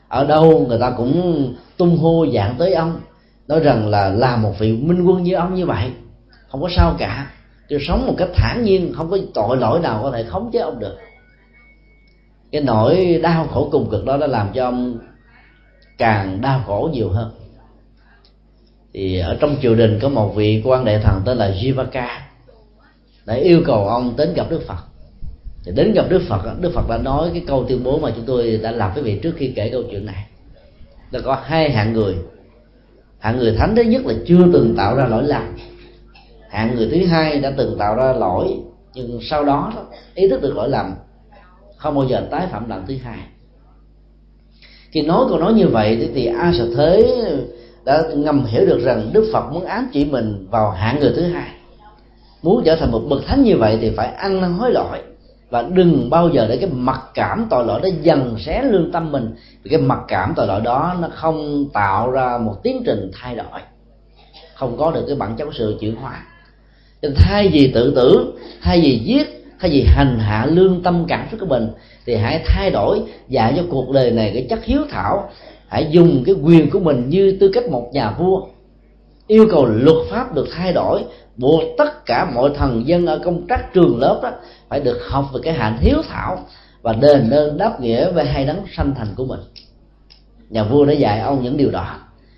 Ở 0.07 0.25
đâu 0.25 0.65
người 0.67 0.79
ta 0.79 0.93
cũng 0.97 1.53
tung 1.77 1.97
hô 1.97 2.25
dạng 2.33 2.55
tới 2.57 2.73
ông 2.73 2.99
nói 3.47 3.59
rằng 3.59 3.87
là 3.87 4.09
làm 4.09 4.41
một 4.41 4.53
vị 4.59 4.71
minh 4.71 5.03
quân 5.03 5.23
như 5.23 5.33
ông 5.33 5.55
như 5.55 5.65
vậy. 5.65 5.91
Không 6.47 6.61
có 6.61 6.69
sao 6.75 6.95
cả. 6.97 7.31
Tôi 7.69 7.79
sống 7.87 8.07
một 8.07 8.13
cách 8.17 8.29
thản 8.33 8.63
nhiên 8.63 8.93
không 8.93 9.11
có 9.11 9.17
tội 9.33 9.57
lỗi 9.57 9.79
nào 9.79 9.99
có 10.03 10.11
thể 10.11 10.23
khống 10.23 10.49
chế 10.51 10.59
ông 10.59 10.79
được. 10.79 10.97
Cái 12.51 12.61
nỗi 12.61 13.19
đau 13.23 13.47
khổ 13.47 13.69
cùng 13.71 13.89
cực 13.89 14.05
đó 14.05 14.17
đã 14.17 14.27
làm 14.27 14.47
cho 14.53 14.65
ông 14.65 14.97
càng 15.97 16.41
đau 16.41 16.61
khổ 16.65 16.89
nhiều 16.93 17.09
hơn 17.09 17.31
thì 18.97 19.19
ở 19.19 19.37
trong 19.39 19.55
triều 19.61 19.75
đình 19.75 19.99
có 20.01 20.09
một 20.09 20.33
vị 20.35 20.61
quan 20.65 20.85
đại 20.85 20.99
thần 21.03 21.21
tên 21.25 21.37
là 21.37 21.49
Jivaka 21.49 22.07
đã 23.25 23.33
yêu 23.33 23.61
cầu 23.65 23.87
ông 23.87 24.13
đến 24.17 24.33
gặp 24.33 24.49
Đức 24.49 24.61
Phật. 24.67 24.77
Thì 25.65 25.71
đến 25.75 25.93
gặp 25.93 26.05
Đức 26.09 26.21
Phật 26.27 26.61
Đức 26.61 26.71
Phật 26.73 26.89
đã 26.89 26.97
nói 26.97 27.29
cái 27.33 27.43
câu 27.47 27.65
tuyên 27.69 27.83
bố 27.83 27.99
mà 27.99 28.11
chúng 28.15 28.25
tôi 28.25 28.59
đã 28.63 28.71
làm 28.71 28.93
với 28.93 29.03
vị 29.03 29.19
trước 29.23 29.33
khi 29.37 29.53
kể 29.55 29.69
câu 29.69 29.83
chuyện 29.91 30.05
này. 30.05 30.25
Là 31.11 31.19
có 31.19 31.37
hai 31.43 31.71
hạng 31.71 31.93
người. 31.93 32.15
Hạng 33.19 33.37
người 33.37 33.55
thánh 33.57 33.75
thứ 33.75 33.81
nhất 33.81 34.05
là 34.05 34.13
chưa 34.27 34.47
từng 34.53 34.73
tạo 34.77 34.95
ra 34.95 35.05
lỗi 35.05 35.23
lầm. 35.23 35.55
Hạng 36.49 36.75
người 36.75 36.87
thứ 36.91 37.05
hai 37.05 37.39
đã 37.39 37.53
từng 37.57 37.77
tạo 37.79 37.95
ra 37.95 38.13
lỗi 38.13 38.57
nhưng 38.93 39.19
sau 39.29 39.45
đó 39.45 39.73
ý 40.15 40.27
thức 40.27 40.41
được 40.41 40.55
lỗi 40.55 40.69
lầm 40.69 40.95
không 41.75 41.95
bao 41.95 42.07
giờ 42.07 42.27
tái 42.31 42.47
phạm 42.51 42.69
lần 42.69 42.85
thứ 42.87 42.95
hai. 43.03 43.19
Khi 44.91 45.01
nói 45.01 45.25
câu 45.29 45.39
nói 45.39 45.53
như 45.53 45.67
vậy 45.67 45.97
thì, 46.01 46.09
thì 46.13 46.25
a 46.25 46.53
sợ 46.57 46.67
thế 46.77 47.23
đã 47.87 48.03
ngầm 48.15 48.45
hiểu 48.45 48.65
được 48.65 48.79
rằng 48.83 49.09
đức 49.13 49.29
phật 49.33 49.51
muốn 49.51 49.65
ám 49.65 49.89
chỉ 49.93 50.05
mình 50.05 50.47
vào 50.49 50.71
hạng 50.71 50.99
người 50.99 51.13
thứ 51.15 51.21
hai. 51.21 51.47
Muốn 52.43 52.63
trở 52.65 52.75
thành 52.75 52.91
một 52.91 53.01
bậc 53.09 53.25
thánh 53.25 53.43
như 53.43 53.57
vậy 53.57 53.77
thì 53.81 53.91
phải 53.97 54.07
ăn 54.07 54.41
năn 54.41 54.53
hối 54.53 54.71
lỗi 54.71 54.97
và 55.49 55.61
đừng 55.61 56.09
bao 56.09 56.29
giờ 56.29 56.45
để 56.49 56.57
cái 56.57 56.69
mặc 56.73 57.01
cảm 57.13 57.47
tội 57.49 57.65
lỗi 57.65 57.81
đó 57.81 57.89
dần 58.01 58.35
xé 58.39 58.63
lương 58.63 58.91
tâm 58.91 59.11
mình. 59.11 59.35
Vì 59.63 59.69
cái 59.69 59.79
mặc 59.79 59.99
cảm 60.07 60.33
tội 60.35 60.47
lỗi 60.47 60.61
đó 60.61 60.95
nó 61.01 61.07
không 61.13 61.65
tạo 61.73 62.11
ra 62.11 62.37
một 62.37 62.63
tiến 62.63 62.83
trình 62.85 63.11
thay 63.13 63.35
đổi. 63.35 63.59
Không 64.55 64.77
có 64.77 64.91
được 64.91 65.03
cái 65.07 65.15
bản 65.15 65.35
chất 65.37 65.47
sự 65.53 65.77
chuyển 65.79 65.95
hóa. 65.95 66.23
Nên 67.01 67.13
thay 67.15 67.47
vì 67.47 67.71
tự 67.73 67.93
tử, 67.95 68.33
thay 68.61 68.81
vì 68.81 68.99
giết, 68.99 69.45
thay 69.59 69.71
vì 69.71 69.85
hành 69.87 70.19
hạ 70.19 70.45
lương 70.49 70.83
tâm 70.83 71.05
cảm 71.07 71.27
xúc 71.31 71.39
của 71.39 71.45
mình, 71.45 71.67
thì 72.05 72.15
hãy 72.15 72.43
thay 72.45 72.71
đổi, 72.71 73.01
dạy 73.27 73.53
cho 73.57 73.63
cuộc 73.69 73.91
đời 73.91 74.11
này 74.11 74.31
cái 74.33 74.47
chất 74.49 74.63
hiếu 74.63 74.81
thảo 74.89 75.29
hãy 75.67 75.87
dùng 75.91 76.23
cái 76.25 76.35
quyền 76.43 76.69
của 76.69 76.79
mình 76.79 77.09
như 77.09 77.37
tư 77.39 77.51
cách 77.53 77.69
một 77.69 77.89
nhà 77.93 78.15
vua. 78.19 78.41
Yêu 79.27 79.47
cầu 79.51 79.65
luật 79.65 79.97
pháp 80.09 80.35
được 80.35 80.47
thay 80.51 80.73
đổi, 80.73 81.03
buộc 81.37 81.61
tất 81.77 82.05
cả 82.05 82.31
mọi 82.35 82.51
thần 82.55 82.87
dân 82.87 83.05
ở 83.05 83.19
công 83.23 83.47
tác 83.47 83.73
trường 83.73 83.99
lớp 83.99 84.19
đó 84.23 84.31
phải 84.69 84.79
được 84.79 84.99
học 85.09 85.25
về 85.33 85.39
cái 85.43 85.53
hạnh 85.53 85.77
hiếu 85.79 85.97
thảo 86.09 86.39
và 86.81 86.93
đền 86.93 87.29
ơn 87.29 87.57
đáp 87.57 87.81
nghĩa 87.81 88.11
về 88.11 88.25
hai 88.25 88.45
đấng 88.45 88.63
sanh 88.75 88.95
thành 88.95 89.07
của 89.15 89.25
mình. 89.25 89.39
Nhà 90.49 90.63
vua 90.63 90.85
đã 90.85 90.93
dạy 90.93 91.19
ông 91.19 91.43
những 91.43 91.57
điều 91.57 91.71
đó 91.71 91.95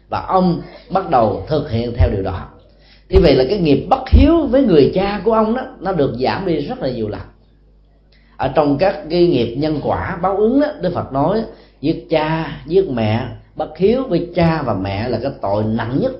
và 0.09 0.25
ông 0.27 0.61
bắt 0.89 1.09
đầu 1.09 1.43
thực 1.47 1.71
hiện 1.71 1.93
theo 1.97 2.09
điều 2.09 2.23
đó. 2.23 2.47
Như 3.09 3.19
vậy 3.21 3.35
là 3.35 3.43
cái 3.49 3.59
nghiệp 3.59 3.85
bất 3.89 4.09
hiếu 4.09 4.45
với 4.45 4.63
người 4.63 4.91
cha 4.95 5.21
của 5.25 5.33
ông 5.33 5.55
đó, 5.55 5.61
nó 5.79 5.91
được 5.91 6.13
giảm 6.19 6.45
đi 6.45 6.55
rất 6.55 6.79
là 6.81 6.89
nhiều 6.89 7.09
lần. 7.09 7.21
Ở 8.37 8.47
trong 8.47 8.77
các 8.77 8.95
cái 9.09 9.27
nghiệp 9.27 9.55
nhân 9.55 9.79
quả, 9.83 10.19
báo 10.21 10.37
ứng 10.37 10.61
đó, 10.61 10.67
đức 10.81 10.93
phật 10.93 11.13
nói 11.13 11.43
giết 11.81 12.07
cha, 12.09 12.61
giết 12.65 12.89
mẹ. 12.89 13.27
Bất 13.55 13.77
hiếu 13.77 14.03
với 14.09 14.29
cha 14.35 14.61
và 14.61 14.73
mẹ 14.73 15.09
là 15.09 15.19
cái 15.23 15.31
tội 15.41 15.63
nặng 15.63 15.99
nhất. 16.01 16.11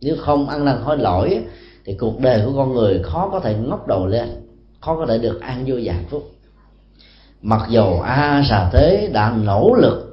Nếu 0.00 0.16
không 0.20 0.48
ăn 0.48 0.64
năn 0.64 0.76
hối 0.80 0.98
lỗi, 0.98 1.40
thì 1.84 1.94
cuộc 2.00 2.20
đời 2.20 2.42
của 2.46 2.52
con 2.56 2.74
người 2.74 3.00
khó 3.02 3.28
có 3.32 3.40
thể 3.40 3.54
ngóc 3.54 3.86
đầu 3.86 4.06
lên, 4.06 4.28
khó 4.80 4.96
có 4.96 5.06
thể 5.06 5.18
được 5.18 5.40
an 5.40 5.64
vui 5.66 5.82
và 5.84 5.92
hạnh 5.92 6.04
phúc. 6.10 6.30
Mặc 7.42 7.60
dầu 7.70 8.00
a 8.00 8.42
xà 8.50 8.70
thế 8.72 9.10
đã 9.12 9.34
nỗ 9.44 9.74
lực 9.74 10.04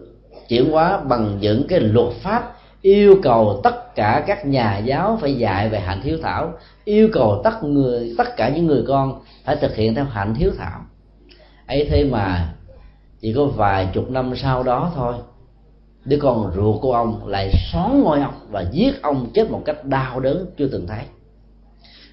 chuyển 0.50 0.72
hóa 0.72 0.98
bằng 0.98 1.38
những 1.40 1.68
cái 1.68 1.80
luật 1.80 2.14
pháp 2.14 2.56
yêu 2.82 3.16
cầu 3.24 3.62
tất 3.64 3.96
cả 3.96 4.24
các 4.28 4.46
nhà 4.46 4.78
giáo 4.78 5.18
phải 5.22 5.34
dạy 5.34 5.70
về 5.70 5.80
hạnh 5.80 6.02
hiếu 6.02 6.18
thảo, 6.22 6.54
yêu 6.84 7.10
cầu 7.14 7.42
tất 7.44 7.64
người, 7.64 8.14
tất 8.18 8.38
cả 8.38 8.50
những 8.50 8.66
người 8.66 8.84
con 8.88 9.22
phải 9.44 9.56
thực 9.56 9.76
hiện 9.76 9.96
theo 9.96 10.06
hạnh 10.06 10.34
hiếu 10.34 10.52
thảo. 10.58 10.80
Ấy 11.68 11.88
thế 11.90 12.04
mà 12.04 12.55
chỉ 13.26 13.34
có 13.34 13.46
vài 13.46 13.90
chục 13.94 14.12
năm 14.12 14.34
sau 14.36 14.64
đó 14.64 14.92
thôi. 14.96 15.14
Đứa 16.06 16.18
con 16.22 16.52
ruột 16.56 16.82
của 16.82 16.94
ông 16.94 17.28
lại 17.28 17.52
xón 17.72 18.02
ngôi 18.04 18.22
ông 18.22 18.34
và 18.52 18.66
giết 18.72 19.02
ông 19.02 19.30
chết 19.34 19.52
một 19.52 19.62
cách 19.66 19.86
đau 19.86 20.20
đớn 20.20 20.46
chưa 20.58 20.68
từng 20.68 20.88
thấy. 20.88 21.04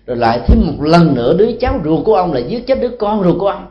Rồi 0.07 0.17
lại 0.17 0.41
thêm 0.47 0.61
một 0.67 0.85
lần 0.85 1.15
nữa, 1.15 1.37
đứa 1.39 1.53
cháu 1.61 1.81
ruột 1.85 2.05
của 2.05 2.15
ông 2.15 2.33
lại 2.33 2.45
giết 2.49 2.67
chết 2.67 2.79
đứa 2.81 2.97
con 2.99 3.25
ruột 3.25 3.41
của 3.41 3.49
ông. 3.49 3.67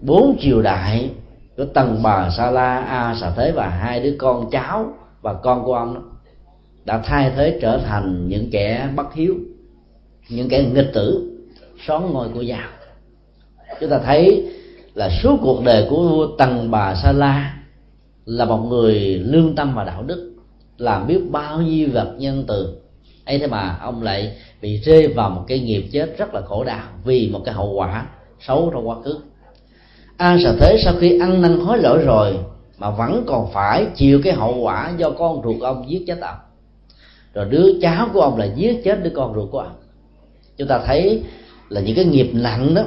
Bốn 0.00 0.36
triều 0.40 0.62
đại 0.62 1.10
của 1.56 1.64
tần 1.64 2.00
bà 2.02 2.30
sa 2.30 2.50
la, 2.50 2.76
a 2.78 3.14
xà 3.20 3.32
thế 3.36 3.52
và 3.52 3.68
hai 3.68 4.00
đứa 4.00 4.14
con 4.18 4.50
cháu 4.50 4.92
và 5.22 5.34
con 5.34 5.64
của 5.64 5.74
ông 5.74 5.94
đó, 5.94 6.00
đã 6.84 6.98
thay 7.04 7.32
thế 7.36 7.58
trở 7.62 7.78
thành 7.78 8.28
những 8.28 8.50
kẻ 8.50 8.88
bất 8.96 9.14
hiếu, 9.14 9.34
những 10.28 10.48
kẻ 10.48 10.64
nghịch 10.74 10.90
tử, 10.94 11.36
xón 11.86 12.12
ngôi 12.12 12.28
của 12.28 12.42
giàu 12.42 12.68
chúng 13.80 13.90
ta 13.90 13.98
thấy 13.98 14.52
là 14.94 15.10
suốt 15.22 15.38
cuộc 15.42 15.64
đời 15.64 15.86
của 15.90 16.08
vua 16.08 16.36
tần 16.36 16.70
bà 16.70 16.94
sa 16.94 17.12
la 17.12 17.54
là 18.24 18.44
một 18.44 18.58
người 18.58 18.98
lương 19.00 19.54
tâm 19.54 19.74
và 19.74 19.84
đạo 19.84 20.02
đức, 20.02 20.32
làm 20.78 21.06
biết 21.06 21.20
bao 21.30 21.62
nhiêu 21.62 21.88
vật 21.92 22.14
nhân 22.18 22.44
từ. 22.48 22.76
Ấy 23.24 23.38
thế 23.38 23.46
mà 23.46 23.78
ông 23.80 24.02
lại 24.02 24.36
bị 24.62 24.76
rơi 24.76 25.08
vào 25.08 25.30
một 25.30 25.44
cái 25.48 25.60
nghiệp 25.60 25.88
chết 25.92 26.18
rất 26.18 26.34
là 26.34 26.40
khổ 26.40 26.64
đau 26.64 26.82
vì 27.04 27.28
một 27.32 27.40
cái 27.44 27.54
hậu 27.54 27.72
quả 27.72 28.06
xấu 28.40 28.70
trong 28.72 28.88
quá 28.88 28.96
khứ. 29.04 29.18
An 30.16 30.38
sợ 30.42 30.56
thế 30.60 30.76
sau 30.84 30.94
khi 31.00 31.18
ăn 31.18 31.42
năn 31.42 31.60
hối 31.60 31.78
lỗi 31.78 32.02
rồi 32.04 32.38
mà 32.78 32.90
vẫn 32.90 33.24
còn 33.26 33.52
phải 33.52 33.86
chịu 33.94 34.20
cái 34.24 34.32
hậu 34.32 34.58
quả 34.58 34.92
do 34.96 35.10
con 35.10 35.42
ruột 35.44 35.62
ông 35.62 35.90
giết 35.90 36.04
chết 36.06 36.20
ông. 36.20 36.38
Rồi 37.34 37.44
đứa 37.44 37.80
cháu 37.82 38.08
của 38.12 38.20
ông 38.20 38.38
là 38.38 38.44
giết 38.44 38.80
chết 38.84 39.02
đứa 39.02 39.10
con 39.14 39.34
ruột 39.34 39.50
của 39.50 39.58
ông. 39.58 39.76
Chúng 40.56 40.68
ta 40.68 40.80
thấy 40.86 41.22
là 41.68 41.80
những 41.80 41.96
cái 41.96 42.04
nghiệp 42.04 42.30
nặng 42.32 42.74
đó 42.74 42.82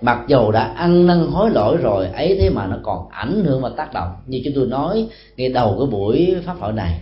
mặc 0.00 0.24
dầu 0.28 0.52
đã 0.52 0.62
ăn 0.62 1.06
năn 1.06 1.26
hối 1.26 1.50
lỗi 1.50 1.76
rồi 1.76 2.06
ấy 2.06 2.36
thế 2.40 2.50
mà 2.50 2.66
nó 2.66 2.76
còn 2.82 3.08
ảnh 3.10 3.44
hưởng 3.44 3.62
và 3.62 3.70
tác 3.76 3.92
động. 3.94 4.08
Như 4.26 4.40
chúng 4.44 4.54
tôi 4.56 4.66
nói 4.66 5.08
ngay 5.36 5.48
đầu 5.48 5.76
cái 5.78 5.86
buổi 5.86 6.36
pháp 6.46 6.56
hội 6.60 6.72
này 6.72 7.00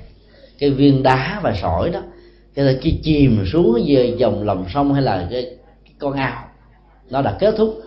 cái 0.59 0.71
viên 0.71 1.03
đá 1.03 1.41
và 1.43 1.55
sỏi 1.63 1.91
đó 1.91 2.01
cái 2.55 2.79
khi 2.81 3.01
chìm 3.03 3.45
xuống 3.47 3.85
về 3.87 4.15
dòng 4.19 4.43
lòng 4.43 4.65
sông 4.75 4.93
hay 4.93 5.03
là 5.03 5.27
cái, 5.31 5.43
cái 5.85 5.95
con 5.99 6.13
ao 6.13 6.45
nó 7.11 7.23
đã 7.23 7.37
kết 7.41 7.55
thúc 7.59 7.83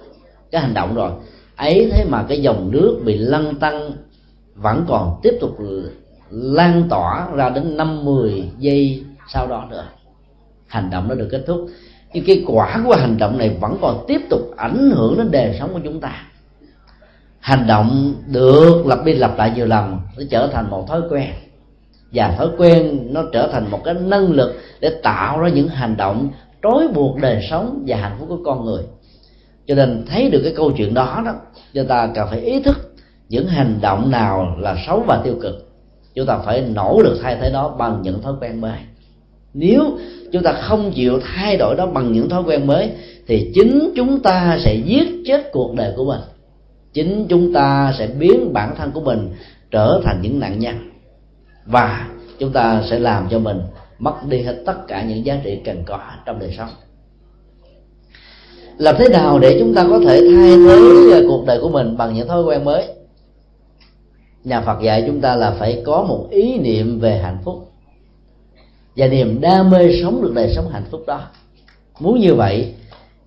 cái 0.52 0.62
hành 0.62 0.74
động 0.74 0.96
rồi. 0.96 1.12
Ấy 1.56 1.90
thế 1.92 2.06
mà 2.10 2.26
cái 2.30 2.42
dòng 2.42 2.72
nước 2.72 3.02
bị 3.06 3.18
lăn 3.18 3.56
tăng 3.56 3.92
vẫn 4.56 4.86
còn 4.88 5.20
tiếp 5.24 5.38
tục 5.42 5.58
lan 6.30 6.84
tỏa 6.90 7.28
ra 7.36 7.50
đến 7.50 7.78
năm 7.78 8.06
mười 8.06 8.44
giây 8.58 9.04
sau 9.34 9.48
đó 9.48 9.68
nữa. 9.70 9.86
Hành 10.68 10.90
động 10.90 11.08
nó 11.08 11.16
được 11.16 11.28
kết 11.32 11.44
thúc 11.48 11.68
nhưng 12.14 12.26
cái 12.26 12.44
quả 12.48 12.82
của 12.86 12.96
hành 12.96 13.18
động 13.18 13.38
này 13.38 13.58
vẫn 13.62 13.78
còn 13.82 14.06
tiếp 14.08 14.22
tục 14.30 14.42
ảnh 14.58 14.92
hưởng 14.96 15.18
đến 15.18 15.32
đời 15.32 15.56
sống 15.60 15.70
của 15.74 15.80
chúng 15.84 16.00
ta. 16.00 16.24
Hành 17.40 17.68
động 17.68 18.14
được 18.28 18.86
lặp 18.86 19.06
đi 19.06 19.14
lặp 19.14 19.38
lại 19.38 19.52
nhiều 19.56 19.66
lần, 19.66 20.00
nó 20.18 20.24
trở 20.30 20.48
thành 20.54 20.70
một 20.70 20.88
thói 20.88 21.02
quen. 21.10 21.30
Và 22.12 22.36
thói 22.38 22.48
quen 22.58 23.08
nó 23.14 23.24
trở 23.34 23.50
thành 23.52 23.72
một 23.72 23.82
cái 23.84 23.94
năng 23.94 24.32
lực 24.32 24.56
để 24.80 24.90
tạo 25.04 25.40
ra 25.40 25.50
những 25.50 25.68
hành 25.68 25.98
động 25.98 26.30
trói 26.64 26.88
buộc 26.88 27.18
đời 27.18 27.48
sống 27.50 27.84
và 27.88 27.98
hạnh 27.98 28.16
phúc 28.20 28.28
của 28.30 28.40
con 28.46 28.66
người. 28.66 28.84
Cho 29.68 29.76
nên 29.76 30.06
thấy 30.10 30.30
được 30.30 30.42
cái 30.44 30.54
câu 30.58 30.72
chuyện 30.78 30.94
đó 30.94 31.22
đó, 31.26 31.36
chúng 31.74 31.88
ta 31.88 32.10
cần 32.16 32.28
phải 32.30 32.40
ý 32.40 32.62
thức 32.62 32.96
những 33.30 33.48
hành 33.48 33.80
động 33.82 34.12
nào 34.12 34.56
là 34.60 34.76
xấu 34.88 35.04
và 35.08 35.22
tiêu 35.24 35.36
cực. 35.42 35.70
Chúng 36.16 36.26
ta 36.26 36.38
phải 36.38 36.62
nỗ 36.62 37.02
lực 37.04 37.20
thay 37.24 37.38
thế 37.42 37.50
đó 37.50 37.76
bằng 37.78 38.02
những 38.02 38.22
thói 38.22 38.34
quen 38.42 38.62
mới 38.62 38.80
nếu 39.54 39.98
chúng 40.32 40.44
ta 40.44 40.52
không 40.52 40.92
chịu 40.92 41.20
thay 41.24 41.58
đổi 41.58 41.76
đó 41.76 41.86
bằng 41.86 42.12
những 42.12 42.30
thói 42.30 42.44
quen 42.44 42.68
mới, 42.68 42.92
thì 43.28 43.52
chính 43.56 43.92
chúng 43.96 44.20
ta 44.20 44.58
sẽ 44.62 44.76
giết 44.86 45.08
chết 45.26 45.52
cuộc 45.52 45.76
đời 45.76 45.94
của 45.98 46.06
mình. 46.06 46.22
Chính 46.94 47.26
chúng 47.30 47.54
ta 47.54 47.94
sẽ 47.98 48.08
biến 48.08 48.54
bản 48.54 48.76
thân 48.76 48.92
của 48.92 49.02
mình 49.02 49.30
trở 49.72 50.02
thành 50.04 50.22
những 50.22 50.40
nạn 50.40 50.60
nhân. 50.60 50.76
Và 51.66 52.08
chúng 52.40 52.52
ta 52.52 52.84
sẽ 52.90 53.00
làm 53.00 53.28
cho 53.30 53.40
mình 53.40 53.60
mất 54.00 54.16
đi 54.30 54.42
hết 54.42 54.64
tất 54.66 54.88
cả 54.88 55.04
những 55.04 55.26
giá 55.26 55.40
trị 55.44 55.60
cần 55.66 55.84
có 55.86 56.00
trong 56.26 56.40
đời 56.40 56.54
sống. 56.58 56.70
Làm 58.78 58.96
thế 59.00 59.10
nào 59.10 59.40
để 59.40 59.58
chúng 59.60 59.74
ta 59.74 59.86
có 59.90 60.00
thể 60.00 60.22
thay 60.36 60.58
thế 60.58 61.24
cuộc 61.28 61.44
đời 61.48 61.60
của 61.62 61.70
mình 61.70 61.98
bằng 61.98 62.14
những 62.14 62.28
thói 62.28 62.44
quen 62.44 62.66
mới? 62.66 62.88
Nhà 64.44 64.62
phật 64.62 64.82
dạy 64.82 65.04
chúng 65.08 65.22
ta 65.22 65.36
là 65.36 65.52
phải 65.52 65.82
có 65.86 66.04
một 66.04 66.28
ý 66.32 66.58
niệm 66.58 67.00
về 67.00 67.18
hạnh 67.18 67.38
phúc 67.44 67.72
và 68.98 69.08
niềm 69.08 69.42
đam 69.42 69.70
mê 69.70 70.02
sống 70.02 70.22
được 70.22 70.34
đời 70.36 70.54
sống 70.56 70.70
hạnh 70.70 70.86
phúc 70.92 71.04
đó. 71.08 71.22
Muốn 72.00 72.20
như 72.20 72.36
vậy 72.36 72.74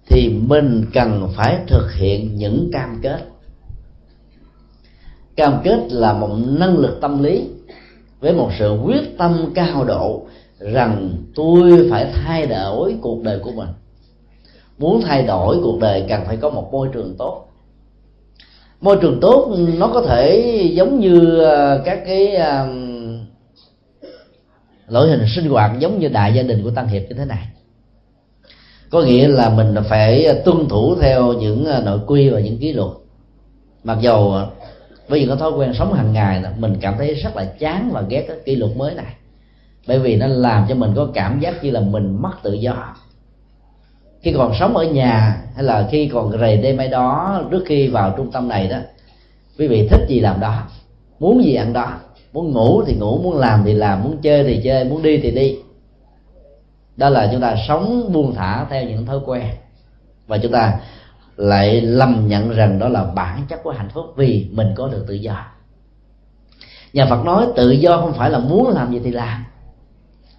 thì 0.06 0.28
mình 0.28 0.84
cần 0.94 1.28
phải 1.36 1.58
thực 1.66 1.92
hiện 1.94 2.36
những 2.36 2.70
cam 2.72 3.00
kết. 3.02 3.20
Cam 5.36 5.60
kết 5.64 5.78
là 5.90 6.12
một 6.12 6.30
năng 6.48 6.78
lực 6.78 6.98
tâm 7.00 7.22
lý 7.22 7.48
với 8.20 8.32
một 8.32 8.50
sự 8.58 8.78
quyết 8.84 9.18
tâm 9.18 9.52
cao 9.54 9.84
độ 9.84 10.22
rằng 10.58 11.10
tôi 11.34 11.88
phải 11.90 12.12
thay 12.14 12.46
đổi 12.46 12.96
cuộc 13.00 13.22
đời 13.22 13.38
của 13.38 13.52
mình. 13.52 13.68
Muốn 14.78 15.02
thay 15.02 15.22
đổi 15.22 15.56
cuộc 15.62 15.78
đời 15.80 16.04
cần 16.08 16.20
phải 16.26 16.36
có 16.36 16.50
một 16.50 16.72
môi 16.72 16.88
trường 16.92 17.14
tốt. 17.18 17.46
Môi 18.80 18.96
trường 19.00 19.20
tốt 19.20 19.56
nó 19.78 19.86
có 19.86 20.02
thể 20.02 20.40
giống 20.74 21.00
như 21.00 21.44
à, 21.44 21.78
các 21.84 22.02
cái 22.06 22.36
à, 22.36 22.66
lỗi 24.91 25.07
loại 25.07 25.18
hình 25.18 25.28
sinh 25.28 25.51
hoạt 25.51 25.78
giống 25.78 25.99
như 25.99 26.09
đại 26.09 26.34
gia 26.34 26.43
đình 26.43 26.64
của 26.64 26.70
tăng 26.70 26.88
hiệp 26.88 27.03
như 27.09 27.14
thế 27.14 27.24
này. 27.24 27.47
Có 28.91 29.03
nghĩa 29.03 29.28
là 29.28 29.51
mình 29.51 29.74
phải 29.88 30.26
tuân 30.45 30.68
thủ 30.68 30.97
theo 31.01 31.32
những 31.32 31.66
à, 31.66 31.80
nội 31.84 32.01
quy 32.07 32.28
và 32.28 32.41
những 32.41 32.59
kỷ 32.59 32.72
luật. 32.72 32.91
Mặc 33.84 33.99
dầu 34.01 34.34
với 35.09 35.20
những 35.20 35.28
cái 35.28 35.38
thói 35.38 35.51
quen 35.51 35.74
sống 35.74 35.93
hàng 35.93 36.12
ngày 36.12 36.43
mình 36.59 36.76
cảm 36.80 36.95
thấy 36.99 37.14
rất 37.14 37.36
là 37.36 37.45
chán 37.45 37.91
và 37.93 38.03
ghét 38.09 38.24
cái 38.28 38.36
kỷ 38.45 38.57
luật 38.57 38.76
mới 38.76 38.95
này. 38.95 39.14
Bởi 39.86 39.99
vì 39.99 40.16
nó 40.16 40.26
làm 40.26 40.66
cho 40.68 40.74
mình 40.74 40.93
có 40.97 41.09
cảm 41.14 41.41
giác 41.41 41.64
như 41.64 41.70
là 41.70 41.80
mình 41.80 42.22
mất 42.22 42.32
tự 42.43 42.53
do. 42.53 42.97
Khi 44.22 44.32
còn 44.32 44.53
sống 44.59 44.76
ở 44.76 44.84
nhà 44.84 45.43
hay 45.55 45.64
là 45.64 45.88
khi 45.91 46.07
còn 46.12 46.38
rầy 46.41 46.57
đêm 46.57 46.76
mai 46.76 46.88
đó, 46.88 47.43
trước 47.51 47.62
khi 47.66 47.88
vào 47.88 48.14
trung 48.16 48.32
tâm 48.32 48.49
này 48.49 48.68
đó, 48.68 48.78
quý 49.59 49.68
vị 49.68 49.88
thích 49.91 50.01
gì 50.09 50.20
làm 50.20 50.41
đó? 50.41 50.62
Muốn 51.18 51.45
gì 51.45 51.55
ăn 51.55 51.72
đó? 51.72 51.99
Muốn 52.32 52.52
ngủ 52.52 52.82
thì 52.86 52.94
ngủ, 52.94 53.18
muốn 53.22 53.38
làm 53.38 53.62
thì 53.64 53.72
làm, 53.72 54.02
muốn 54.02 54.18
chơi 54.22 54.44
thì 54.44 54.60
chơi, 54.64 54.84
muốn 54.84 55.02
đi 55.02 55.18
thì 55.18 55.30
đi. 55.30 55.58
Đó 56.96 57.08
là 57.08 57.28
chúng 57.32 57.40
ta 57.40 57.56
sống 57.68 58.12
buông 58.12 58.34
thả 58.34 58.66
theo 58.70 58.84
những 58.84 59.06
thói 59.06 59.18
quen. 59.26 59.46
Và 60.26 60.38
chúng 60.38 60.52
ta 60.52 60.80
lại 61.36 61.80
lầm 61.80 62.24
nhận 62.28 62.50
rằng 62.50 62.78
đó 62.78 62.88
là 62.88 63.04
bản 63.04 63.42
chất 63.48 63.62
của 63.62 63.70
hạnh 63.70 63.88
phúc 63.94 64.04
vì 64.16 64.46
mình 64.52 64.72
có 64.76 64.88
được 64.88 65.04
tự 65.08 65.14
do. 65.14 65.46
Nhà 66.92 67.06
phật 67.10 67.24
nói 67.24 67.46
tự 67.56 67.70
do 67.70 67.96
không 67.96 68.12
phải 68.12 68.30
là 68.30 68.38
muốn 68.38 68.68
làm 68.68 68.92
gì 68.92 69.00
thì 69.04 69.10
làm, 69.10 69.44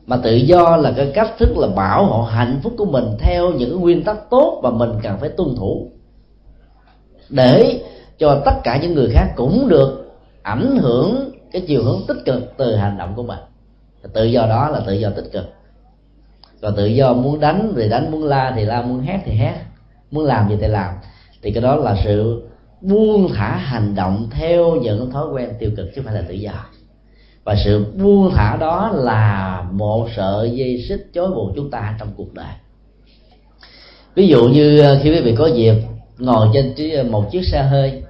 mà 0.06 0.18
tự 0.24 0.36
do 0.36 0.78
là 0.78 0.94
cái 0.98 1.12
cách 1.14 1.32
thức 1.38 1.58
là 1.58 1.68
bảo 1.68 2.06
hộ 2.06 2.24
hạnh 2.24 2.60
phúc 2.64 2.74
của 2.78 2.86
mình 2.86 3.06
theo 3.20 3.52
những 3.52 3.80
nguyên 3.80 4.04
tắc 4.04 4.30
tốt 4.30 4.60
và 4.64 4.70
mình 4.72 4.92
cần 5.04 5.18
phải 5.20 5.30
tuân 5.30 5.56
thủ. 5.56 5.92
Để 7.30 7.84
cho 8.18 8.42
tất 8.46 8.54
cả 8.64 8.80
những 8.82 8.94
người 8.94 9.10
khác 9.14 9.34
cũng 9.36 9.68
được 9.70 10.12
ảnh 10.42 10.78
hưởng 10.78 11.32
cái 11.52 11.62
chiều 11.68 11.84
hướng 11.84 12.02
tích 12.08 12.18
cực 12.26 12.54
từ 12.58 12.76
hành 12.76 12.98
động 12.98 13.14
của 13.16 13.24
mình. 13.24 13.40
Tự 14.14 14.24
do 14.24 14.46
đó 14.46 14.70
là 14.70 14.82
tự 14.88 14.94
do 14.94 15.10
tích 15.10 15.30
cực. 15.32 15.46
Còn 16.62 16.76
tự 16.76 16.86
do 16.86 17.14
muốn 17.14 17.40
đánh 17.40 17.74
thì 17.76 17.90
đánh, 17.90 18.12
muốn 18.12 18.24
la 18.24 18.54
thì 18.56 18.66
la, 18.66 18.82
muốn 18.82 19.02
hét 19.02 19.20
thì 19.26 19.32
hét, 19.32 19.56
muốn 20.12 20.26
làm 20.26 20.50
gì 20.50 20.56
thì 20.62 20.68
làm. 20.68 20.94
Thì 21.42 21.52
cái 21.52 21.64
đó 21.64 21.76
là 21.76 21.96
sự 22.04 22.44
buông 22.82 23.30
thả 23.34 23.56
hành 23.56 23.96
động 23.96 24.28
theo 24.32 24.76
những 24.76 25.12
thói 25.12 25.28
quen 25.34 25.50
tiêu 25.60 25.72
cực 25.78 25.86
chứ 25.86 26.02
không 26.02 26.06
phải 26.06 26.14
là 26.14 26.22
tự 26.28 26.34
do. 26.34 26.66
Và 27.44 27.56
sự 27.66 27.86
buông 28.04 28.32
thả 28.36 28.58
đó 28.60 28.92
là 28.94 29.64
một 29.72 30.08
sợi 30.16 30.52
dây 30.52 30.86
xích 30.90 31.08
chối 31.14 31.32
buộc 31.32 31.52
chúng 31.56 31.72
ta 31.72 31.96
trong 32.00 32.10
cuộc 32.18 32.34
đời. 32.34 32.54
Ví 34.16 34.28
dụ 34.28 34.48
như 34.48 34.80
ờ, 34.80 35.00
khi 35.04 35.10
quý 35.10 35.22
vị 35.22 35.36
có 35.38 35.48
dịp 35.48 35.76
ngồi 36.18 36.48
trên 36.54 36.92
ờ, 36.98 37.04
một 37.04 37.32
chiếc 37.32 37.46
xe 37.46 37.64
hơi 37.64 38.04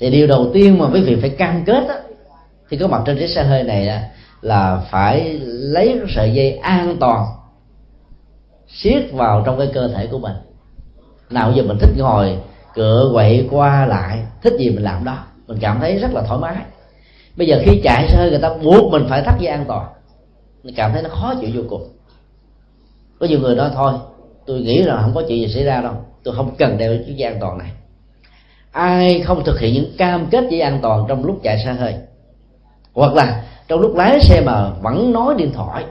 thì 0.00 0.10
điều 0.10 0.26
đầu 0.26 0.50
tiên 0.54 0.78
mà 0.78 0.86
quý 0.92 1.00
vị 1.00 1.16
phải 1.20 1.30
cam 1.30 1.64
kết 1.64 1.84
đó, 1.88 1.94
thì 2.70 2.76
có 2.76 2.88
mặt 2.88 3.02
trên 3.06 3.18
chiếc 3.18 3.28
xe 3.28 3.42
hơi 3.42 3.62
này 3.62 4.10
là 4.40 4.82
phải 4.90 5.38
lấy 5.48 6.00
sợi 6.14 6.32
dây 6.32 6.56
an 6.56 6.96
toàn 7.00 7.26
siết 8.68 9.12
vào 9.12 9.42
trong 9.46 9.58
cái 9.58 9.68
cơ 9.74 9.88
thể 9.88 10.06
của 10.06 10.18
mình. 10.18 10.34
Nào 11.30 11.52
giờ 11.52 11.62
mình 11.62 11.78
thích 11.80 11.94
ngồi 11.98 12.38
cựa 12.74 13.10
quậy 13.12 13.48
qua 13.50 13.86
lại 13.86 14.26
thích 14.42 14.52
gì 14.58 14.70
mình 14.70 14.84
làm 14.84 15.04
đó 15.04 15.18
mình 15.46 15.58
cảm 15.60 15.80
thấy 15.80 15.98
rất 15.98 16.12
là 16.12 16.22
thoải 16.22 16.40
mái. 16.40 16.56
Bây 17.36 17.46
giờ 17.46 17.62
khi 17.64 17.80
chạy 17.84 18.08
xe 18.08 18.16
hơi 18.16 18.30
người 18.30 18.38
ta 18.38 18.50
buộc 18.62 18.92
mình 18.92 19.06
phải 19.08 19.22
thắt 19.22 19.40
dây 19.40 19.52
an 19.52 19.64
toàn. 19.68 19.86
Mình 20.62 20.74
cảm 20.74 20.92
thấy 20.92 21.02
nó 21.02 21.08
khó 21.08 21.34
chịu 21.40 21.50
vô 21.54 21.62
cùng. 21.68 21.88
Có 23.20 23.26
nhiều 23.26 23.40
người 23.40 23.54
nói 23.54 23.70
thôi 23.74 23.92
tôi 24.46 24.60
nghĩ 24.60 24.82
là 24.82 25.02
không 25.02 25.14
có 25.14 25.22
chuyện 25.28 25.48
gì 25.48 25.54
xảy 25.54 25.64
ra 25.64 25.80
đâu 25.80 25.94
tôi 26.22 26.34
không 26.34 26.54
cần 26.58 26.78
đeo 26.78 26.96
chiếc 27.06 27.16
dây 27.16 27.32
an 27.32 27.40
toàn 27.40 27.58
này 27.58 27.70
ai 28.74 29.22
không 29.26 29.44
thực 29.44 29.60
hiện 29.60 29.74
những 29.74 29.92
cam 29.98 30.26
kết 30.26 30.44
với 30.50 30.60
an 30.60 30.78
toàn 30.82 31.04
trong 31.08 31.24
lúc 31.24 31.40
chạy 31.42 31.58
xe 31.64 31.72
hơi? 31.72 31.94
Hoặc 32.92 33.12
là 33.12 33.44
trong 33.68 33.80
lúc 33.80 33.96
lái 33.96 34.20
xe 34.20 34.40
mà 34.40 34.70
vẫn 34.70 35.12
nói 35.12 35.34
điện 35.38 35.52
thoại, 35.54 35.84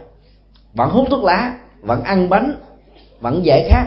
vẫn 0.74 0.90
hút 0.90 1.08
thuốc 1.10 1.24
lá, 1.24 1.56
vẫn 1.82 2.04
ăn 2.04 2.30
bánh, 2.30 2.56
vẫn 3.20 3.46
giải 3.46 3.68
khát, 3.70 3.86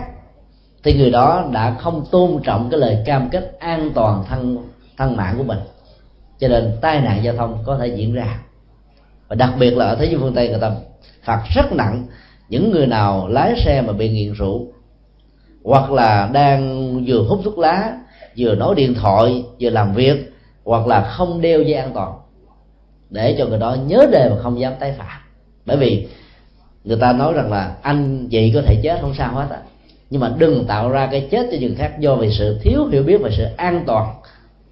thì 0.85 0.95
người 0.95 1.11
đó 1.11 1.45
đã 1.53 1.77
không 1.79 2.05
tôn 2.11 2.43
trọng 2.43 2.71
cái 2.71 2.81
lời 2.81 2.99
cam 3.07 3.29
kết 3.31 3.57
an 3.59 3.91
toàn 3.95 4.25
thân 4.29 4.59
thân 4.97 5.17
mạng 5.17 5.35
của 5.39 5.45
mình. 5.45 5.59
Cho 6.39 6.49
nên 6.49 6.77
tai 6.81 7.01
nạn 7.01 7.25
giao 7.25 7.37
thông 7.37 7.63
có 7.67 7.79
thể 7.79 7.87
diễn 7.87 8.15
ra. 8.15 8.39
Và 9.29 9.37
đặc 9.37 9.51
biệt 9.59 9.77
là 9.77 9.87
ở 9.87 9.95
thế 9.95 10.05
giới 10.05 10.17
phương 10.21 10.35
tây, 10.35 10.49
người 10.49 10.61
ta 10.61 10.71
phạt 11.23 11.43
rất 11.55 11.73
nặng 11.73 12.07
những 12.49 12.71
người 12.71 12.87
nào 12.87 13.29
lái 13.29 13.55
xe 13.65 13.83
mà 13.83 13.93
bị 13.93 14.09
nghiện 14.09 14.33
rượu, 14.33 14.67
hoặc 15.65 15.91
là 15.91 16.31
đang 16.33 16.93
vừa 17.07 17.23
hút 17.29 17.41
thuốc 17.45 17.59
lá 17.59 17.93
vừa 18.39 18.55
nói 18.55 18.75
điện 18.75 18.95
thoại, 18.95 19.45
vừa 19.61 19.71
làm 19.71 19.95
việc, 19.95 20.33
hoặc 20.65 20.87
là 20.87 21.03
không 21.03 21.41
đeo 21.41 21.63
dây 21.63 21.75
an 21.75 21.91
toàn, 21.95 22.13
để 23.11 23.35
cho 23.39 23.47
người 23.47 23.59
đó 23.59 23.77
nhớ 23.87 24.07
đề 24.13 24.29
mà 24.31 24.37
không 24.43 24.61
dám 24.61 24.73
tái 24.81 24.95
phạm. 24.99 25.21
Bởi 25.67 25.77
vì 25.77 26.09
người 26.85 26.99
ta 27.01 27.13
nói 27.13 27.33
rằng 27.33 27.53
là 27.53 27.77
anh 27.83 28.29
chị 28.31 28.53
có 28.55 28.63
thể 28.67 28.81
chết 28.83 28.99
không 29.01 29.15
sao 29.19 29.35
hết 29.35 29.47
á. 29.51 29.59
Nhưng 30.11 30.21
mà 30.21 30.35
đừng 30.39 30.65
tạo 30.65 30.91
ra 30.91 31.09
cái 31.11 31.29
chết 31.31 31.47
cho 31.53 31.57
người 31.61 31.75
khác 31.79 32.01
do 32.01 32.15
vì 32.17 32.33
sự 32.39 32.59
thiếu 32.63 32.87
hiểu 32.87 33.03
biết 33.03 33.21
và 33.21 33.31
sự 33.37 33.45
an 33.57 33.85
toàn 33.87 34.15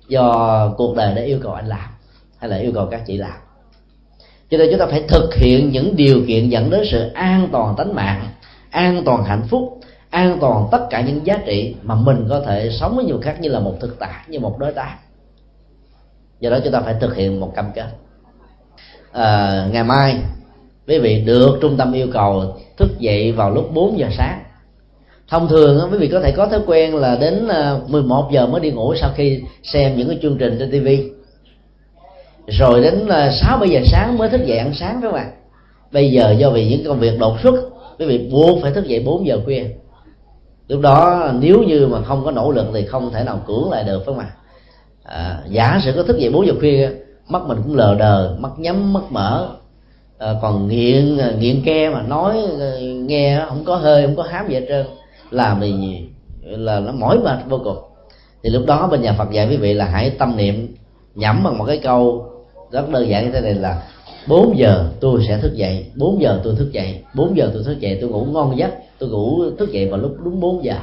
do 0.08 0.68
cuộc 0.76 0.96
đời 0.96 1.14
đã 1.14 1.22
yêu 1.22 1.38
cầu 1.42 1.52
anh 1.52 1.66
làm 1.66 1.88
hay 2.38 2.50
là 2.50 2.56
yêu 2.56 2.72
cầu 2.74 2.86
các 2.90 3.02
chị 3.06 3.16
làm. 3.16 3.38
Cho 4.50 4.58
nên 4.58 4.68
chúng 4.70 4.78
ta 4.78 4.86
phải 4.86 5.02
thực 5.08 5.34
hiện 5.34 5.70
những 5.70 5.96
điều 5.96 6.22
kiện 6.26 6.48
dẫn 6.48 6.70
đến 6.70 6.84
sự 6.90 7.10
an 7.14 7.48
toàn 7.52 7.74
tính 7.76 7.92
mạng, 7.94 8.28
an 8.70 9.02
toàn 9.04 9.24
hạnh 9.24 9.42
phúc 9.48 9.80
an 10.14 10.38
toàn 10.40 10.68
tất 10.70 10.86
cả 10.90 11.00
những 11.00 11.26
giá 11.26 11.38
trị 11.46 11.74
mà 11.82 11.94
mình 11.94 12.26
có 12.28 12.40
thể 12.40 12.70
sống 12.80 12.96
với 12.96 13.04
nhiều 13.04 13.18
khác 13.22 13.40
như 13.40 13.48
là 13.48 13.60
một 13.60 13.74
thực 13.80 13.98
tại 13.98 14.24
như 14.28 14.40
một 14.40 14.58
đối 14.58 14.72
tác. 14.72 14.96
Do 16.40 16.50
đó 16.50 16.58
chúng 16.64 16.72
ta 16.72 16.80
phải 16.80 16.94
thực 17.00 17.16
hiện 17.16 17.40
một 17.40 17.52
cam 17.54 17.70
kết. 17.74 17.86
À, 19.12 19.68
ngày 19.72 19.84
mai 19.84 20.16
quý 20.88 20.98
vị 20.98 21.22
được 21.26 21.58
trung 21.60 21.76
tâm 21.76 21.92
yêu 21.92 22.06
cầu 22.12 22.56
thức 22.76 22.98
dậy 22.98 23.32
vào 23.32 23.50
lúc 23.50 23.74
4 23.74 23.98
giờ 23.98 24.06
sáng. 24.18 24.42
Thông 25.28 25.48
thường 25.48 25.88
quý 25.92 25.98
vị 25.98 26.08
có 26.08 26.20
thể 26.20 26.32
có 26.32 26.46
thói 26.46 26.60
quen 26.66 26.96
là 26.96 27.16
đến 27.16 27.48
à, 27.48 27.78
11 27.88 28.28
giờ 28.32 28.46
mới 28.46 28.60
đi 28.60 28.70
ngủ 28.70 28.94
sau 28.94 29.10
khi 29.14 29.40
xem 29.62 29.96
những 29.96 30.08
cái 30.08 30.18
chương 30.22 30.38
trình 30.38 30.56
trên 30.58 30.70
tivi. 30.70 31.10
rồi 32.46 32.82
đến 32.82 33.08
à, 33.08 33.30
6 33.32 33.58
7 33.58 33.68
giờ 33.68 33.80
sáng 33.84 34.18
mới 34.18 34.28
thức 34.28 34.40
dậy 34.46 34.58
ăn 34.58 34.74
sáng 34.74 35.00
các 35.02 35.12
bạn 35.12 35.30
bây 35.92 36.10
giờ 36.10 36.34
do 36.38 36.50
vì 36.50 36.68
những 36.68 36.84
công 36.86 36.98
việc 36.98 37.18
đột 37.18 37.40
xuất 37.42 37.54
quý 37.98 38.06
vị 38.06 38.28
buộc 38.32 38.62
phải 38.62 38.72
thức 38.72 38.84
dậy 38.86 39.02
4 39.06 39.26
giờ 39.26 39.40
khuya 39.44 39.64
lúc 40.68 40.80
đó 40.80 41.30
nếu 41.40 41.62
như 41.62 41.86
mà 41.86 42.02
không 42.02 42.24
có 42.24 42.30
nỗ 42.30 42.50
lực 42.50 42.66
thì 42.74 42.86
không 42.86 43.10
thể 43.10 43.24
nào 43.24 43.40
cưỡng 43.46 43.70
lại 43.70 43.84
được 43.84 43.98
phải 43.98 44.14
không 44.14 44.18
ạ? 44.18 44.30
À, 45.04 45.38
giả 45.48 45.80
sử 45.84 45.92
có 45.96 46.02
thức 46.02 46.18
dậy 46.18 46.30
bốn 46.32 46.46
giờ 46.46 46.52
khuya 46.60 46.90
mắt 47.28 47.42
mình 47.42 47.58
cũng 47.64 47.76
lờ 47.76 47.94
đờ 47.94 48.36
mắt 48.38 48.50
nhắm 48.56 48.92
mắt 48.92 49.02
mở. 49.10 49.48
À, 50.18 50.34
còn 50.42 50.68
nghiện 50.68 51.18
à, 51.18 51.30
nghiện 51.38 51.62
ke 51.64 51.90
mà 51.90 52.02
nói 52.02 52.36
à, 52.60 52.70
nghe 52.80 53.44
không 53.48 53.64
có 53.64 53.76
hơi 53.76 54.06
không 54.06 54.16
có 54.16 54.22
hám 54.22 54.48
gì 54.48 54.54
hết 54.54 54.66
trơn 54.68 54.86
làm 55.30 55.60
thì 55.60 55.98
là 56.42 56.80
nó 56.80 56.92
mỏi 56.92 57.18
mệt 57.18 57.38
vô 57.48 57.60
cùng. 57.64 57.78
Thì 58.42 58.50
lúc 58.50 58.62
đó 58.66 58.88
bên 58.90 59.02
nhà 59.02 59.12
Phật 59.18 59.30
dạy 59.30 59.48
quý 59.50 59.56
vị 59.56 59.74
là 59.74 59.84
hãy 59.84 60.10
tâm 60.10 60.36
niệm 60.36 60.76
nhẩm 61.14 61.44
bằng 61.44 61.58
một 61.58 61.64
cái 61.64 61.78
câu 61.78 62.30
rất 62.70 62.88
đơn 62.90 63.08
giản 63.08 63.24
như 63.24 63.32
thế 63.32 63.40
này 63.40 63.54
là 63.54 63.82
4 64.26 64.58
giờ 64.58 64.90
tôi 65.00 65.20
sẽ 65.28 65.38
thức 65.38 65.54
dậy. 65.54 65.86
4 65.94 66.22
giờ 66.22 66.40
tôi 66.44 66.54
thức 66.58 66.72
dậy. 66.72 67.00
4 67.14 67.36
giờ 67.36 67.50
tôi 67.54 67.64
thức 67.64 67.80
dậy, 67.80 67.98
tôi 68.00 68.10
ngủ 68.10 68.24
ngon 68.24 68.58
giấc. 68.58 68.70
Tôi 68.98 69.08
ngủ 69.08 69.50
thức 69.58 69.72
dậy 69.72 69.88
vào 69.88 70.00
lúc 70.00 70.16
đúng 70.24 70.40
4 70.40 70.64
giờ. 70.64 70.76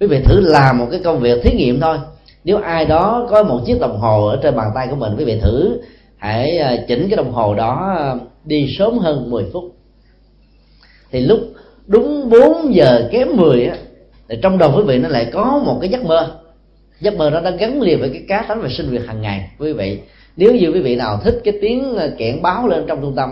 Quý 0.00 0.06
vị 0.06 0.20
thử 0.24 0.40
làm 0.40 0.78
một 0.78 0.86
cái 0.90 1.00
công 1.04 1.20
việc 1.20 1.42
thí 1.42 1.56
nghiệm 1.56 1.80
thôi. 1.80 1.98
Nếu 2.44 2.56
ai 2.56 2.86
đó 2.86 3.26
có 3.30 3.42
một 3.42 3.60
chiếc 3.66 3.80
đồng 3.80 3.98
hồ 3.98 4.26
ở 4.26 4.38
trên 4.42 4.56
bàn 4.56 4.70
tay 4.74 4.86
của 4.90 4.96
mình, 4.96 5.12
quý 5.18 5.24
vị 5.24 5.40
thử 5.40 5.80
hãy 6.16 6.58
à, 6.58 6.76
chỉnh 6.88 7.08
cái 7.08 7.16
đồng 7.16 7.32
hồ 7.32 7.54
đó 7.54 7.94
à, 7.98 8.14
đi 8.44 8.74
sớm 8.78 8.98
hơn 8.98 9.30
10 9.30 9.44
phút. 9.52 9.64
Thì 11.10 11.20
lúc 11.20 11.40
đúng 11.86 12.30
4 12.30 12.74
giờ 12.74 13.08
kém 13.12 13.36
10 13.36 13.66
á, 13.66 13.76
thì 14.28 14.36
trong 14.42 14.58
đầu 14.58 14.72
quý 14.76 14.82
vị 14.86 14.98
nó 14.98 15.08
lại 15.08 15.30
có 15.32 15.62
một 15.64 15.78
cái 15.80 15.90
giấc 15.90 16.04
mơ. 16.04 16.30
Giấc 17.00 17.16
mơ 17.16 17.30
đó 17.30 17.40
đã 17.40 17.50
gắn 17.50 17.82
liền 17.82 18.00
với 18.00 18.10
cái 18.10 18.22
cá 18.28 18.44
tánh 18.48 18.62
và 18.62 18.68
sinh 18.68 18.90
việc 18.90 19.06
hàng 19.06 19.22
ngày, 19.22 19.50
quý 19.58 19.72
vị 19.72 19.98
nếu 20.38 20.54
như 20.54 20.68
quý 20.68 20.80
vị 20.80 20.96
nào 20.96 21.20
thích 21.24 21.40
cái 21.44 21.54
tiếng 21.60 21.94
ờ, 21.96 22.10
kẹn 22.18 22.42
báo 22.42 22.68
lên 22.68 22.84
trong 22.86 23.00
trung 23.00 23.14
tâm, 23.16 23.30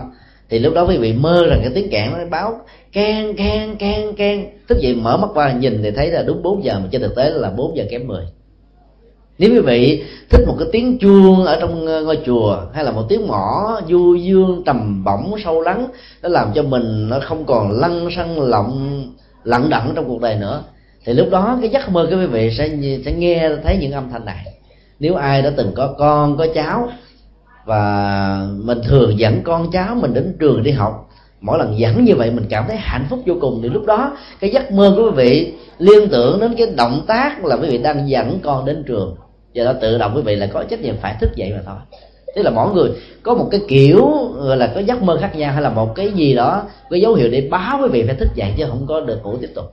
thì 0.49 0.59
lúc 0.59 0.73
đó 0.73 0.85
quý 0.89 0.97
vị 0.97 1.13
mơ 1.13 1.47
rằng 1.49 1.59
cái 1.61 1.71
tiếng 1.75 1.89
kẹn 1.89 2.11
nó 2.11 2.17
báo. 2.31 2.59
Can 2.93 3.33
can 3.33 3.75
can 3.75 4.15
can 4.15 4.45
tức 4.67 4.77
vậy 4.81 4.95
mở 4.95 5.17
mắt 5.17 5.27
qua 5.33 5.51
nhìn 5.51 5.79
thì 5.83 5.91
thấy 5.91 6.11
là 6.11 6.23
đúng 6.23 6.43
4 6.43 6.63
giờ, 6.63 6.79
mà 6.79 6.87
trên 6.91 7.01
thực 7.01 7.15
tế 7.15 7.29
là 7.29 7.49
4 7.49 7.77
giờ 7.77 7.83
kém 7.89 8.07
10 8.07 8.25
nếu 9.39 9.51
quý 9.51 9.59
vị 9.59 10.03
thích 10.29 10.47
một 10.47 10.55
cái 10.59 10.67
tiếng 10.71 10.97
chuông 10.97 11.45
ở 11.45 11.57
trong 11.59 11.87
ờ, 11.87 12.03
ngôi 12.03 12.19
chùa, 12.25 12.57
hay 12.73 12.83
là 12.83 12.91
một 12.91 13.03
tiếng 13.09 13.27
mỏ 13.27 13.79
du 13.89 14.15
dương 14.15 14.63
trầm 14.65 15.03
bổng 15.03 15.35
sâu 15.43 15.61
lắng, 15.61 15.87
nó 16.23 16.29
làm 16.29 16.51
cho 16.55 16.63
mình 16.63 17.09
nó 17.09 17.19
không 17.19 17.45
còn 17.45 17.71
lăn 17.71 18.09
xăng 18.15 18.39
lộng 18.39 19.03
lặng 19.43 19.69
đặng 19.69 19.91
trong 19.95 20.07
cuộc 20.07 20.21
đời 20.21 20.35
nữa, 20.35 20.63
thì 21.05 21.13
lúc 21.13 21.27
đó 21.31 21.57
cái 21.61 21.69
giấc 21.69 21.89
mơ 21.89 22.07
của 22.09 22.17
quý 22.17 22.25
vị 22.25 22.51
sẽ 22.57 22.69
sẽ 23.05 23.11
nghe, 23.11 23.49
thấy 23.63 23.77
những 23.81 23.91
âm 23.91 24.09
thanh 24.09 24.25
này 24.25 24.56
nếu 24.99 25.15
ai 25.15 25.41
đã 25.41 25.51
từng 25.57 25.71
có 25.75 25.95
con, 25.97 26.37
có 26.37 26.47
cháu, 26.55 26.89
và 27.65 28.47
mình 28.63 28.81
thường 28.83 29.19
dẫn 29.19 29.41
con 29.43 29.71
cháu 29.71 29.95
mình 29.95 30.13
đến 30.13 30.35
trường 30.39 30.63
đi 30.63 30.71
học, 30.71 31.09
mỗi 31.41 31.59
lần 31.59 31.79
dẫn 31.79 32.05
như 32.05 32.15
vậy 32.15 32.31
mình 32.31 32.45
cảm 32.49 32.65
thấy 32.67 32.77
hạnh 32.77 33.05
phúc 33.09 33.19
vô 33.25 33.35
cùng. 33.41 33.59
Thì 33.63 33.69
lúc 33.69 33.85
đó, 33.85 34.17
cái 34.39 34.49
giấc 34.49 34.71
mơ 34.71 34.93
của 34.97 35.03
quý 35.03 35.11
vị 35.15 35.53
liên 35.77 36.09
tưởng 36.09 36.39
đến 36.39 36.53
cái 36.57 36.67
động 36.77 37.01
tác 37.07 37.45
là 37.45 37.55
quý 37.55 37.69
vị 37.69 37.77
đang 37.77 38.09
dẫn 38.09 38.39
con 38.43 38.65
đến 38.65 38.83
trường. 38.87 39.15
Do 39.53 39.63
đó 39.65 39.73
tự 39.81 39.97
động 39.97 40.11
quý 40.15 40.21
vị 40.21 40.35
là 40.35 40.47
có 40.47 40.63
trách 40.63 40.81
nhiệm 40.81 40.95
phải 41.01 41.15
thức 41.21 41.35
dậy 41.35 41.51
mà 41.55 41.61
thôi. 41.65 41.75
Tức 42.35 42.41
là 42.43 42.51
mỗi 42.51 42.73
người 42.73 42.89
có 43.23 43.35
một 43.35 43.47
cái 43.51 43.61
kiểu, 43.67 44.07
gọi 44.35 44.57
là 44.57 44.71
có 44.75 44.79
giấc 44.79 45.01
mơ 45.01 45.17
khác 45.21 45.35
nhau, 45.35 45.51
hay 45.51 45.61
là 45.61 45.69
một 45.69 45.95
cái 45.95 46.11
gì 46.11 46.35
đó 46.35 46.63
cái 46.89 47.01
dấu 47.01 47.13
hiệu 47.13 47.29
để 47.29 47.47
báo 47.51 47.79
quý 47.81 47.87
vị 47.91 48.03
phải 48.07 48.15
thức 48.15 48.29
dậy 48.35 48.53
chứ 48.57 48.65
không 48.69 48.85
có 48.87 49.01
được 49.01 49.19
ngủ 49.23 49.37
tiếp 49.41 49.49
tục. 49.55 49.65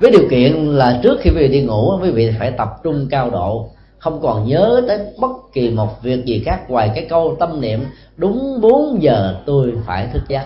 Với 0.00 0.10
điều 0.10 0.28
kiện 0.30 0.52
là 0.66 1.00
trước 1.02 1.18
khi 1.20 1.30
quý 1.30 1.36
vị 1.36 1.48
đi 1.48 1.62
ngủ, 1.62 1.98
quý 2.02 2.10
vị 2.10 2.30
phải 2.38 2.50
tập 2.50 2.68
trung 2.84 3.06
cao 3.10 3.30
độ 3.30 3.68
không 4.00 4.20
còn 4.22 4.48
nhớ 4.48 4.82
tới 4.88 4.98
bất 5.18 5.30
kỳ 5.52 5.70
một 5.70 6.02
việc 6.02 6.24
gì 6.24 6.42
khác 6.46 6.70
ngoài 6.70 6.90
cái 6.94 7.06
câu 7.08 7.36
tâm 7.40 7.60
niệm, 7.60 7.80
đúng 8.16 8.60
4 8.60 9.02
giờ 9.02 9.34
tôi 9.46 9.72
phải 9.86 10.08
thức 10.12 10.22
giấc. 10.28 10.44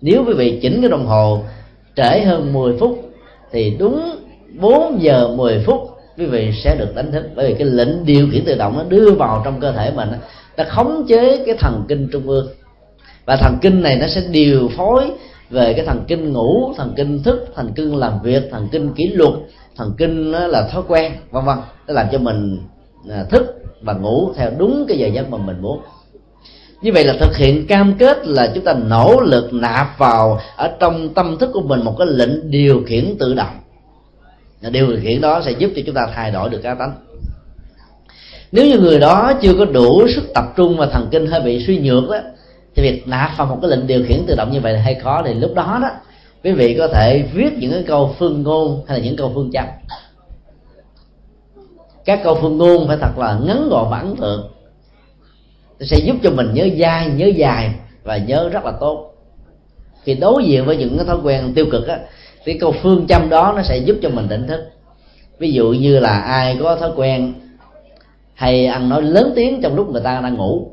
Nếu 0.00 0.24
quý 0.26 0.32
vị 0.32 0.58
chỉnh 0.62 0.80
cái 0.80 0.90
đồng 0.90 1.06
hồ 1.06 1.42
trễ 1.96 2.20
hơn 2.20 2.52
10 2.52 2.76
phút, 2.78 3.10
thì 3.52 3.76
đúng 3.78 4.16
4 4.60 5.02
giờ 5.02 5.28
10 5.36 5.62
phút 5.66 5.88
quý 6.18 6.26
vị 6.26 6.52
sẽ 6.64 6.76
được 6.78 6.94
đánh 6.94 7.12
thức. 7.12 7.24
Bởi 7.34 7.48
vì 7.48 7.54
cái 7.54 7.66
lệnh 7.66 8.04
điều 8.04 8.28
khiển 8.32 8.44
tự 8.44 8.54
động 8.54 8.78
nó 8.78 8.84
đưa 8.88 9.10
vào 9.10 9.42
trong 9.44 9.60
cơ 9.60 9.72
thể 9.72 9.92
mình, 9.96 10.08
nó 10.56 10.64
khống 10.68 11.04
chế 11.08 11.42
cái 11.46 11.56
thần 11.58 11.84
kinh 11.88 12.08
trung 12.12 12.28
ương. 12.28 12.48
Và 13.24 13.36
thần 13.36 13.58
kinh 13.60 13.82
này 13.82 13.96
nó 13.96 14.06
sẽ 14.06 14.22
điều 14.30 14.70
phối 14.76 15.10
về 15.50 15.72
cái 15.72 15.86
thần 15.86 16.04
kinh 16.08 16.32
ngủ, 16.32 16.74
thần 16.76 16.92
kinh 16.96 17.22
thức, 17.22 17.46
thần 17.54 17.72
kinh 17.72 17.96
làm 17.96 18.12
việc, 18.22 18.42
thần 18.50 18.68
kinh 18.72 18.94
kỷ 18.94 19.06
luật 19.06 19.32
thần 19.76 19.94
kinh 19.98 20.32
là 20.32 20.68
thói 20.72 20.82
quen, 20.88 21.12
vân 21.30 21.44
vân. 21.44 21.58
Nó 21.88 21.94
làm 21.94 22.06
cho 22.12 22.18
mình 22.18 22.58
à, 23.10 23.24
thức 23.30 23.62
và 23.82 23.92
ngủ 23.92 24.32
theo 24.36 24.50
đúng 24.58 24.84
cái 24.88 24.98
giờ 24.98 25.06
giấc 25.06 25.30
mà 25.30 25.38
mình 25.38 25.62
muốn. 25.62 25.80
Như 26.82 26.92
vậy 26.92 27.04
là 27.04 27.14
thực 27.20 27.36
hiện 27.36 27.66
cam 27.66 27.94
kết 27.98 28.26
là 28.26 28.52
chúng 28.54 28.64
ta 28.64 28.74
nỗ 28.74 29.20
lực 29.20 29.52
nạp 29.52 29.98
vào 29.98 30.40
ở 30.56 30.70
trong 30.80 31.14
tâm 31.14 31.38
thức 31.38 31.50
của 31.52 31.60
mình 31.60 31.84
một 31.84 31.94
cái 31.98 32.06
lệnh 32.10 32.50
điều 32.50 32.82
khiển 32.86 33.16
tự 33.18 33.34
động. 33.34 33.58
Điều 34.70 34.86
khiển 35.02 35.20
đó 35.20 35.42
sẽ 35.44 35.50
giúp 35.50 35.70
cho 35.76 35.82
chúng 35.86 35.94
ta 35.94 36.06
thay 36.14 36.30
đổi 36.30 36.50
được 36.50 36.60
cá 36.62 36.74
tánh. 36.74 36.92
Nếu 38.52 38.66
như 38.66 38.78
người 38.78 38.98
đó 38.98 39.32
chưa 39.42 39.54
có 39.58 39.64
đủ 39.64 40.08
sức 40.14 40.22
tập 40.34 40.44
trung 40.56 40.76
và 40.76 40.86
thần 40.86 41.08
kinh 41.10 41.26
hơi 41.26 41.40
bị 41.40 41.64
suy 41.66 41.78
nhược 41.78 42.10
đó 42.10 42.18
thì 42.74 42.82
việc 42.82 43.08
nạp 43.08 43.30
vào 43.36 43.46
một 43.46 43.58
cái 43.62 43.70
lệnh 43.70 43.86
điều 43.86 44.04
khiển 44.08 44.24
tự 44.26 44.34
động 44.36 44.52
như 44.52 44.60
vậy 44.60 44.72
là 44.72 44.80
hay 44.80 44.94
khó. 44.94 45.22
Thì 45.26 45.34
lúc 45.34 45.54
đó 45.54 45.78
đó 45.82 45.88
quý 46.44 46.52
vị 46.52 46.74
có 46.78 46.88
thể 46.88 47.22
viết 47.34 47.52
những 47.58 47.72
cái 47.72 47.82
câu 47.86 48.14
phương 48.18 48.42
ngôn 48.42 48.84
hay 48.88 48.98
là 48.98 49.04
những 49.04 49.16
câu 49.16 49.32
phương 49.34 49.50
châm. 49.52 49.64
Các 52.04 52.20
câu 52.24 52.38
phương 52.40 52.58
ngôn 52.58 52.88
phải 52.88 52.96
thật 53.00 53.18
là 53.18 53.38
ngắn 53.46 53.68
gọn 53.68 53.86
và 53.90 53.98
ấn 53.98 54.16
tượng. 54.16 54.50
Sẽ 55.80 55.98
giúp 55.98 56.16
cho 56.22 56.30
mình 56.30 56.54
nhớ 56.54 56.68
dai, 56.78 57.06
nhớ 57.06 57.26
dài 57.26 57.74
và 58.02 58.16
nhớ 58.16 58.48
rất 58.48 58.64
là 58.64 58.72
tốt. 58.80 59.14
Khi 60.02 60.14
đối 60.14 60.44
diện 60.44 60.64
với 60.64 60.76
những 60.76 60.96
cái 60.96 61.06
thói 61.06 61.18
quen 61.22 61.52
tiêu 61.54 61.66
cực 61.72 61.86
á, 61.86 62.00
cái 62.44 62.58
câu 62.60 62.74
phương 62.82 63.06
châm 63.06 63.28
đó 63.28 63.52
nó 63.56 63.62
sẽ 63.62 63.78
giúp 63.78 63.96
cho 64.02 64.08
mình 64.08 64.26
tỉnh 64.28 64.46
thức. 64.46 64.70
Ví 65.38 65.52
dụ 65.52 65.72
như 65.72 66.00
là 66.00 66.18
ai 66.18 66.56
có 66.60 66.76
thói 66.76 66.90
quen 66.96 67.34
hay 68.34 68.66
ăn 68.66 68.88
nói 68.88 69.02
lớn 69.02 69.32
tiếng 69.36 69.62
trong 69.62 69.76
lúc 69.76 69.90
người 69.90 70.02
ta 70.04 70.20
đang 70.20 70.34
ngủ. 70.34 70.72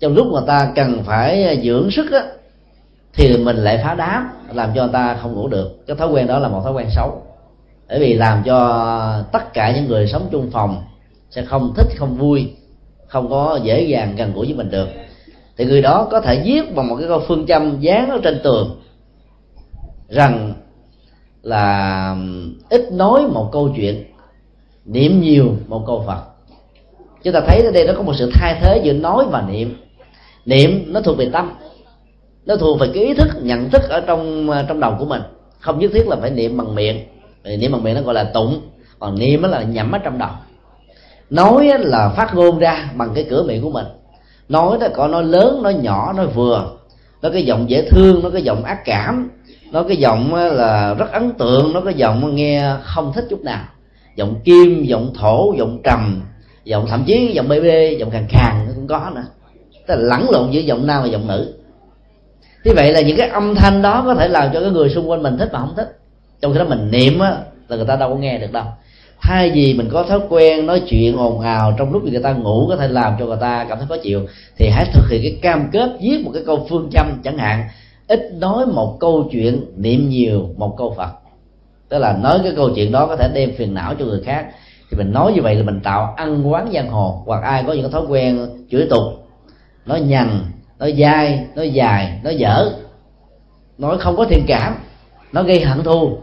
Trong 0.00 0.14
lúc 0.14 0.26
người 0.26 0.42
ta 0.46 0.72
cần 0.74 1.02
phải 1.04 1.44
à, 1.44 1.54
dưỡng 1.62 1.90
sức 1.90 2.12
á 2.12 2.22
thì 3.16 3.36
mình 3.36 3.56
lại 3.56 3.80
phá 3.84 3.94
đám, 3.94 4.28
làm 4.52 4.70
cho 4.74 4.82
người 4.82 4.92
ta 4.92 5.18
không 5.22 5.34
ngủ 5.34 5.48
được. 5.48 5.86
Cái 5.86 5.96
thói 5.96 6.08
quen 6.08 6.26
đó 6.26 6.38
là 6.38 6.48
một 6.48 6.60
thói 6.64 6.72
quen 6.72 6.86
xấu. 6.90 7.22
Bởi 7.88 7.98
vì 7.98 8.14
làm 8.14 8.42
cho 8.44 9.24
tất 9.32 9.52
cả 9.52 9.72
những 9.76 9.88
người 9.88 10.06
sống 10.06 10.28
chung 10.30 10.50
phòng 10.50 10.84
sẽ 11.30 11.42
không 11.42 11.72
thích, 11.76 11.86
không 11.96 12.16
vui, 12.16 12.52
không 13.06 13.30
có 13.30 13.58
dễ 13.62 13.82
dàng 13.82 14.16
gần 14.16 14.32
gũi 14.34 14.46
với 14.46 14.54
mình 14.54 14.70
được. 14.70 14.88
Thì 15.56 15.64
người 15.64 15.82
đó 15.82 16.08
có 16.10 16.20
thể 16.20 16.42
viết 16.44 16.74
bằng 16.74 16.88
một 16.88 16.96
cái 16.96 17.08
câu 17.08 17.22
phương 17.28 17.46
châm 17.46 17.80
dán 17.80 18.10
ở 18.10 18.20
trên 18.22 18.40
tường 18.44 18.80
rằng 20.08 20.54
là 21.42 22.16
ít 22.70 22.92
nói 22.92 23.26
một 23.28 23.48
câu 23.52 23.72
chuyện, 23.76 24.04
niệm 24.84 25.20
nhiều 25.20 25.56
một 25.66 25.84
câu 25.86 26.04
phật. 26.06 26.22
Chúng 27.22 27.34
ta 27.34 27.40
thấy 27.46 27.62
ở 27.64 27.70
đây 27.70 27.86
nó 27.86 27.92
có 27.96 28.02
một 28.02 28.14
sự 28.18 28.30
thay 28.34 28.60
thế 28.60 28.80
giữa 28.84 28.92
nói 28.92 29.24
và 29.30 29.42
niệm. 29.42 29.76
Niệm 30.46 30.84
nó 30.86 31.00
thuộc 31.00 31.18
về 31.18 31.30
tâm 31.32 31.52
nó 32.46 32.56
thuộc 32.56 32.80
về 32.80 32.90
cái 32.94 33.04
ý 33.04 33.14
thức, 33.14 33.28
nhận 33.42 33.70
thức 33.70 33.82
ở 33.88 34.00
trong 34.00 34.50
ờ, 34.50 34.64
trong 34.68 34.80
đầu 34.80 34.94
của 34.98 35.04
mình. 35.04 35.22
Không 35.60 35.78
nhất 35.78 35.90
thiết 35.94 36.08
là 36.08 36.16
phải 36.16 36.30
niệm 36.30 36.56
bằng 36.56 36.74
miệng. 36.74 36.96
Niệm 37.44 37.72
bằng 37.72 37.82
miệng 37.82 37.94
nó 37.94 38.00
gọi 38.00 38.14
là 38.14 38.24
tụng. 38.24 38.60
Còn 38.98 39.18
niệm 39.18 39.42
là 39.42 39.62
nhẩm 39.62 39.92
ở 39.92 39.98
trong 39.98 40.18
đầu. 40.18 40.30
Nói 41.30 41.70
là 41.78 42.08
phát 42.08 42.34
ngôn 42.34 42.58
ra 42.58 42.90
bằng 42.94 43.10
cái 43.14 43.26
cửa 43.30 43.42
miệng 43.42 43.62
của 43.62 43.70
mình. 43.70 43.86
Nói 44.48 44.78
là 44.80 44.88
có 44.88 45.08
nói 45.08 45.24
lớn, 45.24 45.62
nói 45.62 45.74
nhỏ, 45.74 46.12
nói 46.16 46.26
vừa. 46.26 46.70
Nó 47.22 47.30
cái 47.30 47.44
giọng 47.44 47.70
dễ 47.70 47.90
thương, 47.90 48.20
nó 48.22 48.30
cái 48.30 48.42
giọng 48.42 48.64
ác 48.64 48.84
cảm. 48.84 49.30
Nó 49.72 49.82
cái 49.82 49.96
giọng 49.96 50.34
là 50.34 50.94
rất 50.94 51.12
ấn 51.12 51.30
tượng, 51.30 51.72
nó 51.72 51.80
cái 51.80 51.94
giọng 51.94 52.34
nghe 52.34 52.72
không 52.82 53.12
thích 53.12 53.26
chút 53.30 53.40
nào. 53.40 53.64
Giọng 54.16 54.34
kim, 54.44 54.84
giọng 54.84 55.12
thổ, 55.14 55.54
giọng 55.58 55.80
trầm, 55.84 56.22
giọng 56.64 56.86
thậm 56.86 57.04
chí 57.06 57.32
giọng 57.34 57.48
bê 57.48 57.60
bê, 57.60 57.96
giọng 57.98 58.10
khàn 58.10 58.26
khàn 58.28 58.66
nó 58.66 58.72
cũng 58.74 58.86
có 58.86 59.10
nữa. 59.14 59.24
Tức 59.86 59.94
là 59.94 60.00
lẫn 60.00 60.30
lộn 60.30 60.50
giữa 60.50 60.60
giọng 60.60 60.86
nam 60.86 61.02
và 61.02 61.08
giọng 61.08 61.26
nữ 61.26 61.55
thế 62.66 62.72
vậy 62.74 62.92
là 62.92 63.00
những 63.00 63.16
cái 63.16 63.28
âm 63.28 63.54
thanh 63.54 63.82
đó 63.82 64.02
có 64.06 64.14
thể 64.14 64.28
làm 64.28 64.50
cho 64.54 64.60
cái 64.60 64.70
người 64.70 64.88
xung 64.88 65.10
quanh 65.10 65.22
mình 65.22 65.38
thích 65.38 65.48
mà 65.52 65.58
không 65.58 65.74
thích. 65.76 65.98
Trong 66.40 66.52
khi 66.52 66.58
đó 66.58 66.64
mình 66.64 66.90
niệm 66.90 67.18
á, 67.18 67.36
là 67.68 67.76
người 67.76 67.86
ta 67.86 67.96
đâu 67.96 68.10
có 68.10 68.16
nghe 68.16 68.38
được 68.38 68.52
đâu. 68.52 68.64
Thay 69.20 69.50
vì 69.50 69.74
mình 69.74 69.88
có 69.92 70.02
thói 70.02 70.20
quen 70.28 70.66
nói 70.66 70.82
chuyện 70.88 71.16
ồn 71.16 71.40
ào 71.40 71.74
trong 71.78 71.92
lúc 71.92 72.04
người 72.04 72.20
ta 72.22 72.32
ngủ 72.32 72.66
có 72.68 72.76
thể 72.76 72.88
làm 72.88 73.12
cho 73.18 73.26
người 73.26 73.36
ta 73.40 73.66
cảm 73.68 73.78
thấy 73.78 73.86
khó 73.88 73.96
chịu, 74.02 74.26
thì 74.58 74.68
hãy 74.68 74.84
thực 74.92 75.10
hiện 75.10 75.22
cái 75.22 75.38
cam 75.42 75.68
kết 75.72 75.90
viết 76.00 76.20
một 76.24 76.30
cái 76.34 76.42
câu 76.46 76.66
phương 76.70 76.88
châm 76.92 77.20
chẳng 77.24 77.38
hạn. 77.38 77.68
Ít 78.08 78.20
nói 78.32 78.66
một 78.66 78.96
câu 79.00 79.28
chuyện, 79.32 79.64
niệm 79.76 80.08
nhiều 80.08 80.48
một 80.56 80.74
câu 80.78 80.94
phật. 80.96 81.10
Tức 81.88 81.98
là 81.98 82.12
nói 82.12 82.40
cái 82.42 82.52
câu 82.56 82.70
chuyện 82.74 82.92
đó 82.92 83.06
có 83.06 83.16
thể 83.16 83.28
đem 83.34 83.50
phiền 83.58 83.74
não 83.74 83.94
cho 83.98 84.04
người 84.04 84.20
khác. 84.24 84.46
Thì 84.90 84.98
mình 84.98 85.12
nói 85.12 85.32
như 85.32 85.42
vậy 85.42 85.54
là 85.54 85.62
mình 85.62 85.80
tạo 85.80 86.14
ăn 86.16 86.52
quán 86.52 86.68
giang 86.74 86.88
hồ, 86.88 87.22
hoặc 87.26 87.42
ai 87.42 87.64
có 87.66 87.72
những 87.72 87.82
cái 87.82 87.92
thói 87.92 88.02
quen 88.08 88.48
chửi 88.70 88.86
tục, 88.90 89.02
nói 89.86 90.00
nhằn 90.00 90.40
nói 90.78 90.94
dai, 90.98 91.46
nói 91.54 91.70
dài, 91.70 92.20
nói 92.24 92.36
dở. 92.36 92.72
Nói 93.78 93.98
không 93.98 94.16
có 94.16 94.24
thiện 94.24 94.44
cảm, 94.46 94.74
nó 95.32 95.42
gây 95.42 95.60
hận 95.60 95.82
thù. 95.82 96.18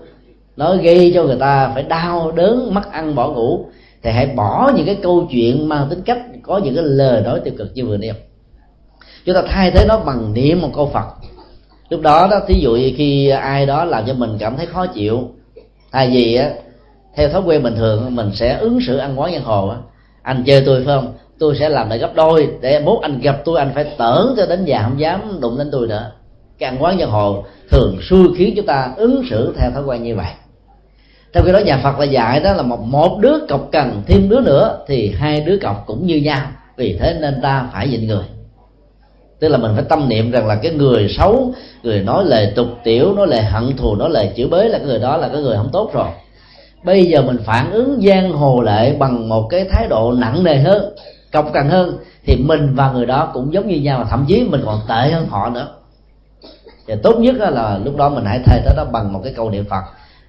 Nó 0.58 0.76
gây 0.76 1.12
cho 1.16 1.24
người 1.24 1.38
ta 1.40 1.72
phải 1.74 1.84
đau 1.84 2.32
đớn, 2.32 2.74
mất 2.74 2.92
ăn, 2.92 3.16
bỏ 3.16 3.30
ngủ. 3.30 3.66
Thì 4.04 4.12
hãy 4.12 4.26
bỏ 4.26 4.72
những 4.76 4.86
cái 4.86 4.98
câu 5.04 5.28
chuyện 5.32 5.70
mang 5.70 5.88
tính 5.90 6.02
cách 6.02 6.20
có 6.42 6.58
những 6.58 6.76
cái 6.76 6.84
lời 6.84 7.22
nói 7.22 7.40
tiêu 7.44 7.54
cực 7.58 7.72
như 7.76 7.86
vừa 7.86 7.98
nêu. 7.98 8.14
Chúng 9.26 9.36
ta 9.36 9.42
thay 9.48 9.72
thế 9.72 9.86
nó 9.88 9.98
bằng 9.98 10.34
niệm 10.34 10.62
một 10.62 10.70
câu 10.76 10.90
phật. 10.94 11.06
Lúc 11.90 12.02
đó 12.02 12.28
đó, 12.32 12.40
thí 12.48 12.60
dụ 12.62 12.76
như 12.76 12.92
khi 12.98 13.30
ai 13.30 13.66
đó 13.66 13.86
làm 13.86 14.04
cho 14.08 14.14
mình 14.14 14.38
cảm 14.40 14.58
thấy 14.58 14.66
khó 14.66 14.86
chịu, 14.86 15.30
thay 15.92 16.10
vì 16.10 16.36
á, 16.36 16.50
theo 17.16 17.30
thói 17.30 17.42
quen 17.42 17.64
bình 17.64 17.76
thường, 17.76 18.16
mình 18.16 18.32
sẽ 18.34 18.58
ứng 18.58 18.80
xử 18.88 18.98
ăn 18.98 19.20
quán 19.20 19.34
giang 19.34 19.44
hồ 19.44 19.68
á. 19.68 19.78
Anh 20.22 20.44
chơi 20.46 20.64
tôi 20.66 20.84
phải 20.86 20.96
không? 20.96 21.14
Tôi 21.44 21.56
sẽ 21.56 21.70
làm 21.70 21.90
lại 21.90 21.99
gấp 21.99 22.15
đôi 22.15 22.49
để 22.61 22.80
mốt 22.80 23.02
anh 23.02 23.20
gặp 23.20 23.41
tôi, 23.45 23.60
anh 23.60 23.72
phải 23.76 23.86
tởn 23.98 24.34
cho 24.38 24.45
đến 24.45 24.65
già 24.65 24.82
không 24.84 24.99
dám 24.99 25.38
đụng 25.41 25.57
đến 25.57 25.70
tôi 25.72 25.88
nữa. 25.88 26.11
Càng 26.60 26.78
quán 26.80 26.99
giang 26.99 27.10
hồ 27.10 27.44
thường 27.72 27.98
xui 28.02 28.28
khiến 28.38 28.53
chúng 28.56 28.65
ta 28.65 28.94
ứng 28.98 29.24
xử 29.30 29.53
theo 29.57 29.72
thói 29.72 29.84
quen 29.84 30.03
như 30.03 30.15
vậy. 30.15 30.32
Trong 31.34 31.45
khi 31.45 31.52
đó, 31.52 31.60
nhà 31.60 31.80
phật 31.84 31.99
là 31.99 32.06
dạy 32.06 32.40
đó 32.40 32.53
là 32.53 32.61
một 32.61 32.80
một 32.80 33.20
đứa 33.20 33.34
cọc 33.49 33.70
cần 33.72 34.02
thêm 34.07 34.30
đứa 34.30 34.40
nữa 34.40 34.80
thì 34.88 35.14
hai 35.18 35.41
đứa 35.41 35.57
cọc 35.57 35.84
cũng 35.88 36.07
như 36.07 36.15
nhau. 36.15 36.48
Vì 36.78 36.98
thế 36.99 37.18
nên 37.22 37.41
ta 37.41 37.70
phải 37.74 37.88
nhịn 37.88 38.07
người. 38.07 38.26
Tức 39.40 39.48
là 39.48 39.57
mình 39.57 39.72
phải 39.76 39.84
tâm 39.90 40.10
niệm 40.10 40.32
rằng 40.32 40.48
là 40.48 40.56
cái 40.56 40.72
người 40.72 41.07
xấu, 41.18 41.53
người 41.84 41.99
nói 41.99 42.24
lời 42.26 42.52
tục 42.56 42.68
tiểu, 42.84 43.14
nói 43.14 43.28
lời 43.28 43.41
hận 43.41 43.78
thù, 43.78 43.95
nói 43.95 44.10
lời 44.10 44.30
chửi 44.38 44.48
bới 44.48 44.70
là 44.70 44.78
cái 44.78 44.88
người 44.88 44.99
đó 44.99 45.18
là 45.18 45.28
cái 45.28 45.41
người 45.41 45.57
không 45.57 45.70
tốt 45.74 45.91
rồi. 45.94 46.07
Bây 46.84 47.06
giờ 47.06 47.22
mình 47.22 47.38
phản 47.45 47.72
ứng 47.72 48.02
giang 48.07 48.32
hồ 48.32 48.61
lại 48.61 48.95
bằng 48.99 49.30
một 49.30 49.48
cái 49.49 49.65
thái 49.72 49.88
độ 49.88 50.11
nặng 50.11 50.44
nề 50.44 50.56
hơn 50.56 50.95
cọc 51.34 51.53
cần 51.53 51.69
hơn 51.69 51.97
thì 52.26 52.35
mình 52.35 52.76
và 52.76 52.91
người 52.91 53.05
đó 53.05 53.31
cũng 53.34 53.53
giống 53.53 53.68
như 53.68 53.76
nhau 53.76 53.99
và 53.99 54.05
thậm 54.10 54.26
chí 54.27 54.47
mình 54.49 54.61
còn 54.65 54.80
tệ 54.88 55.11
hơn 55.11 55.27
họ 55.30 55.49
nữa. 55.49 55.68
Thì 56.88 56.93
tốt 57.03 57.15
nhất 57.19 57.35
là 57.35 57.80
lúc 57.85 57.95
đó 57.95 58.10
mình 58.10 58.26
hãy 58.26 58.39
thay 58.45 58.61
thế 58.65 58.73
đó 58.77 58.85
bằng 58.91 59.14
một 59.14 59.22
cái 59.23 59.34
câu 59.35 59.49
niệm 59.49 59.65
phật. 59.69 59.84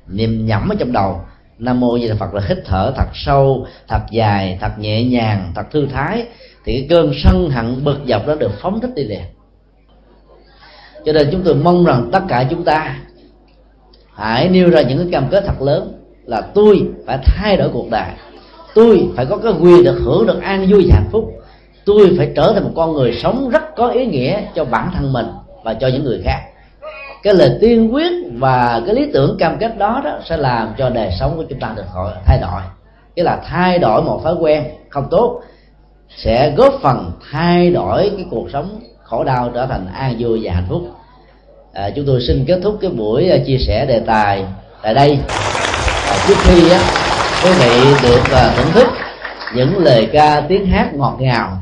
Niệm 0.08 0.46
nhẩm 0.46 0.68
ở 0.68 0.74
trong 0.78 0.92
đầu. 0.92 1.20
Nam 1.58 1.80
mô 1.80 1.98
di 1.98 2.08
đà 2.08 2.14
phật 2.14 2.34
là 2.34 2.42
hít 2.48 2.58
thở 2.64 2.92
thật 2.96 3.08
sâu, 3.14 3.66
thật 3.88 4.00
dài, 4.10 4.58
thật 4.60 4.78
nhẹ 4.78 5.04
nhàng, 5.04 5.52
thật 5.54 5.70
thư 5.70 5.86
thái. 5.86 6.26
Thì 6.64 6.72
cái 6.80 6.86
cơn 6.90 7.12
sân 7.14 7.50
hận 7.50 7.84
bực 7.84 7.98
dọc 8.06 8.26
đó 8.26 8.34
được 8.34 8.52
phóng 8.60 8.80
thích 8.80 8.90
đi 8.94 9.04
liền. 9.04 9.22
Cho 11.04 11.12
nên 11.12 11.28
chúng 11.32 11.42
tôi 11.42 11.54
mong 11.54 11.84
rằng 11.84 12.08
tất 12.12 12.20
cả 12.28 12.46
chúng 12.50 12.64
ta 12.64 12.96
hãy 14.14 14.48
nêu 14.48 14.70
ra 14.70 14.82
những 14.82 14.98
cái 14.98 15.08
cam 15.12 15.28
kết 15.30 15.44
thật 15.46 15.62
lớn 15.62 15.92
là 16.24 16.40
tôi 16.40 16.88
phải 17.06 17.18
thay 17.24 17.56
đổi 17.56 17.68
cuộc 17.72 17.90
đời 17.90 18.08
tôi 18.74 19.08
phải 19.16 19.26
có 19.26 19.36
cái 19.36 19.52
quyền 19.60 19.84
được 19.84 20.00
hưởng 20.04 20.26
được 20.26 20.42
an 20.42 20.66
vui 20.70 20.86
và 20.88 20.94
hạnh 20.94 21.08
phúc. 21.12 21.32
Tôi 21.84 22.14
phải 22.18 22.32
trở 22.36 22.52
thành 22.54 22.64
một 22.64 22.72
con 22.76 22.92
người 22.92 23.18
sống 23.22 23.50
rất 23.50 23.76
có 23.76 23.88
ý 23.88 24.06
nghĩa 24.06 24.40
cho 24.54 24.64
bản 24.64 24.90
thân 24.94 25.12
mình 25.12 25.26
và 25.64 25.74
cho 25.74 25.88
những 25.88 26.04
người 26.04 26.22
khác. 26.24 26.40
Cái 27.22 27.34
lời 27.34 27.58
tiên 27.60 27.94
quyết 27.94 28.12
và 28.32 28.82
cái 28.86 28.94
lý 28.94 29.10
tưởng 29.12 29.36
cam 29.38 29.58
kết 29.58 29.78
đó 29.78 30.00
đó 30.04 30.18
sẽ 30.28 30.36
làm 30.36 30.74
cho 30.78 30.90
đời 30.90 31.10
sống 31.20 31.36
của 31.36 31.44
chúng 31.48 31.60
ta 31.60 31.72
được 31.76 31.84
thay 32.26 32.38
đổi. 32.40 32.60
Cái 33.16 33.24
là 33.24 33.40
thay 33.48 33.78
đổi 33.78 34.02
một 34.02 34.20
thói 34.24 34.34
quen 34.34 34.64
không 34.88 35.06
tốt 35.10 35.40
sẽ 36.16 36.50
góp 36.56 36.74
phần 36.82 37.12
thay 37.32 37.70
đổi 37.70 38.10
cái 38.16 38.26
cuộc 38.30 38.50
sống 38.52 38.80
khổ 39.02 39.24
đau 39.24 39.50
trở 39.54 39.66
thành 39.66 39.86
an 39.94 40.16
vui 40.18 40.40
và 40.42 40.52
hạnh 40.52 40.66
phúc. 40.68 40.82
À, 41.72 41.90
chúng 41.96 42.06
tôi 42.06 42.20
xin 42.28 42.44
kết 42.46 42.60
thúc 42.62 42.78
cái 42.80 42.90
buổi 42.90 43.30
à, 43.30 43.38
chia 43.46 43.58
sẻ 43.66 43.86
đề 43.86 44.00
tài 44.00 44.44
tại 44.82 44.94
đây. 44.94 45.18
À, 46.08 46.16
trước 46.28 46.36
khi 46.38 46.70
á, 46.70 46.80
quý 47.44 47.50
vị 47.58 47.94
được 48.02 48.22
à, 48.32 48.54
thưởng 48.56 48.72
thức 48.72 48.88
những 49.54 49.78
lời 49.78 50.08
ca 50.12 50.40
tiếng 50.48 50.66
hát 50.66 50.94
ngọt 50.94 51.16
ngào 51.20 51.58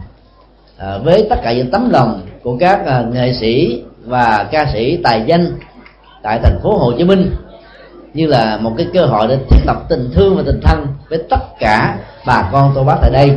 à, 0.79 0.99
với 1.05 1.27
tất 1.31 1.37
cả 1.43 1.53
những 1.53 1.71
tấm 1.71 1.91
lòng 1.91 2.27
của 2.43 2.57
các 2.61 2.87
à, 2.87 3.05
nghệ 3.13 3.33
sĩ 3.41 3.83
và 4.05 4.49
ca 4.53 4.67
sĩ 4.73 4.99
tài 5.05 5.25
danh 5.27 5.59
tại 6.23 6.41
thành 6.43 6.59
phố 6.63 6.79
Hồ 6.79 6.93
Chí 6.99 7.05
Minh, 7.05 7.35
như 8.15 8.27
là 8.27 8.57
một 8.57 8.75
cái 8.77 8.87
cơ 8.95 9.07
hội 9.07 9.27
để 9.29 9.39
thiết 9.51 9.61
lập 9.67 9.77
tình 9.89 10.11
thương 10.15 10.37
và 10.37 10.43
tình 10.47 10.61
thân 10.63 10.87
với 11.09 11.23
tất 11.31 11.41
cả 11.59 11.99
bà 12.27 12.49
con 12.53 12.73
tô 12.75 12.85
bác 12.85 12.97
tại 13.01 13.11
đây 13.11 13.37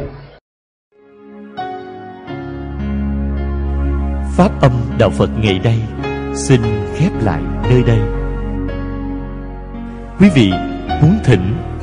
Pháp 4.37 4.61
âm 4.61 4.71
Đạo 4.99 5.09
Phật 5.09 5.29
ngày 5.39 5.59
đây 5.63 5.75
xin 6.33 6.61
khép 6.95 7.11
lại 7.23 7.41
nơi 7.69 7.83
đây. 7.83 7.99
Quý 10.19 10.29
vị 10.35 10.51
muốn 11.01 11.19
thỉnh 11.23 11.53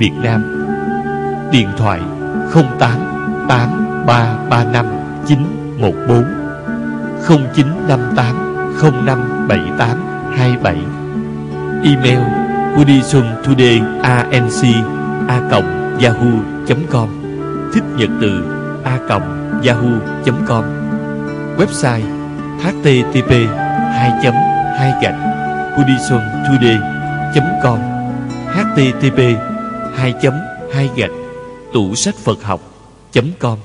Việt 0.00 0.12
Nam. 0.22 0.42
Điện 1.52 1.68
thoại 1.76 2.00
08 2.54 2.66
8335 3.48 4.86
914 5.26 6.24
0958 7.28 8.34
0578 8.80 9.98
27 10.36 10.76
Email 11.84 12.20
Buddhism 12.76 13.22
Today 13.44 13.80
anc 14.02 14.62
a 15.28 15.40
yahoo.com 16.00 17.08
Thích 17.74 17.84
nhật 17.96 18.10
từ 18.20 18.44
a 18.84 18.98
yahoo.com 19.62 20.64
Website 21.58 22.02
http 22.62 23.30
2 23.30 24.32
2 24.78 24.92
gạch 25.02 25.14
buddhismtoday 25.76 26.78
com 27.62 27.78
http 28.54 29.49
hai 30.00 30.14
chấm 30.22 30.34
hai 30.72 30.90
gạch 30.96 31.10
tủ 31.72 31.94
sách 31.94 32.14
phật 32.14 32.42
học 32.42 32.60
com 33.40 33.58